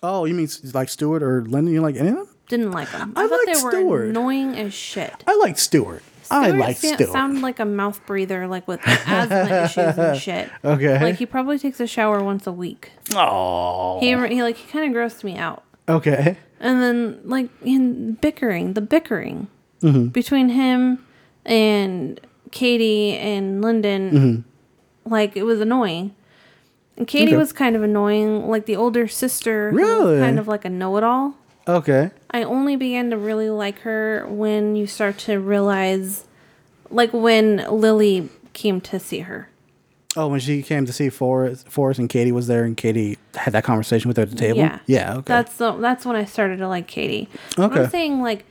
Oh, 0.01 0.26
you 0.26 0.34
mean 0.34 0.49
like 0.74 0.89
Stewart 0.89 1.24
or 1.24 1.43
Lyndon? 1.45 1.74
You 1.74 1.82
like 1.82 1.95
any 1.95 2.10
of 2.10 2.16
them? 2.16 2.28
Didn't 2.49 2.72
like 2.72 2.91
them. 2.91 3.14
I 3.16 3.28
thought 3.28 3.39
like 3.47 3.56
they 3.58 3.64
were 3.64 3.72
Stewart. 3.72 4.08
annoying 4.10 4.58
as 4.58 4.74
shit. 4.74 5.24
I 5.26 5.36
liked 5.38 5.60
Stewart. 5.60 6.04
I 6.32 6.49
like 6.51 6.78
sa- 6.78 6.95
Stewart. 6.95 7.11
Sounded 7.11 7.41
like 7.41 7.59
a 7.59 7.65
mouth 7.65 7.99
breather, 8.05 8.47
like 8.47 8.67
with 8.67 8.80
asthma 8.86 9.63
issues 9.65 9.97
and 9.97 10.17
shit. 10.19 10.49
Okay. 10.63 11.01
Like 11.01 11.15
he 11.15 11.26
probably 11.26 11.59
takes 11.59 11.80
a 11.80 11.88
shower 11.88 12.24
once 12.24 12.45
a 12.47 12.51
week. 12.51 12.91
Oh. 13.15 13.99
He, 13.99 14.07
he 14.07 14.43
like 14.43 14.57
he 14.57 14.71
kind 14.71 14.86
of 14.89 14.95
grossed 15.01 15.24
me 15.24 15.38
out. 15.38 15.63
Okay. 15.89 16.38
And 16.59 16.82
then 16.82 17.19
like 17.26 17.49
in 17.63 18.13
bickering, 18.13 18.74
the 18.74 18.82
bickering 18.82 19.47
Mm-hmm. 19.82 20.07
between 20.07 20.47
him 20.47 21.05
and 21.45 22.19
Katie 22.51 23.17
and 23.17 23.61
Lyndon, 23.61 24.11
Mm-hmm. 24.11 25.11
like 25.13 25.36
it 25.36 25.43
was 25.43 25.59
annoying. 25.59 26.15
And 26.95 27.05
Katie 27.07 27.32
Okay. 27.32 27.38
was 27.38 27.51
kind 27.51 27.76
of 27.76 27.84
annoying, 27.84 28.47
like 28.47 28.65
the 28.65 28.76
older 28.78 29.07
sister, 29.09 29.71
Really? 29.74 30.19
kind 30.19 30.39
of 30.39 30.47
like 30.47 30.63
a 30.63 30.69
know-it-all. 30.69 31.36
Okay. 31.68 32.11
I 32.32 32.43
only 32.43 32.76
began 32.76 33.09
to 33.11 33.18
really 33.18 33.49
like 33.49 33.80
her 33.80 34.26
when 34.28 34.76
you 34.76 34.88
start 34.88 35.18
to 35.20 35.39
realize, 35.39 36.26
like 36.89 37.14
when 37.14 37.57
Lily 37.70 38.30
came 38.53 38.82
to 38.82 38.99
see 38.99 39.20
her. 39.20 39.49
Oh, 40.16 40.28
when 40.28 40.39
she 40.39 40.61
came 40.61 40.86
to 40.86 40.93
see 40.93 41.09
Forest, 41.09 41.68
Forest 41.70 41.99
and 41.99 42.09
Katie 42.09 42.32
was 42.32 42.47
there, 42.47 42.66
and 42.66 42.78
Katie 42.78 43.18
had 43.34 43.53
that 43.53 43.64
conversation 43.64 44.09
with 44.09 44.18
her 44.18 44.24
at 44.24 44.30
the 44.30 44.36
table. 44.36 44.59
Yeah, 44.59 44.80
Yeah. 44.86 45.14
Okay. 45.16 45.24
That's 45.26 45.57
the, 45.57 45.72
that's 45.78 46.05
when 46.05 46.16
I 46.16 46.26
started 46.26 46.57
to 46.57 46.68
like 46.68 46.88
Katie. 46.88 47.30
Okay. 47.57 47.82
I'm 47.84 47.89
saying 47.89 48.22
like 48.22 48.45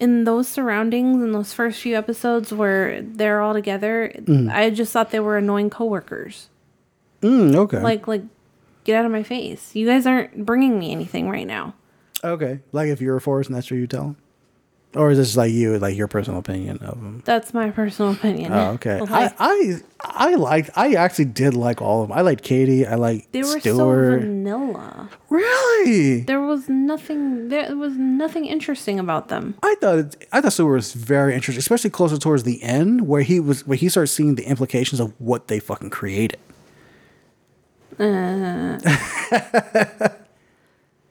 in 0.00 0.24
those 0.24 0.48
surroundings 0.48 1.22
in 1.22 1.32
those 1.32 1.52
first 1.52 1.80
few 1.80 1.96
episodes 1.96 2.52
where 2.52 3.02
they're 3.02 3.40
all 3.40 3.52
together, 3.54 4.12
I 4.50 4.70
just 4.70 4.92
thought 4.92 5.10
they 5.10 5.20
were 5.20 5.36
annoying 5.36 5.70
coworkers. 5.70 6.48
Mm, 7.20 7.54
okay. 7.56 7.80
Like 7.80 8.08
like 8.08 8.22
get 8.84 8.96
out 8.98 9.04
of 9.06 9.12
my 9.12 9.22
face. 9.22 9.74
You 9.74 9.86
guys 9.86 10.06
aren't 10.06 10.46
bringing 10.46 10.78
me 10.78 10.92
anything 10.92 11.28
right 11.28 11.46
now. 11.46 11.74
Okay. 12.24 12.60
Like 12.72 12.88
if 12.88 13.00
you're 13.00 13.16
a 13.16 13.20
forest 13.20 13.48
and 13.48 13.56
that's 13.56 13.70
what 13.70 13.76
you 13.76 13.86
tell 13.86 14.02
them, 14.02 14.16
or 14.96 15.10
is 15.10 15.18
this 15.18 15.36
like 15.36 15.52
you, 15.52 15.76
like 15.78 15.96
your 15.96 16.06
personal 16.06 16.38
opinion 16.38 16.78
of 16.78 17.00
them? 17.00 17.22
That's 17.24 17.52
my 17.52 17.70
personal 17.70 18.12
opinion. 18.12 18.52
Oh, 18.52 18.70
okay. 18.72 19.00
I, 19.10 19.32
I 19.38 19.80
I 20.00 20.34
liked. 20.34 20.70
I 20.76 20.94
actually 20.94 21.24
did 21.26 21.54
like 21.54 21.82
all 21.82 22.02
of 22.02 22.08
them. 22.08 22.16
I 22.16 22.20
liked 22.20 22.44
Katie. 22.44 22.86
I 22.86 22.94
liked 22.94 23.32
they 23.32 23.42
were 23.42 23.58
so 23.60 23.88
vanilla. 23.88 25.10
really? 25.30 26.20
There 26.20 26.40
was 26.40 26.68
nothing. 26.68 27.48
There 27.48 27.76
was 27.76 27.94
nothing 27.96 28.44
interesting 28.46 29.00
about 29.00 29.28
them. 29.28 29.56
I 29.62 29.74
thought 29.80 29.98
it, 29.98 30.26
I 30.32 30.40
thought 30.40 30.52
Stewart 30.52 30.74
was 30.74 30.92
very 30.92 31.34
interesting, 31.34 31.58
especially 31.58 31.90
closer 31.90 32.16
towards 32.16 32.44
the 32.44 32.62
end, 32.62 33.08
where 33.08 33.22
he 33.22 33.40
was 33.40 33.66
where 33.66 33.76
he 33.76 33.88
starts 33.88 34.12
seeing 34.12 34.36
the 34.36 34.44
implications 34.44 35.00
of 35.00 35.12
what 35.18 35.48
they 35.48 35.58
fucking 35.58 35.90
created. 35.90 36.38
Uh, 37.98 38.78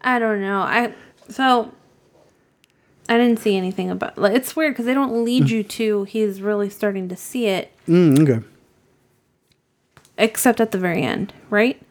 I 0.03 0.19
don't 0.19 0.41
know. 0.41 0.59
I 0.59 0.93
so 1.29 1.71
I 3.09 3.17
didn't 3.17 3.39
see 3.39 3.55
anything 3.57 3.89
about. 3.89 4.17
Like, 4.17 4.33
it's 4.35 4.55
weird 4.55 4.73
because 4.73 4.85
they 4.85 4.93
don't 4.93 5.23
lead 5.23 5.49
you 5.49 5.63
to. 5.63 6.03
He's 6.05 6.41
really 6.41 6.69
starting 6.69 7.09
to 7.09 7.15
see 7.15 7.47
it, 7.47 7.71
Mm, 7.87 8.19
okay. 8.21 8.45
except 10.17 10.61
at 10.61 10.71
the 10.71 10.77
very 10.77 11.03
end, 11.03 11.33
right? 11.49 11.81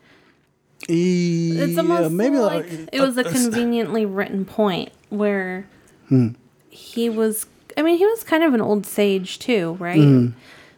It's 0.88 1.78
almost 1.78 2.12
maybe 2.12 2.38
like 2.38 2.66
it 2.92 3.00
was 3.00 3.16
a 3.16 3.24
conveniently 3.32 4.04
written 4.04 4.44
point 4.44 4.90
where 5.10 5.66
Hmm. 6.08 6.28
he 6.70 7.08
was. 7.08 7.46
I 7.76 7.82
mean, 7.82 7.96
he 7.96 8.04
was 8.04 8.22
kind 8.24 8.42
of 8.42 8.52
an 8.52 8.60
old 8.60 8.84
sage 8.84 9.38
too, 9.38 9.76
right? 9.78 10.02
Hmm. 10.02 10.26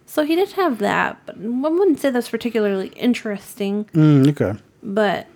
So 0.06 0.24
he 0.24 0.36
did 0.36 0.52
have 0.52 0.78
that, 0.78 1.18
but 1.26 1.36
one 1.38 1.76
wouldn't 1.78 1.98
say 1.98 2.10
that's 2.10 2.28
particularly 2.28 2.88
interesting. 2.88 3.86
Mm, 3.94 4.28
okay. 4.30 4.60
But 4.82 5.26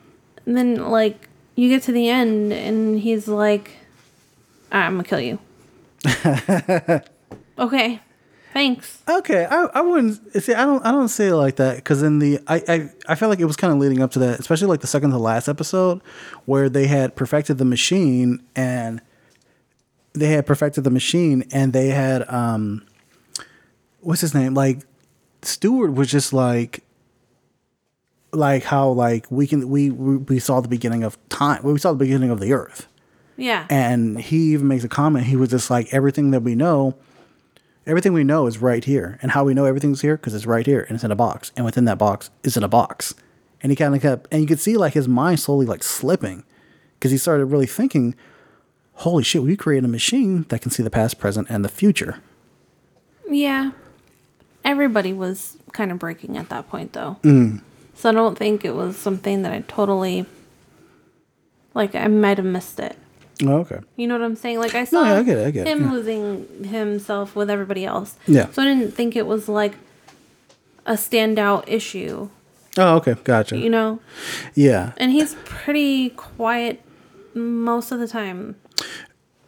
then, 0.44 0.76
like, 0.90 1.27
you 1.58 1.68
get 1.68 1.82
to 1.82 1.92
the 1.92 2.08
end, 2.08 2.52
and 2.52 3.00
he's 3.00 3.26
like, 3.26 3.72
"I'm 4.70 4.92
gonna 4.92 5.02
kill 5.02 5.18
you." 5.18 5.40
okay, 7.58 8.00
thanks. 8.52 9.02
Okay, 9.08 9.44
I, 9.44 9.64
I 9.74 9.80
wouldn't 9.80 10.40
see. 10.40 10.54
I 10.54 10.64
don't. 10.64 10.86
I 10.86 10.92
don't 10.92 11.08
say 11.08 11.26
it 11.26 11.34
like 11.34 11.56
that 11.56 11.74
because 11.74 12.04
in 12.04 12.20
the 12.20 12.38
I, 12.46 12.62
I 12.68 12.90
I 13.08 13.14
felt 13.16 13.30
like 13.30 13.40
it 13.40 13.46
was 13.46 13.56
kind 13.56 13.72
of 13.72 13.80
leading 13.80 14.00
up 14.00 14.12
to 14.12 14.20
that, 14.20 14.38
especially 14.38 14.68
like 14.68 14.82
the 14.82 14.86
second 14.86 15.10
to 15.10 15.18
last 15.18 15.48
episode 15.48 16.00
where 16.44 16.68
they 16.68 16.86
had 16.86 17.16
perfected 17.16 17.58
the 17.58 17.64
machine 17.64 18.40
and 18.54 19.00
they 20.12 20.28
had 20.28 20.46
perfected 20.46 20.84
the 20.84 20.90
machine 20.90 21.44
and 21.50 21.72
they 21.72 21.88
had 21.88 22.28
um 22.32 22.86
what's 24.00 24.20
his 24.20 24.32
name 24.32 24.54
like 24.54 24.82
Stewart 25.42 25.92
was 25.92 26.08
just 26.08 26.32
like 26.32 26.84
like 28.32 28.64
how 28.64 28.90
like 28.90 29.26
we 29.30 29.46
can 29.46 29.68
we 29.68 29.90
we, 29.90 30.38
saw 30.38 30.60
the 30.60 30.68
beginning 30.68 31.02
of 31.02 31.16
time 31.28 31.62
we 31.62 31.78
saw 31.78 31.92
the 31.92 31.98
beginning 31.98 32.30
of 32.30 32.40
the 32.40 32.52
earth. 32.52 32.86
Yeah, 33.36 33.66
and 33.70 34.20
he 34.20 34.52
even 34.52 34.66
makes 34.66 34.84
a 34.84 34.88
comment. 34.88 35.26
He 35.26 35.36
was 35.36 35.50
just 35.50 35.70
like 35.70 35.92
everything 35.92 36.32
that 36.32 36.40
we 36.40 36.54
know 36.54 36.96
everything 37.88 38.12
we 38.12 38.22
know 38.22 38.46
is 38.46 38.58
right 38.58 38.84
here. 38.84 39.18
And 39.22 39.32
how 39.32 39.44
we 39.44 39.54
know 39.54 39.64
everything's 39.64 40.02
here? 40.02 40.16
Because 40.16 40.34
it's 40.34 40.46
right 40.46 40.66
here 40.66 40.82
and 40.82 40.94
it's 40.94 41.04
in 41.04 41.10
a 41.10 41.16
box. 41.16 41.50
And 41.56 41.64
within 41.64 41.86
that 41.86 41.98
box 41.98 42.30
is 42.44 42.56
in 42.56 42.62
a 42.62 42.68
box. 42.68 43.14
And 43.62 43.72
he 43.72 43.76
kind 43.76 43.96
of 43.96 44.02
kept 44.02 44.28
and 44.30 44.42
you 44.42 44.46
could 44.46 44.60
see 44.60 44.76
like 44.76 44.92
his 44.92 45.08
mind 45.08 45.40
slowly 45.40 45.66
like 45.66 45.82
slipping 45.82 46.44
because 46.94 47.10
he 47.10 47.18
started 47.18 47.46
really 47.46 47.66
thinking 47.66 48.14
holy 48.92 49.24
shit 49.24 49.42
we 49.42 49.56
created 49.56 49.84
a 49.84 49.88
machine 49.88 50.44
that 50.48 50.60
can 50.60 50.70
see 50.70 50.82
the 50.82 50.90
past 50.90 51.18
present 51.18 51.48
and 51.50 51.64
the 51.64 51.68
future. 51.68 52.20
Yeah. 53.28 53.72
Everybody 54.64 55.12
was 55.12 55.56
kind 55.72 55.90
of 55.90 55.98
breaking 55.98 56.36
at 56.36 56.50
that 56.50 56.68
point, 56.68 56.92
though. 56.92 57.16
Mm. 57.22 57.62
So 57.98 58.08
I 58.08 58.12
don't 58.12 58.38
think 58.38 58.64
it 58.64 58.76
was 58.76 58.96
something 58.96 59.42
that 59.42 59.52
I 59.52 59.64
totally. 59.66 60.24
Like, 61.74 61.96
I 61.96 62.06
might 62.06 62.38
have 62.38 62.46
missed 62.46 62.78
it. 62.78 62.96
Oh, 63.42 63.58
okay. 63.58 63.80
You 63.96 64.06
know 64.06 64.16
what 64.16 64.24
I'm 64.24 64.36
saying? 64.36 64.60
Like, 64.60 64.76
I 64.76 64.84
saw 64.84 65.02
yeah, 65.02 65.14
I 65.18 65.22
get 65.24 65.38
it, 65.38 65.46
I 65.48 65.50
get 65.50 65.66
him 65.66 65.82
yeah. 65.82 65.90
losing 65.92 66.64
himself 66.64 67.34
with 67.34 67.50
everybody 67.50 67.84
else. 67.84 68.14
Yeah. 68.28 68.50
So 68.52 68.62
I 68.62 68.66
didn't 68.66 68.92
think 68.94 69.16
it 69.16 69.26
was 69.26 69.48
like 69.48 69.74
a 70.86 70.92
standout 70.92 71.64
issue, 71.66 72.30
Oh, 72.76 72.96
okay. 72.98 73.16
Gotcha. 73.24 73.56
you 73.56 73.68
know? 73.68 73.98
yeah. 74.54 74.92
And 74.96 75.10
he's 75.10 75.34
pretty 75.44 76.10
quiet 76.10 76.80
most 77.34 77.90
of 77.90 77.98
the 77.98 78.06
time. 78.06 78.54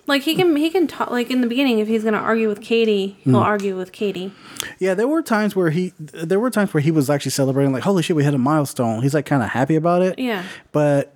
Like 0.06 0.22
he 0.22 0.35
can 0.35 0.56
he 0.56 0.70
can 0.70 0.86
talk 0.86 1.10
like 1.10 1.31
in 1.31 1.40
the 1.40 1.47
beginning 1.47 1.78
if 1.78 1.86
he's 1.89 2.02
gonna 2.05 2.16
argue 2.18 2.48
with 2.48 2.60
Katie, 2.60 3.16
he'll 3.20 3.35
Mm. 3.35 3.44
argue 3.44 3.77
with 3.77 3.93
Katie. 3.93 4.32
Yeah, 4.78 4.94
there 4.94 5.06
were 5.06 5.22
times 5.22 5.55
where 5.55 5.70
he 5.70 5.93
there 5.98 6.40
were 6.40 6.51
times 6.51 6.74
where 6.74 6.81
he 6.81 6.90
was 6.90 7.09
actually 7.09 7.31
celebrating 7.32 7.72
like 7.72 7.82
holy 7.85 8.02
shit 8.02 8.16
we 8.16 8.24
hit 8.24 8.35
a 8.35 8.39
milestone. 8.39 9.02
He's 9.02 9.14
like 9.14 9.27
kind 9.27 9.43
of 9.43 9.51
happy 9.51 9.77
about 9.77 10.02
it. 10.02 10.18
Yeah. 10.18 10.43
But 10.72 11.14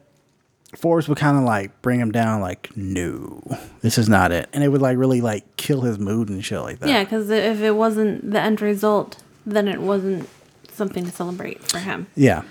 Forest 0.76 1.08
would 1.08 1.18
kind 1.18 1.36
of 1.36 1.44
like 1.44 1.80
bring 1.82 1.98
him 2.00 2.12
down 2.12 2.40
like 2.40 2.70
no, 2.76 3.42
this 3.80 3.96
is 3.98 4.08
not 4.08 4.30
it. 4.32 4.48
And 4.52 4.62
it 4.62 4.68
would 4.68 4.82
like 4.82 4.96
really 4.98 5.20
like 5.20 5.56
kill 5.56 5.80
his 5.82 5.98
mood 5.98 6.28
and 6.28 6.44
shit 6.44 6.60
like 6.60 6.78
that. 6.80 6.88
Yeah, 6.88 7.02
because 7.04 7.30
if 7.30 7.60
it 7.60 7.72
wasn't 7.72 8.30
the 8.30 8.40
end 8.40 8.60
result, 8.60 9.22
then 9.46 9.66
it 9.66 9.80
wasn't 9.80 10.28
something 10.72 11.04
to 11.04 11.10
celebrate 11.10 11.62
for 11.70 11.78
him, 11.78 12.06
Yeah. 12.16 12.42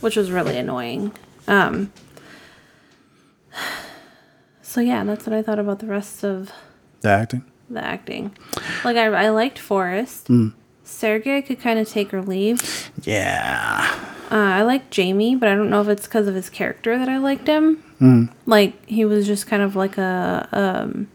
which 0.00 0.16
was 0.16 0.30
really 0.30 0.56
annoying. 0.58 1.12
Um, 1.46 1.92
so 4.68 4.80
yeah, 4.82 5.02
that's 5.04 5.26
what 5.26 5.34
I 5.34 5.42
thought 5.42 5.58
about 5.58 5.78
the 5.78 5.86
rest 5.86 6.22
of 6.24 6.52
The 7.00 7.08
acting. 7.08 7.44
the 7.70 7.82
acting. 7.82 8.36
Like 8.84 8.96
I, 8.96 9.06
I 9.06 9.28
liked 9.30 9.58
Forest. 9.58 10.28
Mm. 10.28 10.52
Sergey 10.84 11.40
could 11.42 11.60
kind 11.60 11.78
of 11.78 11.88
take 11.88 12.12
or 12.12 12.22
leave. 12.22 12.90
Yeah. 13.02 13.88
Uh, 14.30 14.34
I 14.36 14.62
like 14.62 14.90
Jamie, 14.90 15.36
but 15.36 15.48
I 15.48 15.54
don't 15.54 15.70
know 15.70 15.80
if 15.80 15.88
it's 15.88 16.06
because 16.06 16.26
of 16.28 16.34
his 16.34 16.50
character 16.50 16.98
that 16.98 17.08
I 17.08 17.16
liked 17.18 17.46
him. 17.46 17.82
Mm. 18.00 18.30
Like 18.46 18.84
he 18.86 19.04
was 19.06 19.26
just 19.26 19.46
kind 19.46 19.62
of 19.62 19.74
like 19.76 19.96
a 19.98 20.48
um, 20.52 21.08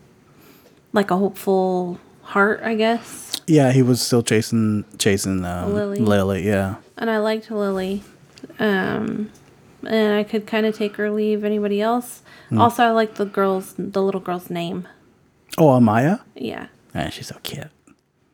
like 0.94 1.12
a 1.12 1.18
hopeful 1.18 2.00
heart, 2.24 2.62
I 2.64 2.74
guess. 2.76 3.32
Yeah, 3.46 3.72
he 3.72 3.82
was 3.84 4.02
still 4.02 4.24
chasing 4.24 4.86
chasing 4.98 5.46
um, 5.46 5.74
Lily. 5.74 6.00
Lily. 6.00 6.48
Yeah. 6.48 6.76
And 6.98 7.10
I 7.10 7.18
liked 7.20 7.52
Lily. 7.52 8.04
Um, 8.60 9.30
and 9.88 10.14
I 10.16 10.24
could 10.24 10.46
kind 10.48 10.66
of 10.66 10.76
take 10.76 11.00
or 11.00 11.12
leave 11.12 11.44
anybody 11.44 11.82
else. 11.82 12.22
Mm. 12.52 12.60
Also, 12.60 12.84
I 12.84 12.92
like 12.92 13.16
the 13.16 13.26
girl's 13.26 13.74
the 13.78 14.02
little 14.02 14.22
girl's 14.22 14.50
name. 14.50 14.88
Oh, 15.58 15.68
Amaya. 15.68 16.22
Yeah, 16.36 16.68
Man, 16.94 17.12
she's 17.12 17.28
so 17.28 17.38
cute. 17.44 17.68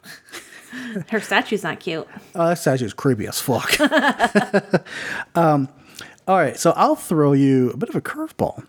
her 1.10 1.20
statue's 1.20 1.64
not 1.64 1.80
cute. 1.80 2.08
Oh, 2.36 2.48
that 2.48 2.58
statue's 2.60 2.94
creepy 2.94 3.28
as 3.28 3.40
fuck. 3.42 3.80
um, 5.36 5.70
all 6.28 6.38
right, 6.38 6.58
so 6.58 6.72
I'll 6.76 6.96
throw 6.96 7.34
you 7.34 7.72
a 7.72 7.78
bit 7.78 7.90
of 7.90 7.96
a 7.96 8.02
curveball. 8.02 8.66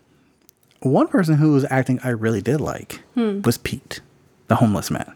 One 0.81 1.07
person 1.07 1.35
who 1.35 1.51
was 1.53 1.65
acting 1.69 1.99
I 2.03 2.09
really 2.09 2.41
did 2.41 2.59
like 2.59 3.01
Hmm. 3.13 3.41
was 3.41 3.57
Pete, 3.57 3.99
the 4.47 4.55
homeless 4.55 4.89
man. 4.89 5.13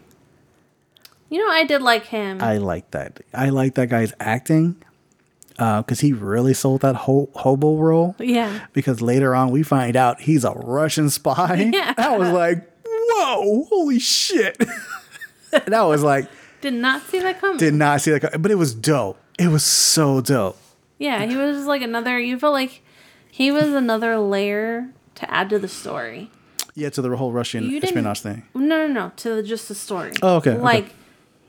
You 1.28 1.44
know, 1.44 1.50
I 1.50 1.64
did 1.64 1.82
like 1.82 2.04
him. 2.06 2.40
I 2.40 2.58
like 2.58 2.92
that. 2.92 3.20
I 3.34 3.48
like 3.48 3.74
that 3.74 3.88
guy's 3.88 4.12
acting 4.20 4.76
because 5.56 6.00
he 6.00 6.12
really 6.12 6.54
sold 6.54 6.82
that 6.82 6.94
ho- 6.96 7.30
hobo 7.34 7.76
role. 7.76 8.14
Yeah. 8.18 8.66
Because 8.72 9.00
later 9.00 9.34
on 9.34 9.50
we 9.50 9.62
find 9.62 9.96
out 9.96 10.20
he's 10.22 10.44
a 10.44 10.52
Russian 10.52 11.10
spy. 11.10 11.70
Yeah. 11.72 11.94
I 11.96 12.16
was 12.16 12.30
like, 12.30 12.70
whoa, 12.84 13.64
holy 13.68 13.98
shit. 13.98 14.56
and 15.52 15.74
I 15.74 15.84
was 15.84 16.02
like, 16.02 16.28
Did 16.60 16.74
not 16.74 17.02
see 17.02 17.20
that 17.20 17.40
coming. 17.40 17.56
did 17.58 17.74
not 17.74 18.00
see 18.00 18.10
that, 18.12 18.20
co- 18.32 18.38
but 18.38 18.50
it 18.50 18.56
was 18.56 18.74
dope. 18.74 19.18
It 19.38 19.48
was 19.48 19.64
so 19.64 20.20
dope. 20.20 20.58
Yeah, 20.98 21.24
he 21.26 21.36
was 21.36 21.56
just 21.56 21.68
like 21.68 21.82
another. 21.82 22.18
You 22.18 22.38
felt 22.38 22.54
like 22.54 22.82
he 23.30 23.50
was 23.50 23.66
another 23.66 24.16
layer 24.18 24.88
to 25.16 25.30
add 25.30 25.50
to 25.50 25.58
the 25.58 25.68
story. 25.68 26.30
Yeah, 26.74 26.88
to 26.90 27.02
the 27.02 27.14
whole 27.16 27.32
Russian 27.32 27.74
espionage 27.74 28.20
thing. 28.20 28.42
No, 28.54 28.60
no, 28.60 28.86
no, 28.86 29.12
to 29.16 29.36
the, 29.36 29.42
just 29.42 29.68
the 29.68 29.74
story. 29.74 30.12
Oh, 30.22 30.36
okay, 30.36 30.52
okay. 30.52 30.60
Like 30.60 30.94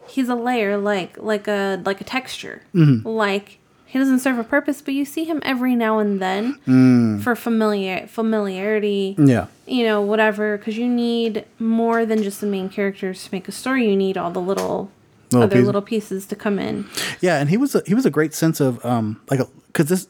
he's 0.08 0.28
a 0.30 0.36
layer, 0.36 0.78
like 0.78 1.18
like 1.18 1.48
a 1.48 1.82
like 1.86 2.02
a 2.02 2.04
texture. 2.04 2.62
Mhm. 2.74 3.04
Like 3.06 3.60
he 3.88 3.98
doesn't 4.00 4.20
serve 4.20 4.38
a 4.38 4.44
purpose, 4.44 4.82
but 4.82 4.94
you 4.94 5.06
see 5.06 5.24
him 5.24 5.40
every 5.44 5.76
now 5.76 6.00
and 6.00 6.22
then 6.22 6.60
Mm. 6.68 7.22
for 7.24 7.36
familiar 7.36 8.06
familiarity. 8.08 9.16
Yeah. 9.18 9.48
You 9.66 9.86
know, 9.86 10.02
whatever, 10.02 10.58
because 10.58 10.78
you 10.78 10.88
need 10.88 11.46
more 11.60 12.06
than 12.06 12.22
just 12.24 12.42
the 12.42 12.48
main 12.48 12.70
characters 12.70 13.24
to 13.26 13.30
make 13.32 13.48
a 13.48 13.52
story. 13.52 13.90
You 13.90 13.96
need 13.96 14.18
all 14.18 14.32
the 14.32 14.42
little, 14.42 14.92
Little 15.32 15.44
other 15.44 15.52
pieces. 15.56 15.66
little 15.66 15.82
pieces 15.82 16.26
to 16.28 16.36
come 16.36 16.60
in. 16.60 16.86
Yeah, 17.22 17.40
and 17.40 17.50
he 17.50 17.58
was 17.58 17.76
a, 17.76 17.82
he 17.86 17.94
was 17.96 18.06
a 18.06 18.10
great 18.10 18.34
sense 18.34 18.60
of 18.60 18.84
um 18.86 19.20
like 19.30 19.40
because 19.68 19.88
this 19.88 20.08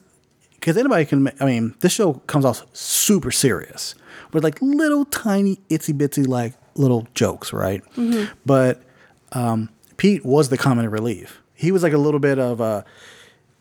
because 0.60 0.78
anybody 0.78 1.06
can 1.06 1.32
I 1.40 1.46
mean 1.46 1.76
this 1.80 1.92
show 1.92 2.14
comes 2.28 2.46
off 2.46 2.66
super 2.74 3.32
serious 3.32 3.96
with 4.34 4.44
like 4.44 4.60
little 4.62 5.06
tiny 5.06 5.60
itsy 5.70 5.94
bitsy 5.96 6.28
like 6.28 6.54
little 6.76 7.08
jokes 7.16 7.52
right 7.54 7.82
Mhm. 7.96 8.30
but 8.46 8.82
um 9.34 9.70
Pete 9.98 10.24
was 10.26 10.50
the 10.50 10.58
common 10.58 10.88
relief 10.92 11.42
he 11.56 11.72
was 11.72 11.82
like 11.82 11.94
a 11.94 11.98
little 11.98 12.20
bit 12.20 12.38
of 12.38 12.60
a 12.62 12.86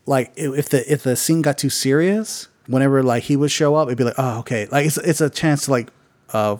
like 0.07 0.31
if 0.35 0.69
the 0.69 0.91
if 0.91 1.03
the 1.03 1.15
scene 1.15 1.41
got 1.43 1.57
too 1.57 1.69
serious 1.69 2.47
whenever 2.65 3.03
like 3.03 3.23
he 3.23 3.35
would 3.35 3.51
show 3.51 3.75
up 3.75 3.87
it'd 3.87 3.97
be 3.97 4.03
like 4.03 4.15
oh 4.17 4.39
okay 4.39 4.65
like 4.71 4.85
it's 4.87 4.97
it's 4.97 5.21
a 5.21 5.29
chance 5.29 5.65
to 5.65 5.71
like 5.71 5.89
uh 6.33 6.57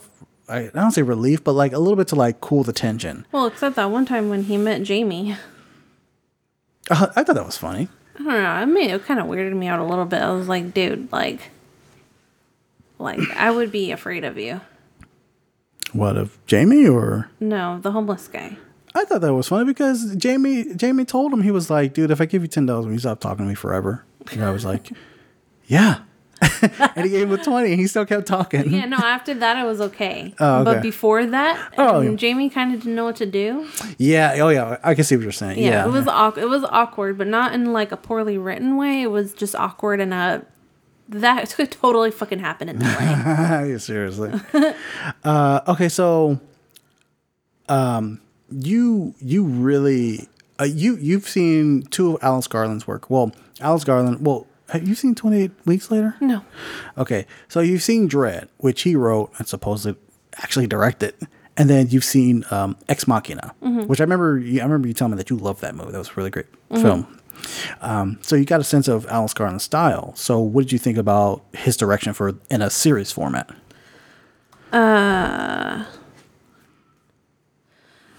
I, 0.48 0.60
I 0.60 0.68
don't 0.68 0.92
say 0.92 1.02
relief 1.02 1.42
but 1.44 1.52
like 1.52 1.72
a 1.72 1.78
little 1.78 1.96
bit 1.96 2.08
to 2.08 2.16
like 2.16 2.40
cool 2.40 2.62
the 2.62 2.72
tension 2.72 3.26
Well, 3.32 3.46
except 3.46 3.76
that 3.76 3.90
one 3.90 4.06
time 4.06 4.28
when 4.30 4.44
he 4.44 4.56
met 4.56 4.82
Jamie. 4.82 5.32
uh, 6.90 7.08
I 7.16 7.24
thought 7.24 7.34
that 7.34 7.44
was 7.44 7.56
funny 7.58 7.88
I 8.20 8.22
don't 8.24 8.32
know. 8.42 8.50
I 8.50 8.64
mean, 8.64 8.90
it 8.90 9.04
kind 9.04 9.20
of 9.20 9.26
weirded 9.26 9.54
me 9.54 9.68
out 9.68 9.78
a 9.78 9.84
little 9.84 10.04
bit. 10.04 10.20
I 10.20 10.32
was 10.32 10.48
like, 10.48 10.74
dude, 10.74 11.12
like, 11.12 11.52
like 12.98 13.20
I 13.36 13.48
would 13.52 13.70
be 13.70 13.92
afraid 13.92 14.24
of 14.24 14.36
you. 14.36 14.60
what 15.92 16.16
of 16.16 16.36
Jamie 16.44 16.88
or 16.88 17.30
No, 17.38 17.78
the 17.80 17.92
homeless 17.92 18.26
guy. 18.26 18.56
I 18.98 19.04
thought 19.04 19.20
that 19.20 19.34
was 19.34 19.48
funny 19.48 19.64
because 19.64 20.14
Jamie 20.16 20.74
Jamie 20.74 21.04
told 21.04 21.32
him 21.32 21.42
he 21.42 21.50
was 21.50 21.70
like, 21.70 21.94
dude, 21.94 22.10
if 22.10 22.20
I 22.20 22.26
give 22.26 22.42
you 22.42 22.48
ten 22.48 22.66
dollars, 22.66 22.86
will 22.86 22.92
you 22.92 22.98
stop 22.98 23.20
talking 23.20 23.44
to 23.44 23.48
me 23.48 23.54
forever? 23.54 24.04
And 24.32 24.44
I 24.44 24.50
was 24.50 24.64
like, 24.64 24.90
yeah. 25.66 26.00
and 26.62 27.04
he 27.04 27.10
gave 27.10 27.28
him 27.28 27.32
a 27.32 27.42
twenty, 27.42 27.72
and 27.72 27.80
he 27.80 27.88
still 27.88 28.06
kept 28.06 28.26
talking. 28.26 28.72
Yeah, 28.72 28.84
no. 28.84 28.96
After 28.96 29.34
that, 29.34 29.56
I 29.56 29.64
was 29.64 29.80
okay. 29.80 30.34
Oh, 30.38 30.62
But 30.64 30.82
before 30.82 31.26
that, 31.26 31.72
Oh, 31.76 32.00
and 32.00 32.10
yeah. 32.12 32.16
Jamie 32.16 32.48
kind 32.48 32.72
of 32.72 32.80
didn't 32.80 32.94
know 32.94 33.04
what 33.04 33.16
to 33.16 33.26
do. 33.26 33.66
Yeah, 33.98 34.36
oh 34.40 34.48
yeah, 34.48 34.78
I 34.84 34.94
can 34.94 35.02
see 35.02 35.16
what 35.16 35.22
you're 35.24 35.32
saying. 35.32 35.58
Yeah, 35.58 35.70
Yeah, 35.70 35.86
it 35.86 35.90
was 35.90 36.06
awkward. 36.06 36.42
It 36.42 36.48
was 36.48 36.62
awkward, 36.64 37.18
but 37.18 37.26
not 37.26 37.54
in 37.54 37.72
like 37.72 37.90
a 37.90 37.96
poorly 37.96 38.38
written 38.38 38.76
way. 38.76 39.02
It 39.02 39.10
was 39.10 39.34
just 39.34 39.56
awkward 39.56 40.00
in 40.00 40.12
a 40.12 40.44
that 41.08 41.50
could 41.56 41.72
totally 41.72 42.12
fucking 42.12 42.38
happen 42.38 42.68
in 42.68 42.78
LA. 42.78 42.88
Yeah, 43.64 43.78
Seriously. 43.78 44.32
uh, 45.24 45.60
okay, 45.66 45.88
so 45.88 46.38
um, 47.68 48.20
you 48.50 49.14
you 49.20 49.44
really 49.44 50.28
uh, 50.60 50.64
you 50.64 50.96
you've 50.96 51.28
seen 51.28 51.82
two 51.84 52.14
of 52.16 52.22
Alex 52.22 52.46
Garland's 52.46 52.86
work. 52.86 53.08
Well, 53.10 53.32
Alex 53.60 53.84
Garland. 53.84 54.24
Well, 54.26 54.46
have 54.70 54.86
you 54.86 54.94
seen 54.94 55.14
Twenty 55.14 55.42
Eight 55.42 55.52
Weeks 55.64 55.90
Later? 55.90 56.14
No. 56.20 56.42
Okay, 56.96 57.26
so 57.48 57.60
you've 57.60 57.82
seen 57.82 58.08
Dredd, 58.08 58.48
which 58.58 58.82
he 58.82 58.94
wrote 58.96 59.30
and 59.38 59.46
supposedly 59.46 60.00
actually 60.36 60.66
directed, 60.66 61.14
and 61.56 61.68
then 61.70 61.88
you've 61.90 62.04
seen 62.04 62.44
um, 62.50 62.76
Ex 62.88 63.06
Machina, 63.08 63.54
Mhm. 63.62 63.86
which 63.86 64.00
I 64.00 64.04
remember. 64.04 64.36
I 64.38 64.62
remember 64.62 64.88
you 64.88 64.94
telling 64.94 65.12
me 65.12 65.16
that 65.18 65.30
you 65.30 65.36
loved 65.36 65.60
that 65.62 65.74
movie. 65.74 65.92
That 65.92 65.98
was 65.98 66.08
a 66.08 66.14
really 66.16 66.30
great 66.30 66.46
Mhm. 66.70 66.82
film. 66.82 67.06
Um, 67.80 68.18
so 68.20 68.34
you 68.34 68.44
got 68.44 68.60
a 68.60 68.64
sense 68.64 68.88
of 68.88 69.06
Alex 69.06 69.32
Garland's 69.32 69.62
style. 69.64 70.12
So 70.16 70.40
what 70.40 70.62
did 70.62 70.72
you 70.72 70.78
think 70.78 70.98
about 70.98 71.42
his 71.52 71.76
direction 71.76 72.12
for 72.12 72.34
in 72.50 72.62
a 72.62 72.68
series 72.68 73.12
format? 73.12 73.48
Uh, 74.72 75.84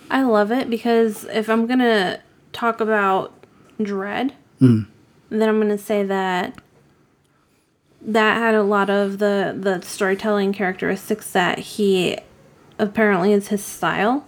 I 0.10 0.24
love 0.24 0.52
it 0.52 0.70
because 0.70 1.26
if 1.26 1.50
I'm 1.50 1.68
gonna 1.68 2.20
talk 2.54 2.80
about 2.82 3.34
Dredd, 3.80 4.32
Mm. 4.62 4.88
then 5.30 5.48
I'm 5.50 5.60
gonna 5.60 5.78
say 5.78 6.04
that 6.04 6.56
that 8.02 8.38
had 8.38 8.56
a 8.56 8.64
lot 8.64 8.90
of 8.90 9.20
the 9.20 9.56
the 9.58 9.82
storytelling 9.82 10.54
characteristics 10.54 11.32
that 11.34 11.60
he 11.60 12.18
apparently 12.78 13.34
is 13.34 13.50
his 13.50 13.64
style. 13.64 14.26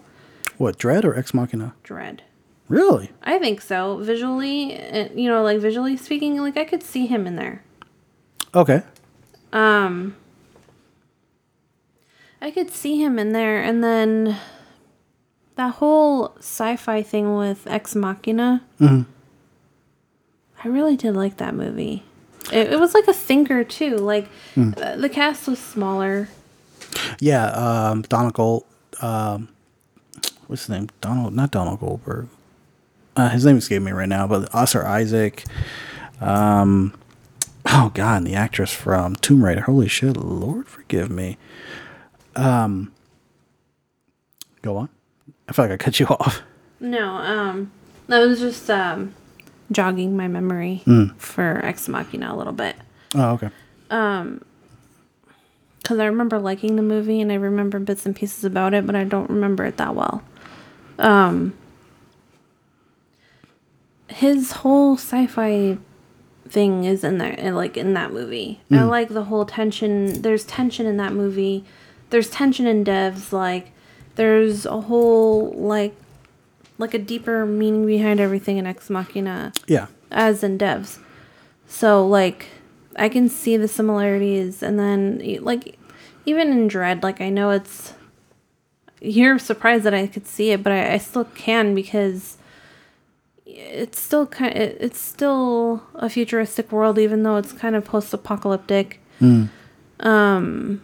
What 0.57 0.77
Dredd 0.77 1.03
or 1.05 1.17
Ex 1.17 1.33
Machina? 1.33 1.73
Dredd. 1.83 2.19
Really? 2.67 3.11
I 3.23 3.37
think 3.39 3.59
so. 3.61 3.97
Visually, 3.97 4.79
you 5.19 5.27
know, 5.29 5.41
like 5.43 5.59
visually 5.59 5.97
speaking, 5.97 6.37
like 6.39 6.55
I 6.57 6.63
could 6.65 6.83
see 6.83 7.05
him 7.07 7.25
in 7.27 7.35
there. 7.35 7.63
Okay. 8.55 8.83
Um, 9.51 10.15
I 12.41 12.51
could 12.51 12.71
see 12.71 13.01
him 13.01 13.19
in 13.19 13.33
there, 13.33 13.61
and 13.61 13.83
then 13.83 14.37
that 15.61 15.75
whole 15.75 16.33
sci-fi 16.39 17.03
thing 17.03 17.35
with 17.37 17.67
Ex 17.67 17.93
Machina. 17.95 18.63
Mhm. 18.79 19.05
I 20.63 20.67
really 20.67 20.97
did 20.97 21.15
like 21.15 21.37
that 21.37 21.53
movie. 21.53 22.03
It, 22.51 22.73
it 22.73 22.79
was 22.79 22.93
like 22.95 23.07
a 23.07 23.13
thinker 23.13 23.63
too. 23.63 23.97
Like 23.97 24.27
uh, 24.57 24.95
the 24.95 25.09
cast 25.09 25.47
was 25.47 25.59
smaller. 25.59 26.29
Yeah, 27.19 27.45
um, 27.51 28.01
Donegal. 28.01 28.65
Um, 29.01 29.49
what's 30.47 30.63
his 30.63 30.69
name? 30.69 30.89
Donald, 30.99 31.35
not 31.35 31.51
Donald 31.51 31.79
Goldberg. 31.79 32.27
Uh, 33.15 33.29
his 33.29 33.45
name 33.45 33.57
escaped 33.57 33.83
me 33.85 33.91
right 33.91 34.09
now, 34.09 34.25
but 34.27 34.53
Oscar 34.55 34.85
Isaac. 34.85 35.43
Um, 36.19 36.93
oh 37.67 37.91
God, 37.93 38.17
and 38.17 38.27
the 38.27 38.33
actress 38.33 38.73
from 38.73 39.15
Tomb 39.17 39.43
Raider. 39.45 39.61
Holy 39.61 39.87
shit, 39.87 40.17
Lord 40.17 40.67
forgive 40.67 41.11
me. 41.11 41.37
Um, 42.35 42.91
go 44.63 44.77
on. 44.77 44.89
I 45.51 45.53
feel 45.53 45.65
like 45.65 45.73
I 45.73 45.77
cut 45.77 45.99
you 45.99 46.05
off. 46.09 46.41
No, 46.79 47.15
um, 47.15 47.71
that 48.07 48.19
was 48.19 48.39
just 48.39 48.69
um, 48.69 49.13
jogging 49.69 50.15
my 50.15 50.29
memory 50.29 50.81
Mm. 50.85 51.13
for 51.17 51.59
Ex 51.65 51.89
Machina 51.89 52.33
a 52.33 52.35
little 52.37 52.53
bit. 52.53 52.77
Oh, 53.15 53.31
okay. 53.33 53.49
Um, 53.89 54.41
Because 55.81 55.99
I 55.99 56.05
remember 56.05 56.39
liking 56.39 56.77
the 56.77 56.81
movie 56.81 57.19
and 57.19 57.33
I 57.33 57.35
remember 57.35 57.79
bits 57.79 58.05
and 58.05 58.15
pieces 58.15 58.45
about 58.45 58.73
it, 58.73 58.85
but 58.87 58.95
I 58.95 59.03
don't 59.03 59.29
remember 59.29 59.65
it 59.65 59.75
that 59.75 59.93
well. 59.93 60.23
Um, 60.97 61.53
his 64.07 64.51
whole 64.53 64.95
sci-fi 64.95 65.77
thing 66.47 66.85
is 66.85 67.03
in 67.03 67.17
there, 67.17 67.35
uh, 67.39 67.51
like 67.51 67.75
in 67.75 67.93
that 67.95 68.13
movie. 68.13 68.61
I 68.71 68.83
like 68.83 69.09
the 69.09 69.25
whole 69.25 69.45
tension. 69.45 70.21
There's 70.21 70.45
tension 70.45 70.85
in 70.85 70.95
that 70.97 71.11
movie. 71.13 71.65
There's 72.09 72.29
tension 72.29 72.65
in 72.67 72.83
Devs. 72.85 73.31
Like 73.33 73.71
there's 74.21 74.67
a 74.67 74.81
whole 74.81 75.51
like 75.53 75.95
like 76.77 76.93
a 76.93 76.99
deeper 76.99 77.45
meaning 77.45 77.85
behind 77.87 78.19
everything 78.19 78.57
in 78.57 78.65
Ex 78.67 78.87
Machina 78.89 79.51
Yeah. 79.67 79.87
as 80.11 80.43
in 80.43 80.57
devs. 80.59 80.99
So 81.67 82.05
like 82.07 82.47
I 82.95 83.09
can 83.09 83.29
see 83.29 83.57
the 83.57 83.67
similarities 83.67 84.61
and 84.61 84.77
then 84.79 85.21
like 85.41 85.77
even 86.25 86.51
in 86.51 86.67
Dredd, 86.69 87.01
like 87.01 87.19
I 87.19 87.29
know 87.29 87.49
it's 87.49 87.93
you're 89.01 89.39
surprised 89.39 89.83
that 89.85 89.93
I 89.95 90.05
could 90.05 90.27
see 90.27 90.51
it, 90.51 90.61
but 90.61 90.71
I, 90.71 90.93
I 90.93 90.97
still 90.99 91.25
can 91.25 91.73
because 91.73 92.37
it's 93.47 93.99
still 93.99 94.27
kind 94.27 94.55
it, 94.55 94.77
it's 94.79 94.99
still 94.99 95.81
a 95.95 96.09
futuristic 96.09 96.71
world 96.71 96.99
even 96.99 97.23
though 97.23 97.37
it's 97.37 97.53
kind 97.53 97.75
of 97.75 97.83
post-apocalyptic. 97.85 98.99
Um 99.99 100.81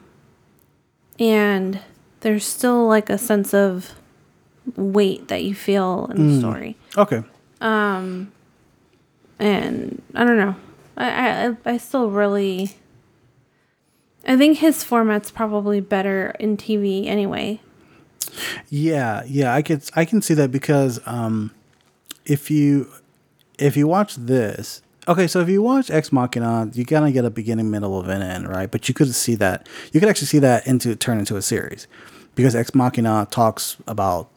and 1.20 1.80
there's 2.22 2.46
still 2.46 2.88
like 2.88 3.10
a 3.10 3.18
sense 3.18 3.54
of 3.54 3.94
weight 4.76 5.28
that 5.28 5.44
you 5.44 5.56
feel 5.56 6.12
in 6.14 6.28
the 6.28 6.40
story 6.40 6.76
Okay. 6.98 7.24
Um, 7.62 8.32
and 9.40 10.02
I 10.14 10.24
don't 10.24 10.38
know. 10.38 10.56
I, 10.96 11.48
I 11.48 11.58
I 11.66 11.78
still 11.78 12.10
really. 12.10 12.78
I 14.28 14.36
think 14.36 14.58
his 14.58 14.84
format's 14.84 15.32
probably 15.32 15.80
better 15.80 16.36
in 16.40 16.58
TV 16.58 17.06
anyway. 17.08 17.62
Yeah, 18.70 19.24
yeah, 19.26 19.54
I 19.54 19.62
could 19.62 19.84
I 19.96 20.06
can 20.06 20.22
see 20.22 20.34
that 20.36 20.52
because 20.52 21.00
um 21.06 21.52
if 22.26 22.52
you 22.52 22.90
if 23.58 23.78
you 23.78 23.88
watch 23.88 24.16
this 24.16 24.82
okay, 25.08 25.28
so 25.28 25.40
if 25.42 25.50
you 25.50 25.62
watch 25.62 25.90
Ex 25.90 26.12
Machina, 26.12 26.70
you 26.74 26.86
kind 26.86 27.06
of 27.06 27.14
get 27.14 27.26
a 27.26 27.30
beginning, 27.30 27.72
middle, 27.72 28.00
of 28.00 28.08
an 28.10 28.22
end, 28.22 28.48
right? 28.48 28.70
But 28.70 28.88
you 28.88 28.94
could 28.94 29.14
see 29.14 29.36
that 29.36 29.68
you 29.92 30.00
could 30.00 30.10
actually 30.10 30.28
see 30.28 30.40
that 30.40 30.68
into 30.68 30.96
turn 30.96 31.20
into 31.20 31.36
a 31.36 31.42
series 31.42 31.88
because 32.36 32.56
Ex 32.56 32.74
Machina 32.76 33.28
talks 33.32 33.78
about 33.88 34.30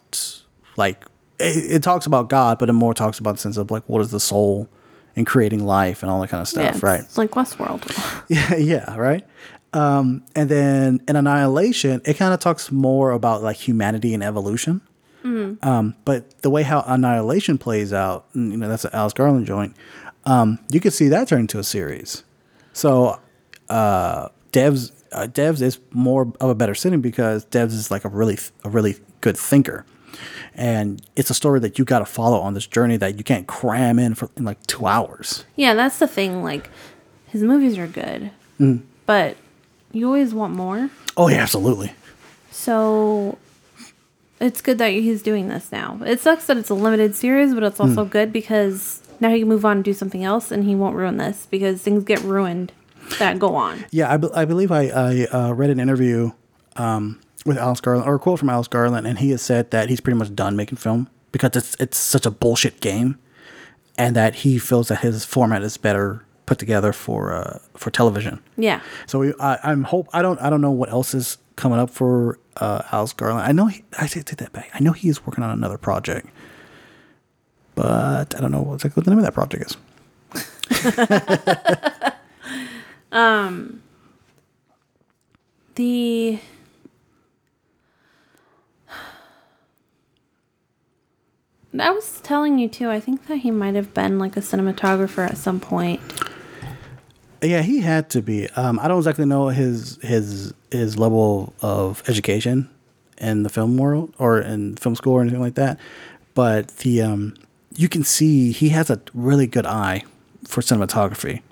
like 0.77 1.05
it, 1.39 1.73
it 1.73 1.83
talks 1.83 2.07
about 2.07 2.29
God, 2.29 2.59
but 2.59 2.69
it 2.69 2.73
more 2.75 2.95
talks 2.95 3.19
about 3.19 3.33
the 3.33 3.41
sense 3.41 3.57
of 3.57 3.71
like 3.71 3.89
what 3.89 4.01
is 4.01 4.11
the 4.11 4.21
soul 4.21 4.69
and 5.17 5.27
creating 5.27 5.65
life 5.67 6.03
and 6.03 6.11
all 6.11 6.21
that 6.21 6.29
kind 6.31 6.41
of 6.41 6.49
stuff, 6.49 6.75
it's, 6.77 6.83
right? 6.83 7.01
It's 7.01 7.19
like 7.19 7.33
Westworld. 7.33 7.85
Yeah, 8.29 8.57
yeah, 8.57 8.97
right. 8.97 9.25
Um, 9.73 10.25
and 10.35 10.49
then 10.49 11.01
in 11.07 11.17
Annihilation, 11.17 12.01
it 12.05 12.15
kind 12.15 12.33
of 12.35 12.41
talks 12.41 12.71
more 12.73 13.11
about 13.13 13.43
like 13.43 13.57
humanity 13.57 14.15
and 14.15 14.23
evolution. 14.23 14.81
Um, 15.63 15.95
but 16.05 16.41
the 16.43 16.49
way 16.51 16.63
how 16.63 16.83
Annihilation 16.87 17.59
plays 17.59 17.93
out, 17.93 18.27
you 18.35 18.57
know, 18.57 18.69
that's 18.69 18.85
an 18.85 18.91
Alex 18.95 19.13
Garland 19.13 19.47
joint. 19.47 19.77
Um, 20.25 20.59
you 20.71 20.81
could 20.81 20.93
see 20.93 21.09
that 21.09 21.29
turn 21.29 21.41
into 21.41 21.59
a 21.59 21.65
series. 21.65 22.25
So, 22.73 23.19
uh, 23.69 24.29
Devs, 24.53 24.93
uh, 25.13 25.27
Devs 25.27 25.63
is 25.63 25.79
more 25.91 26.33
of 26.41 26.51
a 26.51 26.55
better 26.55 26.75
setting 26.75 27.01
because 27.01 27.45
Devs 27.47 27.73
is 27.73 27.91
like 27.91 28.05
a 28.05 28.09
really, 28.09 28.39
a 28.65 28.69
really 28.69 28.97
good 29.21 29.37
thinker, 29.37 29.85
and 30.55 31.01
it's 31.17 31.31
a 31.31 31.35
story 31.35 31.61
that 31.61 31.79
you 31.79 31.85
got 31.85 32.01
to 32.01 32.05
follow 32.05 32.41
on 32.41 32.55
this 32.55 32.67
journey 32.67 32.97
that 32.99 33.17
you 33.17 33.25
can't 33.25 33.47
cram 33.47 33.99
in 33.99 34.15
for 34.15 34.29
in 34.37 34.45
like 34.45 34.65
two 34.67 34.87
hours. 34.87 35.45
yeah, 35.57 35.75
that's 35.75 35.99
the 35.99 36.07
thing. 36.07 36.43
Like, 36.43 36.69
his 37.29 37.43
movies 37.43 37.79
are 37.79 37.87
good, 37.87 38.31
but 39.07 39.37
you 39.93 40.07
always 40.07 40.35
want 40.35 40.55
more. 40.55 40.91
Oh 41.17 41.29
yeah, 41.29 41.39
absolutely. 41.43 41.93
So 42.51 43.39
it's 44.41 44.61
good 44.61 44.79
that 44.79 44.89
he's 44.93 45.23
doing 45.23 45.49
this 45.49 45.71
now. 45.73 45.99
It 46.05 46.21
sucks 46.21 46.47
that 46.47 46.57
it's 46.57 46.71
a 46.71 46.75
limited 46.75 47.15
series, 47.15 47.55
but 47.55 47.63
it's 47.63 47.81
also 47.81 48.05
good 48.05 48.33
because 48.33 49.03
now 49.21 49.31
he 49.31 49.41
can 49.41 49.49
move 49.49 49.65
on 49.65 49.79
and 49.79 49.85
do 49.85 49.93
something 49.93 50.25
else, 50.25 50.51
and 50.51 50.65
he 50.65 50.75
won't 50.75 50.97
ruin 50.97 51.17
this 51.17 51.47
because 51.51 51.81
things 51.83 52.05
get 52.05 52.21
ruined 52.23 52.73
that 53.19 53.39
go 53.39 53.55
on. 53.55 53.85
Yeah, 53.91 54.13
I, 54.13 54.17
be- 54.17 54.33
I 54.35 54.45
believe 54.45 54.71
I, 54.71 54.87
I 54.89 55.25
uh, 55.27 55.53
read 55.53 55.71
an 55.71 55.81
interview 55.81 56.33
um, 56.77 57.21
with 57.45 57.59
Alex 57.59 57.81
Garland, 57.81 58.07
or 58.07 58.15
a 58.17 58.19
quote 58.19 58.39
from 58.39 58.51
Alex 58.51 58.69
Garland, 58.69 59.07
and 59.07 59.19
he 59.19 59.31
has 59.31 59.43
said 59.43 59.71
that 59.71 59.89
he's 59.89 60.01
pretty 60.01 60.19
much 60.19 60.35
done 60.35 60.57
making 60.57 60.79
film 60.79 61.09
because 61.33 61.51
it's 61.55 61.77
it's 61.81 61.99
such 61.99 62.27
a 62.27 62.31
bullshit 62.31 62.81
game, 62.81 63.19
and 63.97 64.15
that 64.17 64.37
he 64.37 64.59
feels 64.59 64.89
that 64.89 65.01
his 65.01 65.25
format 65.25 65.63
is 65.63 65.77
better 65.77 66.25
put 66.47 66.59
together 66.59 66.93
for 66.93 67.33
uh, 67.33 67.59
for 67.77 67.91
television. 67.91 68.41
Yeah. 68.57 68.81
So 69.07 69.19
we, 69.21 69.35
I, 69.41 69.59
I'm 69.63 69.85
hope 69.85 70.09
I 70.13 70.23
don't 70.23 70.41
I 70.41 70.51
don't 70.51 70.61
know 70.61 70.71
what 70.71 70.91
else 70.91 71.15
is 71.15 71.39
coming 71.57 71.79
up 71.79 71.91
for 71.91 72.39
uh, 72.57 72.83
Alex 72.91 73.13
Garland. 73.13 73.47
I 73.47 73.53
know 73.53 73.67
he, 73.67 73.85
I 73.99 74.07
take 74.07 74.25
that 74.27 74.53
back. 74.53 74.71
I 74.75 74.81
know 74.81 74.93
he 74.93 75.09
is 75.09 75.25
working 75.27 75.45
on 75.45 75.51
another 75.51 75.79
project, 75.79 76.29
but 77.81 78.35
I 78.37 78.41
don't 78.41 78.53
know 78.53 78.61
what 78.61 78.81
the 78.81 79.11
name 79.11 79.19
of 79.19 79.25
that 79.25 79.33
project 79.33 79.65
is. 79.65 79.77
um, 83.13 83.81
The 85.75 86.39
I 91.79 91.91
was 91.91 92.21
telling 92.21 92.59
you 92.59 92.69
too. 92.69 92.91
I 92.91 93.01
think 93.01 93.29
that 93.29 93.37
he 93.37 93.51
might 93.51 93.75
have 93.77 93.95
been 93.95 94.19
like 94.19 94.37
a 94.37 94.41
cinematographer 94.41 95.27
at 95.27 95.39
some 95.39 95.59
point. 95.59 96.03
Yeah, 97.41 97.63
he 97.63 97.81
had 97.81 98.11
to 98.11 98.21
be. 98.21 98.49
Um, 98.51 98.79
I 98.79 98.89
don't 98.89 98.99
exactly 98.99 99.25
know 99.25 99.49
his 99.49 99.99
his 100.03 100.53
his 100.71 100.99
level 100.99 101.55
of 101.63 102.03
education 102.09 102.69
in 103.17 103.43
the 103.43 103.49
film 103.49 103.79
world 103.79 104.13
or 104.19 104.39
in 104.41 104.77
film 104.77 104.95
school 104.97 105.15
or 105.15 105.23
anything 105.23 105.41
like 105.41 105.55
that, 105.55 105.79
but 106.35 106.69
the 106.79 107.01
um, 107.01 107.35
you 107.75 107.89
can 107.89 108.05
see 108.05 108.53
he 108.53 108.71
has 108.71 108.91
a 108.91 109.01
really 109.15 109.47
good 109.47 109.67
eye 109.67 110.05
for 110.45 110.61
cinematography, 110.61 111.43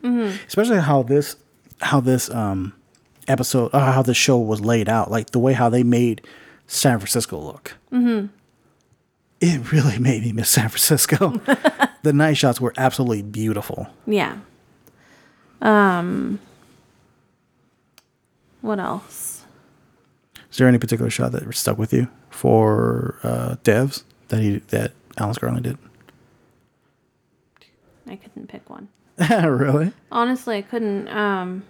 especially 0.47 0.81
how 0.81 1.03
this 1.03 1.37
how 1.81 2.01
this 2.01 2.31
um, 2.31 2.73
episode 3.29 3.71
uh, 3.73 3.93
how 3.93 4.03
this 4.03 4.17
show 4.17 4.39
was 4.39 4.61
laid 4.61 4.89
out, 4.89 5.11
like 5.11 5.31
the 5.31 5.39
way 5.39 5.53
how 5.53 5.69
they 5.69 5.83
made 5.83 6.23
San 6.67 6.99
Francisco 6.99 7.39
look. 7.39 7.77
Mm-hmm. 7.93 8.27
It 9.41 9.73
really 9.73 9.99
made 10.01 10.23
me 10.23 10.33
miss 10.33 10.51
San 10.51 10.69
Francisco. 10.69 11.31
the 12.03 12.13
night 12.13 12.37
shots 12.37 12.61
were 12.61 12.75
absolutely 12.77 13.23
beautiful. 13.23 13.89
Yeah. 14.07 14.39
Um. 15.63 16.41
What 18.61 18.81
else? 18.81 19.45
Is 20.51 20.57
there 20.59 20.67
any 20.67 20.79
particular 20.79 21.11
shot 21.11 21.33
that 21.33 21.55
stuck 21.55 21.79
with 21.79 21.93
you 21.93 22.09
for 22.31 23.19
uh, 23.23 23.57
devs 23.63 24.03
that 24.29 24.41
he 24.41 24.59
that 24.69 24.93
Alex 25.17 25.39
Garland 25.39 25.65
did? 25.65 25.79
I 28.09 28.17
couldn't 28.17 28.49
pick 28.49 28.69
one. 28.69 28.89
really? 29.31 29.93
Honestly, 30.11 30.57
I 30.59 30.63
couldn't. 30.63 31.09
Um. 31.09 31.65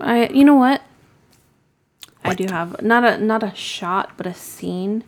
I. 0.00 0.28
You 0.28 0.44
know 0.44 0.54
what? 0.56 0.82
I 2.24 2.34
do 2.34 2.46
have 2.50 2.82
not 2.82 3.04
a 3.04 3.18
not 3.18 3.42
a 3.42 3.54
shot, 3.54 4.12
but 4.16 4.26
a 4.26 4.34
scene. 4.34 5.04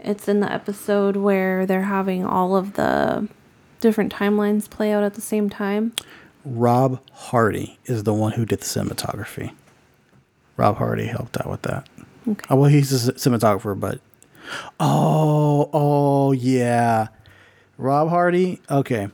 It's 0.00 0.28
in 0.28 0.40
the 0.40 0.52
episode 0.52 1.16
where 1.16 1.66
they're 1.66 1.82
having 1.82 2.24
all 2.24 2.56
of 2.56 2.74
the 2.74 3.28
different 3.80 4.12
timelines 4.12 4.68
play 4.68 4.92
out 4.92 5.02
at 5.02 5.14
the 5.14 5.20
same 5.20 5.48
time. 5.50 5.92
Rob 6.44 7.00
Hardy 7.12 7.78
is 7.86 8.04
the 8.04 8.14
one 8.14 8.32
who 8.32 8.44
did 8.44 8.60
the 8.60 8.64
cinematography. 8.64 9.52
Rob 10.56 10.76
Hardy 10.76 11.06
helped 11.06 11.38
out 11.40 11.50
with 11.50 11.62
that. 11.62 11.88
Okay. 12.28 12.46
Oh, 12.50 12.56
well, 12.56 12.70
he's 12.70 13.08
a 13.08 13.12
cinematographer, 13.12 13.78
but 13.78 14.00
oh, 14.80 15.70
oh 15.72 16.32
yeah, 16.32 17.08
Rob 17.78 18.08
Hardy. 18.08 18.60
Okay, 18.70 19.08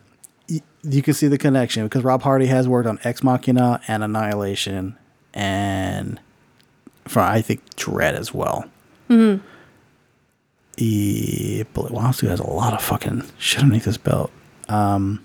Y- 0.49 0.61
you 0.83 1.03
can 1.03 1.15
see 1.15 1.29
the 1.29 1.39
connection 1.39 1.85
because 1.85 2.05
Rob 2.05 2.23
Hardy 2.23 2.47
has 2.47 2.69
worked 2.69 2.89
on 2.89 2.99
Ex 3.05 3.23
Machina 3.23 3.81
and 3.89 4.03
Annihilation, 4.05 4.97
and 5.35 6.21
for 7.07 7.21
I 7.21 7.41
think 7.43 7.65
Dredd 7.77 8.15
as 8.15 8.33
well. 8.35 8.65
Mm-hmm. 9.09 9.47
Wow, 11.75 12.11
has 12.13 12.41
a 12.41 12.47
lot 12.47 12.73
of 12.73 12.83
fucking 12.83 13.25
shit 13.39 13.63
underneath 13.63 13.85
his 13.85 13.99
belt. 13.99 14.31
Um, 14.69 15.23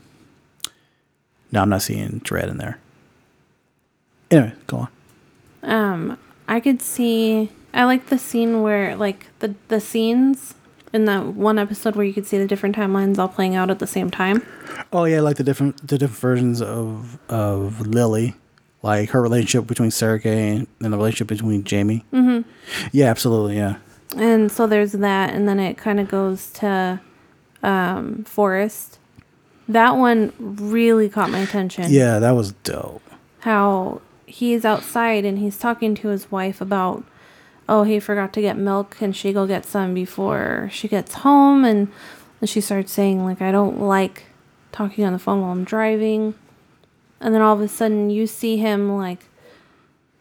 no, 1.52 1.62
I'm 1.62 1.70
not 1.70 1.82
seeing 1.82 2.20
Dredd 2.22 2.50
in 2.50 2.58
there. 2.58 2.80
Anyway, 4.30 4.54
go 4.68 4.78
on. 4.78 4.90
Um, 5.64 6.18
I 6.48 6.60
could 6.60 6.82
see 6.82 7.50
I 7.78 7.86
like 7.86 8.08
the 8.08 8.18
scene 8.18 8.62
where 8.62 8.96
like 8.96 9.28
the 9.40 9.56
the 9.70 9.80
scenes 9.80 10.56
in 10.94 11.06
that 11.06 11.28
one 11.28 11.60
episode 11.60 11.96
where 11.96 12.06
you 12.06 12.14
could 12.14 12.26
see 12.26 12.38
the 12.38 12.48
different 12.48 12.76
timelines 12.76 13.18
all 13.18 13.28
playing 13.28 13.56
out 13.56 13.70
at 13.70 13.80
the 13.80 13.88
same 13.88 14.10
time. 14.10 14.46
Oh 14.92 15.06
yeah, 15.06 15.22
like 15.22 15.38
the 15.38 15.44
different 15.44 15.88
the 15.88 15.98
different 15.98 16.20
versions 16.20 16.62
of 16.62 17.20
of 17.30 17.88
Lily, 17.88 18.34
like 18.82 19.12
her 19.12 19.22
relationship 19.22 19.68
between 19.68 19.92
Sergey 19.92 20.50
and, 20.50 20.68
and 20.82 20.92
the 20.92 20.98
relationship 20.98 21.28
between 21.28 21.64
Jamie. 21.64 22.04
Mm-hmm. 22.12 22.50
Yeah, 22.92 23.06
absolutely. 23.06 23.58
Yeah. 23.58 23.76
And 24.16 24.52
so 24.52 24.68
there's 24.68 24.94
that, 24.94 25.34
and 25.34 25.48
then 25.48 25.60
it 25.60 25.78
kind 25.78 26.00
of 26.00 26.08
goes 26.08 26.50
to 26.54 27.00
um, 27.62 28.24
Forest. 28.24 29.00
That 29.68 29.98
one 29.98 30.34
really 30.40 31.10
caught 31.10 31.30
my 31.30 31.40
attention. 31.40 31.92
Yeah, 31.92 32.20
that 32.20 32.32
was 32.32 32.54
dope. 32.64 33.04
How 33.40 34.02
he's 34.26 34.66
outside 34.66 35.26
and 35.26 35.40
he's 35.40 35.58
talking 35.58 35.94
to 35.96 36.08
his 36.08 36.32
wife 36.32 36.62
about, 36.62 37.04
oh, 37.70 37.84
he 37.84 38.00
forgot 38.00 38.34
to 38.34 38.42
get 38.42 38.58
milk. 38.58 38.98
Can 38.98 39.12
she 39.14 39.34
go 39.34 39.46
get 39.48 39.66
some 39.66 39.94
before 39.94 40.70
she 40.72 40.88
gets 40.88 41.14
home? 41.16 41.66
And, 41.66 41.92
and 42.42 42.50
she 42.50 42.62
starts 42.62 42.92
saying, 42.92 43.24
like, 43.26 43.42
I 43.42 43.52
don't 43.52 43.80
like 43.82 44.26
talking 44.72 45.04
on 45.06 45.14
the 45.14 45.20
phone 45.20 45.42
while 45.42 45.52
I'm 45.52 45.64
driving. 45.64 46.34
And 47.20 47.34
then 47.34 47.42
all 47.42 47.56
of 47.56 47.62
a 47.62 47.68
sudden 47.68 48.10
you 48.10 48.28
see 48.28 48.58
him, 48.58 48.96
like, 48.98 49.26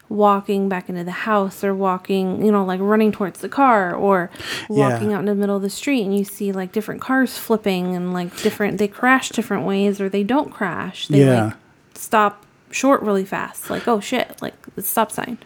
walking 0.08 0.68
back 0.68 0.88
into 0.88 1.02
the 1.02 1.10
house 1.10 1.64
or 1.64 1.74
walking, 1.74 2.44
you 2.44 2.52
know, 2.52 2.64
like 2.64 2.78
running 2.80 3.10
towards 3.10 3.40
the 3.40 3.48
car 3.48 3.92
or 3.92 4.30
walking 4.68 5.10
Yeah. 5.10 5.16
out 5.16 5.20
in 5.20 5.26
the 5.26 5.34
middle 5.34 5.56
of 5.56 5.62
the 5.62 5.70
street 5.70 6.02
and 6.04 6.16
you 6.16 6.22
see 6.24 6.52
like 6.52 6.70
different 6.70 7.00
cars 7.00 7.36
flipping 7.36 7.96
and 7.96 8.12
like 8.12 8.36
different 8.40 8.78
they 8.78 8.86
crash 8.86 9.30
different 9.30 9.66
ways 9.66 10.00
or 10.00 10.08
they 10.08 10.22
don't 10.22 10.52
crash. 10.52 11.08
They 11.08 11.24
Yeah. 11.24 11.44
like 11.46 11.54
stop 11.94 12.46
short 12.70 13.02
really 13.02 13.24
fast. 13.24 13.68
Like, 13.68 13.88
oh 13.88 13.98
shit, 13.98 14.40
like 14.40 14.54
the 14.76 14.82
stop 14.82 15.10
sign. 15.10 15.38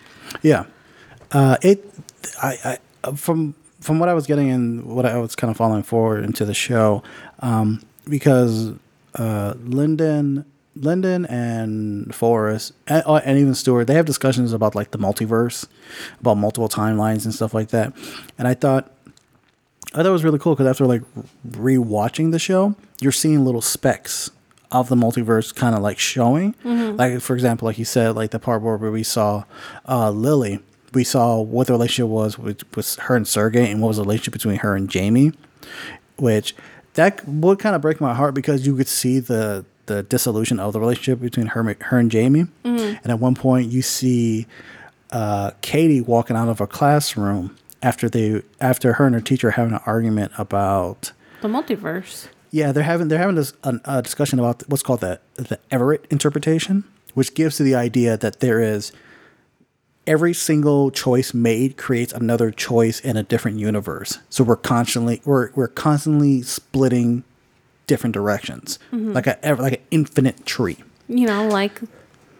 Yeah. 0.42 0.64
Uh, 1.32 1.56
it, 1.62 1.88
I, 2.42 2.78
I, 3.04 3.12
from 3.12 3.54
from 3.80 3.98
what 3.98 4.08
I 4.08 4.14
was 4.14 4.26
getting 4.26 4.50
and 4.50 4.84
what 4.84 5.06
I 5.06 5.16
was 5.16 5.34
kind 5.34 5.50
of 5.50 5.56
following 5.56 5.82
forward 5.82 6.24
into 6.24 6.44
the 6.44 6.52
show, 6.54 7.02
um, 7.40 7.82
because 8.08 8.72
uh, 9.14 9.54
Lyndon, 9.64 10.44
Lyndon 10.76 11.24
and 11.26 12.14
Forest, 12.14 12.72
and, 12.86 13.02
uh, 13.06 13.16
and 13.24 13.38
even 13.38 13.54
Stewart, 13.54 13.86
they 13.86 13.94
have 13.94 14.04
discussions 14.04 14.52
about 14.52 14.74
like 14.74 14.90
the 14.90 14.98
multiverse, 14.98 15.66
about 16.20 16.36
multiple 16.36 16.68
timelines 16.68 17.24
and 17.24 17.34
stuff 17.34 17.54
like 17.54 17.68
that. 17.68 17.94
And 18.36 18.46
I 18.46 18.52
thought, 18.54 18.92
I 19.92 19.96
thought 19.96 20.06
it 20.06 20.10
was 20.10 20.24
really 20.24 20.38
cool 20.38 20.54
because 20.54 20.66
after 20.68 20.84
like 20.84 21.02
rewatching 21.48 22.32
the 22.32 22.38
show, 22.38 22.74
you're 23.00 23.12
seeing 23.12 23.44
little 23.44 23.62
specks 23.62 24.30
of 24.70 24.88
the 24.88 24.94
multiverse 24.94 25.54
kind 25.54 25.74
of 25.74 25.80
like 25.82 25.98
showing. 25.98 26.54
Like 26.96 27.20
for 27.22 27.34
example, 27.34 27.66
like 27.66 27.78
you 27.78 27.84
said, 27.86 28.14
like 28.14 28.30
the 28.30 28.38
part 28.38 28.62
where 28.62 28.76
we 28.76 29.02
saw 29.02 29.44
uh, 29.88 30.10
Lily, 30.10 30.60
we 30.92 31.04
saw 31.04 31.40
what 31.40 31.66
the 31.66 31.72
relationship 31.72 32.08
was 32.10 32.38
with, 32.38 32.64
with 32.76 32.96
her 32.96 33.16
and 33.16 33.26
Sergey, 33.26 33.70
and 33.70 33.80
what 33.80 33.88
was 33.88 33.96
the 33.98 34.02
relationship 34.02 34.32
between 34.34 34.56
her 34.56 34.74
and 34.76 34.88
Jamie, 34.90 35.32
which 36.16 36.54
that 36.94 37.26
would 37.28 37.58
kind 37.58 37.74
of 37.76 37.82
break 37.82 38.00
my 38.00 38.14
heart 38.14 38.34
because 38.34 38.66
you 38.66 38.76
could 38.76 38.88
see 38.88 39.18
the 39.20 39.64
the 39.86 40.02
dissolution 40.04 40.60
of 40.60 40.72
the 40.72 40.78
relationship 40.80 41.20
between 41.20 41.46
her 41.48 41.76
her 41.80 41.98
and 41.98 42.10
Jamie, 42.10 42.46
and 42.64 43.06
at 43.06 43.18
one 43.18 43.34
point 43.34 43.70
you 43.70 43.82
see 43.82 44.46
uh, 45.10 45.50
Katie 45.62 46.00
walking 46.00 46.36
out 46.36 46.48
of 46.48 46.58
her 46.60 46.66
classroom 46.66 47.56
after 47.82 48.08
they 48.08 48.42
after 48.60 48.94
her 48.94 49.06
and 49.06 49.14
her 49.14 49.20
teacher 49.20 49.48
are 49.48 49.52
having 49.52 49.74
an 49.74 49.80
argument 49.86 50.32
about 50.38 51.12
The 51.40 51.48
multiverse. 51.48 52.28
yeah 52.50 52.72
they're 52.72 52.84
having 52.84 53.08
they're 53.08 53.18
having 53.18 53.34
this 53.36 53.52
an, 53.64 53.80
a 53.84 54.02
discussion 54.02 54.38
about 54.38 54.62
what's 54.68 54.82
called 54.82 55.00
the 55.00 55.18
the 55.34 55.58
Everett 55.70 56.06
interpretation, 56.10 56.84
which 57.14 57.34
gives 57.34 57.56
to 57.56 57.62
the 57.64 57.74
idea 57.74 58.16
that 58.16 58.40
there 58.40 58.60
is 58.60 58.92
every 60.06 60.32
single 60.34 60.90
choice 60.90 61.34
made 61.34 61.76
creates 61.76 62.12
another 62.12 62.50
choice 62.50 63.00
in 63.00 63.16
a 63.16 63.22
different 63.22 63.58
universe. 63.58 64.18
So 64.28 64.44
we're 64.44 64.56
constantly 64.56 65.20
we're 65.24 65.50
we're 65.54 65.68
constantly 65.68 66.42
splitting 66.42 67.24
different 67.86 68.14
directions, 68.14 68.78
like 68.92 69.26
a 69.26 69.44
ever 69.44 69.62
like 69.62 69.74
an 69.74 69.82
infinite 69.90 70.46
tree. 70.46 70.78
You 71.08 71.26
know, 71.26 71.48
like 71.48 71.80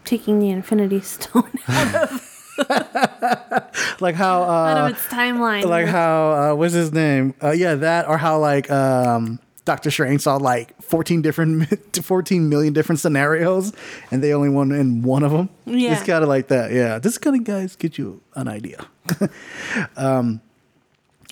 taking 0.04 0.38
the 0.38 0.50
Infinity 0.50 1.00
Stone 1.00 1.50
Like 4.00 4.14
how 4.14 4.42
uh, 4.42 4.46
out 4.46 4.76
of 4.78 4.96
its 4.96 5.06
timeline. 5.06 5.64
like 5.64 5.86
how 5.86 6.32
uh, 6.32 6.54
what's 6.54 6.74
his 6.74 6.92
name? 6.92 7.34
Uh, 7.42 7.50
yeah, 7.50 7.74
that 7.74 8.08
or 8.08 8.16
how 8.16 8.38
like 8.38 8.70
um, 8.70 9.38
Doctor 9.70 9.92
Strange 9.92 10.20
saw 10.22 10.34
like 10.34 10.74
fourteen 10.82 11.22
different, 11.22 11.68
fourteen 12.04 12.48
million 12.48 12.72
different 12.72 12.98
scenarios, 12.98 13.72
and 14.10 14.20
they 14.20 14.34
only 14.34 14.48
won 14.48 14.72
in 14.72 15.02
one 15.02 15.22
of 15.22 15.30
them. 15.30 15.48
Yeah. 15.64 15.92
it's 15.92 16.02
kind 16.02 16.24
of 16.24 16.28
like 16.28 16.48
that. 16.48 16.72
Yeah, 16.72 16.98
this 16.98 17.18
kind 17.18 17.36
of 17.36 17.44
guys 17.44 17.76
get 17.76 17.96
you 17.96 18.20
an 18.34 18.48
idea. 18.48 18.84
um, 19.96 20.40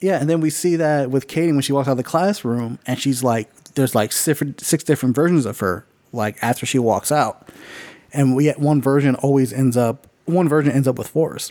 yeah, 0.00 0.20
and 0.20 0.30
then 0.30 0.40
we 0.40 0.50
see 0.50 0.76
that 0.76 1.10
with 1.10 1.26
Katie 1.26 1.50
when 1.50 1.62
she 1.62 1.72
walks 1.72 1.88
out 1.88 1.92
of 1.92 1.96
the 1.96 2.04
classroom, 2.04 2.78
and 2.86 2.96
she's 2.96 3.24
like, 3.24 3.52
there's 3.74 3.96
like 3.96 4.12
six, 4.12 4.40
six 4.58 4.84
different 4.84 5.16
versions 5.16 5.44
of 5.44 5.58
her. 5.58 5.84
Like 6.12 6.36
after 6.40 6.64
she 6.64 6.78
walks 6.78 7.10
out, 7.10 7.48
and 8.12 8.36
we 8.36 8.44
yet 8.44 8.60
one 8.60 8.80
version 8.80 9.16
always 9.16 9.52
ends 9.52 9.76
up 9.76 10.06
one 10.26 10.48
version 10.48 10.70
ends 10.70 10.86
up 10.86 10.96
with 10.96 11.08
Forest. 11.08 11.50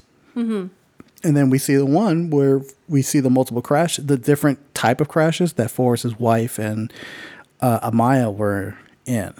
And 1.23 1.35
then 1.35 1.49
we 1.49 1.57
see 1.57 1.76
the 1.76 1.85
one 1.85 2.30
where 2.30 2.61
we 2.88 3.02
see 3.02 3.19
the 3.19 3.30
multiple 3.30 3.61
crash, 3.61 3.98
the 3.98 4.18
different 4.18 4.60
type 4.76 5.02
of 5.02 5.07
crashes 5.07 5.53
that 5.53 5.72
Forest's 5.72 6.19
wife 6.19 6.60
and 6.60 6.94
uh, 7.60 7.89
Amaya 7.89 8.34
were 8.34 8.77
in, 9.06 9.34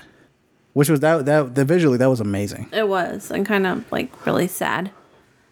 which 0.74 0.90
was 0.90 1.02
that 1.02 1.26
that 1.28 1.54
the 1.56 1.64
visually 1.64 1.98
that 1.98 2.10
was 2.10 2.20
amazing. 2.20 2.68
it 2.74 2.88
was 2.88 3.30
and 3.30 3.46
kind 3.46 3.68
of 3.68 3.90
like 3.92 4.26
really 4.26 4.48
sad. 4.48 4.90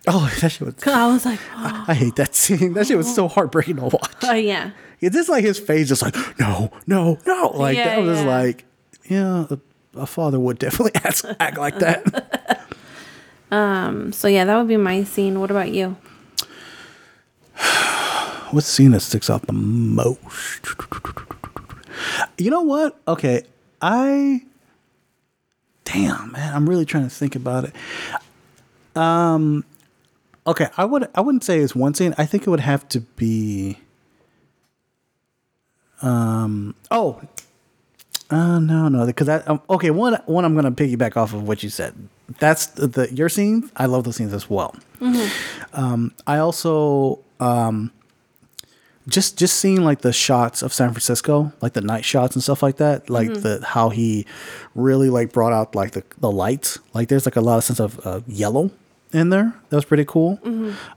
Oh, 0.07 0.31
that 0.41 0.49
shit 0.49 0.61
was. 0.65 0.75
I 0.87 1.07
was 1.07 1.25
like, 1.25 1.39
oh, 1.55 1.85
I 1.87 1.93
hate 1.93 2.15
that 2.15 2.33
scene. 2.35 2.73
That 2.73 2.87
shit 2.87 2.97
was 2.97 3.13
so 3.13 3.27
heartbreaking 3.27 3.75
to 3.77 3.83
watch. 3.83 4.11
Oh 4.23 4.33
yeah. 4.33 4.71
It's 5.01 5.15
just 5.15 5.29
like 5.29 5.43
his 5.43 5.59
face, 5.59 5.87
just 5.89 6.01
like 6.01 6.15
no, 6.39 6.71
no, 6.87 7.19
no. 7.27 7.51
Like 7.53 7.77
Yeah, 7.77 7.95
that 7.97 8.01
was 8.01 8.19
yeah. 8.19 8.25
like, 8.27 8.65
yeah, 9.09 9.45
a, 9.51 9.59
a 9.99 10.05
father 10.07 10.39
would 10.39 10.57
definitely 10.57 10.95
act, 10.95 11.23
act 11.39 11.57
like 11.59 11.77
that. 11.79 12.65
um. 13.51 14.11
So 14.11 14.27
yeah, 14.27 14.45
that 14.45 14.57
would 14.57 14.67
be 14.67 14.77
my 14.77 15.03
scene. 15.03 15.39
What 15.39 15.51
about 15.51 15.71
you? 15.71 15.95
What 18.51 18.63
scene 18.63 18.91
that 18.91 19.01
sticks 19.01 19.29
out 19.29 19.47
the 19.47 19.53
most? 19.53 20.65
You 22.37 22.51
know 22.51 22.61
what? 22.61 22.99
Okay, 23.07 23.43
I. 23.81 24.43
Damn, 25.83 26.31
man, 26.31 26.53
I'm 26.53 26.67
really 26.67 26.85
trying 26.85 27.03
to 27.03 27.09
think 27.09 27.35
about 27.35 27.65
it. 27.65 27.75
Um, 28.95 29.63
okay, 30.47 30.67
I 30.77 30.85
would 30.85 31.07
I 31.13 31.21
wouldn't 31.21 31.43
say 31.43 31.59
it's 31.59 31.75
one 31.75 31.93
scene. 31.93 32.15
I 32.17 32.25
think 32.25 32.43
it 32.43 32.49
would 32.49 32.59
have 32.59 32.87
to 32.89 33.01
be. 33.01 33.79
Um. 36.01 36.75
Oh. 36.91 37.21
Uh, 38.31 38.57
no, 38.57 38.87
no, 38.87 39.05
because 39.05 39.27
that 39.27 39.47
um, 39.47 39.61
okay. 39.69 39.91
One, 39.91 40.15
one, 40.25 40.45
I'm 40.45 40.55
gonna 40.55 40.71
piggyback 40.71 41.15
off 41.15 41.33
of 41.33 41.47
what 41.47 41.61
you 41.61 41.69
said. 41.69 41.93
That's 42.39 42.65
the, 42.65 42.87
the 42.87 43.13
your 43.13 43.29
scene. 43.29 43.69
I 43.77 43.85
love 43.85 44.03
those 44.03 44.15
scenes 44.15 44.33
as 44.33 44.49
well. 44.49 44.75
Um, 45.73 46.11
I 46.25 46.39
also 46.39 47.19
um, 47.39 47.91
just 49.07 49.37
just 49.37 49.57
seeing 49.57 49.83
like 49.83 50.01
the 50.01 50.13
shots 50.13 50.61
of 50.61 50.73
San 50.73 50.89
Francisco, 50.89 51.53
like 51.61 51.73
the 51.73 51.81
night 51.81 52.05
shots 52.05 52.35
and 52.35 52.41
stuff 52.43 52.63
like 52.63 52.77
that, 52.77 53.09
like 53.09 53.29
the 53.33 53.63
how 53.63 53.89
he 53.89 54.25
really 54.73 55.09
like 55.09 55.31
brought 55.31 55.53
out 55.53 55.75
like 55.75 55.91
the 55.91 56.03
the 56.19 56.31
lights. 56.31 56.79
Like 56.93 57.09
there's 57.09 57.25
like 57.25 57.35
a 57.35 57.41
lot 57.41 57.57
of 57.57 57.63
sense 57.63 57.79
of 57.79 58.05
uh, 58.05 58.21
yellow 58.27 58.71
in 59.13 59.29
there. 59.29 59.53
That 59.69 59.75
was 59.75 59.85
pretty 59.85 60.05
cool. 60.05 60.39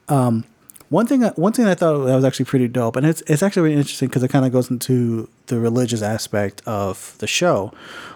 Um, 0.09 0.45
one 0.91 1.07
thing, 1.07 1.23
one 1.23 1.53
thing 1.53 1.67
I 1.67 1.75
thought 1.75 2.07
that 2.07 2.15
was 2.15 2.25
actually 2.25 2.47
pretty 2.47 2.67
dope, 2.67 2.97
and 2.97 3.07
it's 3.07 3.23
it's 3.27 3.43
actually 3.43 3.63
really 3.63 3.77
interesting 3.77 4.09
because 4.09 4.23
it 4.23 4.29
kind 4.29 4.47
of 4.47 4.53
goes 4.53 4.71
into 4.71 5.29
the 5.47 5.59
religious 5.59 6.01
aspect 6.01 6.63
of 6.65 7.15
the 7.19 7.27
show, 7.27 7.73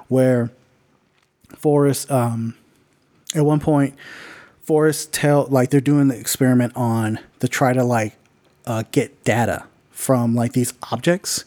where 0.08 0.50
Forest, 1.54 2.10
um, 2.10 2.54
at 3.34 3.44
one 3.44 3.60
point, 3.60 3.94
Forest 4.62 5.12
tell 5.12 5.46
like 5.50 5.68
they're 5.68 5.82
doing 5.82 6.08
the 6.08 6.18
experiment 6.18 6.72
on 6.74 7.18
to 7.42 7.48
try 7.48 7.72
to 7.72 7.82
like 7.82 8.14
uh, 8.66 8.84
get 8.92 9.24
data 9.24 9.64
from 9.90 10.32
like 10.34 10.52
these 10.52 10.72
objects, 10.92 11.44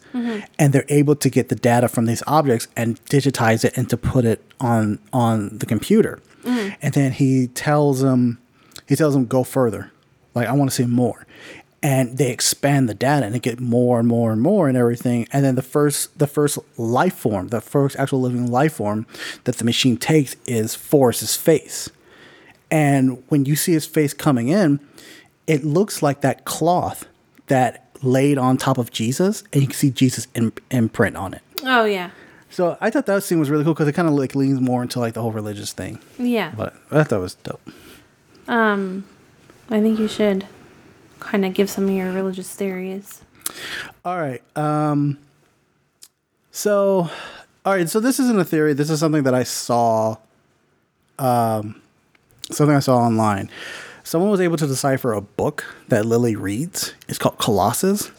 and 0.59 0.73
they're 0.73 0.85
able 0.89 1.15
to 1.15 1.29
get 1.29 1.47
the 1.47 1.55
data 1.55 1.87
from 1.87 2.05
these 2.05 2.21
objects 2.27 2.67
and 2.75 3.03
digitize 3.05 3.63
it 3.63 3.77
and 3.77 3.89
to 3.89 3.95
put 3.97 4.25
it 4.25 4.43
on 4.59 4.99
on 5.13 5.57
the 5.59 5.65
computer, 5.65 6.19
and 6.81 6.93
then 6.93 7.11
he 7.13 7.47
tells 7.47 8.01
them 8.01 8.39
he 8.89 8.95
tells 8.95 9.13
them 9.13 9.25
go 9.25 9.43
further, 9.45 9.89
like 10.35 10.47
I 10.47 10.51
want 10.51 10.69
to 10.69 10.75
see 10.75 10.85
more, 10.85 11.25
and 11.81 12.17
they 12.17 12.29
expand 12.29 12.89
the 12.89 12.93
data 12.93 13.25
and 13.25 13.33
they 13.33 13.39
get 13.39 13.59
more 13.61 13.99
and 13.99 14.07
more 14.07 14.33
and 14.33 14.41
more 14.41 14.67
and 14.67 14.77
everything, 14.77 15.27
and 15.31 15.45
then 15.45 15.55
the 15.55 15.61
first 15.61 16.19
the 16.19 16.27
first 16.27 16.59
life 16.77 17.15
form, 17.15 17.47
the 17.49 17.61
first 17.61 17.95
actual 17.97 18.19
living 18.21 18.51
life 18.51 18.73
form 18.73 19.05
that 19.45 19.55
the 19.59 19.63
machine 19.63 19.95
takes 19.95 20.35
is 20.45 20.75
Forest's 20.75 21.37
face. 21.37 21.89
And 22.71 23.23
when 23.29 23.45
you 23.45 23.55
see 23.55 23.73
his 23.73 23.85
face 23.85 24.13
coming 24.13 24.49
in, 24.49 24.79
it 25.47 25.63
looks 25.63 26.01
like 26.01 26.21
that 26.21 26.45
cloth 26.45 27.07
that 27.47 27.87
laid 28.01 28.37
on 28.37 28.57
top 28.57 28.77
of 28.77 28.91
Jesus, 28.91 29.43
and 29.53 29.61
you 29.61 29.67
can 29.67 29.75
see 29.75 29.89
Jesus 29.91 30.27
in, 30.35 30.51
imprint 30.71 31.15
on 31.15 31.33
it. 31.33 31.41
Oh 31.63 31.85
yeah, 31.85 32.11
So 32.49 32.77
I 32.81 32.89
thought 32.89 33.05
that 33.07 33.23
scene 33.23 33.39
was 33.39 33.49
really 33.49 33.63
cool 33.63 33.73
because 33.73 33.87
it 33.87 33.93
kind 33.93 34.07
of 34.07 34.13
like 34.13 34.35
leans 34.35 34.59
more 34.61 34.81
into 34.81 34.99
like 34.99 35.13
the 35.13 35.21
whole 35.21 35.31
religious 35.31 35.73
thing. 35.73 35.99
yeah. 36.17 36.53
But 36.55 36.75
I 36.91 37.03
thought 37.03 37.17
it 37.17 37.19
was 37.21 37.35
dope. 37.35 37.61
Um, 38.47 39.05
I 39.69 39.81
think 39.81 39.97
you 39.99 40.07
should 40.07 40.45
kind 41.19 41.45
of 41.45 41.53
give 41.53 41.69
some 41.69 41.85
of 41.85 41.91
your 41.91 42.11
religious 42.11 42.53
theories. 42.53 43.21
All 44.03 44.17
right. 44.19 44.43
Um, 44.55 45.17
so, 46.51 47.09
all 47.65 47.73
right. 47.73 47.89
So 47.89 47.99
this 47.99 48.19
isn't 48.19 48.39
a 48.39 48.45
theory. 48.45 48.73
This 48.73 48.89
is 48.89 48.99
something 48.99 49.23
that 49.23 49.33
I 49.33 49.43
saw. 49.43 50.17
Um, 51.17 51.81
something 52.51 52.75
I 52.75 52.79
saw 52.79 52.97
online. 52.97 53.49
Someone 54.05 54.29
was 54.29 54.39
able 54.39 54.55
to 54.57 54.67
decipher 54.67 55.13
a 55.13 55.21
book 55.21 55.65
that 55.87 56.05
Lily 56.05 56.35
reads. 56.35 56.93
It's 57.07 57.17
called 57.17 57.39
Colossus. 57.39 58.11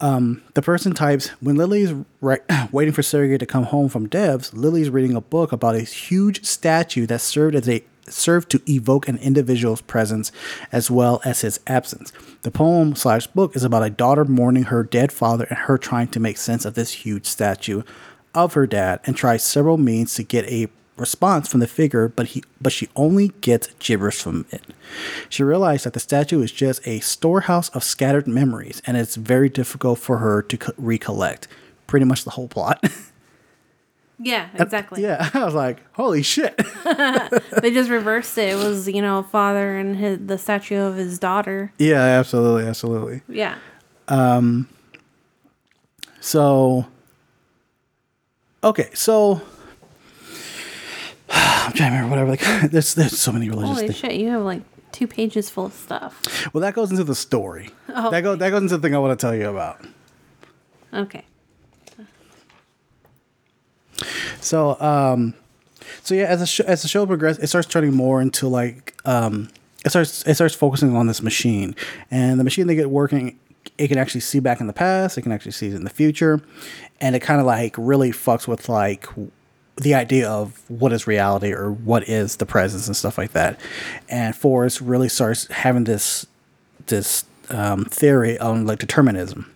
Um, 0.00 0.42
the 0.54 0.60
person 0.60 0.92
types 0.92 1.28
when 1.40 1.54
Lily's 1.54 1.94
right, 2.20 2.42
waiting 2.72 2.92
for 2.92 3.04
Sergei 3.04 3.38
to 3.38 3.46
come 3.46 3.62
home 3.62 3.88
from 3.88 4.08
Devs. 4.08 4.52
Lily's 4.52 4.90
reading 4.90 5.14
a 5.14 5.20
book 5.20 5.52
about 5.52 5.76
a 5.76 5.82
huge 5.82 6.44
statue 6.44 7.06
that 7.06 7.20
served 7.20 7.54
as 7.54 7.68
a 7.68 7.84
served 8.08 8.50
to 8.50 8.62
evoke 8.68 9.06
an 9.06 9.18
individual's 9.18 9.82
presence 9.82 10.32
as 10.72 10.90
well 10.90 11.20
as 11.24 11.42
his 11.42 11.60
absence. 11.68 12.12
The 12.42 12.50
poem 12.50 12.96
slash 12.96 13.28
book 13.28 13.54
is 13.54 13.62
about 13.62 13.84
a 13.84 13.90
daughter 13.90 14.24
mourning 14.24 14.64
her 14.64 14.82
dead 14.82 15.12
father 15.12 15.44
and 15.44 15.58
her 15.58 15.78
trying 15.78 16.08
to 16.08 16.20
make 16.20 16.38
sense 16.38 16.64
of 16.64 16.74
this 16.74 16.90
huge 16.90 17.26
statue 17.26 17.84
of 18.34 18.54
her 18.54 18.66
dad 18.66 18.98
and 19.04 19.16
tries 19.16 19.44
several 19.44 19.76
means 19.76 20.14
to 20.14 20.24
get 20.24 20.44
a 20.46 20.68
response 20.98 21.48
from 21.48 21.60
the 21.60 21.66
figure, 21.66 22.08
but 22.08 22.28
he 22.28 22.42
but 22.60 22.72
she 22.72 22.88
only 22.96 23.28
gets 23.40 23.68
gibberish 23.78 24.20
from 24.20 24.46
it. 24.50 24.62
She 25.28 25.42
realized 25.42 25.84
that 25.84 25.92
the 25.92 26.00
statue 26.00 26.42
is 26.42 26.52
just 26.52 26.86
a 26.86 27.00
storehouse 27.00 27.68
of 27.70 27.84
scattered 27.84 28.26
memories, 28.26 28.82
and 28.86 28.96
it's 28.96 29.16
very 29.16 29.48
difficult 29.48 29.98
for 29.98 30.18
her 30.18 30.42
to 30.42 30.56
co- 30.58 30.72
recollect. 30.76 31.48
Pretty 31.86 32.04
much 32.04 32.24
the 32.24 32.30
whole 32.30 32.48
plot. 32.48 32.84
Yeah, 34.20 34.48
exactly. 34.54 35.00
yeah, 35.02 35.30
I 35.34 35.44
was 35.44 35.54
like, 35.54 35.78
holy 35.92 36.24
shit. 36.24 36.56
they 37.62 37.70
just 37.70 37.88
reversed 37.88 38.36
it. 38.36 38.48
It 38.48 38.56
was 38.56 38.88
you 38.88 39.00
know 39.00 39.22
father 39.22 39.76
and 39.78 39.94
his, 39.94 40.18
the 40.26 40.36
statue 40.38 40.80
of 40.80 40.96
his 40.96 41.20
daughter. 41.20 41.72
yeah, 41.78 42.02
absolutely, 42.02 42.64
absolutely. 42.68 43.22
Yeah. 43.28 43.58
Um. 44.08 44.68
So, 46.20 46.86
okay, 48.64 48.88
so 48.92 49.40
I'm 51.66 51.72
trying 51.72 51.90
to 51.92 51.96
remember 52.02 52.10
whatever. 52.26 52.30
Like, 52.30 52.70
there's 52.70 52.94
there's 52.94 53.18
so 53.18 53.32
many 53.32 53.48
religious 53.48 53.70
Holy 53.74 53.86
things. 53.88 53.98
shit! 53.98 54.14
You 54.14 54.28
have 54.30 54.42
like 54.42 54.62
two 54.92 55.06
pages 55.06 55.48
full 55.50 55.66
of 55.66 55.72
stuff. 55.74 56.52
Well, 56.52 56.60
that 56.62 56.74
goes 56.74 56.90
into 56.90 57.04
the 57.04 57.14
story. 57.14 57.70
Oh, 57.94 58.10
That 58.10 58.22
goes 58.22 58.38
that 58.38 58.50
goes 58.50 58.62
into 58.62 58.76
the 58.76 58.82
thing 58.82 58.94
I 58.94 58.98
want 58.98 59.18
to 59.18 59.24
tell 59.26 59.34
you 59.34 59.48
about. 59.48 59.84
Okay. 60.92 61.24
So, 64.40 64.80
um, 64.80 65.34
so 66.02 66.14
yeah, 66.14 66.24
as 66.24 66.40
the 66.40 66.46
sh- 66.46 66.60
as 66.60 66.82
the 66.82 66.88
show 66.88 67.04
progresses, 67.06 67.42
it 67.42 67.48
starts 67.48 67.66
turning 67.68 67.94
more 67.94 68.20
into 68.22 68.48
like 68.48 68.94
um, 69.04 69.48
it 69.84 69.90
starts 69.90 70.24
it 70.26 70.34
starts 70.34 70.54
focusing 70.54 70.96
on 70.96 71.06
this 71.06 71.22
machine, 71.22 71.74
and 72.10 72.38
the 72.38 72.44
machine 72.44 72.66
they 72.68 72.76
get 72.76 72.90
working, 72.90 73.38
it 73.76 73.88
can 73.88 73.98
actually 73.98 74.20
see 74.20 74.38
back 74.38 74.60
in 74.60 74.66
the 74.68 74.72
past, 74.72 75.18
it 75.18 75.22
can 75.22 75.32
actually 75.32 75.52
see 75.52 75.66
it 75.68 75.74
in 75.74 75.84
the 75.84 75.90
future, 75.90 76.40
and 77.00 77.16
it 77.16 77.20
kind 77.20 77.40
of 77.40 77.46
like 77.46 77.74
really 77.76 78.10
fucks 78.12 78.46
with 78.46 78.68
like 78.68 79.06
the 79.80 79.94
idea 79.94 80.28
of 80.28 80.62
what 80.68 80.92
is 80.92 81.06
reality 81.06 81.52
or 81.52 81.70
what 81.70 82.08
is 82.08 82.36
the 82.36 82.46
presence 82.46 82.86
and 82.86 82.96
stuff 82.96 83.18
like 83.18 83.32
that, 83.32 83.60
and 84.08 84.34
Forest 84.34 84.80
really 84.80 85.08
starts 85.08 85.46
having 85.48 85.84
this 85.84 86.26
this 86.86 87.24
um, 87.50 87.84
theory 87.86 88.38
on 88.38 88.66
like 88.66 88.78
determinism. 88.78 89.52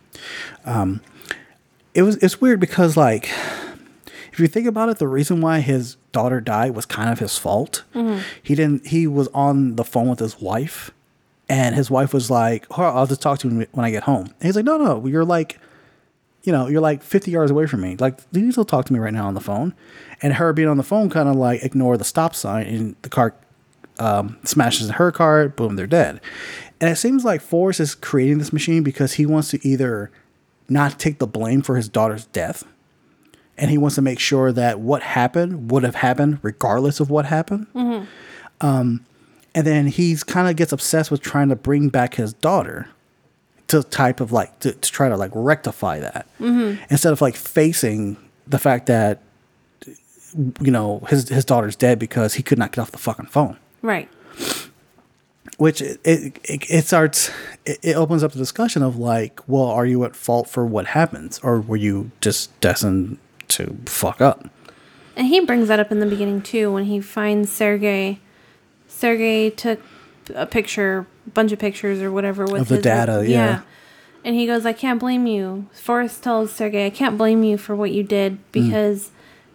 Um, 0.64 1.00
it 1.94 2.02
was 2.02 2.16
it's 2.16 2.40
weird 2.40 2.60
because 2.60 2.96
like 2.96 3.30
if 4.32 4.40
you 4.40 4.46
think 4.46 4.66
about 4.66 4.88
it, 4.88 4.98
the 4.98 5.08
reason 5.08 5.40
why 5.40 5.60
his 5.60 5.96
daughter 6.12 6.40
died 6.40 6.74
was 6.74 6.86
kind 6.86 7.10
of 7.10 7.18
his 7.18 7.36
fault. 7.36 7.82
He 8.42 8.54
didn't. 8.54 8.86
He 8.86 9.06
was 9.06 9.28
on 9.28 9.76
the 9.76 9.84
phone 9.84 10.08
with 10.08 10.20
his 10.20 10.40
wife, 10.40 10.90
and 11.48 11.74
his 11.74 11.90
wife 11.90 12.14
was 12.14 12.30
like, 12.30 12.66
oh, 12.70 12.82
"I'll 12.82 13.06
just 13.06 13.20
talk 13.20 13.38
to 13.40 13.48
him 13.48 13.66
when 13.72 13.84
I 13.84 13.90
get 13.90 14.04
home." 14.04 14.26
And 14.26 14.42
he's 14.42 14.56
like, 14.56 14.64
"No, 14.64 14.78
no, 14.78 15.06
you're 15.06 15.24
like, 15.24 15.58
you 16.44 16.52
know, 16.52 16.66
you're 16.66 16.80
like 16.80 17.02
50 17.02 17.30
yards 17.30 17.50
away 17.50 17.66
from 17.66 17.82
me. 17.82 17.96
Like, 17.96 18.20
you 18.32 18.50
still 18.52 18.64
talk 18.64 18.86
to 18.86 18.92
me 18.92 18.98
right 18.98 19.12
now 19.12 19.26
on 19.26 19.34
the 19.34 19.40
phone." 19.40 19.74
And 20.22 20.34
her 20.34 20.52
being 20.52 20.68
on 20.68 20.76
the 20.76 20.82
phone 20.82 21.10
kind 21.10 21.28
of 21.28 21.34
like 21.36 21.62
ignore 21.64 21.96
the 21.96 22.04
stop 22.04 22.34
sign, 22.34 22.66
and 22.66 22.96
the 23.02 23.08
car 23.08 23.34
um, 23.98 24.38
smashes 24.44 24.88
her 24.90 25.10
car. 25.10 25.48
Boom, 25.48 25.76
they're 25.76 25.86
dead. 25.86 26.20
And 26.80 26.90
it 26.90 26.96
seems 26.96 27.24
like 27.24 27.40
Forest 27.40 27.80
is 27.80 27.94
creating 27.94 28.38
this 28.38 28.52
machine 28.52 28.82
because 28.82 29.14
he 29.14 29.26
wants 29.26 29.50
to 29.50 29.66
either 29.66 30.10
not 30.68 30.98
take 30.98 31.18
the 31.18 31.26
blame 31.26 31.62
for 31.62 31.76
his 31.76 31.88
daughter's 31.88 32.26
death 32.26 32.64
and 33.58 33.70
he 33.70 33.78
wants 33.78 33.96
to 33.96 34.02
make 34.02 34.18
sure 34.18 34.50
that 34.52 34.80
what 34.80 35.02
happened 35.02 35.70
would 35.70 35.82
have 35.82 35.96
happened 35.96 36.38
regardless 36.42 36.98
of 37.00 37.10
what 37.10 37.26
happened. 37.26 37.66
Um, 38.60 39.04
and 39.54 39.66
then 39.66 39.86
he's 39.88 40.24
kind 40.24 40.48
of 40.48 40.56
gets 40.56 40.72
obsessed 40.72 41.10
with 41.10 41.20
trying 41.20 41.48
to 41.50 41.56
bring 41.56 41.88
back 41.88 42.14
his 42.14 42.32
daughter 42.32 42.88
to 43.68 43.82
type 43.82 44.20
of 44.20 44.32
like 44.32 44.58
to, 44.60 44.72
to 44.72 44.90
try 44.90 45.08
to 45.08 45.16
like 45.16 45.30
rectify 45.34 46.00
that 46.00 46.26
instead 46.90 47.12
of 47.12 47.20
like 47.20 47.36
facing 47.36 48.16
the 48.46 48.58
fact 48.58 48.86
that 48.86 49.20
you 50.60 50.70
know 50.70 51.00
his 51.08 51.28
his 51.28 51.44
daughter's 51.44 51.76
dead 51.76 51.98
because 51.98 52.34
he 52.34 52.42
could 52.42 52.58
not 52.58 52.72
get 52.72 52.80
off 52.82 52.90
the 52.90 52.98
fucking 52.98 53.26
phone 53.26 53.56
Right. 53.82 54.08
which 55.58 55.82
it 55.82 56.00
it, 56.04 56.36
it, 56.70 56.84
starts 56.86 57.30
it, 57.66 57.78
it 57.82 57.96
opens 57.96 58.22
up 58.22 58.32
the 58.32 58.38
discussion 58.38 58.82
of 58.82 58.96
like 58.96 59.40
well 59.48 59.66
are 59.66 59.86
you 59.86 60.04
at 60.04 60.16
fault 60.16 60.48
for 60.48 60.64
what 60.64 60.86
happens 60.86 61.38
or 61.42 61.60
were 61.60 61.76
you 61.76 62.10
just 62.20 62.58
destined 62.60 63.18
to 63.48 63.76
fuck 63.86 64.20
up 64.20 64.48
And 65.16 65.26
he 65.26 65.40
brings 65.44 65.68
that 65.68 65.78
up 65.80 65.92
in 65.92 66.00
the 66.00 66.06
beginning 66.06 66.40
too 66.42 66.72
when 66.72 66.84
he 66.84 67.00
finds 67.00 67.50
Sergey. 67.52 68.18
Sergey 68.88 69.50
took 69.50 69.80
a 70.34 70.46
picture, 70.46 71.06
bunch 71.34 71.52
of 71.52 71.58
pictures 71.58 72.00
or 72.00 72.10
whatever 72.10 72.44
with 72.46 72.62
Of 72.62 72.68
the 72.68 72.76
his- 72.76 72.84
data, 72.84 73.24
yeah. 73.26 73.60
And 74.24 74.36
he 74.36 74.46
goes, 74.46 74.64
"I 74.64 74.72
can't 74.72 75.00
blame 75.00 75.26
you." 75.26 75.66
Forest 75.74 76.22
tells 76.22 76.52
Sergey, 76.52 76.86
"I 76.86 76.90
can't 76.90 77.18
blame 77.18 77.42
you 77.42 77.58
for 77.58 77.74
what 77.74 77.90
you 77.90 78.02
did 78.04 78.38
Mm. 78.52 78.70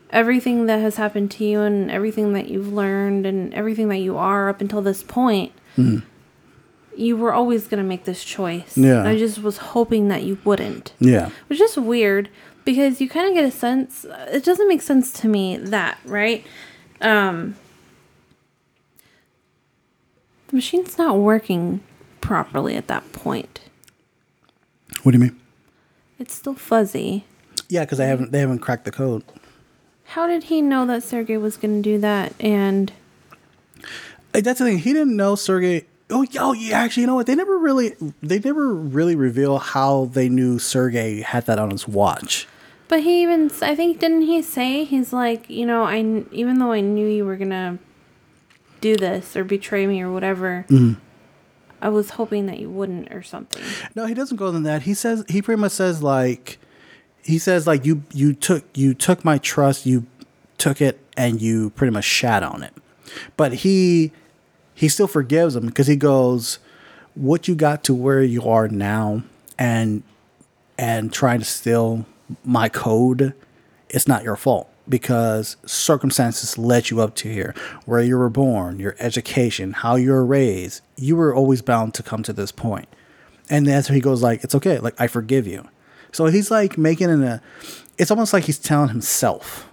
Because 0.07 0.17
everything 0.19 0.65
that 0.67 0.79
has 0.79 0.95
happened 0.95 1.31
to 1.31 1.43
you 1.45 1.61
and 1.61 1.91
everything 1.91 2.33
that 2.33 2.47
you've 2.49 2.71
learned 2.73 3.25
and 3.25 3.53
everything 3.53 3.89
that 3.89 3.97
you 3.99 4.17
are 4.17 4.49
up 4.49 4.61
until 4.61 4.81
this 4.81 5.03
point." 5.03 5.51
You 6.95 7.15
were 7.15 7.31
always 7.31 7.67
going 7.67 7.83
to 7.83 7.87
make 7.87 8.05
this 8.05 8.23
choice. 8.23 8.75
Mm. 8.75 8.85
Yeah. 8.85 9.03
I 9.07 9.15
just 9.17 9.43
was 9.43 9.57
hoping 9.57 10.07
that 10.07 10.23
you 10.23 10.39
wouldn't 10.43 10.93
yeah 10.99 11.29
which 11.47 11.61
is 11.61 11.77
weird 11.77 12.29
because 12.65 12.99
you 12.99 13.07
kind 13.07 13.27
of 13.27 13.35
get 13.35 13.43
a 13.45 13.51
sense 13.51 14.05
it 14.29 14.43
doesn't 14.43 14.67
make 14.67 14.81
sense 14.81 15.11
to 15.21 15.27
me 15.27 15.57
that 15.57 15.99
right 16.05 16.43
um 17.01 17.55
the 20.47 20.55
machine's 20.55 20.97
not 20.97 21.17
working 21.17 21.81
properly 22.21 22.75
at 22.75 22.87
that 22.87 23.11
point 23.13 23.61
what 25.03 25.11
do 25.11 25.17
you 25.19 25.23
mean 25.25 25.39
it's 26.19 26.33
still 26.33 26.55
fuzzy 26.55 27.25
Yeah, 27.69 27.85
because 27.85 27.99
they 27.99 28.07
haven't 28.07 28.31
they 28.31 28.39
haven't 28.39 28.59
cracked 28.59 28.85
the 28.85 28.91
code. 28.91 29.23
How 30.07 30.27
did 30.27 30.45
he 30.45 30.61
know 30.61 30.85
that 30.85 31.03
sergey 31.03 31.37
was 31.37 31.57
going 31.57 31.81
to 31.81 31.89
do 31.89 31.99
that 31.99 32.33
and 32.39 32.91
that's 34.33 34.59
the 34.59 34.65
thing. 34.65 34.79
He 34.79 34.93
didn't 34.93 35.15
know 35.15 35.35
Sergey. 35.35 35.85
Oh, 36.09 36.21
yeah, 36.31 36.41
oh, 36.41 36.53
yeah. 36.53 36.79
Actually, 36.79 37.01
you 37.01 37.07
know 37.07 37.15
what? 37.15 37.27
They 37.27 37.35
never 37.35 37.57
really 37.57 37.95
they 38.21 38.39
never 38.39 38.73
really 38.73 39.15
reveal 39.15 39.57
how 39.57 40.05
they 40.05 40.29
knew 40.29 40.59
Sergey 40.59 41.21
had 41.21 41.45
that 41.47 41.59
on 41.59 41.71
his 41.71 41.87
watch. 41.87 42.47
but 42.87 43.03
he 43.03 43.21
even 43.21 43.51
i 43.61 43.75
think 43.75 43.99
didn't 43.99 44.21
he 44.21 44.41
say 44.41 44.85
he's 44.85 45.11
like 45.11 45.49
you 45.49 45.65
know 45.65 45.83
i 45.83 45.97
even 46.31 46.57
though 46.59 46.71
i 46.71 46.79
knew 46.79 47.05
you 47.05 47.25
were 47.25 47.35
going 47.35 47.49
to 47.49 47.77
do 48.79 48.95
this 48.95 49.35
or 49.35 49.43
betray 49.43 49.85
me 49.85 50.01
or 50.01 50.09
whatever 50.09 50.65
mm-hmm. 50.69 50.97
i 51.81 51.89
was 51.89 52.11
hoping 52.11 52.45
that 52.45 52.59
you 52.59 52.69
wouldn't 52.69 53.11
or 53.11 53.21
something 53.21 53.61
No, 53.95 54.05
he 54.05 54.13
doesn't 54.13 54.37
go 54.37 54.51
than 54.51 54.63
that. 54.63 54.83
He 54.83 54.93
says 54.93 55.25
he 55.27 55.41
pretty 55.41 55.59
much 55.59 55.73
says 55.73 56.01
like 56.01 56.59
he 57.27 57.37
says 57.37 57.67
like 57.67 57.85
you 57.85 58.03
you 58.13 58.33
took 58.33 58.63
you 58.73 58.93
took 58.93 59.25
my 59.25 59.37
trust, 59.37 59.85
you 59.85 60.07
took 60.57 60.81
it 60.81 60.97
and 61.17 61.41
you 61.41 61.71
pretty 61.71 61.91
much 61.91 62.05
shat 62.05 62.41
on 62.41 62.63
it. 62.63 62.73
But 63.35 63.53
he 63.55 64.13
he 64.73 64.87
still 64.87 65.07
forgives 65.07 65.53
him 65.53 65.65
because 65.65 65.87
he 65.87 65.97
goes, 65.97 66.59
What 67.15 67.49
you 67.49 67.55
got 67.55 67.83
to 67.83 67.93
where 67.93 68.23
you 68.23 68.43
are 68.43 68.69
now 68.69 69.23
and 69.59 70.03
and 70.77 71.11
trying 71.11 71.39
to 71.39 71.45
steal 71.45 72.05
my 72.45 72.69
code, 72.69 73.33
it's 73.89 74.07
not 74.07 74.23
your 74.23 74.37
fault 74.37 74.69
because 74.87 75.57
circumstances 75.65 76.57
led 76.57 76.89
you 76.89 77.01
up 77.01 77.13
to 77.15 77.29
here. 77.29 77.53
Where 77.83 78.01
you 78.01 78.17
were 78.17 78.29
born, 78.29 78.79
your 78.79 78.95
education, 78.99 79.73
how 79.73 79.97
you 79.97 80.11
were 80.11 80.25
raised, 80.25 80.81
you 80.95 81.17
were 81.17 81.35
always 81.35 81.61
bound 81.61 81.93
to 81.95 82.03
come 82.03 82.23
to 82.23 82.31
this 82.31 82.53
point. 82.53 82.87
And 83.49 83.67
that's 83.67 83.89
where 83.89 83.95
he 83.95 84.01
goes 84.01 84.23
like, 84.23 84.45
it's 84.45 84.55
okay, 84.55 84.79
like 84.79 84.95
I 84.97 85.07
forgive 85.07 85.45
you. 85.45 85.67
So 86.17 86.25
he's 86.25 86.49
like 86.49 86.79
making 86.79 87.11
it 87.11 87.19
a, 87.19 87.33
uh, 87.33 87.39
it's 87.99 88.09
almost 88.09 88.33
like 88.33 88.45
he's 88.45 88.57
telling 88.57 88.89
himself, 88.89 89.69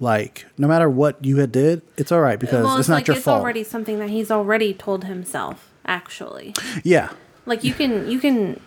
like 0.00 0.44
no 0.58 0.68
matter 0.68 0.90
what 0.90 1.24
you 1.24 1.38
had 1.38 1.50
did, 1.50 1.80
it's 1.96 2.12
all 2.12 2.20
right 2.20 2.38
because 2.38 2.62
well, 2.62 2.76
it's, 2.76 2.90
not 2.90 2.96
like 2.96 3.06
your 3.06 3.16
it's 3.16 3.24
fault. 3.24 3.40
already 3.40 3.64
something 3.64 3.98
that 3.98 4.10
he's 4.10 4.30
already 4.30 4.74
told 4.74 5.04
himself. 5.04 5.72
Actually, 5.86 6.52
yeah, 6.84 7.08
like 7.46 7.64
you 7.64 7.72
can 7.72 8.10
you 8.10 8.20
can 8.20 8.60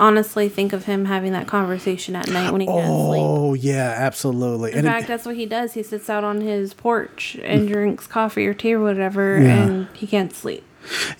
honestly 0.00 0.48
think 0.48 0.72
of 0.72 0.86
him 0.86 1.04
having 1.04 1.32
that 1.32 1.46
conversation 1.46 2.16
at 2.16 2.28
night 2.30 2.50
when 2.50 2.62
he 2.62 2.66
can't 2.66 2.86
sleep. 2.86 3.22
Oh 3.22 3.52
yeah, 3.52 3.94
absolutely. 3.98 4.72
In 4.72 4.78
and 4.78 4.86
fact, 4.86 5.04
it, 5.04 5.08
that's 5.08 5.26
what 5.26 5.36
he 5.36 5.44
does. 5.44 5.74
He 5.74 5.82
sits 5.82 6.08
out 6.08 6.24
on 6.24 6.40
his 6.40 6.72
porch 6.72 7.36
and 7.44 7.68
mm. 7.68 7.72
drinks 7.72 8.06
coffee 8.06 8.46
or 8.46 8.54
tea 8.54 8.72
or 8.72 8.80
whatever, 8.80 9.38
Yeah. 9.38 9.66
and 9.66 9.88
he 9.92 10.06
can't 10.06 10.34
sleep. 10.34 10.64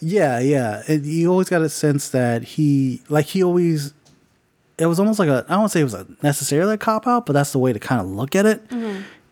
Yeah, 0.01 0.39
yeah. 0.39 0.83
It, 0.89 1.03
you 1.03 1.31
always 1.31 1.51
got 1.51 1.61
a 1.61 1.69
sense 1.69 2.09
that 2.09 2.43
he, 2.43 3.03
like, 3.11 3.27
he 3.27 3.43
always. 3.43 3.93
It 4.79 4.87
was 4.87 4.99
almost 4.99 5.19
like 5.19 5.29
a. 5.29 5.45
I 5.49 5.53
don't 5.53 5.61
want 5.61 5.73
to 5.73 5.79
say 5.79 5.81
it 5.81 5.85
was 5.85 5.95
a 5.95 6.07
necessarily 6.23 6.75
a 6.75 6.79
cop 6.79 7.07
out, 7.07 7.27
but 7.27 7.33
that's 7.33 7.53
the 7.53 7.59
way 7.59 7.73
to 7.73 7.79
kind 7.79 8.01
of 8.01 8.09
look 8.09 8.35
at 8.35 8.47
it. 8.47 8.63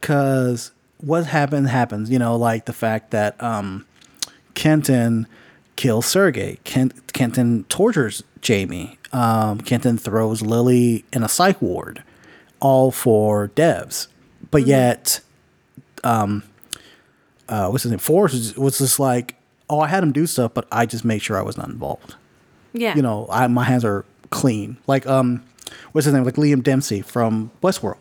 Because 0.01 0.73
what 0.99 1.27
happened 1.27 1.69
happens. 1.69 2.11
You 2.11 2.19
know, 2.19 2.37
like 2.37 2.67
the 2.67 2.73
fact 2.73 3.11
that 3.11 3.43
um, 3.43 3.87
Kenton 4.55 5.27
kills 5.77 6.07
Sergey. 6.07 6.59
Kent, 6.65 7.13
Kenton 7.13 7.65
tortures 7.65 8.23
Jamie. 8.41 8.99
Um, 9.13 9.61
Kenton 9.61 9.99
throws 9.99 10.43
Lily 10.43 11.05
in 11.13 11.23
a 11.23 11.29
psych 11.29 11.61
ward, 11.61 12.03
all 12.61 12.91
for 12.91 13.49
devs. 13.49 14.07
But 14.51 14.67
yet, 14.67 15.21
um, 16.05 16.43
uh, 17.49 17.69
what's 17.69 17.83
his 17.83 17.91
name? 17.91 17.99
Forest 17.99 18.35
was, 18.35 18.57
was 18.57 18.79
just 18.79 18.99
like, 18.99 19.37
oh, 19.69 19.81
I 19.81 19.89
had 19.89 20.03
him 20.03 20.13
do 20.13 20.27
stuff, 20.27 20.55
but 20.55 20.67
I 20.71 20.87
just 20.87 21.05
made 21.05 21.21
sure 21.21 21.37
I 21.37 21.43
was 21.43 21.57
not 21.57 21.69
involved. 21.69 22.15
Yeah. 22.73 22.95
You 22.95 23.03
know, 23.03 23.27
I 23.31 23.47
my 23.49 23.65
hands 23.65 23.85
are 23.85 24.05
clean. 24.33 24.79
Like 24.89 25.07
um, 25.07 25.45
what's 25.93 26.07
his 26.07 26.15
name? 26.15 26.25
Like 26.25 26.35
Liam 26.35 26.63
Dempsey 26.63 27.03
from 27.03 27.53
Westworld. 27.63 27.99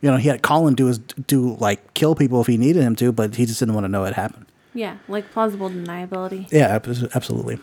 You 0.00 0.10
know, 0.10 0.16
he 0.16 0.28
had 0.28 0.42
Colin 0.42 0.74
do 0.74 0.86
his 0.86 0.98
do 0.98 1.56
like 1.56 1.94
kill 1.94 2.14
people 2.16 2.40
if 2.40 2.48
he 2.48 2.56
needed 2.56 2.82
him 2.82 2.96
to, 2.96 3.12
but 3.12 3.36
he 3.36 3.46
just 3.46 3.60
didn't 3.60 3.74
want 3.74 3.84
to 3.84 3.88
know 3.88 4.04
it 4.04 4.14
happened. 4.14 4.46
Yeah, 4.74 4.96
like 5.08 5.30
plausible 5.30 5.68
deniability. 5.68 6.50
Yeah, 6.50 6.80
absolutely. 7.14 7.58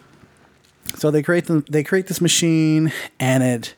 So 0.95 1.11
they 1.11 1.23
create 1.23 1.45
them. 1.45 1.65
They 1.69 1.83
create 1.83 2.07
this 2.07 2.21
machine, 2.21 2.93
and 3.19 3.43
it. 3.43 3.75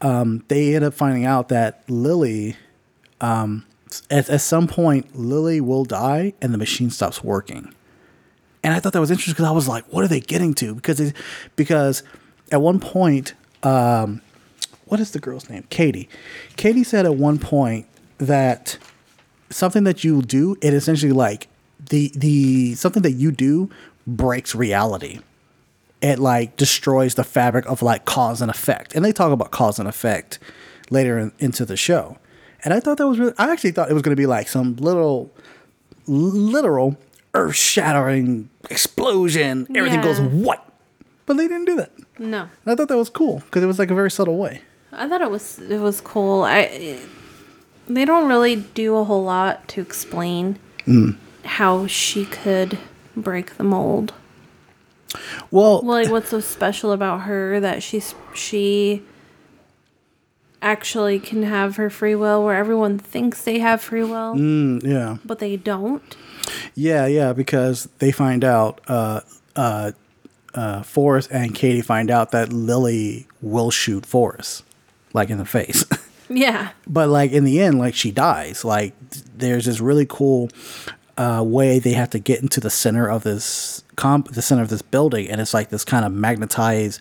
Um, 0.00 0.44
they 0.48 0.74
end 0.74 0.84
up 0.84 0.92
finding 0.92 1.24
out 1.24 1.48
that 1.48 1.82
Lily, 1.88 2.56
um, 3.22 3.64
at, 4.10 4.28
at 4.28 4.42
some 4.42 4.66
point, 4.66 5.16
Lily 5.16 5.60
will 5.62 5.84
die, 5.84 6.34
and 6.42 6.52
the 6.52 6.58
machine 6.58 6.90
stops 6.90 7.24
working. 7.24 7.72
And 8.62 8.74
I 8.74 8.80
thought 8.80 8.92
that 8.92 9.00
was 9.00 9.10
interesting 9.10 9.32
because 9.32 9.46
I 9.46 9.52
was 9.52 9.66
like, 9.66 9.84
"What 9.92 10.04
are 10.04 10.08
they 10.08 10.20
getting 10.20 10.52
to?" 10.54 10.74
Because 10.74 11.00
it, 11.00 11.16
because 11.56 12.02
at 12.50 12.60
one 12.60 12.80
point, 12.80 13.34
um, 13.62 14.20
what 14.86 15.00
is 15.00 15.12
the 15.12 15.18
girl's 15.18 15.48
name? 15.48 15.64
Katie. 15.70 16.08
Katie 16.56 16.84
said 16.84 17.06
at 17.06 17.16
one 17.16 17.38
point 17.38 17.86
that 18.18 18.78
something 19.50 19.84
that 19.84 20.04
you 20.04 20.22
do, 20.22 20.56
it 20.60 20.74
essentially 20.74 21.12
like 21.12 21.48
the 21.90 22.12
the 22.14 22.74
something 22.74 23.02
that 23.02 23.12
you 23.12 23.30
do 23.30 23.70
breaks 24.06 24.54
reality. 24.54 25.20
It 26.02 26.18
like 26.18 26.56
destroys 26.56 27.14
the 27.14 27.24
fabric 27.24 27.64
of 27.66 27.80
like 27.80 28.04
cause 28.04 28.42
and 28.42 28.50
effect. 28.50 28.94
And 28.94 29.04
they 29.04 29.12
talk 29.12 29.32
about 29.32 29.50
cause 29.50 29.78
and 29.78 29.88
effect 29.88 30.38
later 30.90 31.18
in, 31.18 31.32
into 31.38 31.64
the 31.64 31.76
show. 31.76 32.18
And 32.62 32.74
I 32.74 32.80
thought 32.80 32.98
that 32.98 33.06
was 33.06 33.18
really 33.18 33.32
I 33.38 33.50
actually 33.50 33.72
thought 33.72 33.90
it 33.90 33.94
was 33.94 34.02
going 34.02 34.14
to 34.14 34.20
be 34.20 34.26
like 34.26 34.48
some 34.48 34.76
little 34.76 35.32
literal 36.06 36.98
earth 37.32 37.56
shattering 37.56 38.50
explosion. 38.70 39.66
Everything 39.74 40.00
goes 40.02 40.20
Yeah. 40.20 40.26
But 41.26 41.36
they 41.38 41.48
didn't 41.48 41.64
do 41.66 41.76
that. 41.76 41.90
No, 42.18 42.42
And 42.64 42.72
I 42.72 42.74
thought 42.74 42.88
that 42.88 42.96
was 42.98 43.08
cool 43.08 43.40
because 43.46 43.62
it 43.62 43.66
was 43.66 43.78
like 43.78 43.90
a 43.90 43.94
very 43.94 44.10
subtle 44.10 44.36
way. 44.36 44.60
I 44.92 45.08
thought 45.08 45.22
it 45.22 45.30
was 45.30 45.58
it 45.58 45.78
was 45.80 46.00
cool. 46.00 46.44
I 46.44 46.98
they 47.88 48.04
don't 48.04 48.28
really 48.28 48.56
do 48.56 48.96
a 48.96 49.04
whole 49.04 49.24
lot 49.24 49.66
to 49.68 49.80
explain 49.80 50.58
Mm. 50.86 51.16
how 51.44 51.86
she 51.86 52.26
could 52.26 52.78
break 53.16 53.56
the 53.56 53.64
mold. 53.64 54.12
Well, 55.50 55.80
Like, 55.82 56.10
what's 56.10 56.28
so 56.28 56.40
special 56.40 56.92
about 56.92 57.22
her 57.22 57.58
that 57.60 57.82
she's 57.82 58.14
she 58.34 59.02
actually 60.60 61.18
can 61.18 61.42
have 61.42 61.76
her 61.76 61.90
free 61.90 62.14
will, 62.14 62.44
where 62.44 62.54
everyone 62.56 62.98
thinks 62.98 63.42
they 63.42 63.58
have 63.60 63.80
free 63.82 64.02
will, 64.04 64.34
mm, 64.34 64.82
yeah. 64.82 65.18
but 65.24 65.38
they 65.38 65.56
don't. 65.56 66.16
Yeah, 66.74 67.06
yeah, 67.06 67.32
because 67.32 67.88
they 67.98 68.10
find 68.10 68.44
out, 68.44 68.80
uh, 68.88 69.20
uh, 69.56 69.92
uh, 70.54 70.82
Forest 70.82 71.30
and 71.32 71.54
Katie 71.54 71.82
find 71.82 72.10
out 72.10 72.30
that 72.30 72.52
Lily 72.52 73.26
will 73.42 73.70
shoot 73.70 74.06
Forest, 74.06 74.64
like 75.12 75.30
in 75.30 75.38
the 75.38 75.44
face. 75.44 75.84
Yeah, 76.30 76.70
but 76.86 77.10
like 77.10 77.32
in 77.32 77.44
the 77.44 77.60
end, 77.60 77.78
like 77.78 77.94
she 77.94 78.10
dies. 78.10 78.64
Like 78.64 78.94
there's 79.36 79.66
this 79.66 79.78
really 79.78 80.06
cool 80.08 80.48
uh, 81.18 81.42
way 81.46 81.78
they 81.78 81.92
have 81.92 82.08
to 82.10 82.18
get 82.18 82.40
into 82.40 82.60
the 82.60 82.70
center 82.70 83.08
of 83.08 83.24
this 83.24 83.84
comp, 83.96 84.32
the 84.32 84.40
center 84.40 84.62
of 84.62 84.70
this 84.70 84.80
building, 84.80 85.28
and 85.28 85.38
it's 85.38 85.52
like 85.52 85.68
this 85.68 85.84
kind 85.84 86.04
of 86.04 86.12
magnetized, 86.12 87.00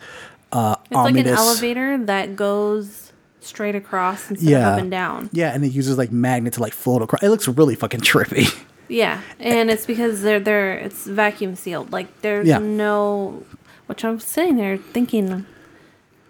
uh, 0.52 0.76
it's 0.86 0.94
like 0.94 1.16
an 1.16 1.28
elevator 1.28 1.98
that 2.06 2.36
goes 2.36 3.12
straight 3.40 3.76
across 3.76 4.30
instead 4.30 4.50
yeah, 4.50 4.68
of 4.68 4.74
up 4.74 4.80
and 4.80 4.92
down. 4.92 5.30
Yeah, 5.34 5.54
and 5.54 5.66
it 5.66 5.72
uses 5.72 5.98
like 5.98 6.12
magnet 6.12 6.54
to 6.54 6.62
like 6.62 6.74
float 6.74 7.02
across. 7.02 7.24
It 7.24 7.30
looks 7.30 7.48
really 7.48 7.76
fucking 7.76 8.02
trippy. 8.02 8.56
Yeah, 8.88 9.22
and 9.40 9.70
it's 9.72 9.86
because 9.86 10.22
they're 10.22 10.40
they're 10.40 10.78
it's 10.78 11.06
vacuum 11.08 11.56
sealed. 11.56 11.92
Like 11.92 12.22
there's 12.22 12.48
Yeah. 12.48 12.60
no. 12.60 13.44
Which 13.88 14.06
I'm 14.06 14.20
sitting 14.20 14.56
there 14.58 14.78
thinking, 14.78 15.46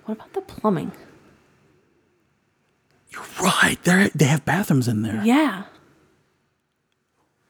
what 0.05 0.15
about 0.15 0.34
the 0.34 0.41
plumbing? 0.41 0.91
You're 3.09 3.23
right, 3.41 3.77
they 3.84 4.09
they 4.15 4.25
have 4.25 4.43
bathrooms 4.45 4.88
in 4.88 5.01
there. 5.03 5.21
Yeah, 5.23 5.63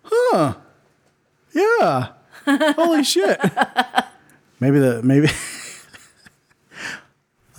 Huh. 0.04 0.56
Yeah. 1.54 2.10
Holy 2.76 3.04
shit. 3.04 3.40
Maybe 4.60 4.80
the 4.80 5.02
maybe 5.04 5.30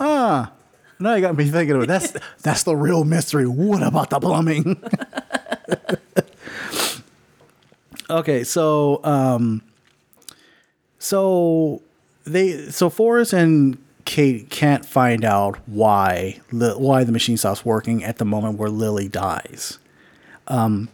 Ah. 0.01 0.53
Now 1.01 1.15
you 1.15 1.21
got 1.23 1.37
me 1.37 1.49
thinking 1.51 1.77
of 1.77 1.83
it. 1.83 1.87
That's 1.87 2.13
that's 2.43 2.63
the 2.65 2.77
real 2.77 3.05
mystery. 3.05 3.47
What 3.47 3.83
about 3.83 4.11
the 4.11 4.21
plumbing? 4.21 4.81
okay, 8.11 8.45
so 8.45 9.01
um 9.05 9.63
so 10.99 11.83
they 12.25 12.71
so 12.71 12.91
Forest 12.91 13.33
and 13.33 13.79
Kate 14.05 14.51
can't 14.51 14.85
find 14.85 15.25
out 15.25 15.59
why 15.67 16.41
why 16.51 17.05
the 17.05 17.13
machine 17.13 17.37
stops 17.37 17.65
working 17.65 18.05
at 18.05 18.19
the 18.19 18.25
moment 18.25 18.59
where 18.59 18.71
Lily 18.71 19.09
dies. 19.09 19.79
Um 20.49 20.89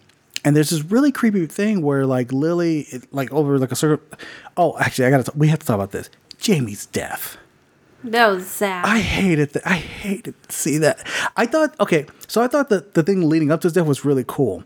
and 0.44 0.56
there's 0.56 0.70
this 0.70 0.82
really 0.82 1.12
creepy 1.12 1.46
thing 1.46 1.82
where 1.82 2.06
like 2.06 2.32
Lily, 2.32 2.86
like 3.12 3.32
over 3.32 3.58
like 3.58 3.72
a 3.72 3.76
circle. 3.76 4.04
Oh, 4.56 4.76
actually, 4.78 5.06
I 5.06 5.10
gotta. 5.10 5.32
We 5.36 5.48
have 5.48 5.58
to 5.58 5.66
talk 5.66 5.74
about 5.74 5.90
this. 5.90 6.08
Jamie's 6.38 6.86
death. 6.86 7.36
That 8.04 8.28
was 8.28 8.46
sad. 8.46 8.84
I 8.84 9.00
hated 9.00 9.50
that. 9.54 9.66
I 9.66 9.74
hated 9.76 10.34
to 10.42 10.52
see 10.52 10.78
that. 10.78 11.06
I 11.36 11.46
thought 11.46 11.78
okay, 11.80 12.06
so 12.26 12.42
I 12.42 12.46
thought 12.46 12.68
that 12.70 12.94
the 12.94 13.02
thing 13.02 13.28
leading 13.28 13.50
up 13.50 13.60
to 13.62 13.66
his 13.66 13.72
death 13.72 13.86
was 13.86 14.04
really 14.04 14.24
cool. 14.26 14.64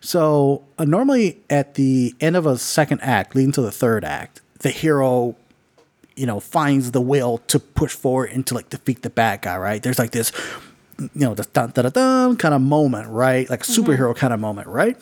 So 0.00 0.64
uh, 0.78 0.84
normally 0.84 1.38
at 1.50 1.74
the 1.74 2.14
end 2.20 2.36
of 2.36 2.46
a 2.46 2.58
second 2.58 3.00
act, 3.00 3.34
leading 3.34 3.52
to 3.52 3.62
the 3.62 3.72
third 3.72 4.04
act, 4.04 4.40
the 4.60 4.70
hero, 4.70 5.36
you 6.14 6.26
know, 6.26 6.40
finds 6.40 6.92
the 6.92 7.00
will 7.00 7.38
to 7.48 7.58
push 7.58 7.92
forward 7.92 8.30
and 8.30 8.46
to 8.46 8.54
like 8.54 8.68
defeat 8.68 9.02
the 9.02 9.10
bad 9.10 9.42
guy. 9.42 9.56
Right? 9.56 9.82
There's 9.82 9.98
like 9.98 10.10
this, 10.10 10.32
you 10.98 11.10
know, 11.14 11.34
this 11.34 11.46
dun 11.46 11.70
dun 11.70 11.84
dun, 11.84 11.92
dun 11.92 12.36
kind 12.36 12.54
of 12.54 12.60
moment, 12.60 13.08
right? 13.08 13.48
Like 13.48 13.62
a 13.62 13.66
superhero 13.66 14.14
kind 14.14 14.32
of 14.32 14.40
moment, 14.40 14.68
right? 14.68 14.98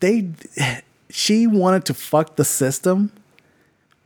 They, 0.00 0.30
she 1.10 1.46
wanted 1.46 1.84
to 1.86 1.94
fuck 1.94 2.36
the 2.36 2.44
system 2.44 3.12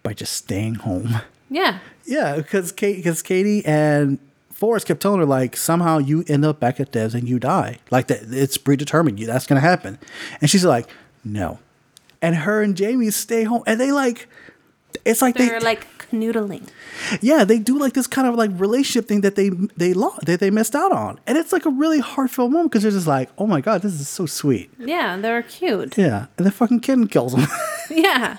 by 0.02 0.14
just 0.14 0.32
staying 0.32 0.76
home. 0.76 1.20
Yeah, 1.52 1.78
Yeah, 2.06 2.36
because 2.36 2.72
Kate, 2.72 2.96
because 2.96 3.22
Katie 3.22 3.64
and 3.66 4.18
Forest 4.50 4.86
kept 4.86 5.00
telling 5.02 5.18
her 5.20 5.26
like 5.26 5.56
somehow 5.56 5.98
you 5.98 6.24
end 6.28 6.44
up 6.44 6.60
back 6.60 6.78
at 6.80 6.92
Devs 6.92 7.14
and 7.14 7.28
you 7.28 7.38
die. 7.38 7.78
Like 7.90 8.06
that, 8.08 8.20
it's 8.30 8.56
predetermined. 8.56 9.18
You 9.20 9.26
that's 9.26 9.46
gonna 9.46 9.60
happen. 9.60 9.98
And 10.40 10.48
she's 10.48 10.64
like, 10.64 10.88
no. 11.24 11.58
And 12.20 12.36
her 12.36 12.62
and 12.62 12.76
Jamie 12.76 13.10
stay 13.10 13.42
home, 13.44 13.62
and 13.66 13.80
they 13.80 13.90
like, 13.90 14.28
it's 15.04 15.20
like 15.20 15.34
they're 15.36 15.58
they 15.58 15.64
like 15.64 15.86
canoodling. 16.12 16.68
yeah 17.22 17.42
they 17.42 17.58
do 17.58 17.78
like 17.78 17.94
this 17.94 18.06
kind 18.06 18.28
of 18.28 18.34
like 18.34 18.50
relationship 18.60 19.08
thing 19.08 19.22
that 19.22 19.34
they 19.34 19.48
they 19.78 19.94
lost 19.94 20.26
that 20.26 20.38
they 20.40 20.50
missed 20.50 20.76
out 20.76 20.92
on, 20.92 21.18
and 21.26 21.36
it's 21.38 21.52
like 21.52 21.64
a 21.66 21.70
really 21.70 21.98
heartfelt 22.00 22.52
moment 22.52 22.70
because 22.70 22.82
they're 22.82 22.92
just 22.92 23.06
like, 23.08 23.30
oh 23.38 23.46
my 23.46 23.60
god, 23.60 23.82
this 23.82 23.94
is 23.94 24.08
so 24.08 24.26
sweet. 24.26 24.70
Yeah, 24.78 25.16
they're 25.16 25.42
cute. 25.42 25.96
Yeah, 25.98 26.26
and 26.38 26.46
the 26.46 26.52
fucking 26.52 26.80
Ken 26.80 27.08
kills 27.08 27.34
him. 27.34 27.48
Yeah, 27.90 28.38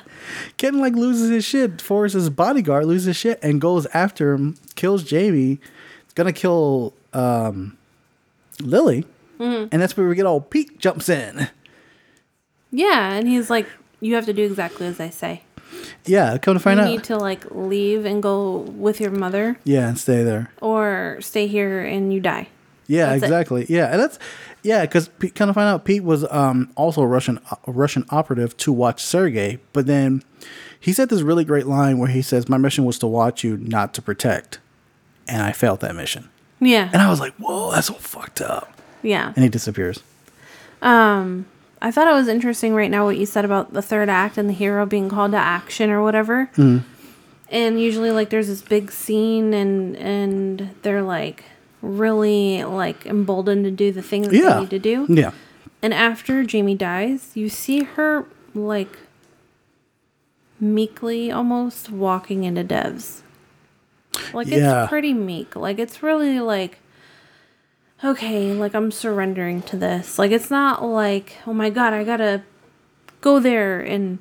Ken 0.58 0.80
like 0.80 0.94
loses 0.94 1.30
his 1.30 1.44
shit. 1.46 1.82
Forest's 1.82 2.30
bodyguard 2.30 2.86
loses 2.86 3.08
his 3.08 3.16
shit 3.18 3.40
and 3.44 3.60
goes 3.62 3.86
after 3.94 4.34
him, 4.34 4.56
kills 4.76 5.04
Jamie. 5.04 5.60
It's 6.06 6.14
gonna 6.14 6.34
kill 6.34 6.94
um, 7.14 7.78
Lily, 8.62 9.06
Mhm. 9.40 9.70
and 9.72 9.82
that's 9.82 9.96
where 9.98 10.08
we 10.08 10.16
get 10.16 10.26
all 10.26 10.42
Pete 10.42 10.80
jumps 10.80 11.10
in. 11.10 11.48
yeah, 12.72 13.14
and 13.14 13.28
he's 13.28 13.50
like, 13.50 13.68
you 14.02 14.16
have 14.16 14.26
to 14.26 14.34
do 14.34 14.44
exactly 14.44 14.88
as 14.88 15.00
I 15.00 15.10
say. 15.10 15.44
Yeah, 16.06 16.38
come 16.38 16.56
to 16.56 16.60
find 16.60 16.78
you 16.78 16.84
out. 16.84 16.90
You 16.90 16.98
need 16.98 17.04
to 17.06 17.18
like 17.18 17.46
leave 17.52 18.06
and 18.06 18.22
go 18.22 18.58
with 18.60 19.00
your 19.02 19.12
mother, 19.12 19.58
yeah, 19.64 19.88
and 19.90 19.98
stay 19.98 20.24
there. 20.24 20.52
or 20.62 21.18
stay 21.22 21.48
here 21.48 21.82
and 21.82 22.14
you 22.14 22.20
die. 22.20 22.48
Yeah, 22.88 23.06
That's 23.08 23.24
it. 23.24 23.26
exactly. 23.26 23.66
Yeah, 23.70 23.88
and 23.92 24.00
that's 24.02 24.20
yeah, 24.64 24.82
because 24.82 25.10
kind 25.36 25.50
of 25.50 25.56
find 25.56 25.68
out 25.70 25.86
Pete 25.86 26.04
was 26.04 26.26
um, 26.32 26.72
also 26.76 27.02
a 27.02 27.08
Russian 27.08 27.40
a 27.66 27.72
Russian 27.72 28.06
operative 28.10 28.56
to 28.58 28.72
watch 28.74 29.04
Sergei, 29.04 29.60
but 29.72 29.86
then 29.88 30.24
he 30.80 30.92
said 30.94 31.10
this 31.10 31.22
really 31.22 31.46
great 31.46 31.66
line 31.66 31.98
where 31.98 32.10
he 32.10 32.22
says, 32.22 32.50
"My 32.50 32.58
mission 32.58 32.84
was 32.86 33.00
to 33.00 33.08
watch 33.08 33.44
you, 33.44 33.58
not 33.58 33.94
to 33.96 34.02
protect," 34.02 34.60
and 35.28 35.42
I 35.42 35.52
failed 35.54 35.80
that 35.82 35.96
mission. 35.96 36.30
Yeah, 36.60 36.90
And 36.94 37.02
I 37.02 37.10
was 37.10 37.20
like, 37.20 37.34
"Whoa, 37.36 37.72
that's 37.72 37.88
so 37.88 37.94
fucked 37.96 38.42
up." 38.42 38.70
yeah. 39.02 39.34
And 39.36 39.44
he 39.44 39.50
disappears. 39.50 40.02
Um, 40.82 41.46
I 41.82 41.92
thought 41.92 42.08
it 42.08 42.14
was 42.14 42.28
interesting 42.30 42.74
right 42.74 42.90
now 42.92 43.04
what 43.06 43.18
you 43.18 43.26
said 43.26 43.44
about 43.46 43.74
the 43.74 43.82
third 43.82 44.08
act 44.10 44.38
and 44.38 44.48
the 44.50 44.54
hero 44.54 44.86
being 44.86 45.10
called 45.10 45.32
to 45.32 45.38
action 45.38 45.90
or 45.90 46.02
whatever. 46.02 46.50
And 46.58 47.80
usually, 47.80 48.12
like, 48.12 48.30
there's 48.30 48.48
this 48.48 48.62
big 48.62 48.92
scene, 48.92 49.54
and 49.54 49.96
and 49.98 50.70
they're 50.82 51.02
like 51.04 51.44
really 51.84 52.64
like 52.64 53.06
emboldened 53.06 53.66
to 53.66 53.72
do 53.72 53.92
the 53.92 54.02
thing 54.02 54.24
that 54.24 54.32
they 54.32 54.60
need 54.60 54.70
to 54.72 54.80
do. 54.80 55.06
Yeah. 55.10 55.32
And 55.82 55.94
after 55.94 56.44
Jamie 56.44 56.76
dies, 56.76 57.32
you 57.36 57.50
see 57.50 57.84
her 57.84 58.26
like 58.56 58.98
meekly 60.60 61.30
almost 61.30 61.92
walking 61.92 62.46
into 62.46 62.64
Devs. 62.64 63.20
Like 64.34 64.48
Yeah. 64.48 64.84
it's 64.84 64.90
pretty 64.90 65.14
meek. 65.14 65.56
Like 65.58 65.78
it's 65.78 66.02
really 66.02 66.40
like 66.40 66.80
okay, 68.02 68.54
like 68.54 68.74
I'm 68.74 68.92
surrendering 68.92 69.62
to 69.64 69.78
this. 69.78 70.18
Like 70.18 70.32
it's 70.32 70.50
not 70.50 70.84
like, 70.84 71.38
oh 71.46 71.54
my 71.54 71.70
god, 71.70 71.94
I 71.94 72.04
gotta 72.04 72.44
go 73.20 73.40
there 73.40 73.80
and 73.80 74.20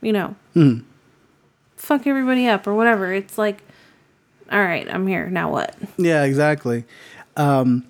you 0.00 0.12
know 0.12 0.36
mm. 0.54 0.84
fuck 1.76 2.06
everybody 2.06 2.46
up 2.46 2.64
or 2.66 2.74
whatever. 2.74 3.12
It's 3.12 3.38
like 3.38 3.62
all 4.50 4.60
right, 4.60 4.88
I'm 4.92 5.06
here. 5.06 5.28
Now 5.28 5.50
what? 5.50 5.74
Yeah, 5.96 6.24
exactly. 6.24 6.84
Um, 7.36 7.86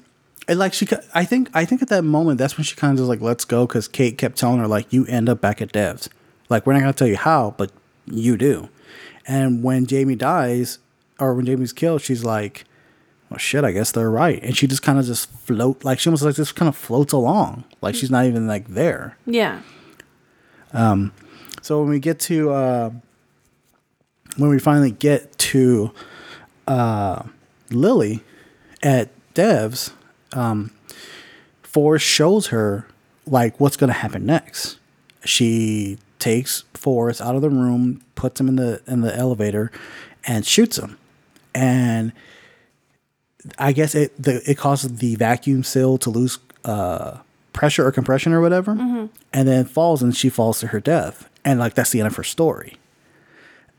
and 0.49 0.59
like 0.59 0.73
she, 0.73 0.87
I 1.15 1.25
think, 1.25 1.51
I 1.55 1.65
think 1.65 1.83
at 1.83 1.89
that 1.89 2.03
moment, 2.03 2.39
that's 2.39 2.57
when 2.57 2.65
she 2.65 2.77
kind 2.77 2.93
of 2.93 2.99
just 2.99 3.09
like, 3.09 3.21
let's 3.21 3.45
go, 3.45 3.67
because 3.67 3.89
Kate 3.89 4.17
kept 4.17 4.37
telling 4.37 4.59
her 4.59 4.67
like, 4.67 4.93
you 4.93 5.07
end 5.07 5.29
up 5.29 5.41
back 5.41 5.61
at 5.61 5.73
Devs. 5.73 6.09
Like, 6.49 6.67
we're 6.67 6.73
not 6.73 6.81
gonna 6.81 6.93
tell 6.93 7.09
you 7.09 7.17
how, 7.17 7.55
but 7.57 7.73
you 8.07 8.37
do. 8.37 8.69
And 9.27 9.63
when 9.63 9.87
Jamie 9.87 10.15
dies, 10.15 10.79
or 11.19 11.35
when 11.35 11.47
Jamie's 11.47 11.73
killed, 11.73 12.03
she's 12.03 12.25
like, 12.25 12.65
well, 13.31 13.39
shit, 13.39 13.65
I 13.65 13.73
guess 13.73 13.91
they're 13.91 14.11
right. 14.11 14.41
And 14.43 14.57
she 14.57 14.67
just 14.67 14.83
kind 14.83 14.99
of 14.99 15.05
just 15.05 15.31
float, 15.31 15.85
like 15.85 15.99
she 15.99 16.09
almost 16.09 16.23
like 16.23 16.37
just 16.37 16.55
kind 16.55 16.69
of 16.69 16.77
floats 16.77 17.13
along, 17.13 17.65
like 17.81 17.95
she's 17.95 18.11
not 18.11 18.27
even 18.27 18.47
like 18.47 18.69
there. 18.69 19.17
Yeah. 19.27 19.63
Um, 20.73 21.13
so 21.63 21.81
when 21.81 21.89
we 21.89 21.99
get 21.99 22.21
to 22.21 22.51
uh, 22.51 22.91
when 24.37 24.51
we 24.51 24.59
finally 24.59 24.93
get 24.93 25.37
to 25.39 25.91
uh, 26.67 27.23
Lily 27.71 28.23
at 28.83 29.11
Devs, 29.35 29.93
um, 30.33 30.71
Forest 31.63 32.07
shows 32.07 32.49
her 32.49 32.87
like 33.27 33.59
what's 33.61 33.77
going 33.77 33.89
to 33.89 33.95
happen 33.95 34.25
next. 34.25 34.79
She 35.25 35.99
takes 36.19 36.65
Forest 36.75 37.21
out 37.21 37.35
of 37.35 37.43
the 37.43 37.51
room, 37.51 38.03
puts 38.15 38.41
him 38.41 38.49
in 38.49 38.57
the 38.57 38.81
in 38.87 39.01
the 39.03 39.15
elevator, 39.15 39.71
and 40.25 40.47
shoots 40.47 40.79
him. 40.79 40.99
And 41.55 42.13
I 43.59 43.73
guess 43.73 43.95
it 43.95 44.21
the, 44.21 44.43
it 44.51 44.57
causes 44.57 44.99
the 44.99 45.17
vacuum 45.17 45.65
seal 45.65 45.99
to 45.99 46.11
lose 46.11 46.39
uh, 46.65 47.19
pressure 47.53 47.87
or 47.87 47.93
compression 47.93 48.33
or 48.33 48.41
whatever, 48.41 48.73
and 49.33 49.49
then 49.49 49.65
falls 49.65 50.03
and 50.03 50.17
she 50.17 50.29
falls 50.29 50.61
to 50.61 50.69
her 50.69 50.81
death. 50.81 51.29
And 51.45 51.59
like 51.61 51.75
that's 51.75 51.91
the 51.91 52.01
end 52.01 52.07
of 52.09 52.17
her 52.17 52.25
story. 52.25 52.77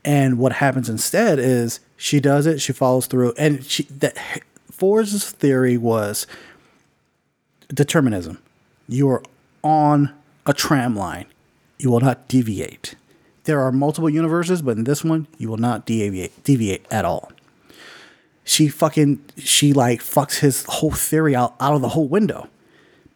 And 0.04 0.38
what 0.38 0.52
happens 0.52 0.88
instead 0.88 1.38
is 1.38 1.80
she 1.96 2.20
does 2.20 2.46
it, 2.46 2.60
she 2.60 2.72
follows 2.72 3.06
through, 3.06 3.34
and 3.36 3.64
she 3.64 3.84
that 3.84 4.16
Forest's 4.70 5.30
theory 5.30 5.76
was 5.76 6.26
determinism. 7.72 8.38
You 8.88 9.08
are 9.10 9.22
on 9.62 10.14
a 10.46 10.54
tram 10.54 10.96
line. 10.96 11.26
You 11.78 11.90
will 11.90 12.00
not 12.00 12.28
deviate. 12.28 12.94
There 13.44 13.60
are 13.60 13.72
multiple 13.72 14.10
universes, 14.10 14.62
but 14.62 14.76
in 14.76 14.84
this 14.84 15.04
one, 15.04 15.26
you 15.36 15.48
will 15.48 15.56
not 15.56 15.84
deviate 15.84 16.42
deviate 16.44 16.86
at 16.90 17.04
all. 17.04 17.32
She 18.44 18.68
fucking 18.68 19.22
she 19.36 19.72
like 19.72 20.00
fucks 20.00 20.38
his 20.38 20.64
whole 20.66 20.92
theory 20.92 21.34
out 21.34 21.54
out 21.60 21.74
of 21.74 21.82
the 21.82 21.90
whole 21.90 22.08
window 22.08 22.48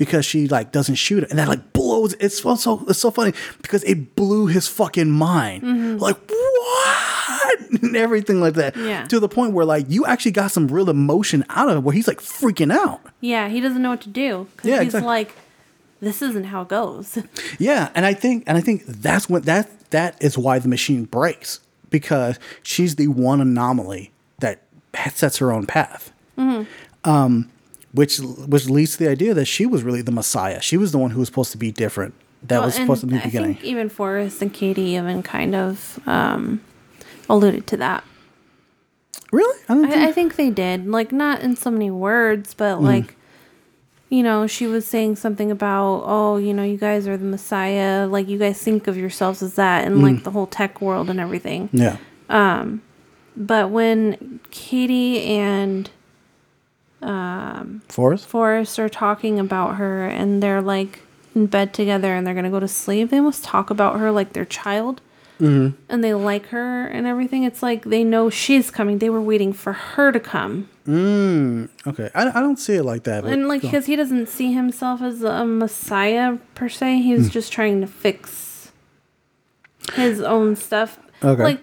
because 0.04 0.24
she 0.26 0.48
like 0.48 0.72
doesn't 0.72 0.96
shoot 0.96 1.22
it, 1.22 1.30
and 1.30 1.38
that 1.38 1.46
like 1.46 1.72
blows. 1.72 2.14
It's 2.14 2.38
so 2.40 2.84
it's 2.88 2.98
so 2.98 3.10
funny 3.12 3.32
because 3.62 3.84
it 3.84 4.16
blew 4.16 4.46
his 4.46 4.66
fucking 4.66 5.10
mind. 5.10 6.00
Like 6.00 6.16
what 6.28 7.58
and 7.82 7.96
everything 7.96 8.40
like 8.40 8.54
that. 8.54 8.76
Yeah. 8.76 9.06
To 9.06 9.20
the 9.20 9.28
point 9.28 9.52
where 9.52 9.64
like 9.64 9.86
you 9.88 10.04
actually 10.06 10.32
got 10.32 10.50
some 10.50 10.66
real 10.68 10.90
emotion 10.90 11.44
out 11.48 11.68
of 11.68 11.76
it, 11.76 11.80
where 11.80 11.94
he's 11.94 12.08
like 12.08 12.20
freaking 12.20 12.72
out. 12.72 13.00
Yeah, 13.20 13.48
he 13.48 13.60
doesn't 13.60 13.80
know 13.80 13.90
what 13.90 14.00
to 14.02 14.08
do. 14.08 14.48
'cause 14.56 14.66
Yeah, 14.68 14.78
he's 14.78 14.86
exactly. 14.94 15.06
like, 15.06 15.34
this 16.00 16.20
isn't 16.22 16.44
how 16.44 16.62
it 16.62 16.68
goes. 16.68 17.18
Yeah, 17.58 17.90
and 17.94 18.04
I 18.04 18.14
think 18.14 18.44
and 18.48 18.58
I 18.58 18.60
think 18.60 18.84
that's 18.86 19.28
what 19.28 19.44
that 19.44 19.68
that 19.90 20.16
is 20.20 20.36
why 20.36 20.58
the 20.58 20.68
machine 20.68 21.04
breaks 21.04 21.60
because 21.90 22.38
she's 22.64 22.96
the 22.96 23.06
one 23.08 23.40
anomaly 23.40 24.10
that 24.40 24.62
sets 25.14 25.36
her 25.38 25.52
own 25.52 25.66
path. 25.66 26.10
Um, 27.04 27.48
which 27.92 28.18
which 28.18 28.68
leads 28.68 28.92
to 28.96 29.04
the 29.04 29.10
idea 29.10 29.34
that 29.34 29.44
she 29.46 29.66
was 29.66 29.82
really 29.82 30.02
the 30.02 30.12
Messiah. 30.12 30.60
She 30.60 30.76
was 30.76 30.92
the 30.92 30.98
one 30.98 31.10
who 31.10 31.20
was 31.20 31.28
supposed 31.28 31.52
to 31.52 31.58
be 31.58 31.70
different. 31.70 32.14
That 32.44 32.58
Well, 32.58 32.66
was 32.66 32.74
supposed 32.74 33.00
to 33.02 33.06
be 33.06 33.16
the 33.16 33.22
I 33.22 33.26
beginning. 33.26 33.54
think 33.54 33.64
even 33.64 33.88
Forest 33.88 34.42
and 34.42 34.52
Katie 34.52 34.82
even 34.96 35.22
kind 35.22 35.54
of 35.54 36.00
um, 36.06 36.60
alluded 37.28 37.66
to 37.68 37.76
that. 37.76 38.02
really? 39.30 39.60
I 39.68 39.74
think. 39.74 39.92
I, 39.92 40.08
I 40.08 40.12
think 40.12 40.36
they 40.36 40.50
did. 40.50 40.86
Like, 40.88 41.12
not 41.12 41.40
in 41.40 41.56
so 41.56 41.70
many 41.70 41.90
words, 41.90 42.54
but 42.54 42.78
Mm. 42.78 42.82
like, 42.82 43.14
you 44.10 44.22
know, 44.22 44.46
she 44.46 44.66
was 44.66 44.86
saying 44.86 45.16
something 45.16 45.50
about, 45.50 46.02
oh, 46.04 46.36
you 46.36 46.52
know, 46.52 46.64
you 46.64 46.76
guys 46.76 47.06
are 47.08 47.16
the 47.16 47.24
Messiah. 47.24 48.06
Like, 48.06 48.28
you 48.28 48.38
guys 48.38 48.58
think 48.58 48.86
of 48.86 48.96
yourselves 48.96 49.42
as 49.42 49.54
that 49.54 49.86
and 49.86 49.96
Mm. 49.96 50.02
like 50.02 50.24
the 50.24 50.30
whole 50.32 50.46
tech 50.46 50.80
world 50.82 51.08
and 51.08 51.20
everything. 51.20 51.68
yeah. 51.72 51.96
Um, 52.28 52.82
But 53.36 53.70
when 53.70 54.40
Katie 54.50 55.22
and 55.24 55.88
Forest? 57.88 58.26
Forest 58.26 58.78
are 58.78 58.88
talking 58.88 59.38
about 59.38 59.76
her 59.76 60.06
and 60.06 60.42
they're 60.42 60.62
like 60.62 61.00
in 61.34 61.46
bed 61.46 61.72
together 61.74 62.14
and 62.14 62.26
they're 62.26 62.34
gonna 62.34 62.50
go 62.50 62.60
to 62.60 62.68
sleep, 62.68 63.10
they 63.10 63.20
must 63.20 63.42
talk 63.44 63.70
about 63.70 63.98
her 64.00 64.10
like 64.10 64.32
their 64.32 64.44
child. 64.44 65.00
Mm-hmm. 65.40 65.76
And 65.88 66.04
they 66.04 66.14
like 66.14 66.46
her 66.48 66.86
and 66.86 67.04
everything. 67.06 67.42
It's 67.42 67.62
like 67.64 67.84
they 67.86 68.04
know 68.04 68.30
she's 68.30 68.70
coming. 68.70 68.98
They 68.98 69.10
were 69.10 69.20
waiting 69.20 69.52
for 69.52 69.72
her 69.72 70.12
to 70.12 70.20
come. 70.20 70.68
Okay. 70.88 72.10
I, 72.14 72.28
I 72.28 72.40
don't 72.40 72.58
see 72.58 72.74
it 72.74 72.84
like 72.84 73.02
that. 73.04 73.24
And 73.24 73.48
like, 73.48 73.62
because 73.62 73.86
he 73.86 73.96
doesn't 73.96 74.28
see 74.28 74.52
himself 74.52 75.02
as 75.02 75.22
a 75.22 75.44
messiah 75.44 76.36
per 76.54 76.68
se, 76.68 77.02
he's 77.02 77.26
Hmm. 77.26 77.30
just 77.32 77.52
trying 77.52 77.80
to 77.80 77.88
fix 77.88 78.70
his 79.94 80.20
own 80.20 80.54
stuff. 80.54 80.98
Okay. 81.24 81.42
Like, 81.42 81.60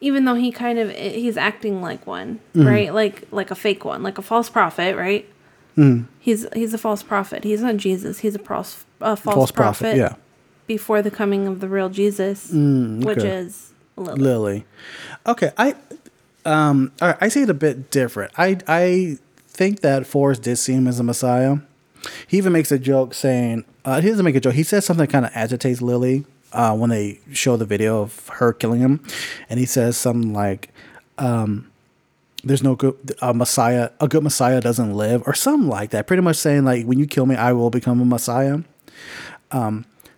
even 0.00 0.24
though 0.24 0.34
he 0.34 0.52
kind 0.52 0.78
of 0.78 0.90
he's 0.92 1.36
acting 1.36 1.80
like 1.82 2.06
one, 2.06 2.40
Hmm. 2.54 2.66
right? 2.66 2.94
Like 2.94 3.24
like 3.30 3.50
a 3.50 3.54
fake 3.54 3.84
one, 3.84 4.02
like 4.02 4.18
a 4.18 4.22
false 4.22 4.48
prophet, 4.50 4.96
right? 4.96 5.28
Hmm. 5.74 6.02
He's 6.20 6.46
he's 6.54 6.74
a 6.74 6.78
false 6.78 7.02
prophet. 7.02 7.44
He's 7.44 7.60
not 7.62 7.76
Jesus. 7.76 8.18
He's 8.20 8.34
a, 8.34 8.38
pros, 8.38 8.84
a 9.00 9.16
false, 9.16 9.34
false 9.36 9.50
prophet. 9.50 9.80
prophet. 9.80 9.96
Yeah. 9.96 10.14
Before 10.66 11.00
the 11.02 11.10
coming 11.10 11.46
of 11.46 11.60
the 11.60 11.68
real 11.68 11.88
Jesus, 11.88 12.44
which 12.46 12.52
Hmm, 12.52 13.02
okay. 13.08 13.28
is 13.28 13.72
Lily. 13.96 14.20
Lily. 14.20 14.64
Okay, 15.26 15.52
I 15.56 15.74
um 16.44 16.92
all 17.00 17.08
right, 17.08 17.16
I 17.20 17.28
see 17.28 17.42
it 17.42 17.50
a 17.50 17.54
bit 17.54 17.90
different. 17.90 18.32
I 18.36 18.58
I 18.66 19.18
think 19.48 19.80
that 19.80 20.06
Forest 20.06 20.42
did 20.42 20.56
see 20.56 20.74
him 20.74 20.86
as 20.86 21.00
a 21.00 21.02
messiah. 21.02 21.58
He 22.26 22.36
even 22.38 22.52
makes 22.52 22.70
a 22.70 22.78
joke 22.78 23.12
saying 23.14 23.64
uh, 23.84 24.00
he 24.00 24.08
doesn't 24.10 24.24
make 24.24 24.36
a 24.36 24.40
joke. 24.40 24.54
He 24.54 24.62
says 24.62 24.84
something 24.84 25.06
that 25.06 25.12
kind 25.12 25.24
of 25.26 25.32
agitates 25.34 25.80
Lily 25.82 26.24
uh, 26.52 26.76
when 26.76 26.90
they 26.90 27.20
show 27.32 27.56
the 27.56 27.64
video 27.66 28.02
of 28.02 28.28
her 28.28 28.52
killing 28.52 28.80
him, 28.80 29.04
and 29.50 29.60
he 29.60 29.66
says 29.66 29.96
something 29.96 30.32
like, 30.32 30.70
um, 31.18 31.70
"There's 32.44 32.62
no 32.62 32.74
good 32.76 33.16
a 33.22 33.34
messiah. 33.34 33.90
A 34.00 34.08
good 34.08 34.22
messiah 34.22 34.60
doesn't 34.60 34.94
live," 34.94 35.22
or 35.26 35.34
something 35.34 35.68
like 35.68 35.90
that. 35.90 36.06
Pretty 36.06 36.22
much 36.22 36.36
saying 36.36 36.64
like, 36.64 36.86
"When 36.86 36.98
you 36.98 37.06
kill 37.06 37.26
me, 37.26 37.36
I 37.36 37.52
will 37.52 37.70
become 37.70 38.00
a 38.00 38.04
messiah." 38.04 38.60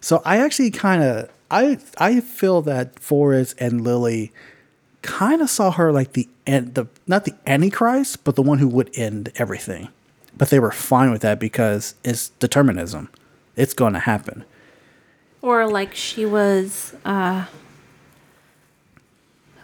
So 0.01 0.23
I 0.25 0.39
actually 0.39 0.71
kind 0.71 1.03
of 1.03 1.31
I 1.51 1.79
I 1.99 2.21
feel 2.21 2.63
that 2.63 2.99
Forest 2.99 3.55
and 3.59 3.83
Lily 3.83 4.33
kind 5.03 5.43
of 5.43 5.51
saw 5.51 5.71
her 5.73 5.93
like 5.93 6.15
the 6.15 6.29
end 6.47 6.75
the 6.75 6.87
not 7.07 7.25
the 7.25 7.35
antichrist, 7.47 8.25
but 8.25 8.37
the 8.37 8.43
one 8.43 8.59
who 8.59 8.69
would 8.69 8.91
end 8.95 9.33
everything. 9.37 9.89
But 10.37 10.51
they 10.51 10.59
were 10.59 10.73
fine 10.73 11.11
with 11.11 11.23
that 11.23 11.39
because 11.39 11.95
it's 12.05 12.31
determinism. 12.41 13.11
It's 13.57 13.75
going 13.75 13.93
to 13.95 14.01
happen. 14.01 14.45
Or 15.43 15.67
like 15.67 15.95
she 15.95 16.27
was 16.27 16.95
uh 17.05 17.47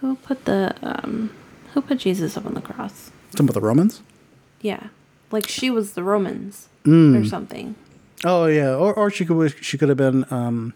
who 0.01 0.17
put 0.17 0.45
the 0.45 0.75
um 0.83 1.31
who 1.75 1.83
put 1.83 1.99
Jesus 1.99 2.37
up 2.37 2.47
on 2.47 2.55
the 2.55 2.61
cross? 2.61 3.11
Some 3.37 3.49
of 3.49 3.55
the 3.55 3.61
Romans. 3.61 4.03
Yeah. 4.61 4.89
Like 5.31 5.49
she 5.49 5.71
was 5.71 5.93
the 5.93 6.03
Romans 6.03 6.69
or 6.87 7.25
something. 7.25 7.75
Oh 8.25 8.47
yeah, 8.47 8.75
or 8.75 8.95
or 8.95 9.11
she 9.11 9.25
could 9.27 9.55
she 9.61 9.77
could 9.77 9.89
have 9.89 9.99
been 9.99 10.25
um, 10.31 10.73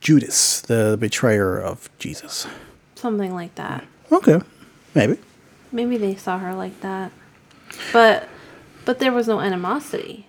Judas, 0.00 0.60
the 0.60 0.96
betrayer 0.98 1.58
of 1.58 1.90
Jesus. 1.98 2.46
Something 2.94 3.34
like 3.34 3.54
that. 3.56 3.84
Okay, 4.10 4.40
maybe. 4.94 5.18
Maybe 5.72 5.96
they 5.96 6.14
saw 6.14 6.38
her 6.38 6.54
like 6.54 6.80
that. 6.80 7.12
But 7.92 8.28
but 8.84 8.98
there 8.98 9.12
was 9.12 9.28
no 9.28 9.40
animosity. 9.40 10.26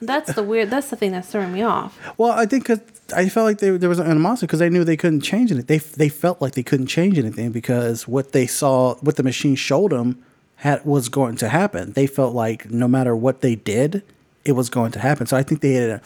That's 0.00 0.32
the 0.34 0.42
weird 0.42 0.70
that's 0.70 0.90
the 0.90 0.96
thing 0.96 1.12
that's 1.12 1.28
throwing 1.28 1.52
me 1.52 1.62
off. 1.62 1.98
Well, 2.18 2.32
I 2.32 2.46
think 2.46 2.64
because 2.64 2.80
I 3.14 3.28
felt 3.28 3.44
like 3.46 3.58
they, 3.58 3.70
there 3.70 3.88
was 3.88 3.98
an 3.98 4.06
animosity 4.10 4.46
because 4.46 4.58
they 4.60 4.70
knew 4.70 4.84
they 4.84 4.96
couldn't 4.96 5.20
change 5.22 5.50
it. 5.52 5.66
They 5.66 5.78
they 5.78 6.08
felt 6.08 6.40
like 6.40 6.52
they 6.54 6.62
couldn't 6.62 6.86
change 6.86 7.18
anything 7.18 7.50
because 7.52 8.08
what 8.08 8.32
they 8.32 8.46
saw, 8.46 8.94
what 8.96 9.16
the 9.16 9.22
machine 9.22 9.54
showed 9.56 9.92
them, 9.92 10.22
had 10.56 10.84
was 10.84 11.08
going 11.08 11.36
to 11.36 11.48
happen. 11.48 11.92
They 11.92 12.06
felt 12.06 12.34
like 12.34 12.70
no 12.70 12.88
matter 12.88 13.14
what 13.14 13.40
they 13.40 13.54
did, 13.56 14.02
it 14.44 14.52
was 14.52 14.70
going 14.70 14.92
to 14.92 14.98
happen. 15.00 15.26
So 15.26 15.36
I 15.36 15.42
think 15.42 15.60
they 15.60 15.74
had, 15.74 16.02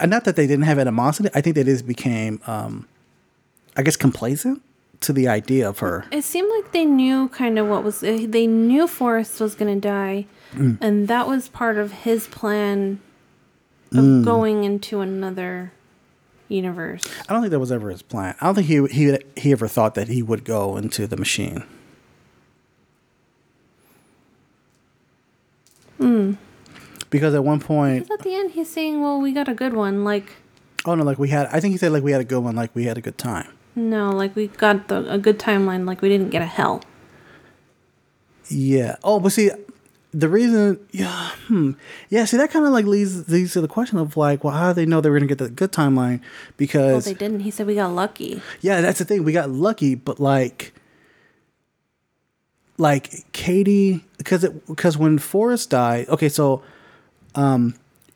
a, 0.00 0.06
not 0.06 0.24
that 0.24 0.36
they 0.36 0.46
didn't 0.46 0.64
have 0.64 0.78
animosity. 0.78 1.28
I 1.34 1.40
think 1.40 1.56
they 1.56 1.64
just 1.64 1.86
became, 1.86 2.40
um, 2.46 2.88
I 3.76 3.82
guess, 3.82 3.96
complacent 3.96 4.62
to 5.00 5.12
the 5.12 5.28
idea 5.28 5.68
of 5.68 5.78
her. 5.80 6.04
It 6.12 6.22
seemed 6.24 6.50
like 6.50 6.72
they 6.72 6.84
knew 6.84 7.28
kind 7.30 7.58
of 7.58 7.66
what 7.68 7.82
was. 7.84 8.02
eh, 8.04 8.26
They 8.28 8.46
knew 8.46 8.86
Forest 8.86 9.40
was 9.40 9.54
going 9.54 9.74
to 9.74 9.80
die, 9.80 10.26
Mm. 10.52 10.78
and 10.80 11.08
that 11.08 11.26
was 11.26 11.48
part 11.48 11.78
of 11.78 11.92
his 11.92 12.26
plan 12.28 13.00
of 13.92 13.98
Mm. 14.04 14.24
going 14.24 14.64
into 14.64 15.00
another 15.00 15.72
universe. 16.48 17.02
I 17.28 17.32
don't 17.32 17.42
think 17.42 17.50
that 17.52 17.58
was 17.60 17.72
ever 17.72 17.90
his 17.90 18.02
plan. 18.02 18.34
I 18.40 18.46
don't 18.46 18.54
think 18.56 18.66
he 18.66 18.86
he 18.88 19.18
he 19.36 19.52
ever 19.52 19.66
thought 19.68 19.94
that 19.94 20.08
he 20.08 20.22
would 20.22 20.44
go 20.44 20.76
into 20.76 21.06
the 21.06 21.16
machine. 21.16 21.64
Because 27.10 27.34
at 27.34 27.44
one 27.44 27.60
point, 27.60 28.04
Because 28.04 28.18
at 28.18 28.24
the 28.24 28.34
end, 28.34 28.52
he's 28.52 28.70
saying, 28.70 29.02
"Well, 29.02 29.20
we 29.20 29.32
got 29.32 29.46
a 29.48 29.54
good 29.54 29.74
one." 29.74 30.02
Like, 30.02 30.32
oh 30.86 30.94
no, 30.94 31.04
like 31.04 31.18
we 31.18 31.28
had. 31.28 31.46
I 31.52 31.60
think 31.60 31.72
he 31.72 31.78
said 31.78 31.92
like 31.92 32.02
we 32.02 32.12
had 32.12 32.20
a 32.20 32.24
good 32.24 32.40
one, 32.42 32.56
like 32.56 32.74
we 32.74 32.84
had 32.84 32.96
a 32.96 33.00
good 33.02 33.18
time. 33.18 33.48
no, 33.76 34.10
like 34.10 34.34
we 34.34 34.48
got 34.48 34.88
the 34.88 35.10
a 35.12 35.18
good 35.18 35.38
timeline. 35.38 35.86
Like 35.86 36.00
we 36.02 36.08
didn't 36.08 36.30
get 36.30 36.40
a 36.42 36.46
hell. 36.46 36.82
Yeah. 38.48 38.96
Oh, 39.04 39.20
but 39.20 39.32
see, 39.32 39.50
the 40.14 40.28
reason, 40.28 40.78
yeah, 40.90 41.30
hmm, 41.46 41.72
yeah. 42.10 42.26
See, 42.26 42.36
that 42.36 42.50
kind 42.50 42.66
of 42.66 42.72
like 42.72 42.84
leads 42.84 43.28
leads 43.30 43.54
to 43.54 43.60
the 43.62 43.68
question 43.68 43.98
of 43.98 44.16
like, 44.16 44.44
well, 44.44 44.52
how 44.54 44.68
do 44.72 44.74
they 44.74 44.86
know 44.86 45.00
they 45.00 45.08
were 45.10 45.18
gonna 45.18 45.26
get 45.26 45.38
the 45.38 45.48
good 45.48 45.72
timeline? 45.72 46.20
Well, 46.20 46.54
Because 46.58 47.04
they 47.06 47.14
didn't. 47.14 47.40
He 47.40 47.50
said 47.50 47.66
we 47.66 47.74
got 47.76 47.92
lucky. 47.92 48.42
yeah, 48.60 48.80
that's 48.82 48.98
the 48.98 49.04
thing. 49.06 49.24
We 49.24 49.32
got 49.32 49.48
lucky, 49.50 49.94
but 49.94 50.20
like, 50.20 50.74
like 52.78 53.24
Katie, 53.32 54.04
because 54.18 54.44
it 54.44 54.66
because 54.66 54.96
when 54.98 55.18
Forest 55.18 55.70
died, 55.70 56.08
okay, 56.08 56.28
so, 56.28 56.62
um, 57.34 57.74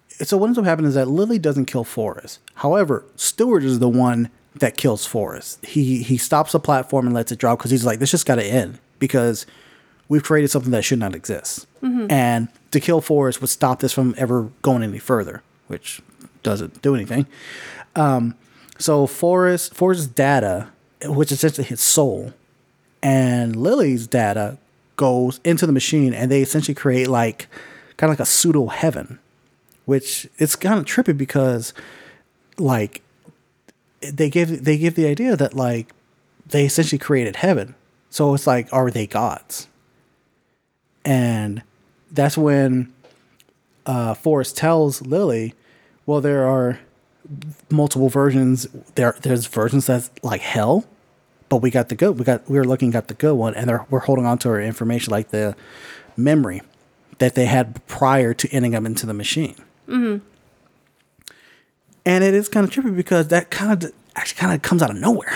so 0.08 0.36
what 0.36 0.46
ends 0.48 0.58
up 0.58 0.64
happening 0.64 0.88
is 0.88 0.94
that 0.94 1.08
Lily 1.08 1.38
doesn't 1.38 1.66
kill 1.66 1.84
Forest. 1.84 2.40
However, 2.56 3.04
Stewart 3.16 3.62
is 3.64 3.78
the 3.78 3.88
one 3.88 4.30
that 4.56 4.76
kills 4.76 5.06
Forest. 5.06 5.64
He 5.64 6.02
he 6.02 6.16
stops 6.18 6.52
the 6.52 6.60
platform 6.60 7.06
and 7.06 7.14
lets 7.14 7.32
it 7.32 7.38
drop 7.38 7.58
because 7.58 7.70
he's 7.70 7.84
like, 7.84 7.98
this 8.00 8.10
just 8.10 8.26
got 8.26 8.36
to 8.36 8.44
end 8.44 8.78
because 8.98 9.46
we've 10.08 10.22
created 10.22 10.50
something 10.50 10.70
that 10.72 10.82
should 10.84 10.98
not 10.98 11.14
exist. 11.14 11.66
And 12.10 12.48
to 12.72 12.80
kill 12.80 13.00
Forest 13.00 13.40
would 13.40 13.50
stop 13.50 13.80
this 13.80 13.92
from 13.92 14.14
ever 14.18 14.50
going 14.62 14.82
any 14.82 14.98
further, 14.98 15.42
which 15.68 16.02
doesn't 16.42 16.82
do 16.82 16.94
anything. 16.94 17.26
Um, 17.94 18.34
so 18.78 19.06
Forest 19.06 19.74
Forest's 19.74 20.06
data, 20.06 20.68
which 21.04 21.30
is 21.32 21.38
essentially 21.38 21.66
his 21.66 21.80
soul, 21.80 22.32
and 23.02 23.56
Lily's 23.56 24.06
data 24.06 24.58
goes 24.96 25.40
into 25.44 25.66
the 25.66 25.72
machine, 25.72 26.12
and 26.12 26.30
they 26.30 26.42
essentially 26.42 26.74
create 26.74 27.08
like 27.08 27.48
kind 27.96 28.10
of 28.10 28.18
like 28.18 28.26
a 28.26 28.30
pseudo 28.30 28.66
heaven, 28.66 29.18
which 29.84 30.28
it's 30.38 30.56
kind 30.56 30.78
of 30.78 30.84
trippy 30.84 31.16
because 31.16 31.72
like 32.58 33.02
they 34.00 34.28
give 34.28 34.64
they 34.64 34.76
give 34.76 34.94
the 34.94 35.06
idea 35.06 35.36
that 35.36 35.54
like 35.54 35.92
they 36.46 36.64
essentially 36.64 36.98
created 36.98 37.36
heaven. 37.36 37.74
So 38.10 38.34
it's 38.34 38.46
like, 38.46 38.68
are 38.72 38.90
they 38.90 39.06
gods? 39.06 39.68
And 41.06 41.62
that's 42.10 42.36
when 42.36 42.92
uh, 43.86 44.14
Forest 44.14 44.56
tells 44.56 45.00
Lily, 45.02 45.54
well, 46.04 46.20
there 46.20 46.46
are 46.46 46.80
multiple 47.70 48.08
versions. 48.08 48.66
There, 48.96 49.16
there's 49.22 49.46
versions 49.46 49.86
that's 49.86 50.10
like 50.22 50.40
hell, 50.40 50.84
but 51.48 51.58
we 51.58 51.70
got 51.70 51.88
the 51.88 51.94
good. 51.94 52.18
We 52.18 52.24
got 52.24 52.50
we 52.50 52.58
were 52.58 52.64
looking 52.64 52.94
at 52.96 53.06
the 53.06 53.14
good 53.14 53.34
one, 53.34 53.54
and 53.54 53.68
they're, 53.68 53.86
we're 53.88 54.00
holding 54.00 54.26
on 54.26 54.38
to 54.38 54.48
our 54.48 54.60
information, 54.60 55.12
like 55.12 55.30
the 55.30 55.56
memory 56.16 56.60
that 57.18 57.36
they 57.36 57.46
had 57.46 57.86
prior 57.86 58.34
to 58.34 58.48
ending 58.50 58.74
up 58.74 58.84
into 58.84 59.06
the 59.06 59.14
machine. 59.14 59.54
Mm-hmm. 59.88 60.24
And 62.04 62.24
it 62.24 62.34
is 62.34 62.48
kind 62.48 62.64
of 62.66 62.72
trippy 62.72 62.94
because 62.94 63.28
that 63.28 63.50
kind 63.50 63.82
of 63.82 63.92
actually 64.16 64.40
kind 64.40 64.54
of 64.54 64.62
comes 64.62 64.82
out 64.82 64.90
of 64.90 64.96
nowhere. 64.96 65.34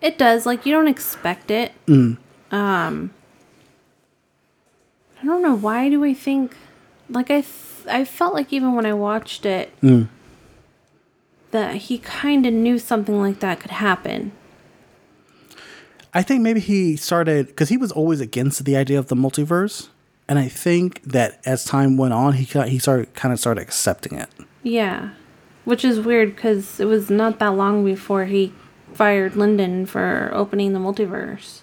It 0.00 0.18
does. 0.18 0.44
Like 0.44 0.66
you 0.66 0.72
don't 0.72 0.88
expect 0.88 1.52
it. 1.52 1.72
Mm. 1.86 2.18
Um. 2.50 3.14
I 5.24 5.26
don't 5.26 5.40
know 5.40 5.54
why 5.54 5.88
do 5.88 6.04
I 6.04 6.12
think, 6.12 6.54
like 7.08 7.30
I, 7.30 7.40
th- 7.40 7.86
I 7.88 8.04
felt 8.04 8.34
like 8.34 8.52
even 8.52 8.74
when 8.74 8.84
I 8.84 8.92
watched 8.92 9.46
it, 9.46 9.72
Mm. 9.80 10.08
that 11.50 11.76
he 11.76 11.96
kind 11.96 12.44
of 12.44 12.52
knew 12.52 12.78
something 12.78 13.18
like 13.18 13.40
that 13.40 13.58
could 13.58 13.70
happen. 13.70 14.32
I 16.12 16.22
think 16.22 16.42
maybe 16.42 16.60
he 16.60 16.96
started 16.96 17.46
because 17.46 17.70
he 17.70 17.78
was 17.78 17.90
always 17.90 18.20
against 18.20 18.66
the 18.66 18.76
idea 18.76 18.98
of 18.98 19.06
the 19.08 19.16
multiverse, 19.16 19.88
and 20.28 20.38
I 20.38 20.48
think 20.48 21.02
that 21.04 21.40
as 21.46 21.64
time 21.64 21.96
went 21.96 22.12
on, 22.12 22.34
he 22.34 22.44
he 22.68 22.78
started 22.78 23.14
kind 23.14 23.32
of 23.32 23.40
started 23.40 23.62
accepting 23.62 24.18
it. 24.18 24.28
Yeah, 24.62 25.10
which 25.64 25.86
is 25.86 26.00
weird 26.00 26.36
because 26.36 26.78
it 26.80 26.84
was 26.84 27.08
not 27.08 27.38
that 27.38 27.54
long 27.56 27.82
before 27.82 28.26
he 28.26 28.52
fired 28.92 29.36
Lyndon 29.36 29.86
for 29.86 30.30
opening 30.34 30.74
the 30.74 30.78
multiverse. 30.78 31.62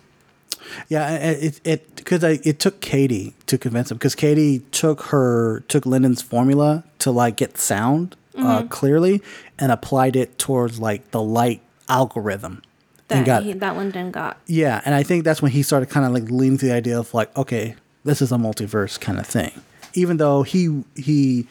Yeah, 0.90 1.16
it 1.16 1.60
it 1.64 1.96
because 1.96 2.24
it 2.24 2.60
took 2.60 2.82
Katie 2.82 3.34
to 3.48 3.58
convince 3.58 3.92
him 3.92 3.98
because 3.98 4.16
Katie 4.16 4.60
took 4.72 5.02
her 5.04 5.64
took 5.68 5.86
Lyndon's 5.86 6.22
formula 6.22 6.84
to 7.00 7.12
like 7.12 7.36
get 7.38 7.58
sound 7.58 8.16
uh, 8.38 8.64
clearly 8.70 9.22
and 9.60 9.72
applied 9.72 10.16
it 10.16 10.38
towards 10.40 10.80
like 10.80 11.12
the 11.12 11.22
light 11.22 11.62
algorithm 11.90 12.62
That 13.10 13.18
and 13.18 13.26
got 13.26 13.44
he, 13.44 13.54
that 13.54 13.76
Lyndon 13.78 14.12
got. 14.12 14.38
yeah, 14.48 14.82
and 14.86 14.96
I 14.96 15.04
think 15.04 15.24
that's 15.26 15.42
when 15.42 15.52
he 15.52 15.64
started 15.64 15.90
kind 15.90 16.06
of 16.06 16.14
like 16.14 16.32
leaning 16.32 16.58
to 16.60 16.66
the 16.68 16.74
idea 16.74 16.98
of 17.00 17.14
like 17.14 17.36
okay, 17.38 17.76
this 18.04 18.22
is 18.22 18.32
a 18.32 18.38
multiverse 18.38 19.00
kind 19.00 19.20
of 19.20 19.28
thing. 19.28 19.52
Even 19.94 20.18
though 20.18 20.44
he 20.44 20.84
he 20.96 21.48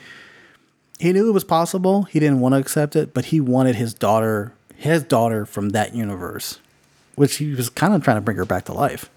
he 0.99 1.13
knew 1.13 1.29
it 1.29 1.33
was 1.33 1.45
possible, 1.45 2.03
he 2.05 2.19
didn't 2.21 2.41
want 2.41 2.55
to 2.55 2.59
accept 2.59 2.97
it, 2.97 3.13
but 3.15 3.27
he 3.27 3.41
wanted 3.41 3.75
his 3.77 3.93
daughter 3.95 4.53
his 4.77 5.03
daughter 5.03 5.45
from 5.45 5.71
that 5.71 5.95
universe, 5.95 6.59
which 7.21 7.37
he 7.37 7.53
was 7.55 7.69
kind 7.69 7.93
of 7.93 8.03
trying 8.03 8.17
to 8.17 8.21
bring 8.23 8.39
her 8.39 8.47
back 8.47 8.65
to 8.65 8.73
life. 8.73 9.11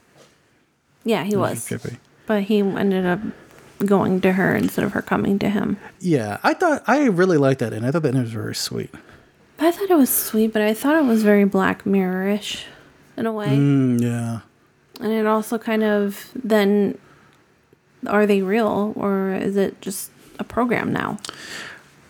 Yeah, 1.06 1.24
he 1.24 1.38
was, 1.38 1.66
Trippy. 1.66 1.98
but 2.28 2.44
he 2.44 2.60
ended 2.60 3.06
up 3.06 3.20
going 3.86 4.20
to 4.22 4.34
her 4.34 4.54
instead 4.56 4.84
of 4.84 4.92
her 4.92 5.02
coming 5.02 5.40
to 5.40 5.50
him. 5.50 5.78
Yeah, 6.02 6.38
I 6.44 6.54
thought 6.54 6.84
I 6.86 7.06
really 7.06 7.38
liked 7.38 7.62
that, 7.62 7.72
and 7.72 7.86
I 7.86 7.92
thought 7.92 8.02
that 8.04 8.14
it 8.14 8.20
was 8.20 8.32
very 8.32 8.56
sweet. 8.56 8.90
I 9.58 9.72
thought 9.72 9.90
it 9.90 9.96
was 9.98 10.10
sweet, 10.10 10.52
but 10.52 10.62
I 10.62 10.74
thought 10.74 10.98
it 10.98 11.06
was 11.06 11.24
very 11.24 11.46
Black 11.46 11.86
Mirror-ish 11.86 12.66
in 13.16 13.26
a 13.26 13.32
way. 13.32 13.48
Mm, 13.48 14.02
yeah, 14.02 14.40
And 15.00 15.14
it 15.14 15.26
also 15.26 15.58
kind 15.58 15.84
of 15.84 16.30
then 16.36 16.98
are 18.06 18.26
they 18.26 18.42
real 18.42 18.92
or 18.98 19.34
is 19.34 19.56
it 19.56 19.80
just 19.80 20.12
a 20.40 20.44
program 20.44 20.92
now? 20.92 21.18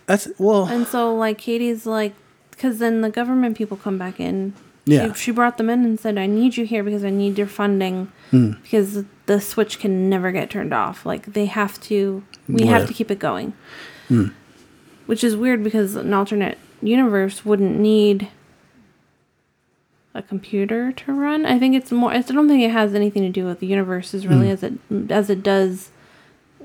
that's 0.06 0.26
well. 0.38 0.66
And 0.66 0.86
so 0.88 1.14
like 1.14 1.38
Katie's 1.38 1.86
like 1.86 2.14
cuz 2.58 2.78
then 2.78 3.00
the 3.00 3.10
government 3.10 3.56
people 3.56 3.76
come 3.76 3.96
back 3.98 4.18
in. 4.18 4.54
Yeah. 4.86 5.12
She, 5.14 5.24
she 5.24 5.30
brought 5.30 5.56
them 5.56 5.70
in 5.70 5.84
and 5.84 5.98
said 5.98 6.18
I 6.18 6.26
need 6.26 6.56
you 6.56 6.66
here 6.66 6.82
because 6.84 7.04
I 7.04 7.10
need 7.10 7.38
your 7.38 7.46
funding 7.46 8.12
Hmm. 8.30 8.52
because 8.62 9.04
the 9.26 9.40
switch 9.40 9.78
can 9.78 10.10
never 10.10 10.32
get 10.32 10.50
turned 10.50 10.74
off. 10.74 11.06
Like 11.06 11.32
they 11.34 11.46
have 11.46 11.80
to 11.82 12.22
we 12.48 12.66
have 12.66 12.86
to 12.88 12.92
keep 12.94 13.10
it 13.10 13.18
going. 13.18 13.54
Hmm. 14.08 14.28
Which 15.06 15.22
is 15.22 15.36
weird 15.36 15.62
because 15.62 15.94
an 15.96 16.12
alternate 16.12 16.58
universe 16.82 17.44
wouldn't 17.44 17.78
need 17.78 18.28
a 20.14 20.22
computer 20.22 20.92
to 20.92 21.12
run. 21.12 21.44
I 21.44 21.58
think 21.58 21.74
it's 21.74 21.90
more. 21.90 22.10
I 22.12 22.20
don't 22.20 22.48
think 22.48 22.62
it 22.62 22.70
has 22.70 22.94
anything 22.94 23.22
to 23.22 23.30
do 23.30 23.44
with 23.44 23.60
the 23.60 23.66
universes 23.66 24.26
really, 24.26 24.50
as 24.50 24.62
it 24.62 24.74
as 25.10 25.28
it 25.30 25.42
does 25.42 25.90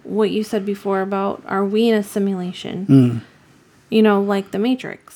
what 0.03 0.31
you 0.31 0.43
said 0.43 0.65
before 0.65 1.01
about 1.01 1.43
are 1.45 1.65
we 1.65 1.89
in 1.89 1.95
a 1.95 2.03
simulation? 2.03 3.21
You 3.89 4.01
know, 4.01 4.21
like 4.21 4.51
the 4.51 4.59
Matrix. 4.59 5.08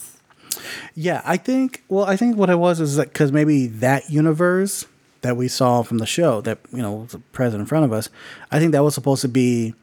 Yeah, 0.95 1.21
I 1.25 1.37
think. 1.37 1.83
Well, 1.89 2.05
I 2.05 2.15
think 2.15 2.37
what 2.37 2.49
it 2.49 2.57
was 2.57 2.79
is 2.79 2.95
that 2.95 3.09
because 3.09 3.31
maybe 3.31 3.67
that 3.67 4.09
universe 4.09 4.85
that 5.21 5.37
we 5.37 5.47
saw 5.47 5.83
from 5.83 5.99
the 5.99 6.05
show 6.05 6.41
that 6.41 6.59
you 6.71 6.81
know 6.81 6.93
was 6.93 7.15
present 7.31 7.61
in 7.61 7.65
front 7.65 7.85
of 7.85 7.93
us, 7.93 8.09
I 8.51 8.59
think 8.59 8.71
that 8.71 8.83
was 8.83 8.95
supposed 8.95 9.21
to 9.21 9.27
be 9.27 9.73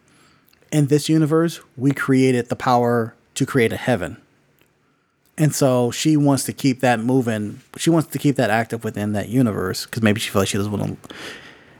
in 0.72 0.86
this 0.86 1.08
universe. 1.08 1.60
We 1.76 1.92
created 1.92 2.48
the 2.48 2.56
power 2.56 3.14
to 3.34 3.46
create 3.46 3.72
a 3.72 3.76
heaven, 3.76 4.16
and 5.38 5.54
so 5.54 5.90
she 5.90 6.16
wants 6.16 6.44
to 6.44 6.52
keep 6.52 6.80
that 6.80 7.00
moving. 7.00 7.60
She 7.76 7.90
wants 7.90 8.08
to 8.08 8.18
keep 8.18 8.36
that 8.36 8.50
active 8.50 8.84
within 8.84 9.12
that 9.12 9.28
universe 9.28 9.86
because 9.86 10.02
maybe 10.02 10.20
she 10.20 10.30
feels 10.30 10.42
like 10.42 10.48
she 10.48 10.58
doesn't 10.58 10.72
want 10.72 11.02
to. 11.02 11.14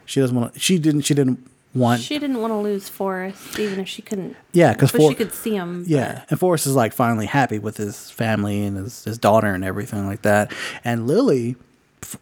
She 0.07 0.21
doesn't 0.21 0.37
want. 0.37 0.61
She 0.61 0.79
didn't. 0.79 1.03
She 1.03 1.15
didn't 1.15 1.50
want. 1.75 2.01
She 2.03 2.19
didn't 2.19 2.41
want 2.41 2.53
to 2.53 2.57
lose 2.59 2.89
Forest, 2.89 3.59
even 3.59 3.79
if 3.81 3.89
she 3.89 4.03
couldn't. 4.03 4.37
yeah, 4.53 4.73
because 4.73 4.93
but 4.93 5.03
she 5.09 5.15
could 5.15 5.33
see 5.33 5.55
him. 5.55 5.85
Yeah, 5.87 6.25
and 6.31 6.39
Forest 6.39 6.67
is 6.67 6.75
like 6.75 6.93
finally 6.93 7.27
happy 7.27 7.59
with 7.59 7.77
his 7.77 8.11
family 8.11 8.65
and 8.65 8.77
his, 8.77 9.05
his 9.05 9.19
daughter 9.19 9.49
and 9.49 9.65
everything 9.65 10.07
like 10.07 10.23
that. 10.23 10.53
And 10.85 11.07
Lily, 11.07 11.57
f- 12.03 12.17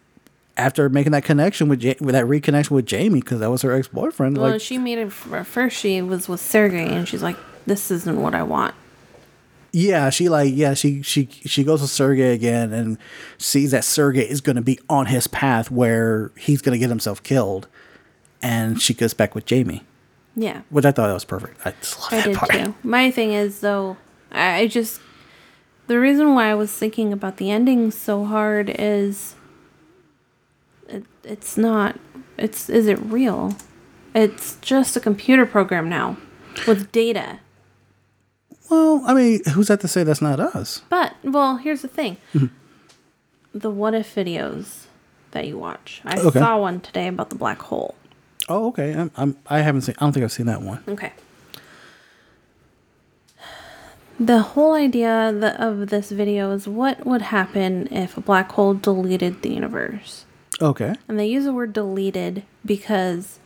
after 0.57 0.89
making 0.89 1.13
that 1.13 1.25
connection 1.25 1.69
with 1.69 1.83
ja- 1.83 1.95
with 2.01 2.15
that 2.15 2.27
reconnection 2.27 2.73
with 2.73 2.87
Jamie, 2.87 3.21
because 3.21 3.41
that 3.41 3.51
was 3.51 3.63
her 3.63 3.73
ex 3.73 3.89
boyfriend, 3.89 4.37
Well, 4.39 4.53
like 4.53 4.61
she 4.61 4.77
made 4.79 4.99
it 4.99 5.13
first. 5.13 5.77
She 5.77 6.03
was 6.03 6.29
with 6.29 6.41
Sergei, 6.41 6.87
and 6.87 7.09
she's 7.09 7.23
like, 7.23 7.37
"This 7.67 7.91
isn't 7.91 8.21
what 8.21 8.35
I 8.35 8.43
want." 8.43 8.75
yeah, 9.71 10.09
she 10.09 10.31
like 10.31 10.51
yeah 10.55 10.73
she 10.73 11.03
she 11.03 11.29
she 11.45 11.63
goes 11.63 11.83
to 11.83 11.87
Sergei 11.87 12.33
again 12.33 12.73
and 12.73 12.97
sees 13.37 13.71
that 13.73 13.85
Sergei 13.85 14.23
is 14.29 14.41
going 14.41 14.57
to 14.57 14.63
be 14.63 14.79
on 14.89 15.07
his 15.07 15.27
path 15.27 15.71
where 15.71 16.33
he's 16.39 16.63
going 16.63 16.73
to 16.73 16.79
get 16.79 16.89
himself 16.89 17.23
killed, 17.23 17.69
and 18.43 18.81
she 18.81 18.95
goes 18.95 19.15
back 19.15 19.35
with 19.35 19.47
Jamie. 19.47 19.85
Yeah. 20.37 20.63
which 20.71 20.85
I 20.85 20.93
thought 20.93 21.09
that 21.09 21.15
was 21.15 21.25
perfect. 21.25 21.61
I 21.67 21.73
just 21.81 21.99
love 22.01 22.13
I 22.13 22.17
that 22.19 22.25
did 22.27 22.37
part. 22.37 22.51
too. 22.53 22.75
My 22.85 23.11
thing 23.11 23.33
is 23.33 23.61
though, 23.61 23.97
I 24.31 24.61
I 24.61 24.67
just 24.69 25.01
the 25.89 25.99
reason 25.99 26.35
why 26.35 26.51
I 26.51 26.55
was 26.55 26.71
thinking 26.73 27.13
about 27.13 27.39
the 27.39 27.51
ending 27.51 27.91
so 27.91 28.25
hard 28.25 28.71
is 28.79 29.35
it, 30.89 31.05
it's 31.25 31.57
not 31.59 31.99
it's 32.37 32.69
is 32.71 32.87
it 32.87 32.99
real? 33.01 33.57
It's 34.15 34.57
just 34.61 34.97
a 34.97 35.01
computer 35.01 35.45
program 35.47 35.89
now 35.89 36.17
with 36.69 36.93
data. 36.93 37.41
Well, 38.71 39.03
I 39.07 39.15
mean, 39.15 39.41
who's 39.55 39.69
that 39.69 39.81
to 39.81 39.89
say 39.89 40.05
that's 40.05 40.23
not 40.23 40.39
us? 40.41 40.83
But 40.89 41.15
well, 41.25 41.57
here's 41.57 41.83
the 41.83 41.89
thing. 41.89 42.17
Mm-hmm. 42.35 42.47
The 43.59 43.71
what 43.71 43.95
if 43.95 44.15
videos 44.15 44.85
that 45.33 45.47
you 45.47 45.59
watch. 45.59 46.01
I 46.05 46.19
Okay. 46.21 46.39
saw 46.39 46.59
one 46.59 46.81
today 46.81 47.09
about 47.09 47.31
the 47.31 47.37
black 47.37 47.61
hole. 47.63 47.95
Oh, 48.49 48.69
okay. 48.69 48.93
I'm, 48.93 49.11
I'm 49.17 49.37
I 49.47 49.61
haven't 49.61 49.83
seen. 49.83 49.95
I 49.99 50.05
don't 50.05 50.13
think 50.13 50.25
I've 50.25 50.33
seen 50.33 50.47
that 50.47 50.63
one. 50.63 50.83
Okay. 50.89 51.13
The 54.21 54.41
whole 54.41 54.75
idea 54.75 55.33
the, 55.33 55.63
of 55.65 55.91
this 55.91 56.11
video 56.11 56.51
is 56.51 56.67
what 56.67 57.07
would 57.07 57.23
happen 57.23 57.87
if 57.93 58.17
a 58.17 58.21
black 58.21 58.51
hole 58.53 58.75
deleted 58.75 59.43
the 59.43 59.51
universe. 59.51 60.25
Okay. 60.61 60.97
And 61.07 61.19
they 61.19 61.27
use 61.27 61.45
the 61.45 61.53
word 61.53 61.73
deleted 61.73 62.43
because 62.67 63.39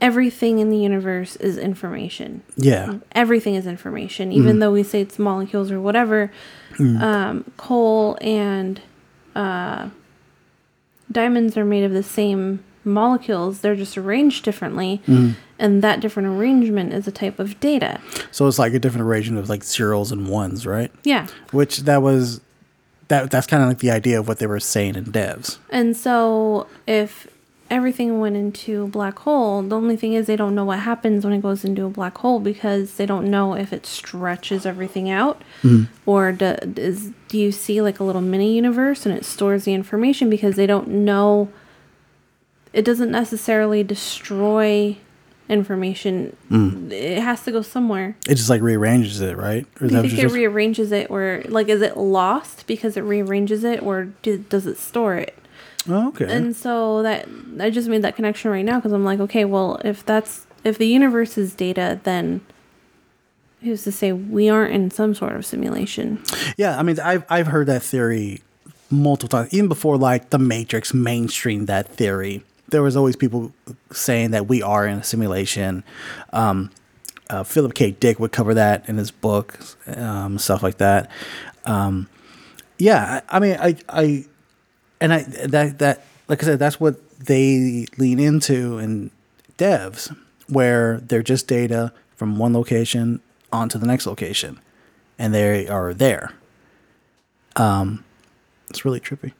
everything 0.00 0.58
in 0.58 0.68
the 0.68 0.76
universe 0.76 1.36
is 1.36 1.56
information. 1.56 2.42
Yeah. 2.56 2.98
Everything 3.12 3.54
is 3.54 3.66
information, 3.66 4.30
even 4.30 4.58
though 4.58 4.72
we 4.72 4.82
say 4.82 5.00
it's 5.00 5.18
molecules 5.18 5.70
or 5.70 5.80
whatever. 5.80 6.30
Um, 6.78 7.50
coal 7.56 8.18
and 8.20 8.80
uh, 9.34 9.88
diamonds 11.10 11.56
are 11.56 11.64
made 11.64 11.84
of 11.84 11.92
the 11.92 12.02
same 12.02 12.62
molecules, 12.88 13.60
they're 13.60 13.76
just 13.76 13.96
arranged 13.96 14.44
differently. 14.44 15.02
Mm-hmm. 15.06 15.32
And 15.60 15.82
that 15.82 16.00
different 16.00 16.28
arrangement 16.28 16.92
is 16.92 17.08
a 17.08 17.12
type 17.12 17.38
of 17.38 17.58
data. 17.58 18.00
So 18.30 18.46
it's 18.46 18.58
like 18.58 18.74
a 18.74 18.78
different 18.78 19.06
arrangement 19.06 19.40
of 19.42 19.48
like 19.48 19.64
zeros 19.64 20.12
and 20.12 20.28
ones, 20.28 20.66
right? 20.66 20.92
Yeah. 21.02 21.26
Which 21.50 21.78
that 21.78 22.00
was 22.00 22.40
that 23.08 23.30
that's 23.30 23.46
kind 23.46 23.62
of 23.62 23.68
like 23.68 23.78
the 23.78 23.90
idea 23.90 24.20
of 24.20 24.28
what 24.28 24.38
they 24.38 24.46
were 24.46 24.60
saying 24.60 24.94
in 24.94 25.06
devs. 25.06 25.58
And 25.70 25.96
so 25.96 26.68
if 26.86 27.26
everything 27.70 28.20
went 28.20 28.36
into 28.36 28.84
a 28.84 28.86
black 28.86 29.18
hole, 29.20 29.62
the 29.62 29.76
only 29.76 29.96
thing 29.96 30.14
is 30.14 30.26
they 30.26 30.36
don't 30.36 30.54
know 30.54 30.64
what 30.64 30.80
happens 30.80 31.24
when 31.24 31.34
it 31.34 31.42
goes 31.42 31.64
into 31.64 31.84
a 31.84 31.90
black 31.90 32.16
hole 32.18 32.40
because 32.40 32.94
they 32.94 33.06
don't 33.06 33.30
know 33.30 33.54
if 33.54 33.72
it 33.72 33.84
stretches 33.84 34.64
everything 34.64 35.10
out 35.10 35.42
mm-hmm. 35.62 35.84
or 36.06 36.32
do, 36.32 36.56
is, 36.76 37.12
do 37.28 37.38
you 37.38 37.52
see 37.52 37.82
like 37.82 38.00
a 38.00 38.04
little 38.04 38.22
mini 38.22 38.54
universe 38.54 39.04
and 39.04 39.14
it 39.14 39.24
stores 39.24 39.64
the 39.64 39.74
information 39.74 40.30
because 40.30 40.56
they 40.56 40.66
don't 40.66 40.88
know 40.88 41.48
it 42.78 42.84
doesn't 42.84 43.10
necessarily 43.10 43.82
destroy 43.82 44.96
information. 45.48 46.36
Mm. 46.50 46.92
It 46.92 47.20
has 47.22 47.42
to 47.44 47.52
go 47.52 47.62
somewhere. 47.62 48.16
It 48.28 48.34
just 48.34 48.50
like 48.50 48.60
rearranges 48.60 49.20
it, 49.20 49.36
right? 49.36 49.66
Or 49.80 49.86
Do 49.88 49.94
you 49.94 50.00
think 50.02 50.12
it 50.14 50.22
just- 50.22 50.34
rearranges 50.34 50.92
it 50.92 51.10
or 51.10 51.42
like 51.48 51.68
is 51.68 51.82
it 51.82 51.96
lost 51.96 52.66
because 52.66 52.96
it 52.96 53.00
rearranges 53.02 53.64
it 53.64 53.82
or 53.82 54.04
do, 54.22 54.38
does 54.38 54.66
it 54.66 54.78
store 54.78 55.14
it? 55.16 55.34
oh, 55.88 56.08
okay. 56.08 56.26
And 56.30 56.54
so 56.54 57.02
that 57.02 57.26
I 57.58 57.70
just 57.70 57.88
made 57.88 58.02
that 58.02 58.14
connection 58.14 58.50
right 58.50 58.64
now 58.64 58.76
because 58.76 58.92
I'm 58.92 59.04
like, 59.04 59.20
okay, 59.20 59.44
well, 59.44 59.80
if 59.84 60.04
that's 60.04 60.46
if 60.64 60.76
the 60.76 60.86
universe 60.86 61.38
is 61.38 61.54
data, 61.54 61.98
then 62.04 62.42
who's 63.62 63.82
to 63.84 63.92
say 63.92 64.12
we 64.12 64.48
aren't 64.50 64.74
in 64.74 64.90
some 64.90 65.14
sort 65.14 65.32
of 65.32 65.46
simulation? 65.46 66.22
Yeah, 66.58 66.78
I 66.78 66.82
mean, 66.82 67.00
I've 67.00 67.24
I've 67.30 67.46
heard 67.46 67.66
that 67.68 67.82
theory 67.82 68.42
multiple 68.90 69.28
times, 69.30 69.52
even 69.54 69.68
before 69.68 69.96
like 69.96 70.28
the 70.30 70.38
Matrix 70.38 70.92
mainstream 70.92 71.66
that 71.66 71.88
theory. 71.88 72.42
There 72.68 72.82
was 72.82 72.96
always 72.96 73.16
people 73.16 73.52
saying 73.92 74.32
that 74.32 74.46
we 74.46 74.62
are 74.62 74.86
in 74.86 74.98
a 74.98 75.04
simulation. 75.04 75.84
Um, 76.32 76.70
uh, 77.30 77.44
Philip 77.44 77.74
K. 77.74 77.90
Dick 77.90 78.18
would 78.18 78.32
cover 78.32 78.54
that 78.54 78.88
in 78.88 78.96
his 78.96 79.10
book, 79.10 79.58
um, 79.86 80.38
stuff 80.38 80.62
like 80.62 80.78
that. 80.78 81.10
Um, 81.64 82.08
yeah, 82.78 83.22
I, 83.28 83.36
I 83.36 83.40
mean, 83.40 83.56
I, 83.60 83.76
I, 83.88 84.24
and 85.00 85.12
I 85.12 85.22
that 85.22 85.78
that 85.78 86.04
like 86.28 86.42
I 86.42 86.46
said, 86.46 86.58
that's 86.58 86.78
what 86.78 87.18
they 87.18 87.86
lean 87.96 88.18
into 88.18 88.78
in 88.78 89.10
devs, 89.56 90.14
where 90.48 90.98
they're 90.98 91.22
just 91.22 91.46
data 91.46 91.92
from 92.16 92.38
one 92.38 92.52
location 92.52 93.20
onto 93.52 93.78
the 93.78 93.86
next 93.86 94.06
location, 94.06 94.60
and 95.18 95.34
they 95.34 95.66
are 95.68 95.92
there. 95.94 96.32
Um, 97.56 98.04
it's 98.70 98.84
really 98.84 99.00
trippy. 99.00 99.32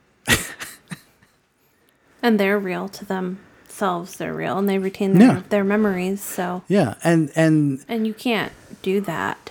And 2.22 2.38
they're 2.40 2.58
real 2.58 2.88
to 2.88 3.04
themselves. 3.04 4.16
They're 4.16 4.34
real, 4.34 4.58
and 4.58 4.68
they 4.68 4.78
retain 4.78 5.18
their 5.18 5.28
Yeah. 5.28 5.42
their 5.48 5.64
memories. 5.64 6.20
So, 6.20 6.62
Yeah, 6.68 6.94
and 7.04 7.30
and 7.36 7.84
and 7.88 8.06
you 8.06 8.14
can't 8.14 8.52
do 8.82 9.00
that. 9.02 9.50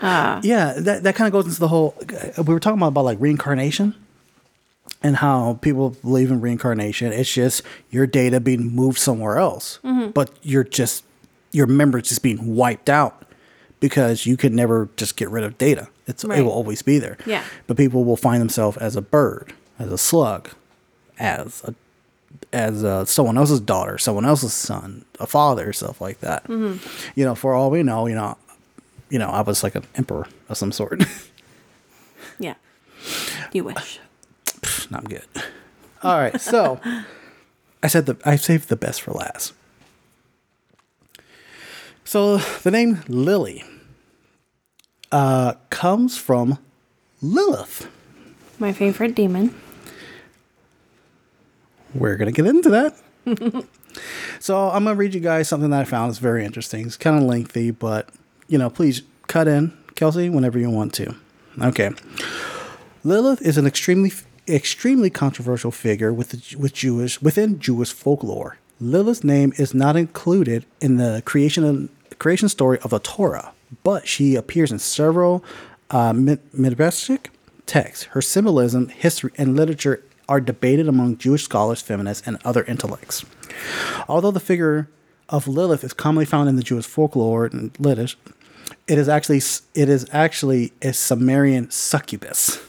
Uh, 0.00 0.40
yeah, 0.44 0.74
that 0.78 1.02
that 1.02 1.14
kind 1.16 1.26
of 1.26 1.32
goes 1.32 1.46
into 1.46 1.60
the 1.60 1.68
whole. 1.68 1.94
Uh, 2.00 2.42
we 2.42 2.54
were 2.54 2.60
talking 2.60 2.78
about 2.78 2.88
about 2.88 3.04
like 3.04 3.18
reincarnation, 3.20 3.94
and 5.02 5.16
how 5.16 5.58
people 5.60 5.90
believe 5.90 6.30
in 6.30 6.40
reincarnation. 6.40 7.12
It's 7.12 7.32
just 7.32 7.62
your 7.90 8.06
data 8.06 8.40
being 8.40 8.74
moved 8.74 8.98
somewhere 8.98 9.38
else, 9.38 9.80
mm-hmm. 9.84 10.10
but 10.10 10.30
you're 10.42 10.64
just 10.64 11.04
your 11.52 11.66
memories 11.66 12.08
just 12.08 12.22
being 12.22 12.54
wiped 12.54 12.88
out 12.88 13.24
because 13.80 14.26
you 14.26 14.36
can 14.36 14.54
never 14.54 14.88
just 14.96 15.16
get 15.16 15.30
rid 15.30 15.44
of 15.44 15.58
data. 15.58 15.88
It's 16.06 16.24
it 16.24 16.28
will 16.28 16.50
always 16.50 16.82
be 16.82 16.98
there. 16.98 17.18
Yeah. 17.26 17.44
but 17.66 17.76
people 17.76 18.04
will 18.04 18.16
find 18.16 18.40
themselves 18.40 18.76
as 18.78 18.96
a 18.96 19.02
bird, 19.02 19.52
as 19.78 19.92
a 19.92 19.98
slug, 19.98 20.50
as 21.18 21.62
a 21.64 21.74
as 22.52 22.82
uh, 22.84 23.04
someone 23.04 23.36
else's 23.38 23.60
daughter, 23.60 23.98
someone 23.98 24.24
else's 24.24 24.54
son, 24.54 25.04
a 25.20 25.26
father, 25.26 25.72
stuff 25.72 26.00
like 26.00 26.20
that. 26.20 26.48
You 26.48 27.24
know, 27.24 27.34
for 27.34 27.54
all 27.54 27.70
we 27.70 27.82
know, 27.82 28.06
you 28.06 28.14
know, 28.14 28.36
you 29.10 29.18
know, 29.18 29.28
I 29.28 29.42
was 29.42 29.62
like 29.62 29.74
an 29.74 29.84
emperor 29.94 30.26
of 30.48 30.56
some 30.56 30.72
sort. 30.72 31.02
Yeah, 32.40 32.54
you 33.52 33.64
wish. 33.64 33.98
Not 34.90 35.08
good. 35.08 35.24
All 36.04 36.16
right, 36.16 36.40
so 36.40 36.78
I 37.82 37.88
said 37.88 38.06
the 38.06 38.16
I 38.24 38.36
saved 38.36 38.68
the 38.68 38.76
best 38.76 39.02
for 39.02 39.10
last. 39.10 39.54
So 42.04 42.38
the 42.38 42.70
name 42.70 43.00
Lily 43.08 43.64
uh, 45.10 45.54
comes 45.70 46.16
from 46.16 46.58
Lilith. 47.20 47.88
My 48.60 48.72
favorite 48.72 49.16
demon. 49.16 49.54
We're 51.94 52.16
gonna 52.16 52.32
get 52.32 52.46
into 52.46 52.70
that. 52.70 52.96
so 54.40 54.70
I'm 54.70 54.84
gonna 54.84 54.94
read 54.96 55.14
you 55.14 55.20
guys 55.20 55.48
something 55.48 55.70
that 55.70 55.80
I 55.80 55.84
found 55.84 56.10
is 56.10 56.18
very 56.18 56.44
interesting. 56.44 56.86
It's 56.86 56.96
kind 56.96 57.16
of 57.16 57.22
lengthy, 57.22 57.70
but 57.70 58.08
you 58.46 58.58
know, 58.58 58.70
please 58.70 59.02
cut 59.26 59.48
in, 59.48 59.76
Kelsey, 59.94 60.28
whenever 60.28 60.58
you 60.58 60.70
want 60.70 60.94
to. 60.94 61.14
Okay. 61.60 61.90
Lilith 63.04 63.42
is 63.42 63.58
an 63.58 63.66
extremely 63.66 64.12
extremely 64.48 65.10
controversial 65.10 65.70
figure 65.70 66.12
with 66.12 66.30
the, 66.30 66.56
with 66.56 66.72
Jewish 66.72 67.20
within 67.20 67.58
Jewish 67.58 67.92
folklore. 67.92 68.58
Lilith's 68.80 69.24
name 69.24 69.52
is 69.56 69.74
not 69.74 69.96
included 69.96 70.64
in 70.80 70.96
the 70.96 71.22
creation 71.24 71.88
creation 72.18 72.48
story 72.48 72.78
of 72.80 72.90
the 72.90 72.98
Torah, 72.98 73.52
but 73.82 74.08
she 74.08 74.34
appears 74.34 74.72
in 74.72 74.78
several 74.78 75.44
uh, 75.90 76.12
midrashic 76.12 77.26
texts. 77.66 78.04
Her 78.04 78.22
symbolism, 78.22 78.88
history, 78.88 79.32
and 79.36 79.56
literature 79.56 80.02
are 80.28 80.40
debated 80.40 80.88
among 80.88 81.18
Jewish 81.18 81.44
scholars, 81.44 81.80
feminists, 81.80 82.26
and 82.26 82.38
other 82.44 82.64
intellects. 82.64 83.24
Although 84.08 84.30
the 84.30 84.40
figure 84.40 84.88
of 85.28 85.48
Lilith 85.48 85.84
is 85.84 85.92
commonly 85.92 86.24
found 86.24 86.48
in 86.48 86.56
the 86.56 86.62
Jewish 86.62 86.86
folklore 86.86 87.46
and 87.46 87.78
literature, 87.78 88.18
it 88.86 88.98
is 88.98 89.08
actually 89.08 89.40
it 89.74 89.88
is 89.88 90.06
actually 90.12 90.72
a 90.82 90.92
Sumerian 90.92 91.70
succubus. 91.70 92.60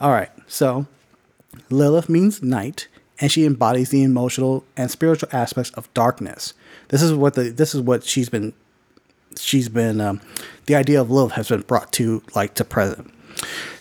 All 0.00 0.10
right, 0.10 0.30
so 0.46 0.86
Lilith 1.70 2.08
means 2.08 2.42
night, 2.42 2.88
and 3.20 3.30
she 3.30 3.44
embodies 3.44 3.90
the 3.90 4.02
emotional 4.02 4.64
and 4.76 4.90
spiritual 4.90 5.28
aspects 5.32 5.70
of 5.72 5.92
darkness. 5.94 6.54
This 6.88 7.02
is 7.02 7.12
what 7.12 7.34
the 7.34 7.50
this 7.50 7.74
is 7.74 7.80
what 7.80 8.04
she's 8.04 8.28
been 8.28 8.52
she's 9.38 9.68
been 9.68 10.00
um, 10.00 10.20
the 10.66 10.74
idea 10.74 11.00
of 11.00 11.10
Lilith 11.10 11.32
has 11.32 11.48
been 11.48 11.62
brought 11.62 11.92
to 11.92 12.22
like 12.34 12.54
to 12.54 12.64
present. 12.64 13.12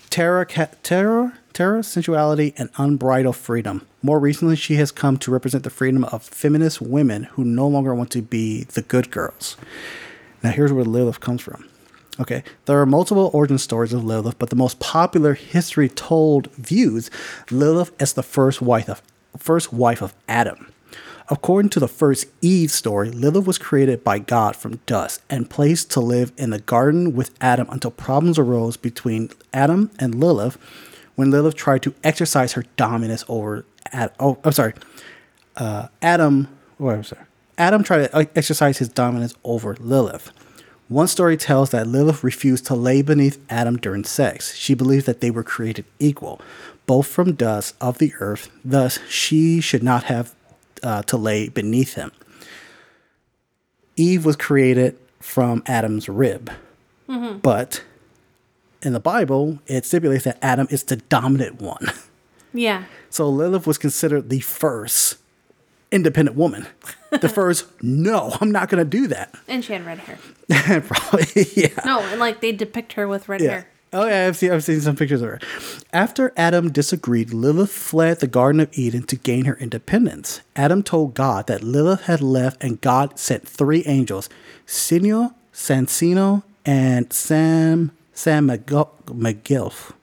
Terror, 0.09 0.45
ca- 0.45 0.67
terror, 0.83 1.33
terror, 1.53 1.83
sensuality, 1.83 2.53
and 2.57 2.69
unbridled 2.77 3.35
freedom. 3.35 3.85
More 4.01 4.19
recently, 4.19 4.55
she 4.55 4.75
has 4.75 4.91
come 4.91 5.17
to 5.17 5.31
represent 5.31 5.63
the 5.63 5.69
freedom 5.69 6.03
of 6.05 6.23
feminist 6.23 6.81
women 6.81 7.23
who 7.23 7.43
no 7.43 7.67
longer 7.67 7.93
want 7.93 8.11
to 8.11 8.21
be 8.21 8.63
the 8.63 8.81
good 8.81 9.11
girls. 9.11 9.57
Now, 10.43 10.51
here's 10.51 10.73
where 10.73 10.85
Lilith 10.85 11.19
comes 11.19 11.41
from. 11.41 11.67
Okay, 12.19 12.43
there 12.65 12.79
are 12.79 12.85
multiple 12.85 13.31
origin 13.33 13.57
stories 13.57 13.93
of 13.93 14.03
Lilith, 14.03 14.37
but 14.37 14.49
the 14.49 14.55
most 14.55 14.79
popular 14.79 15.33
history 15.33 15.87
told 15.87 16.51
views 16.55 17.09
Lilith 17.49 17.91
as 18.01 18.13
the 18.13 18.23
first 18.23 18.61
wife 18.61 18.89
of 18.89 19.01
first 19.37 19.71
wife 19.71 20.01
of 20.01 20.13
Adam. 20.27 20.71
According 21.29 21.69
to 21.69 21.79
the 21.79 21.87
first 21.87 22.27
Eve 22.41 22.71
story, 22.71 23.09
Lilith 23.09 23.47
was 23.47 23.57
created 23.57 24.03
by 24.03 24.19
God 24.19 24.57
from 24.57 24.81
dust 24.85 25.21
and 25.29 25.49
placed 25.49 25.89
to 25.91 26.01
live 26.01 26.33
in 26.37 26.49
the 26.49 26.59
garden 26.59 27.15
with 27.15 27.33
Adam 27.39 27.69
until 27.69 27.91
problems 27.91 28.37
arose 28.37 28.75
between 28.75 29.29
Adam 29.53 29.89
and 29.97 30.15
Lilith 30.15 30.57
when 31.21 31.29
Lilith 31.29 31.53
tried 31.53 31.83
to 31.83 31.93
exercise 32.03 32.53
her 32.53 32.63
dominance 32.77 33.23
over 33.27 33.63
Ad- 33.91 34.11
oh, 34.19 34.39
I'm 34.43 34.53
sorry, 34.53 34.73
uh, 35.55 35.87
Adam. 36.01 36.47
What 36.79 36.97
was 36.97 37.09
sorry. 37.09 37.25
Adam 37.59 37.83
tried 37.83 38.07
to 38.07 38.29
exercise 38.35 38.79
his 38.79 38.89
dominance 38.89 39.35
over 39.43 39.75
Lilith. 39.79 40.31
One 40.87 41.07
story 41.07 41.37
tells 41.37 41.69
that 41.69 41.85
Lilith 41.85 42.23
refused 42.23 42.65
to 42.65 42.75
lay 42.75 43.03
beneath 43.03 43.39
Adam 43.51 43.77
during 43.77 44.03
sex. 44.03 44.55
She 44.55 44.73
believed 44.73 45.05
that 45.05 45.21
they 45.21 45.29
were 45.29 45.43
created 45.43 45.85
equal, 45.99 46.41
both 46.87 47.05
from 47.05 47.33
dust 47.35 47.75
of 47.79 47.99
the 47.99 48.13
earth, 48.19 48.49
thus, 48.65 48.97
she 49.07 49.61
should 49.61 49.83
not 49.83 50.05
have 50.05 50.33
uh, 50.81 51.03
to 51.03 51.17
lay 51.17 51.49
beneath 51.49 51.93
him. 51.93 52.11
Eve 53.95 54.25
was 54.25 54.35
created 54.35 54.97
from 55.19 55.61
Adam's 55.67 56.09
rib. 56.09 56.49
But 57.37 57.83
in 58.81 58.93
the 58.93 58.99
Bible, 58.99 59.59
it 59.67 59.85
stipulates 59.85 60.23
that 60.25 60.37
Adam 60.41 60.67
is 60.69 60.83
the 60.83 60.95
dominant 60.97 61.61
one. 61.61 61.87
Yeah. 62.53 62.83
So 63.09 63.29
Lilith 63.29 63.65
was 63.67 63.77
considered 63.77 64.29
the 64.29 64.39
first 64.41 65.17
independent 65.91 66.35
woman. 66.37 66.67
The 67.11 67.29
first, 67.33 67.65
no, 67.83 68.35
I'm 68.41 68.51
not 68.51 68.69
going 68.69 68.83
to 68.83 68.89
do 68.89 69.07
that. 69.07 69.33
And 69.47 69.63
she 69.63 69.73
had 69.73 69.85
red 69.85 69.99
hair. 69.99 70.17
Probably, 70.81 71.25
yeah. 71.55 71.69
No, 71.85 71.99
and 72.01 72.19
like 72.19 72.41
they 72.41 72.51
depict 72.51 72.93
her 72.93 73.07
with 73.07 73.29
red 73.29 73.41
Yeah. 73.41 73.49
hair. 73.51 73.67
Oh 73.93 74.07
yeah, 74.07 74.27
I've 74.27 74.37
seen 74.37 74.51
I've 74.51 74.63
seen 74.63 74.79
some 74.79 74.95
pictures 74.95 75.21
of 75.21 75.27
her. 75.27 75.39
After 75.91 76.31
Adam 76.37 76.71
disagreed, 76.71 77.33
Lilith 77.33 77.71
fled 77.73 78.21
the 78.21 78.27
Garden 78.27 78.61
of 78.61 78.69
Eden 78.77 79.03
to 79.03 79.17
gain 79.17 79.43
her 79.43 79.55
independence. 79.57 80.39
Adam 80.55 80.81
told 80.81 81.13
God 81.13 81.47
that 81.47 81.61
Lilith 81.61 82.03
had 82.03 82.21
left, 82.21 82.63
and 82.63 82.79
God 82.79 83.19
sent 83.19 83.45
three 83.45 83.83
angels, 83.85 84.29
Sinio, 84.65 85.33
Sansino, 85.53 86.43
and 86.65 87.11
Sam 87.11 87.91
Sam 88.21 88.49
Magil- 88.49 88.91
McGilf, 89.07 89.93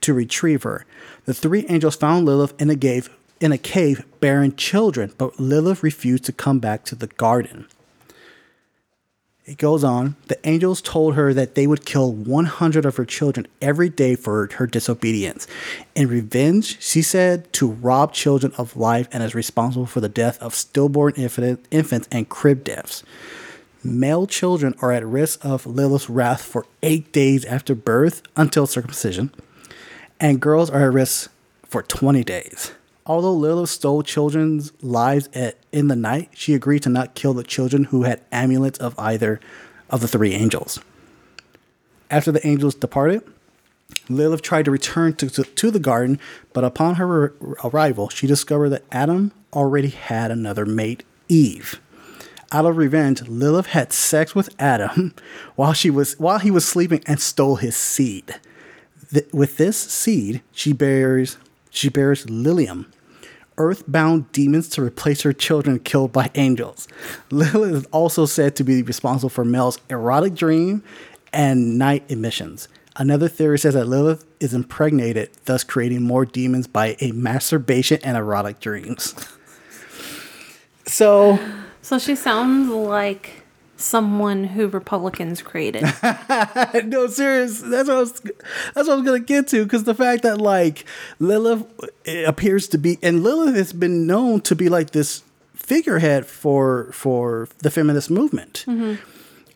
to 0.00 0.14
retrieve 0.14 0.62
her. 0.62 0.86
The 1.24 1.34
three 1.34 1.66
angels 1.68 1.96
found 1.96 2.24
Lilith 2.24 2.54
in 2.60 2.70
a 2.70 2.76
cave 2.76 3.10
in 3.40 3.50
a 3.50 3.58
cave 3.58 4.04
bearing 4.20 4.54
children, 4.54 5.12
but 5.18 5.40
Lilith 5.40 5.82
refused 5.82 6.24
to 6.26 6.32
come 6.32 6.60
back 6.60 6.84
to 6.84 6.94
the 6.94 7.08
garden. 7.08 7.66
It 9.44 9.58
goes 9.58 9.82
on. 9.82 10.14
The 10.28 10.38
angels 10.46 10.80
told 10.80 11.14
her 11.14 11.34
that 11.34 11.56
they 11.56 11.66
would 11.66 11.84
kill 11.84 12.12
100 12.12 12.86
of 12.86 12.94
her 12.94 13.04
children 13.04 13.48
every 13.60 13.88
day 13.88 14.14
for 14.14 14.48
her 14.54 14.66
disobedience. 14.68 15.48
In 15.96 16.06
revenge, 16.06 16.80
she 16.80 17.02
said 17.02 17.52
to 17.54 17.72
rob 17.72 18.12
children 18.12 18.52
of 18.56 18.76
life 18.76 19.08
and 19.10 19.20
is 19.22 19.34
responsible 19.34 19.86
for 19.86 20.00
the 20.00 20.08
death 20.08 20.40
of 20.40 20.54
stillborn 20.54 21.14
infant, 21.16 21.66
infants 21.72 22.08
and 22.12 22.28
crib 22.28 22.62
deaths. 22.62 23.02
Male 23.88 24.26
children 24.26 24.74
are 24.80 24.92
at 24.92 25.06
risk 25.06 25.44
of 25.44 25.66
Lilith's 25.66 26.10
wrath 26.10 26.42
for 26.42 26.66
eight 26.82 27.12
days 27.12 27.44
after 27.44 27.74
birth 27.74 28.22
until 28.36 28.66
circumcision, 28.66 29.32
and 30.20 30.40
girls 30.40 30.70
are 30.70 30.82
at 30.82 30.92
risk 30.92 31.30
for 31.64 31.82
20 31.82 32.24
days. 32.24 32.72
Although 33.06 33.34
Lilith 33.34 33.70
stole 33.70 34.02
children's 34.02 34.72
lives 34.82 35.28
at, 35.32 35.56
in 35.72 35.88
the 35.88 35.96
night, 35.96 36.30
she 36.34 36.54
agreed 36.54 36.82
to 36.82 36.90
not 36.90 37.14
kill 37.14 37.32
the 37.32 37.42
children 37.42 37.84
who 37.84 38.02
had 38.02 38.20
amulets 38.30 38.78
of 38.78 38.98
either 38.98 39.40
of 39.88 40.00
the 40.00 40.08
three 40.08 40.34
angels. 40.34 40.80
After 42.10 42.30
the 42.30 42.46
angels 42.46 42.74
departed, 42.74 43.22
Lilith 44.10 44.42
tried 44.42 44.66
to 44.66 44.70
return 44.70 45.14
to, 45.14 45.30
to, 45.30 45.44
to 45.44 45.70
the 45.70 45.78
garden, 45.78 46.18
but 46.52 46.64
upon 46.64 46.96
her 46.96 47.22
ar- 47.22 47.32
arrival, 47.64 48.08
she 48.08 48.26
discovered 48.26 48.70
that 48.70 48.84
Adam 48.92 49.32
already 49.52 49.88
had 49.88 50.30
another 50.30 50.66
mate, 50.66 51.02
Eve. 51.28 51.80
Out 52.50 52.64
of 52.64 52.78
revenge, 52.78 53.22
Lilith 53.28 53.66
had 53.66 53.92
sex 53.92 54.34
with 54.34 54.54
Adam 54.58 55.14
while 55.56 55.74
she 55.74 55.90
was 55.90 56.18
while 56.18 56.38
he 56.38 56.50
was 56.50 56.66
sleeping 56.66 57.02
and 57.06 57.20
stole 57.20 57.56
his 57.56 57.76
seed. 57.76 58.36
Th- 59.12 59.28
with 59.32 59.58
this 59.58 59.76
seed, 59.78 60.42
she 60.52 60.72
bears 60.72 61.36
she 61.70 61.90
bears 61.90 62.24
Lilim, 62.26 62.86
earthbound 63.58 64.32
demons 64.32 64.68
to 64.70 64.82
replace 64.82 65.22
her 65.22 65.34
children 65.34 65.78
killed 65.78 66.12
by 66.12 66.30
angels. 66.34 66.88
Lilith 67.30 67.74
is 67.74 67.86
also 67.86 68.24
said 68.24 68.56
to 68.56 68.64
be 68.64 68.82
responsible 68.82 69.28
for 69.28 69.44
Mel's 69.44 69.78
erotic 69.90 70.34
dream 70.34 70.82
and 71.32 71.78
night 71.78 72.04
emissions. 72.08 72.68
Another 72.96 73.28
theory 73.28 73.58
says 73.58 73.74
that 73.74 73.86
Lilith 73.86 74.24
is 74.40 74.54
impregnated, 74.54 75.30
thus 75.44 75.62
creating 75.62 76.02
more 76.02 76.24
demons 76.24 76.66
by 76.66 76.96
a 77.00 77.12
masturbation 77.12 78.00
and 78.02 78.16
erotic 78.16 78.58
dreams. 78.60 79.14
So 80.88 81.38
So 81.88 81.98
she 81.98 82.16
sounds 82.16 82.68
like 82.68 83.44
someone 83.78 84.44
who 84.44 84.68
Republicans 84.68 85.40
created. 85.40 85.84
no, 86.84 87.06
serious. 87.06 87.62
That's 87.62 87.88
what 87.88 87.96
I 87.96 88.00
was. 88.00 88.12
That's 88.20 88.88
what 88.88 88.90
I 88.90 88.94
was 88.96 89.04
gonna 89.06 89.20
get 89.20 89.48
to. 89.48 89.64
Because 89.64 89.84
the 89.84 89.94
fact 89.94 90.22
that 90.24 90.38
like 90.38 90.84
Lilith 91.18 91.64
eh, 92.04 92.24
appears 92.26 92.68
to 92.68 92.78
be, 92.78 92.98
and 93.02 93.22
Lilith 93.22 93.54
has 93.54 93.72
been 93.72 94.06
known 94.06 94.42
to 94.42 94.54
be 94.54 94.68
like 94.68 94.90
this 94.90 95.22
figurehead 95.54 96.26
for 96.26 96.92
for 96.92 97.48
the 97.60 97.70
feminist 97.70 98.10
movement. 98.10 98.66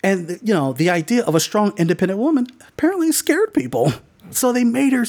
And 0.02 0.40
you 0.42 0.54
know, 0.54 0.72
the 0.72 0.88
idea 0.88 1.24
of 1.24 1.34
a 1.34 1.40
strong, 1.40 1.74
independent 1.76 2.18
woman 2.18 2.46
apparently 2.66 3.12
scared 3.12 3.52
people. 3.52 3.92
So 4.30 4.54
they 4.54 4.64
made 4.64 4.94
her 4.94 5.04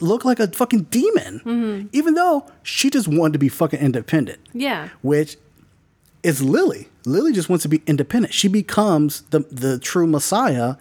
look 0.00 0.26
like 0.26 0.38
a 0.38 0.48
fucking 0.48 0.82
demon, 0.90 1.88
even 1.94 2.12
though 2.12 2.46
she 2.62 2.90
just 2.90 3.08
wanted 3.08 3.32
to 3.32 3.38
be 3.38 3.48
fucking 3.48 3.80
independent 3.80 4.38
yeah. 4.52 4.90
which 5.00 5.38
is 6.26 6.42
Lily. 6.42 6.88
Lily 7.04 7.32
just 7.32 7.48
wants 7.48 7.62
to 7.62 7.68
be 7.68 7.82
independent. 7.86 8.34
She 8.34 8.48
becomes 8.48 9.22
the 9.30 9.40
the 9.50 9.78
true 9.78 10.08
Messiah 10.08 10.74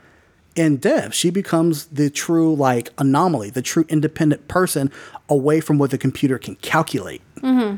in 0.55 0.77
Dev. 0.77 1.13
She 1.13 1.30
becomes 1.30 1.85
the 1.85 2.09
true 2.09 2.55
like 2.55 2.89
anomaly, 2.97 3.51
the 3.51 3.61
true 3.61 3.85
independent 3.88 4.47
person 4.47 4.91
away 5.30 5.59
from 5.61 5.77
what 5.77 5.91
the 5.91 5.99
computer 5.99 6.39
can 6.39 6.55
calculate. 6.55 7.22
Mm-hmm. 7.41 7.76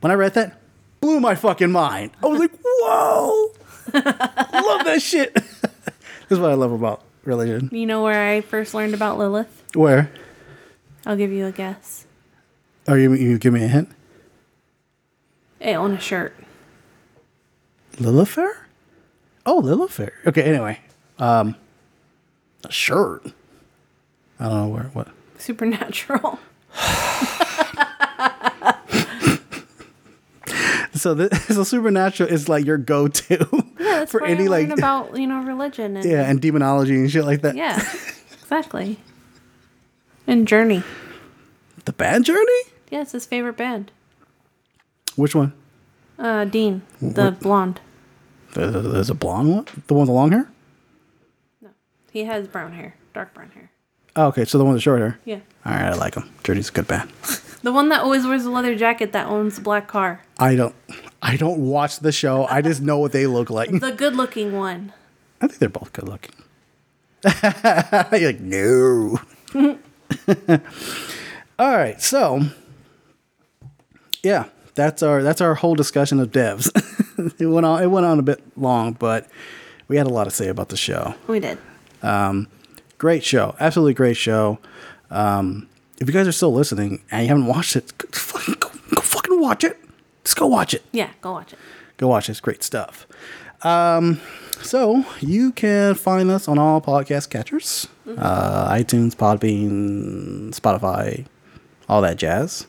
When 0.00 0.10
I 0.10 0.14
read 0.14 0.32
that, 0.34 0.58
blew 1.02 1.20
my 1.20 1.34
fucking 1.34 1.70
mind. 1.70 2.12
I 2.22 2.26
was 2.28 2.40
like, 2.40 2.52
whoa, 2.62 3.52
love 3.92 4.84
that 4.84 5.02
shit. 5.02 5.34
this 5.34 6.30
is 6.30 6.38
what 6.38 6.50
I 6.50 6.54
love 6.54 6.72
about 6.72 7.02
religion. 7.24 7.68
You 7.72 7.84
know 7.84 8.02
where 8.02 8.26
I 8.26 8.40
first 8.40 8.72
learned 8.72 8.94
about 8.94 9.18
Lilith? 9.18 9.64
Where? 9.74 10.10
I'll 11.04 11.16
give 11.16 11.30
you 11.30 11.44
a 11.44 11.52
guess. 11.52 12.06
Are 12.88 12.98
you 12.98 13.12
you 13.12 13.38
give 13.38 13.52
me 13.52 13.64
a 13.64 13.68
hint? 13.68 13.90
It 15.60 15.74
on 15.74 15.92
a 15.92 16.00
shirt. 16.00 16.34
Lilith 17.98 18.30
Fair? 18.30 18.66
Oh, 19.46 19.58
Lilith 19.58 19.92
Fair. 19.92 20.12
Okay, 20.26 20.42
anyway. 20.42 20.80
Um 21.18 21.56
a 22.64 22.72
shirt. 22.72 23.22
I 24.40 24.44
don't 24.48 24.54
know 24.54 24.68
where 24.68 24.84
what. 24.94 25.08
Supernatural. 25.38 26.38
So 30.94 31.12
this 31.12 31.46
so 31.48 31.64
supernatural 31.64 32.28
is 32.30 32.48
like 32.48 32.64
your 32.64 32.78
go 32.78 33.08
to 33.08 33.64
Yeah, 33.78 34.04
for 34.06 34.24
any 34.24 34.48
like 34.48 34.70
about 34.70 35.18
you 35.18 35.26
know 35.26 35.42
religion 35.42 35.96
and 35.96 36.04
yeah, 36.04 36.28
and 36.30 36.40
demonology 36.40 36.94
and 36.94 37.10
shit 37.10 37.24
like 37.24 37.42
that. 37.42 37.56
yeah, 37.56 37.76
exactly. 38.40 38.98
And 40.26 40.48
Journey. 40.48 40.82
The 41.84 41.92
band 41.92 42.24
journey? 42.24 42.62
Yeah, 42.90 43.02
it's 43.02 43.12
his 43.12 43.26
favorite 43.26 43.58
band. 43.58 43.90
Which 45.16 45.34
one? 45.34 45.52
Uh, 46.18 46.44
Dean, 46.44 46.82
the 47.00 47.32
blonde. 47.32 47.80
The- 48.54 48.70
the- 48.70 48.80
There's 48.80 49.10
a 49.10 49.14
blonde 49.14 49.48
one? 49.54 49.66
The 49.88 49.94
one 49.94 50.00
with 50.02 50.08
the 50.08 50.12
long 50.12 50.30
hair? 50.32 50.48
No. 51.60 51.70
He 52.12 52.24
has 52.24 52.46
brown 52.46 52.72
hair, 52.72 52.94
dark 53.12 53.34
brown 53.34 53.50
hair. 53.50 53.70
Oh, 54.16 54.26
okay, 54.28 54.44
so 54.44 54.58
the 54.58 54.64
one 54.64 54.74
with 54.74 54.80
the 54.80 54.82
short 54.84 55.00
hair. 55.00 55.18
Yeah, 55.24 55.40
Alright, 55.66 55.82
I 55.92 55.94
like 55.94 56.14
him. 56.14 56.30
Journey's 56.44 56.68
a 56.68 56.72
good 56.72 56.86
band. 56.86 57.10
the 57.62 57.72
one 57.72 57.88
that 57.88 58.02
always 58.02 58.24
wears 58.26 58.44
a 58.44 58.50
leather 58.50 58.76
jacket 58.76 59.10
that 59.12 59.26
owns 59.26 59.56
the 59.56 59.60
black 59.60 59.88
car. 59.88 60.22
I 60.38 60.54
don't 60.54 60.74
I 61.20 61.36
don't 61.36 61.58
watch 61.66 61.98
the 61.98 62.12
show. 62.12 62.46
I 62.46 62.62
just 62.62 62.80
know 62.80 62.98
what 62.98 63.10
they 63.12 63.26
look 63.26 63.50
like. 63.50 63.70
The 63.80 63.90
good-looking 63.92 64.52
one. 64.52 64.92
I 65.40 65.46
think 65.48 65.58
they're 65.58 65.68
both 65.68 65.92
good 65.92 66.08
looking. 66.08 66.34
You're 67.24 68.32
like, 68.32 68.40
no. 68.40 69.18
All 71.58 71.76
right, 71.76 72.00
so 72.00 72.42
yeah, 74.22 74.44
that's 74.74 75.02
our 75.02 75.22
that's 75.22 75.40
our 75.40 75.54
whole 75.54 75.74
discussion 75.74 76.20
of 76.20 76.30
devs. 76.30 76.70
it 77.40 77.46
went 77.46 77.64
on 77.66 77.82
it 77.82 77.86
went 77.86 78.06
on 78.06 78.18
a 78.18 78.22
bit 78.22 78.42
long, 78.56 78.92
but 78.92 79.28
we 79.88 79.96
had 79.96 80.06
a 80.06 80.10
lot 80.10 80.24
to 80.24 80.30
say 80.30 80.48
about 80.48 80.68
the 80.70 80.76
show. 80.76 81.14
We 81.26 81.40
did. 81.40 81.58
Um, 82.02 82.48
Great 82.98 83.24
show, 83.24 83.54
absolutely 83.60 83.92
great 83.94 84.16
show. 84.16 84.58
Um, 85.10 85.68
if 86.00 86.06
you 86.08 86.14
guys 86.14 86.26
are 86.26 86.32
still 86.32 86.52
listening 86.52 87.02
and 87.10 87.22
you 87.22 87.28
haven't 87.28 87.46
watched 87.46 87.76
it, 87.76 87.92
go, 87.98 88.08
fucking- 88.12 88.54
go, 88.60 88.70
go 88.94 89.00
fucking 89.02 89.40
watch 89.40 89.62
it. 89.64 89.78
Just 90.24 90.36
go 90.36 90.46
watch 90.46 90.72
it. 90.74 90.82
Yeah, 90.92 91.10
go 91.20 91.32
watch 91.32 91.52
it. 91.52 91.58
go 91.98 92.08
watch 92.08 92.28
this 92.28 92.40
great 92.40 92.62
stuff. 92.62 93.06
Um, 93.62 94.20
so 94.62 95.04
you 95.20 95.52
can 95.52 95.94
find 95.96 96.30
us 96.30 96.48
on 96.48 96.58
all 96.58 96.80
podcast 96.80 97.28
catchers, 97.30 97.88
uh, 98.16 98.72
iTunes, 98.72 99.14
Podbean, 99.14 100.54
Spotify, 100.54 101.26
all 101.88 102.00
that 102.02 102.16
jazz. 102.16 102.66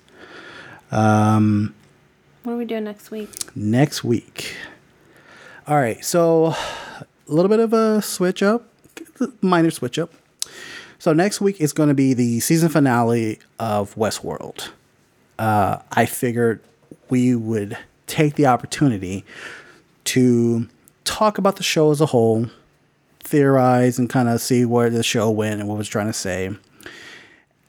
What 2.46 2.54
are 2.54 2.58
we 2.58 2.66
doing 2.66 2.84
next 2.84 3.10
week? 3.10 3.30
Next 3.56 4.04
week. 4.04 4.56
All 5.68 5.78
right, 5.78 6.06
so 6.06 6.54
a 6.54 7.06
little 7.26 7.50
bit 7.50 7.60
of 7.60 7.74
a 7.74 8.04
switch 8.04 8.44
up, 8.44 8.70
minor 9.42 9.72
switch 9.72 9.98
up. 9.98 10.14
So 11.00 11.12
next 11.12 11.42
week 11.42 11.60
is 11.60 11.74
going 11.74 11.90
to 11.90 11.96
be 11.96 12.14
the 12.14 12.40
season 12.42 12.70
finale 12.70 13.40
of 13.58 13.96
Westworld. 13.96 14.70
Uh, 15.40 15.80
I 15.92 16.06
figured 16.06 16.62
we 17.10 17.34
would 17.36 17.80
take 18.06 18.36
the 18.36 18.46
opportunity 18.46 19.26
to 20.04 20.68
talk 21.04 21.40
about 21.40 21.56
the 21.56 21.64
show 21.64 21.90
as 21.90 22.00
a 22.00 22.06
whole, 22.06 22.46
theorize 23.22 23.98
and 23.98 24.08
kind 24.08 24.30
of 24.30 24.40
see 24.40 24.66
where 24.66 24.92
the 24.92 25.02
show 25.02 25.32
went 25.32 25.62
and 25.62 25.68
what 25.68 25.76
it 25.76 25.80
was 25.80 25.90
trying 25.90 26.08
to 26.08 26.14
say, 26.14 26.56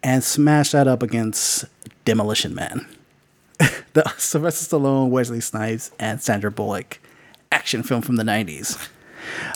and 0.03 0.23
smash 0.23 0.73
that 0.73 0.86
up 0.86 1.03
against 1.03 1.65
Demolition 2.05 2.55
Man, 2.55 2.86
the 3.93 4.12
Sylvester 4.16 4.77
Stallone, 4.77 5.11
Wesley 5.11 5.41
Snipes, 5.41 5.91
and 5.99 6.23
Sandra 6.23 6.51
Bullock 6.51 7.01
action 7.53 7.83
film 7.83 8.03
from 8.03 8.16
the 8.16 8.23
90s. 8.23 8.89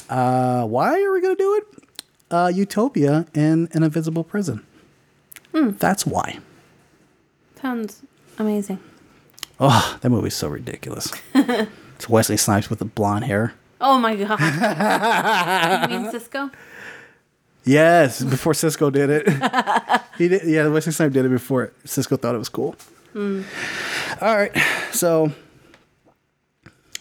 Uh, 0.08 0.64
why 0.66 1.02
are 1.02 1.12
we 1.12 1.20
going 1.20 1.36
to 1.36 1.42
do 1.42 1.54
it? 1.56 1.84
Uh, 2.30 2.50
Utopia 2.54 3.26
in 3.34 3.68
an 3.72 3.82
invisible 3.82 4.24
prison. 4.24 4.64
That's 5.52 6.06
why. 6.06 6.38
Sounds 7.60 8.02
amazing. 8.38 8.78
Oh, 9.58 9.98
that 10.00 10.08
movie's 10.10 10.34
so 10.34 10.48
ridiculous. 10.48 11.12
it's 11.34 12.08
Wesley 12.08 12.36
Snipes 12.36 12.70
with 12.70 12.78
the 12.78 12.84
blonde 12.84 13.24
hair. 13.24 13.54
Oh 13.80 13.98
my 13.98 14.14
god. 14.16 14.38
you 15.90 15.98
mean 15.98 16.10
Sisqó? 16.12 16.52
Yes, 17.64 18.22
before 18.22 18.52
Sisqó 18.54 18.90
did 18.92 19.10
it. 19.10 20.02
he 20.16 20.28
did. 20.28 20.44
Yeah, 20.44 20.68
Wesley 20.68 20.92
Snipes 20.92 21.12
did 21.12 21.26
it 21.26 21.30
before 21.30 21.72
Sisqó 21.84 22.18
thought 22.18 22.34
it 22.34 22.38
was 22.38 22.48
cool. 22.48 22.76
All 23.14 24.36
right. 24.36 24.52
So, 24.92 25.32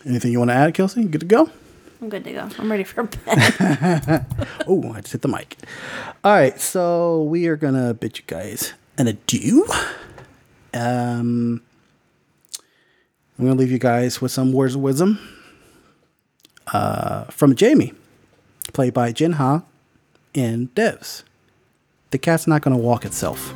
anything 0.05 0.31
you 0.31 0.39
want 0.39 0.49
to 0.51 0.55
add, 0.55 0.73
Kelsey? 0.73 1.03
Good 1.05 1.21
to 1.21 1.27
go. 1.27 1.49
I'm 2.01 2.09
good 2.09 2.23
to 2.23 2.31
go. 2.31 2.49
I'm 2.57 2.71
ready 2.71 2.83
for 2.83 3.03
bed. 3.03 4.25
Oh, 4.67 4.93
I 4.93 5.01
just 5.01 5.13
hit 5.13 5.21
the 5.21 5.27
mic. 5.27 5.57
All 6.23 6.31
right, 6.33 6.59
so 6.59 7.23
we 7.23 7.47
are 7.47 7.55
gonna 7.55 7.93
bid 7.93 8.17
you 8.19 8.23
guys 8.27 8.73
an 8.97 9.07
adieu. 9.07 9.65
Um, 10.73 11.61
I'm 13.37 13.45
gonna 13.45 13.55
leave 13.55 13.71
you 13.71 13.79
guys 13.79 14.21
with 14.21 14.31
some 14.31 14.53
words 14.53 14.75
of 14.75 14.81
wisdom 14.81 15.19
uh, 16.71 17.23
from 17.25 17.55
Jamie, 17.55 17.93
played 18.73 18.93
by 18.93 19.11
Jin 19.11 19.33
Ha 19.33 19.63
in 20.33 20.67
Devs. 20.69 21.23
The 22.11 22.17
cat's 22.17 22.47
not 22.47 22.61
gonna 22.61 22.77
walk 22.77 23.05
itself. 23.05 23.53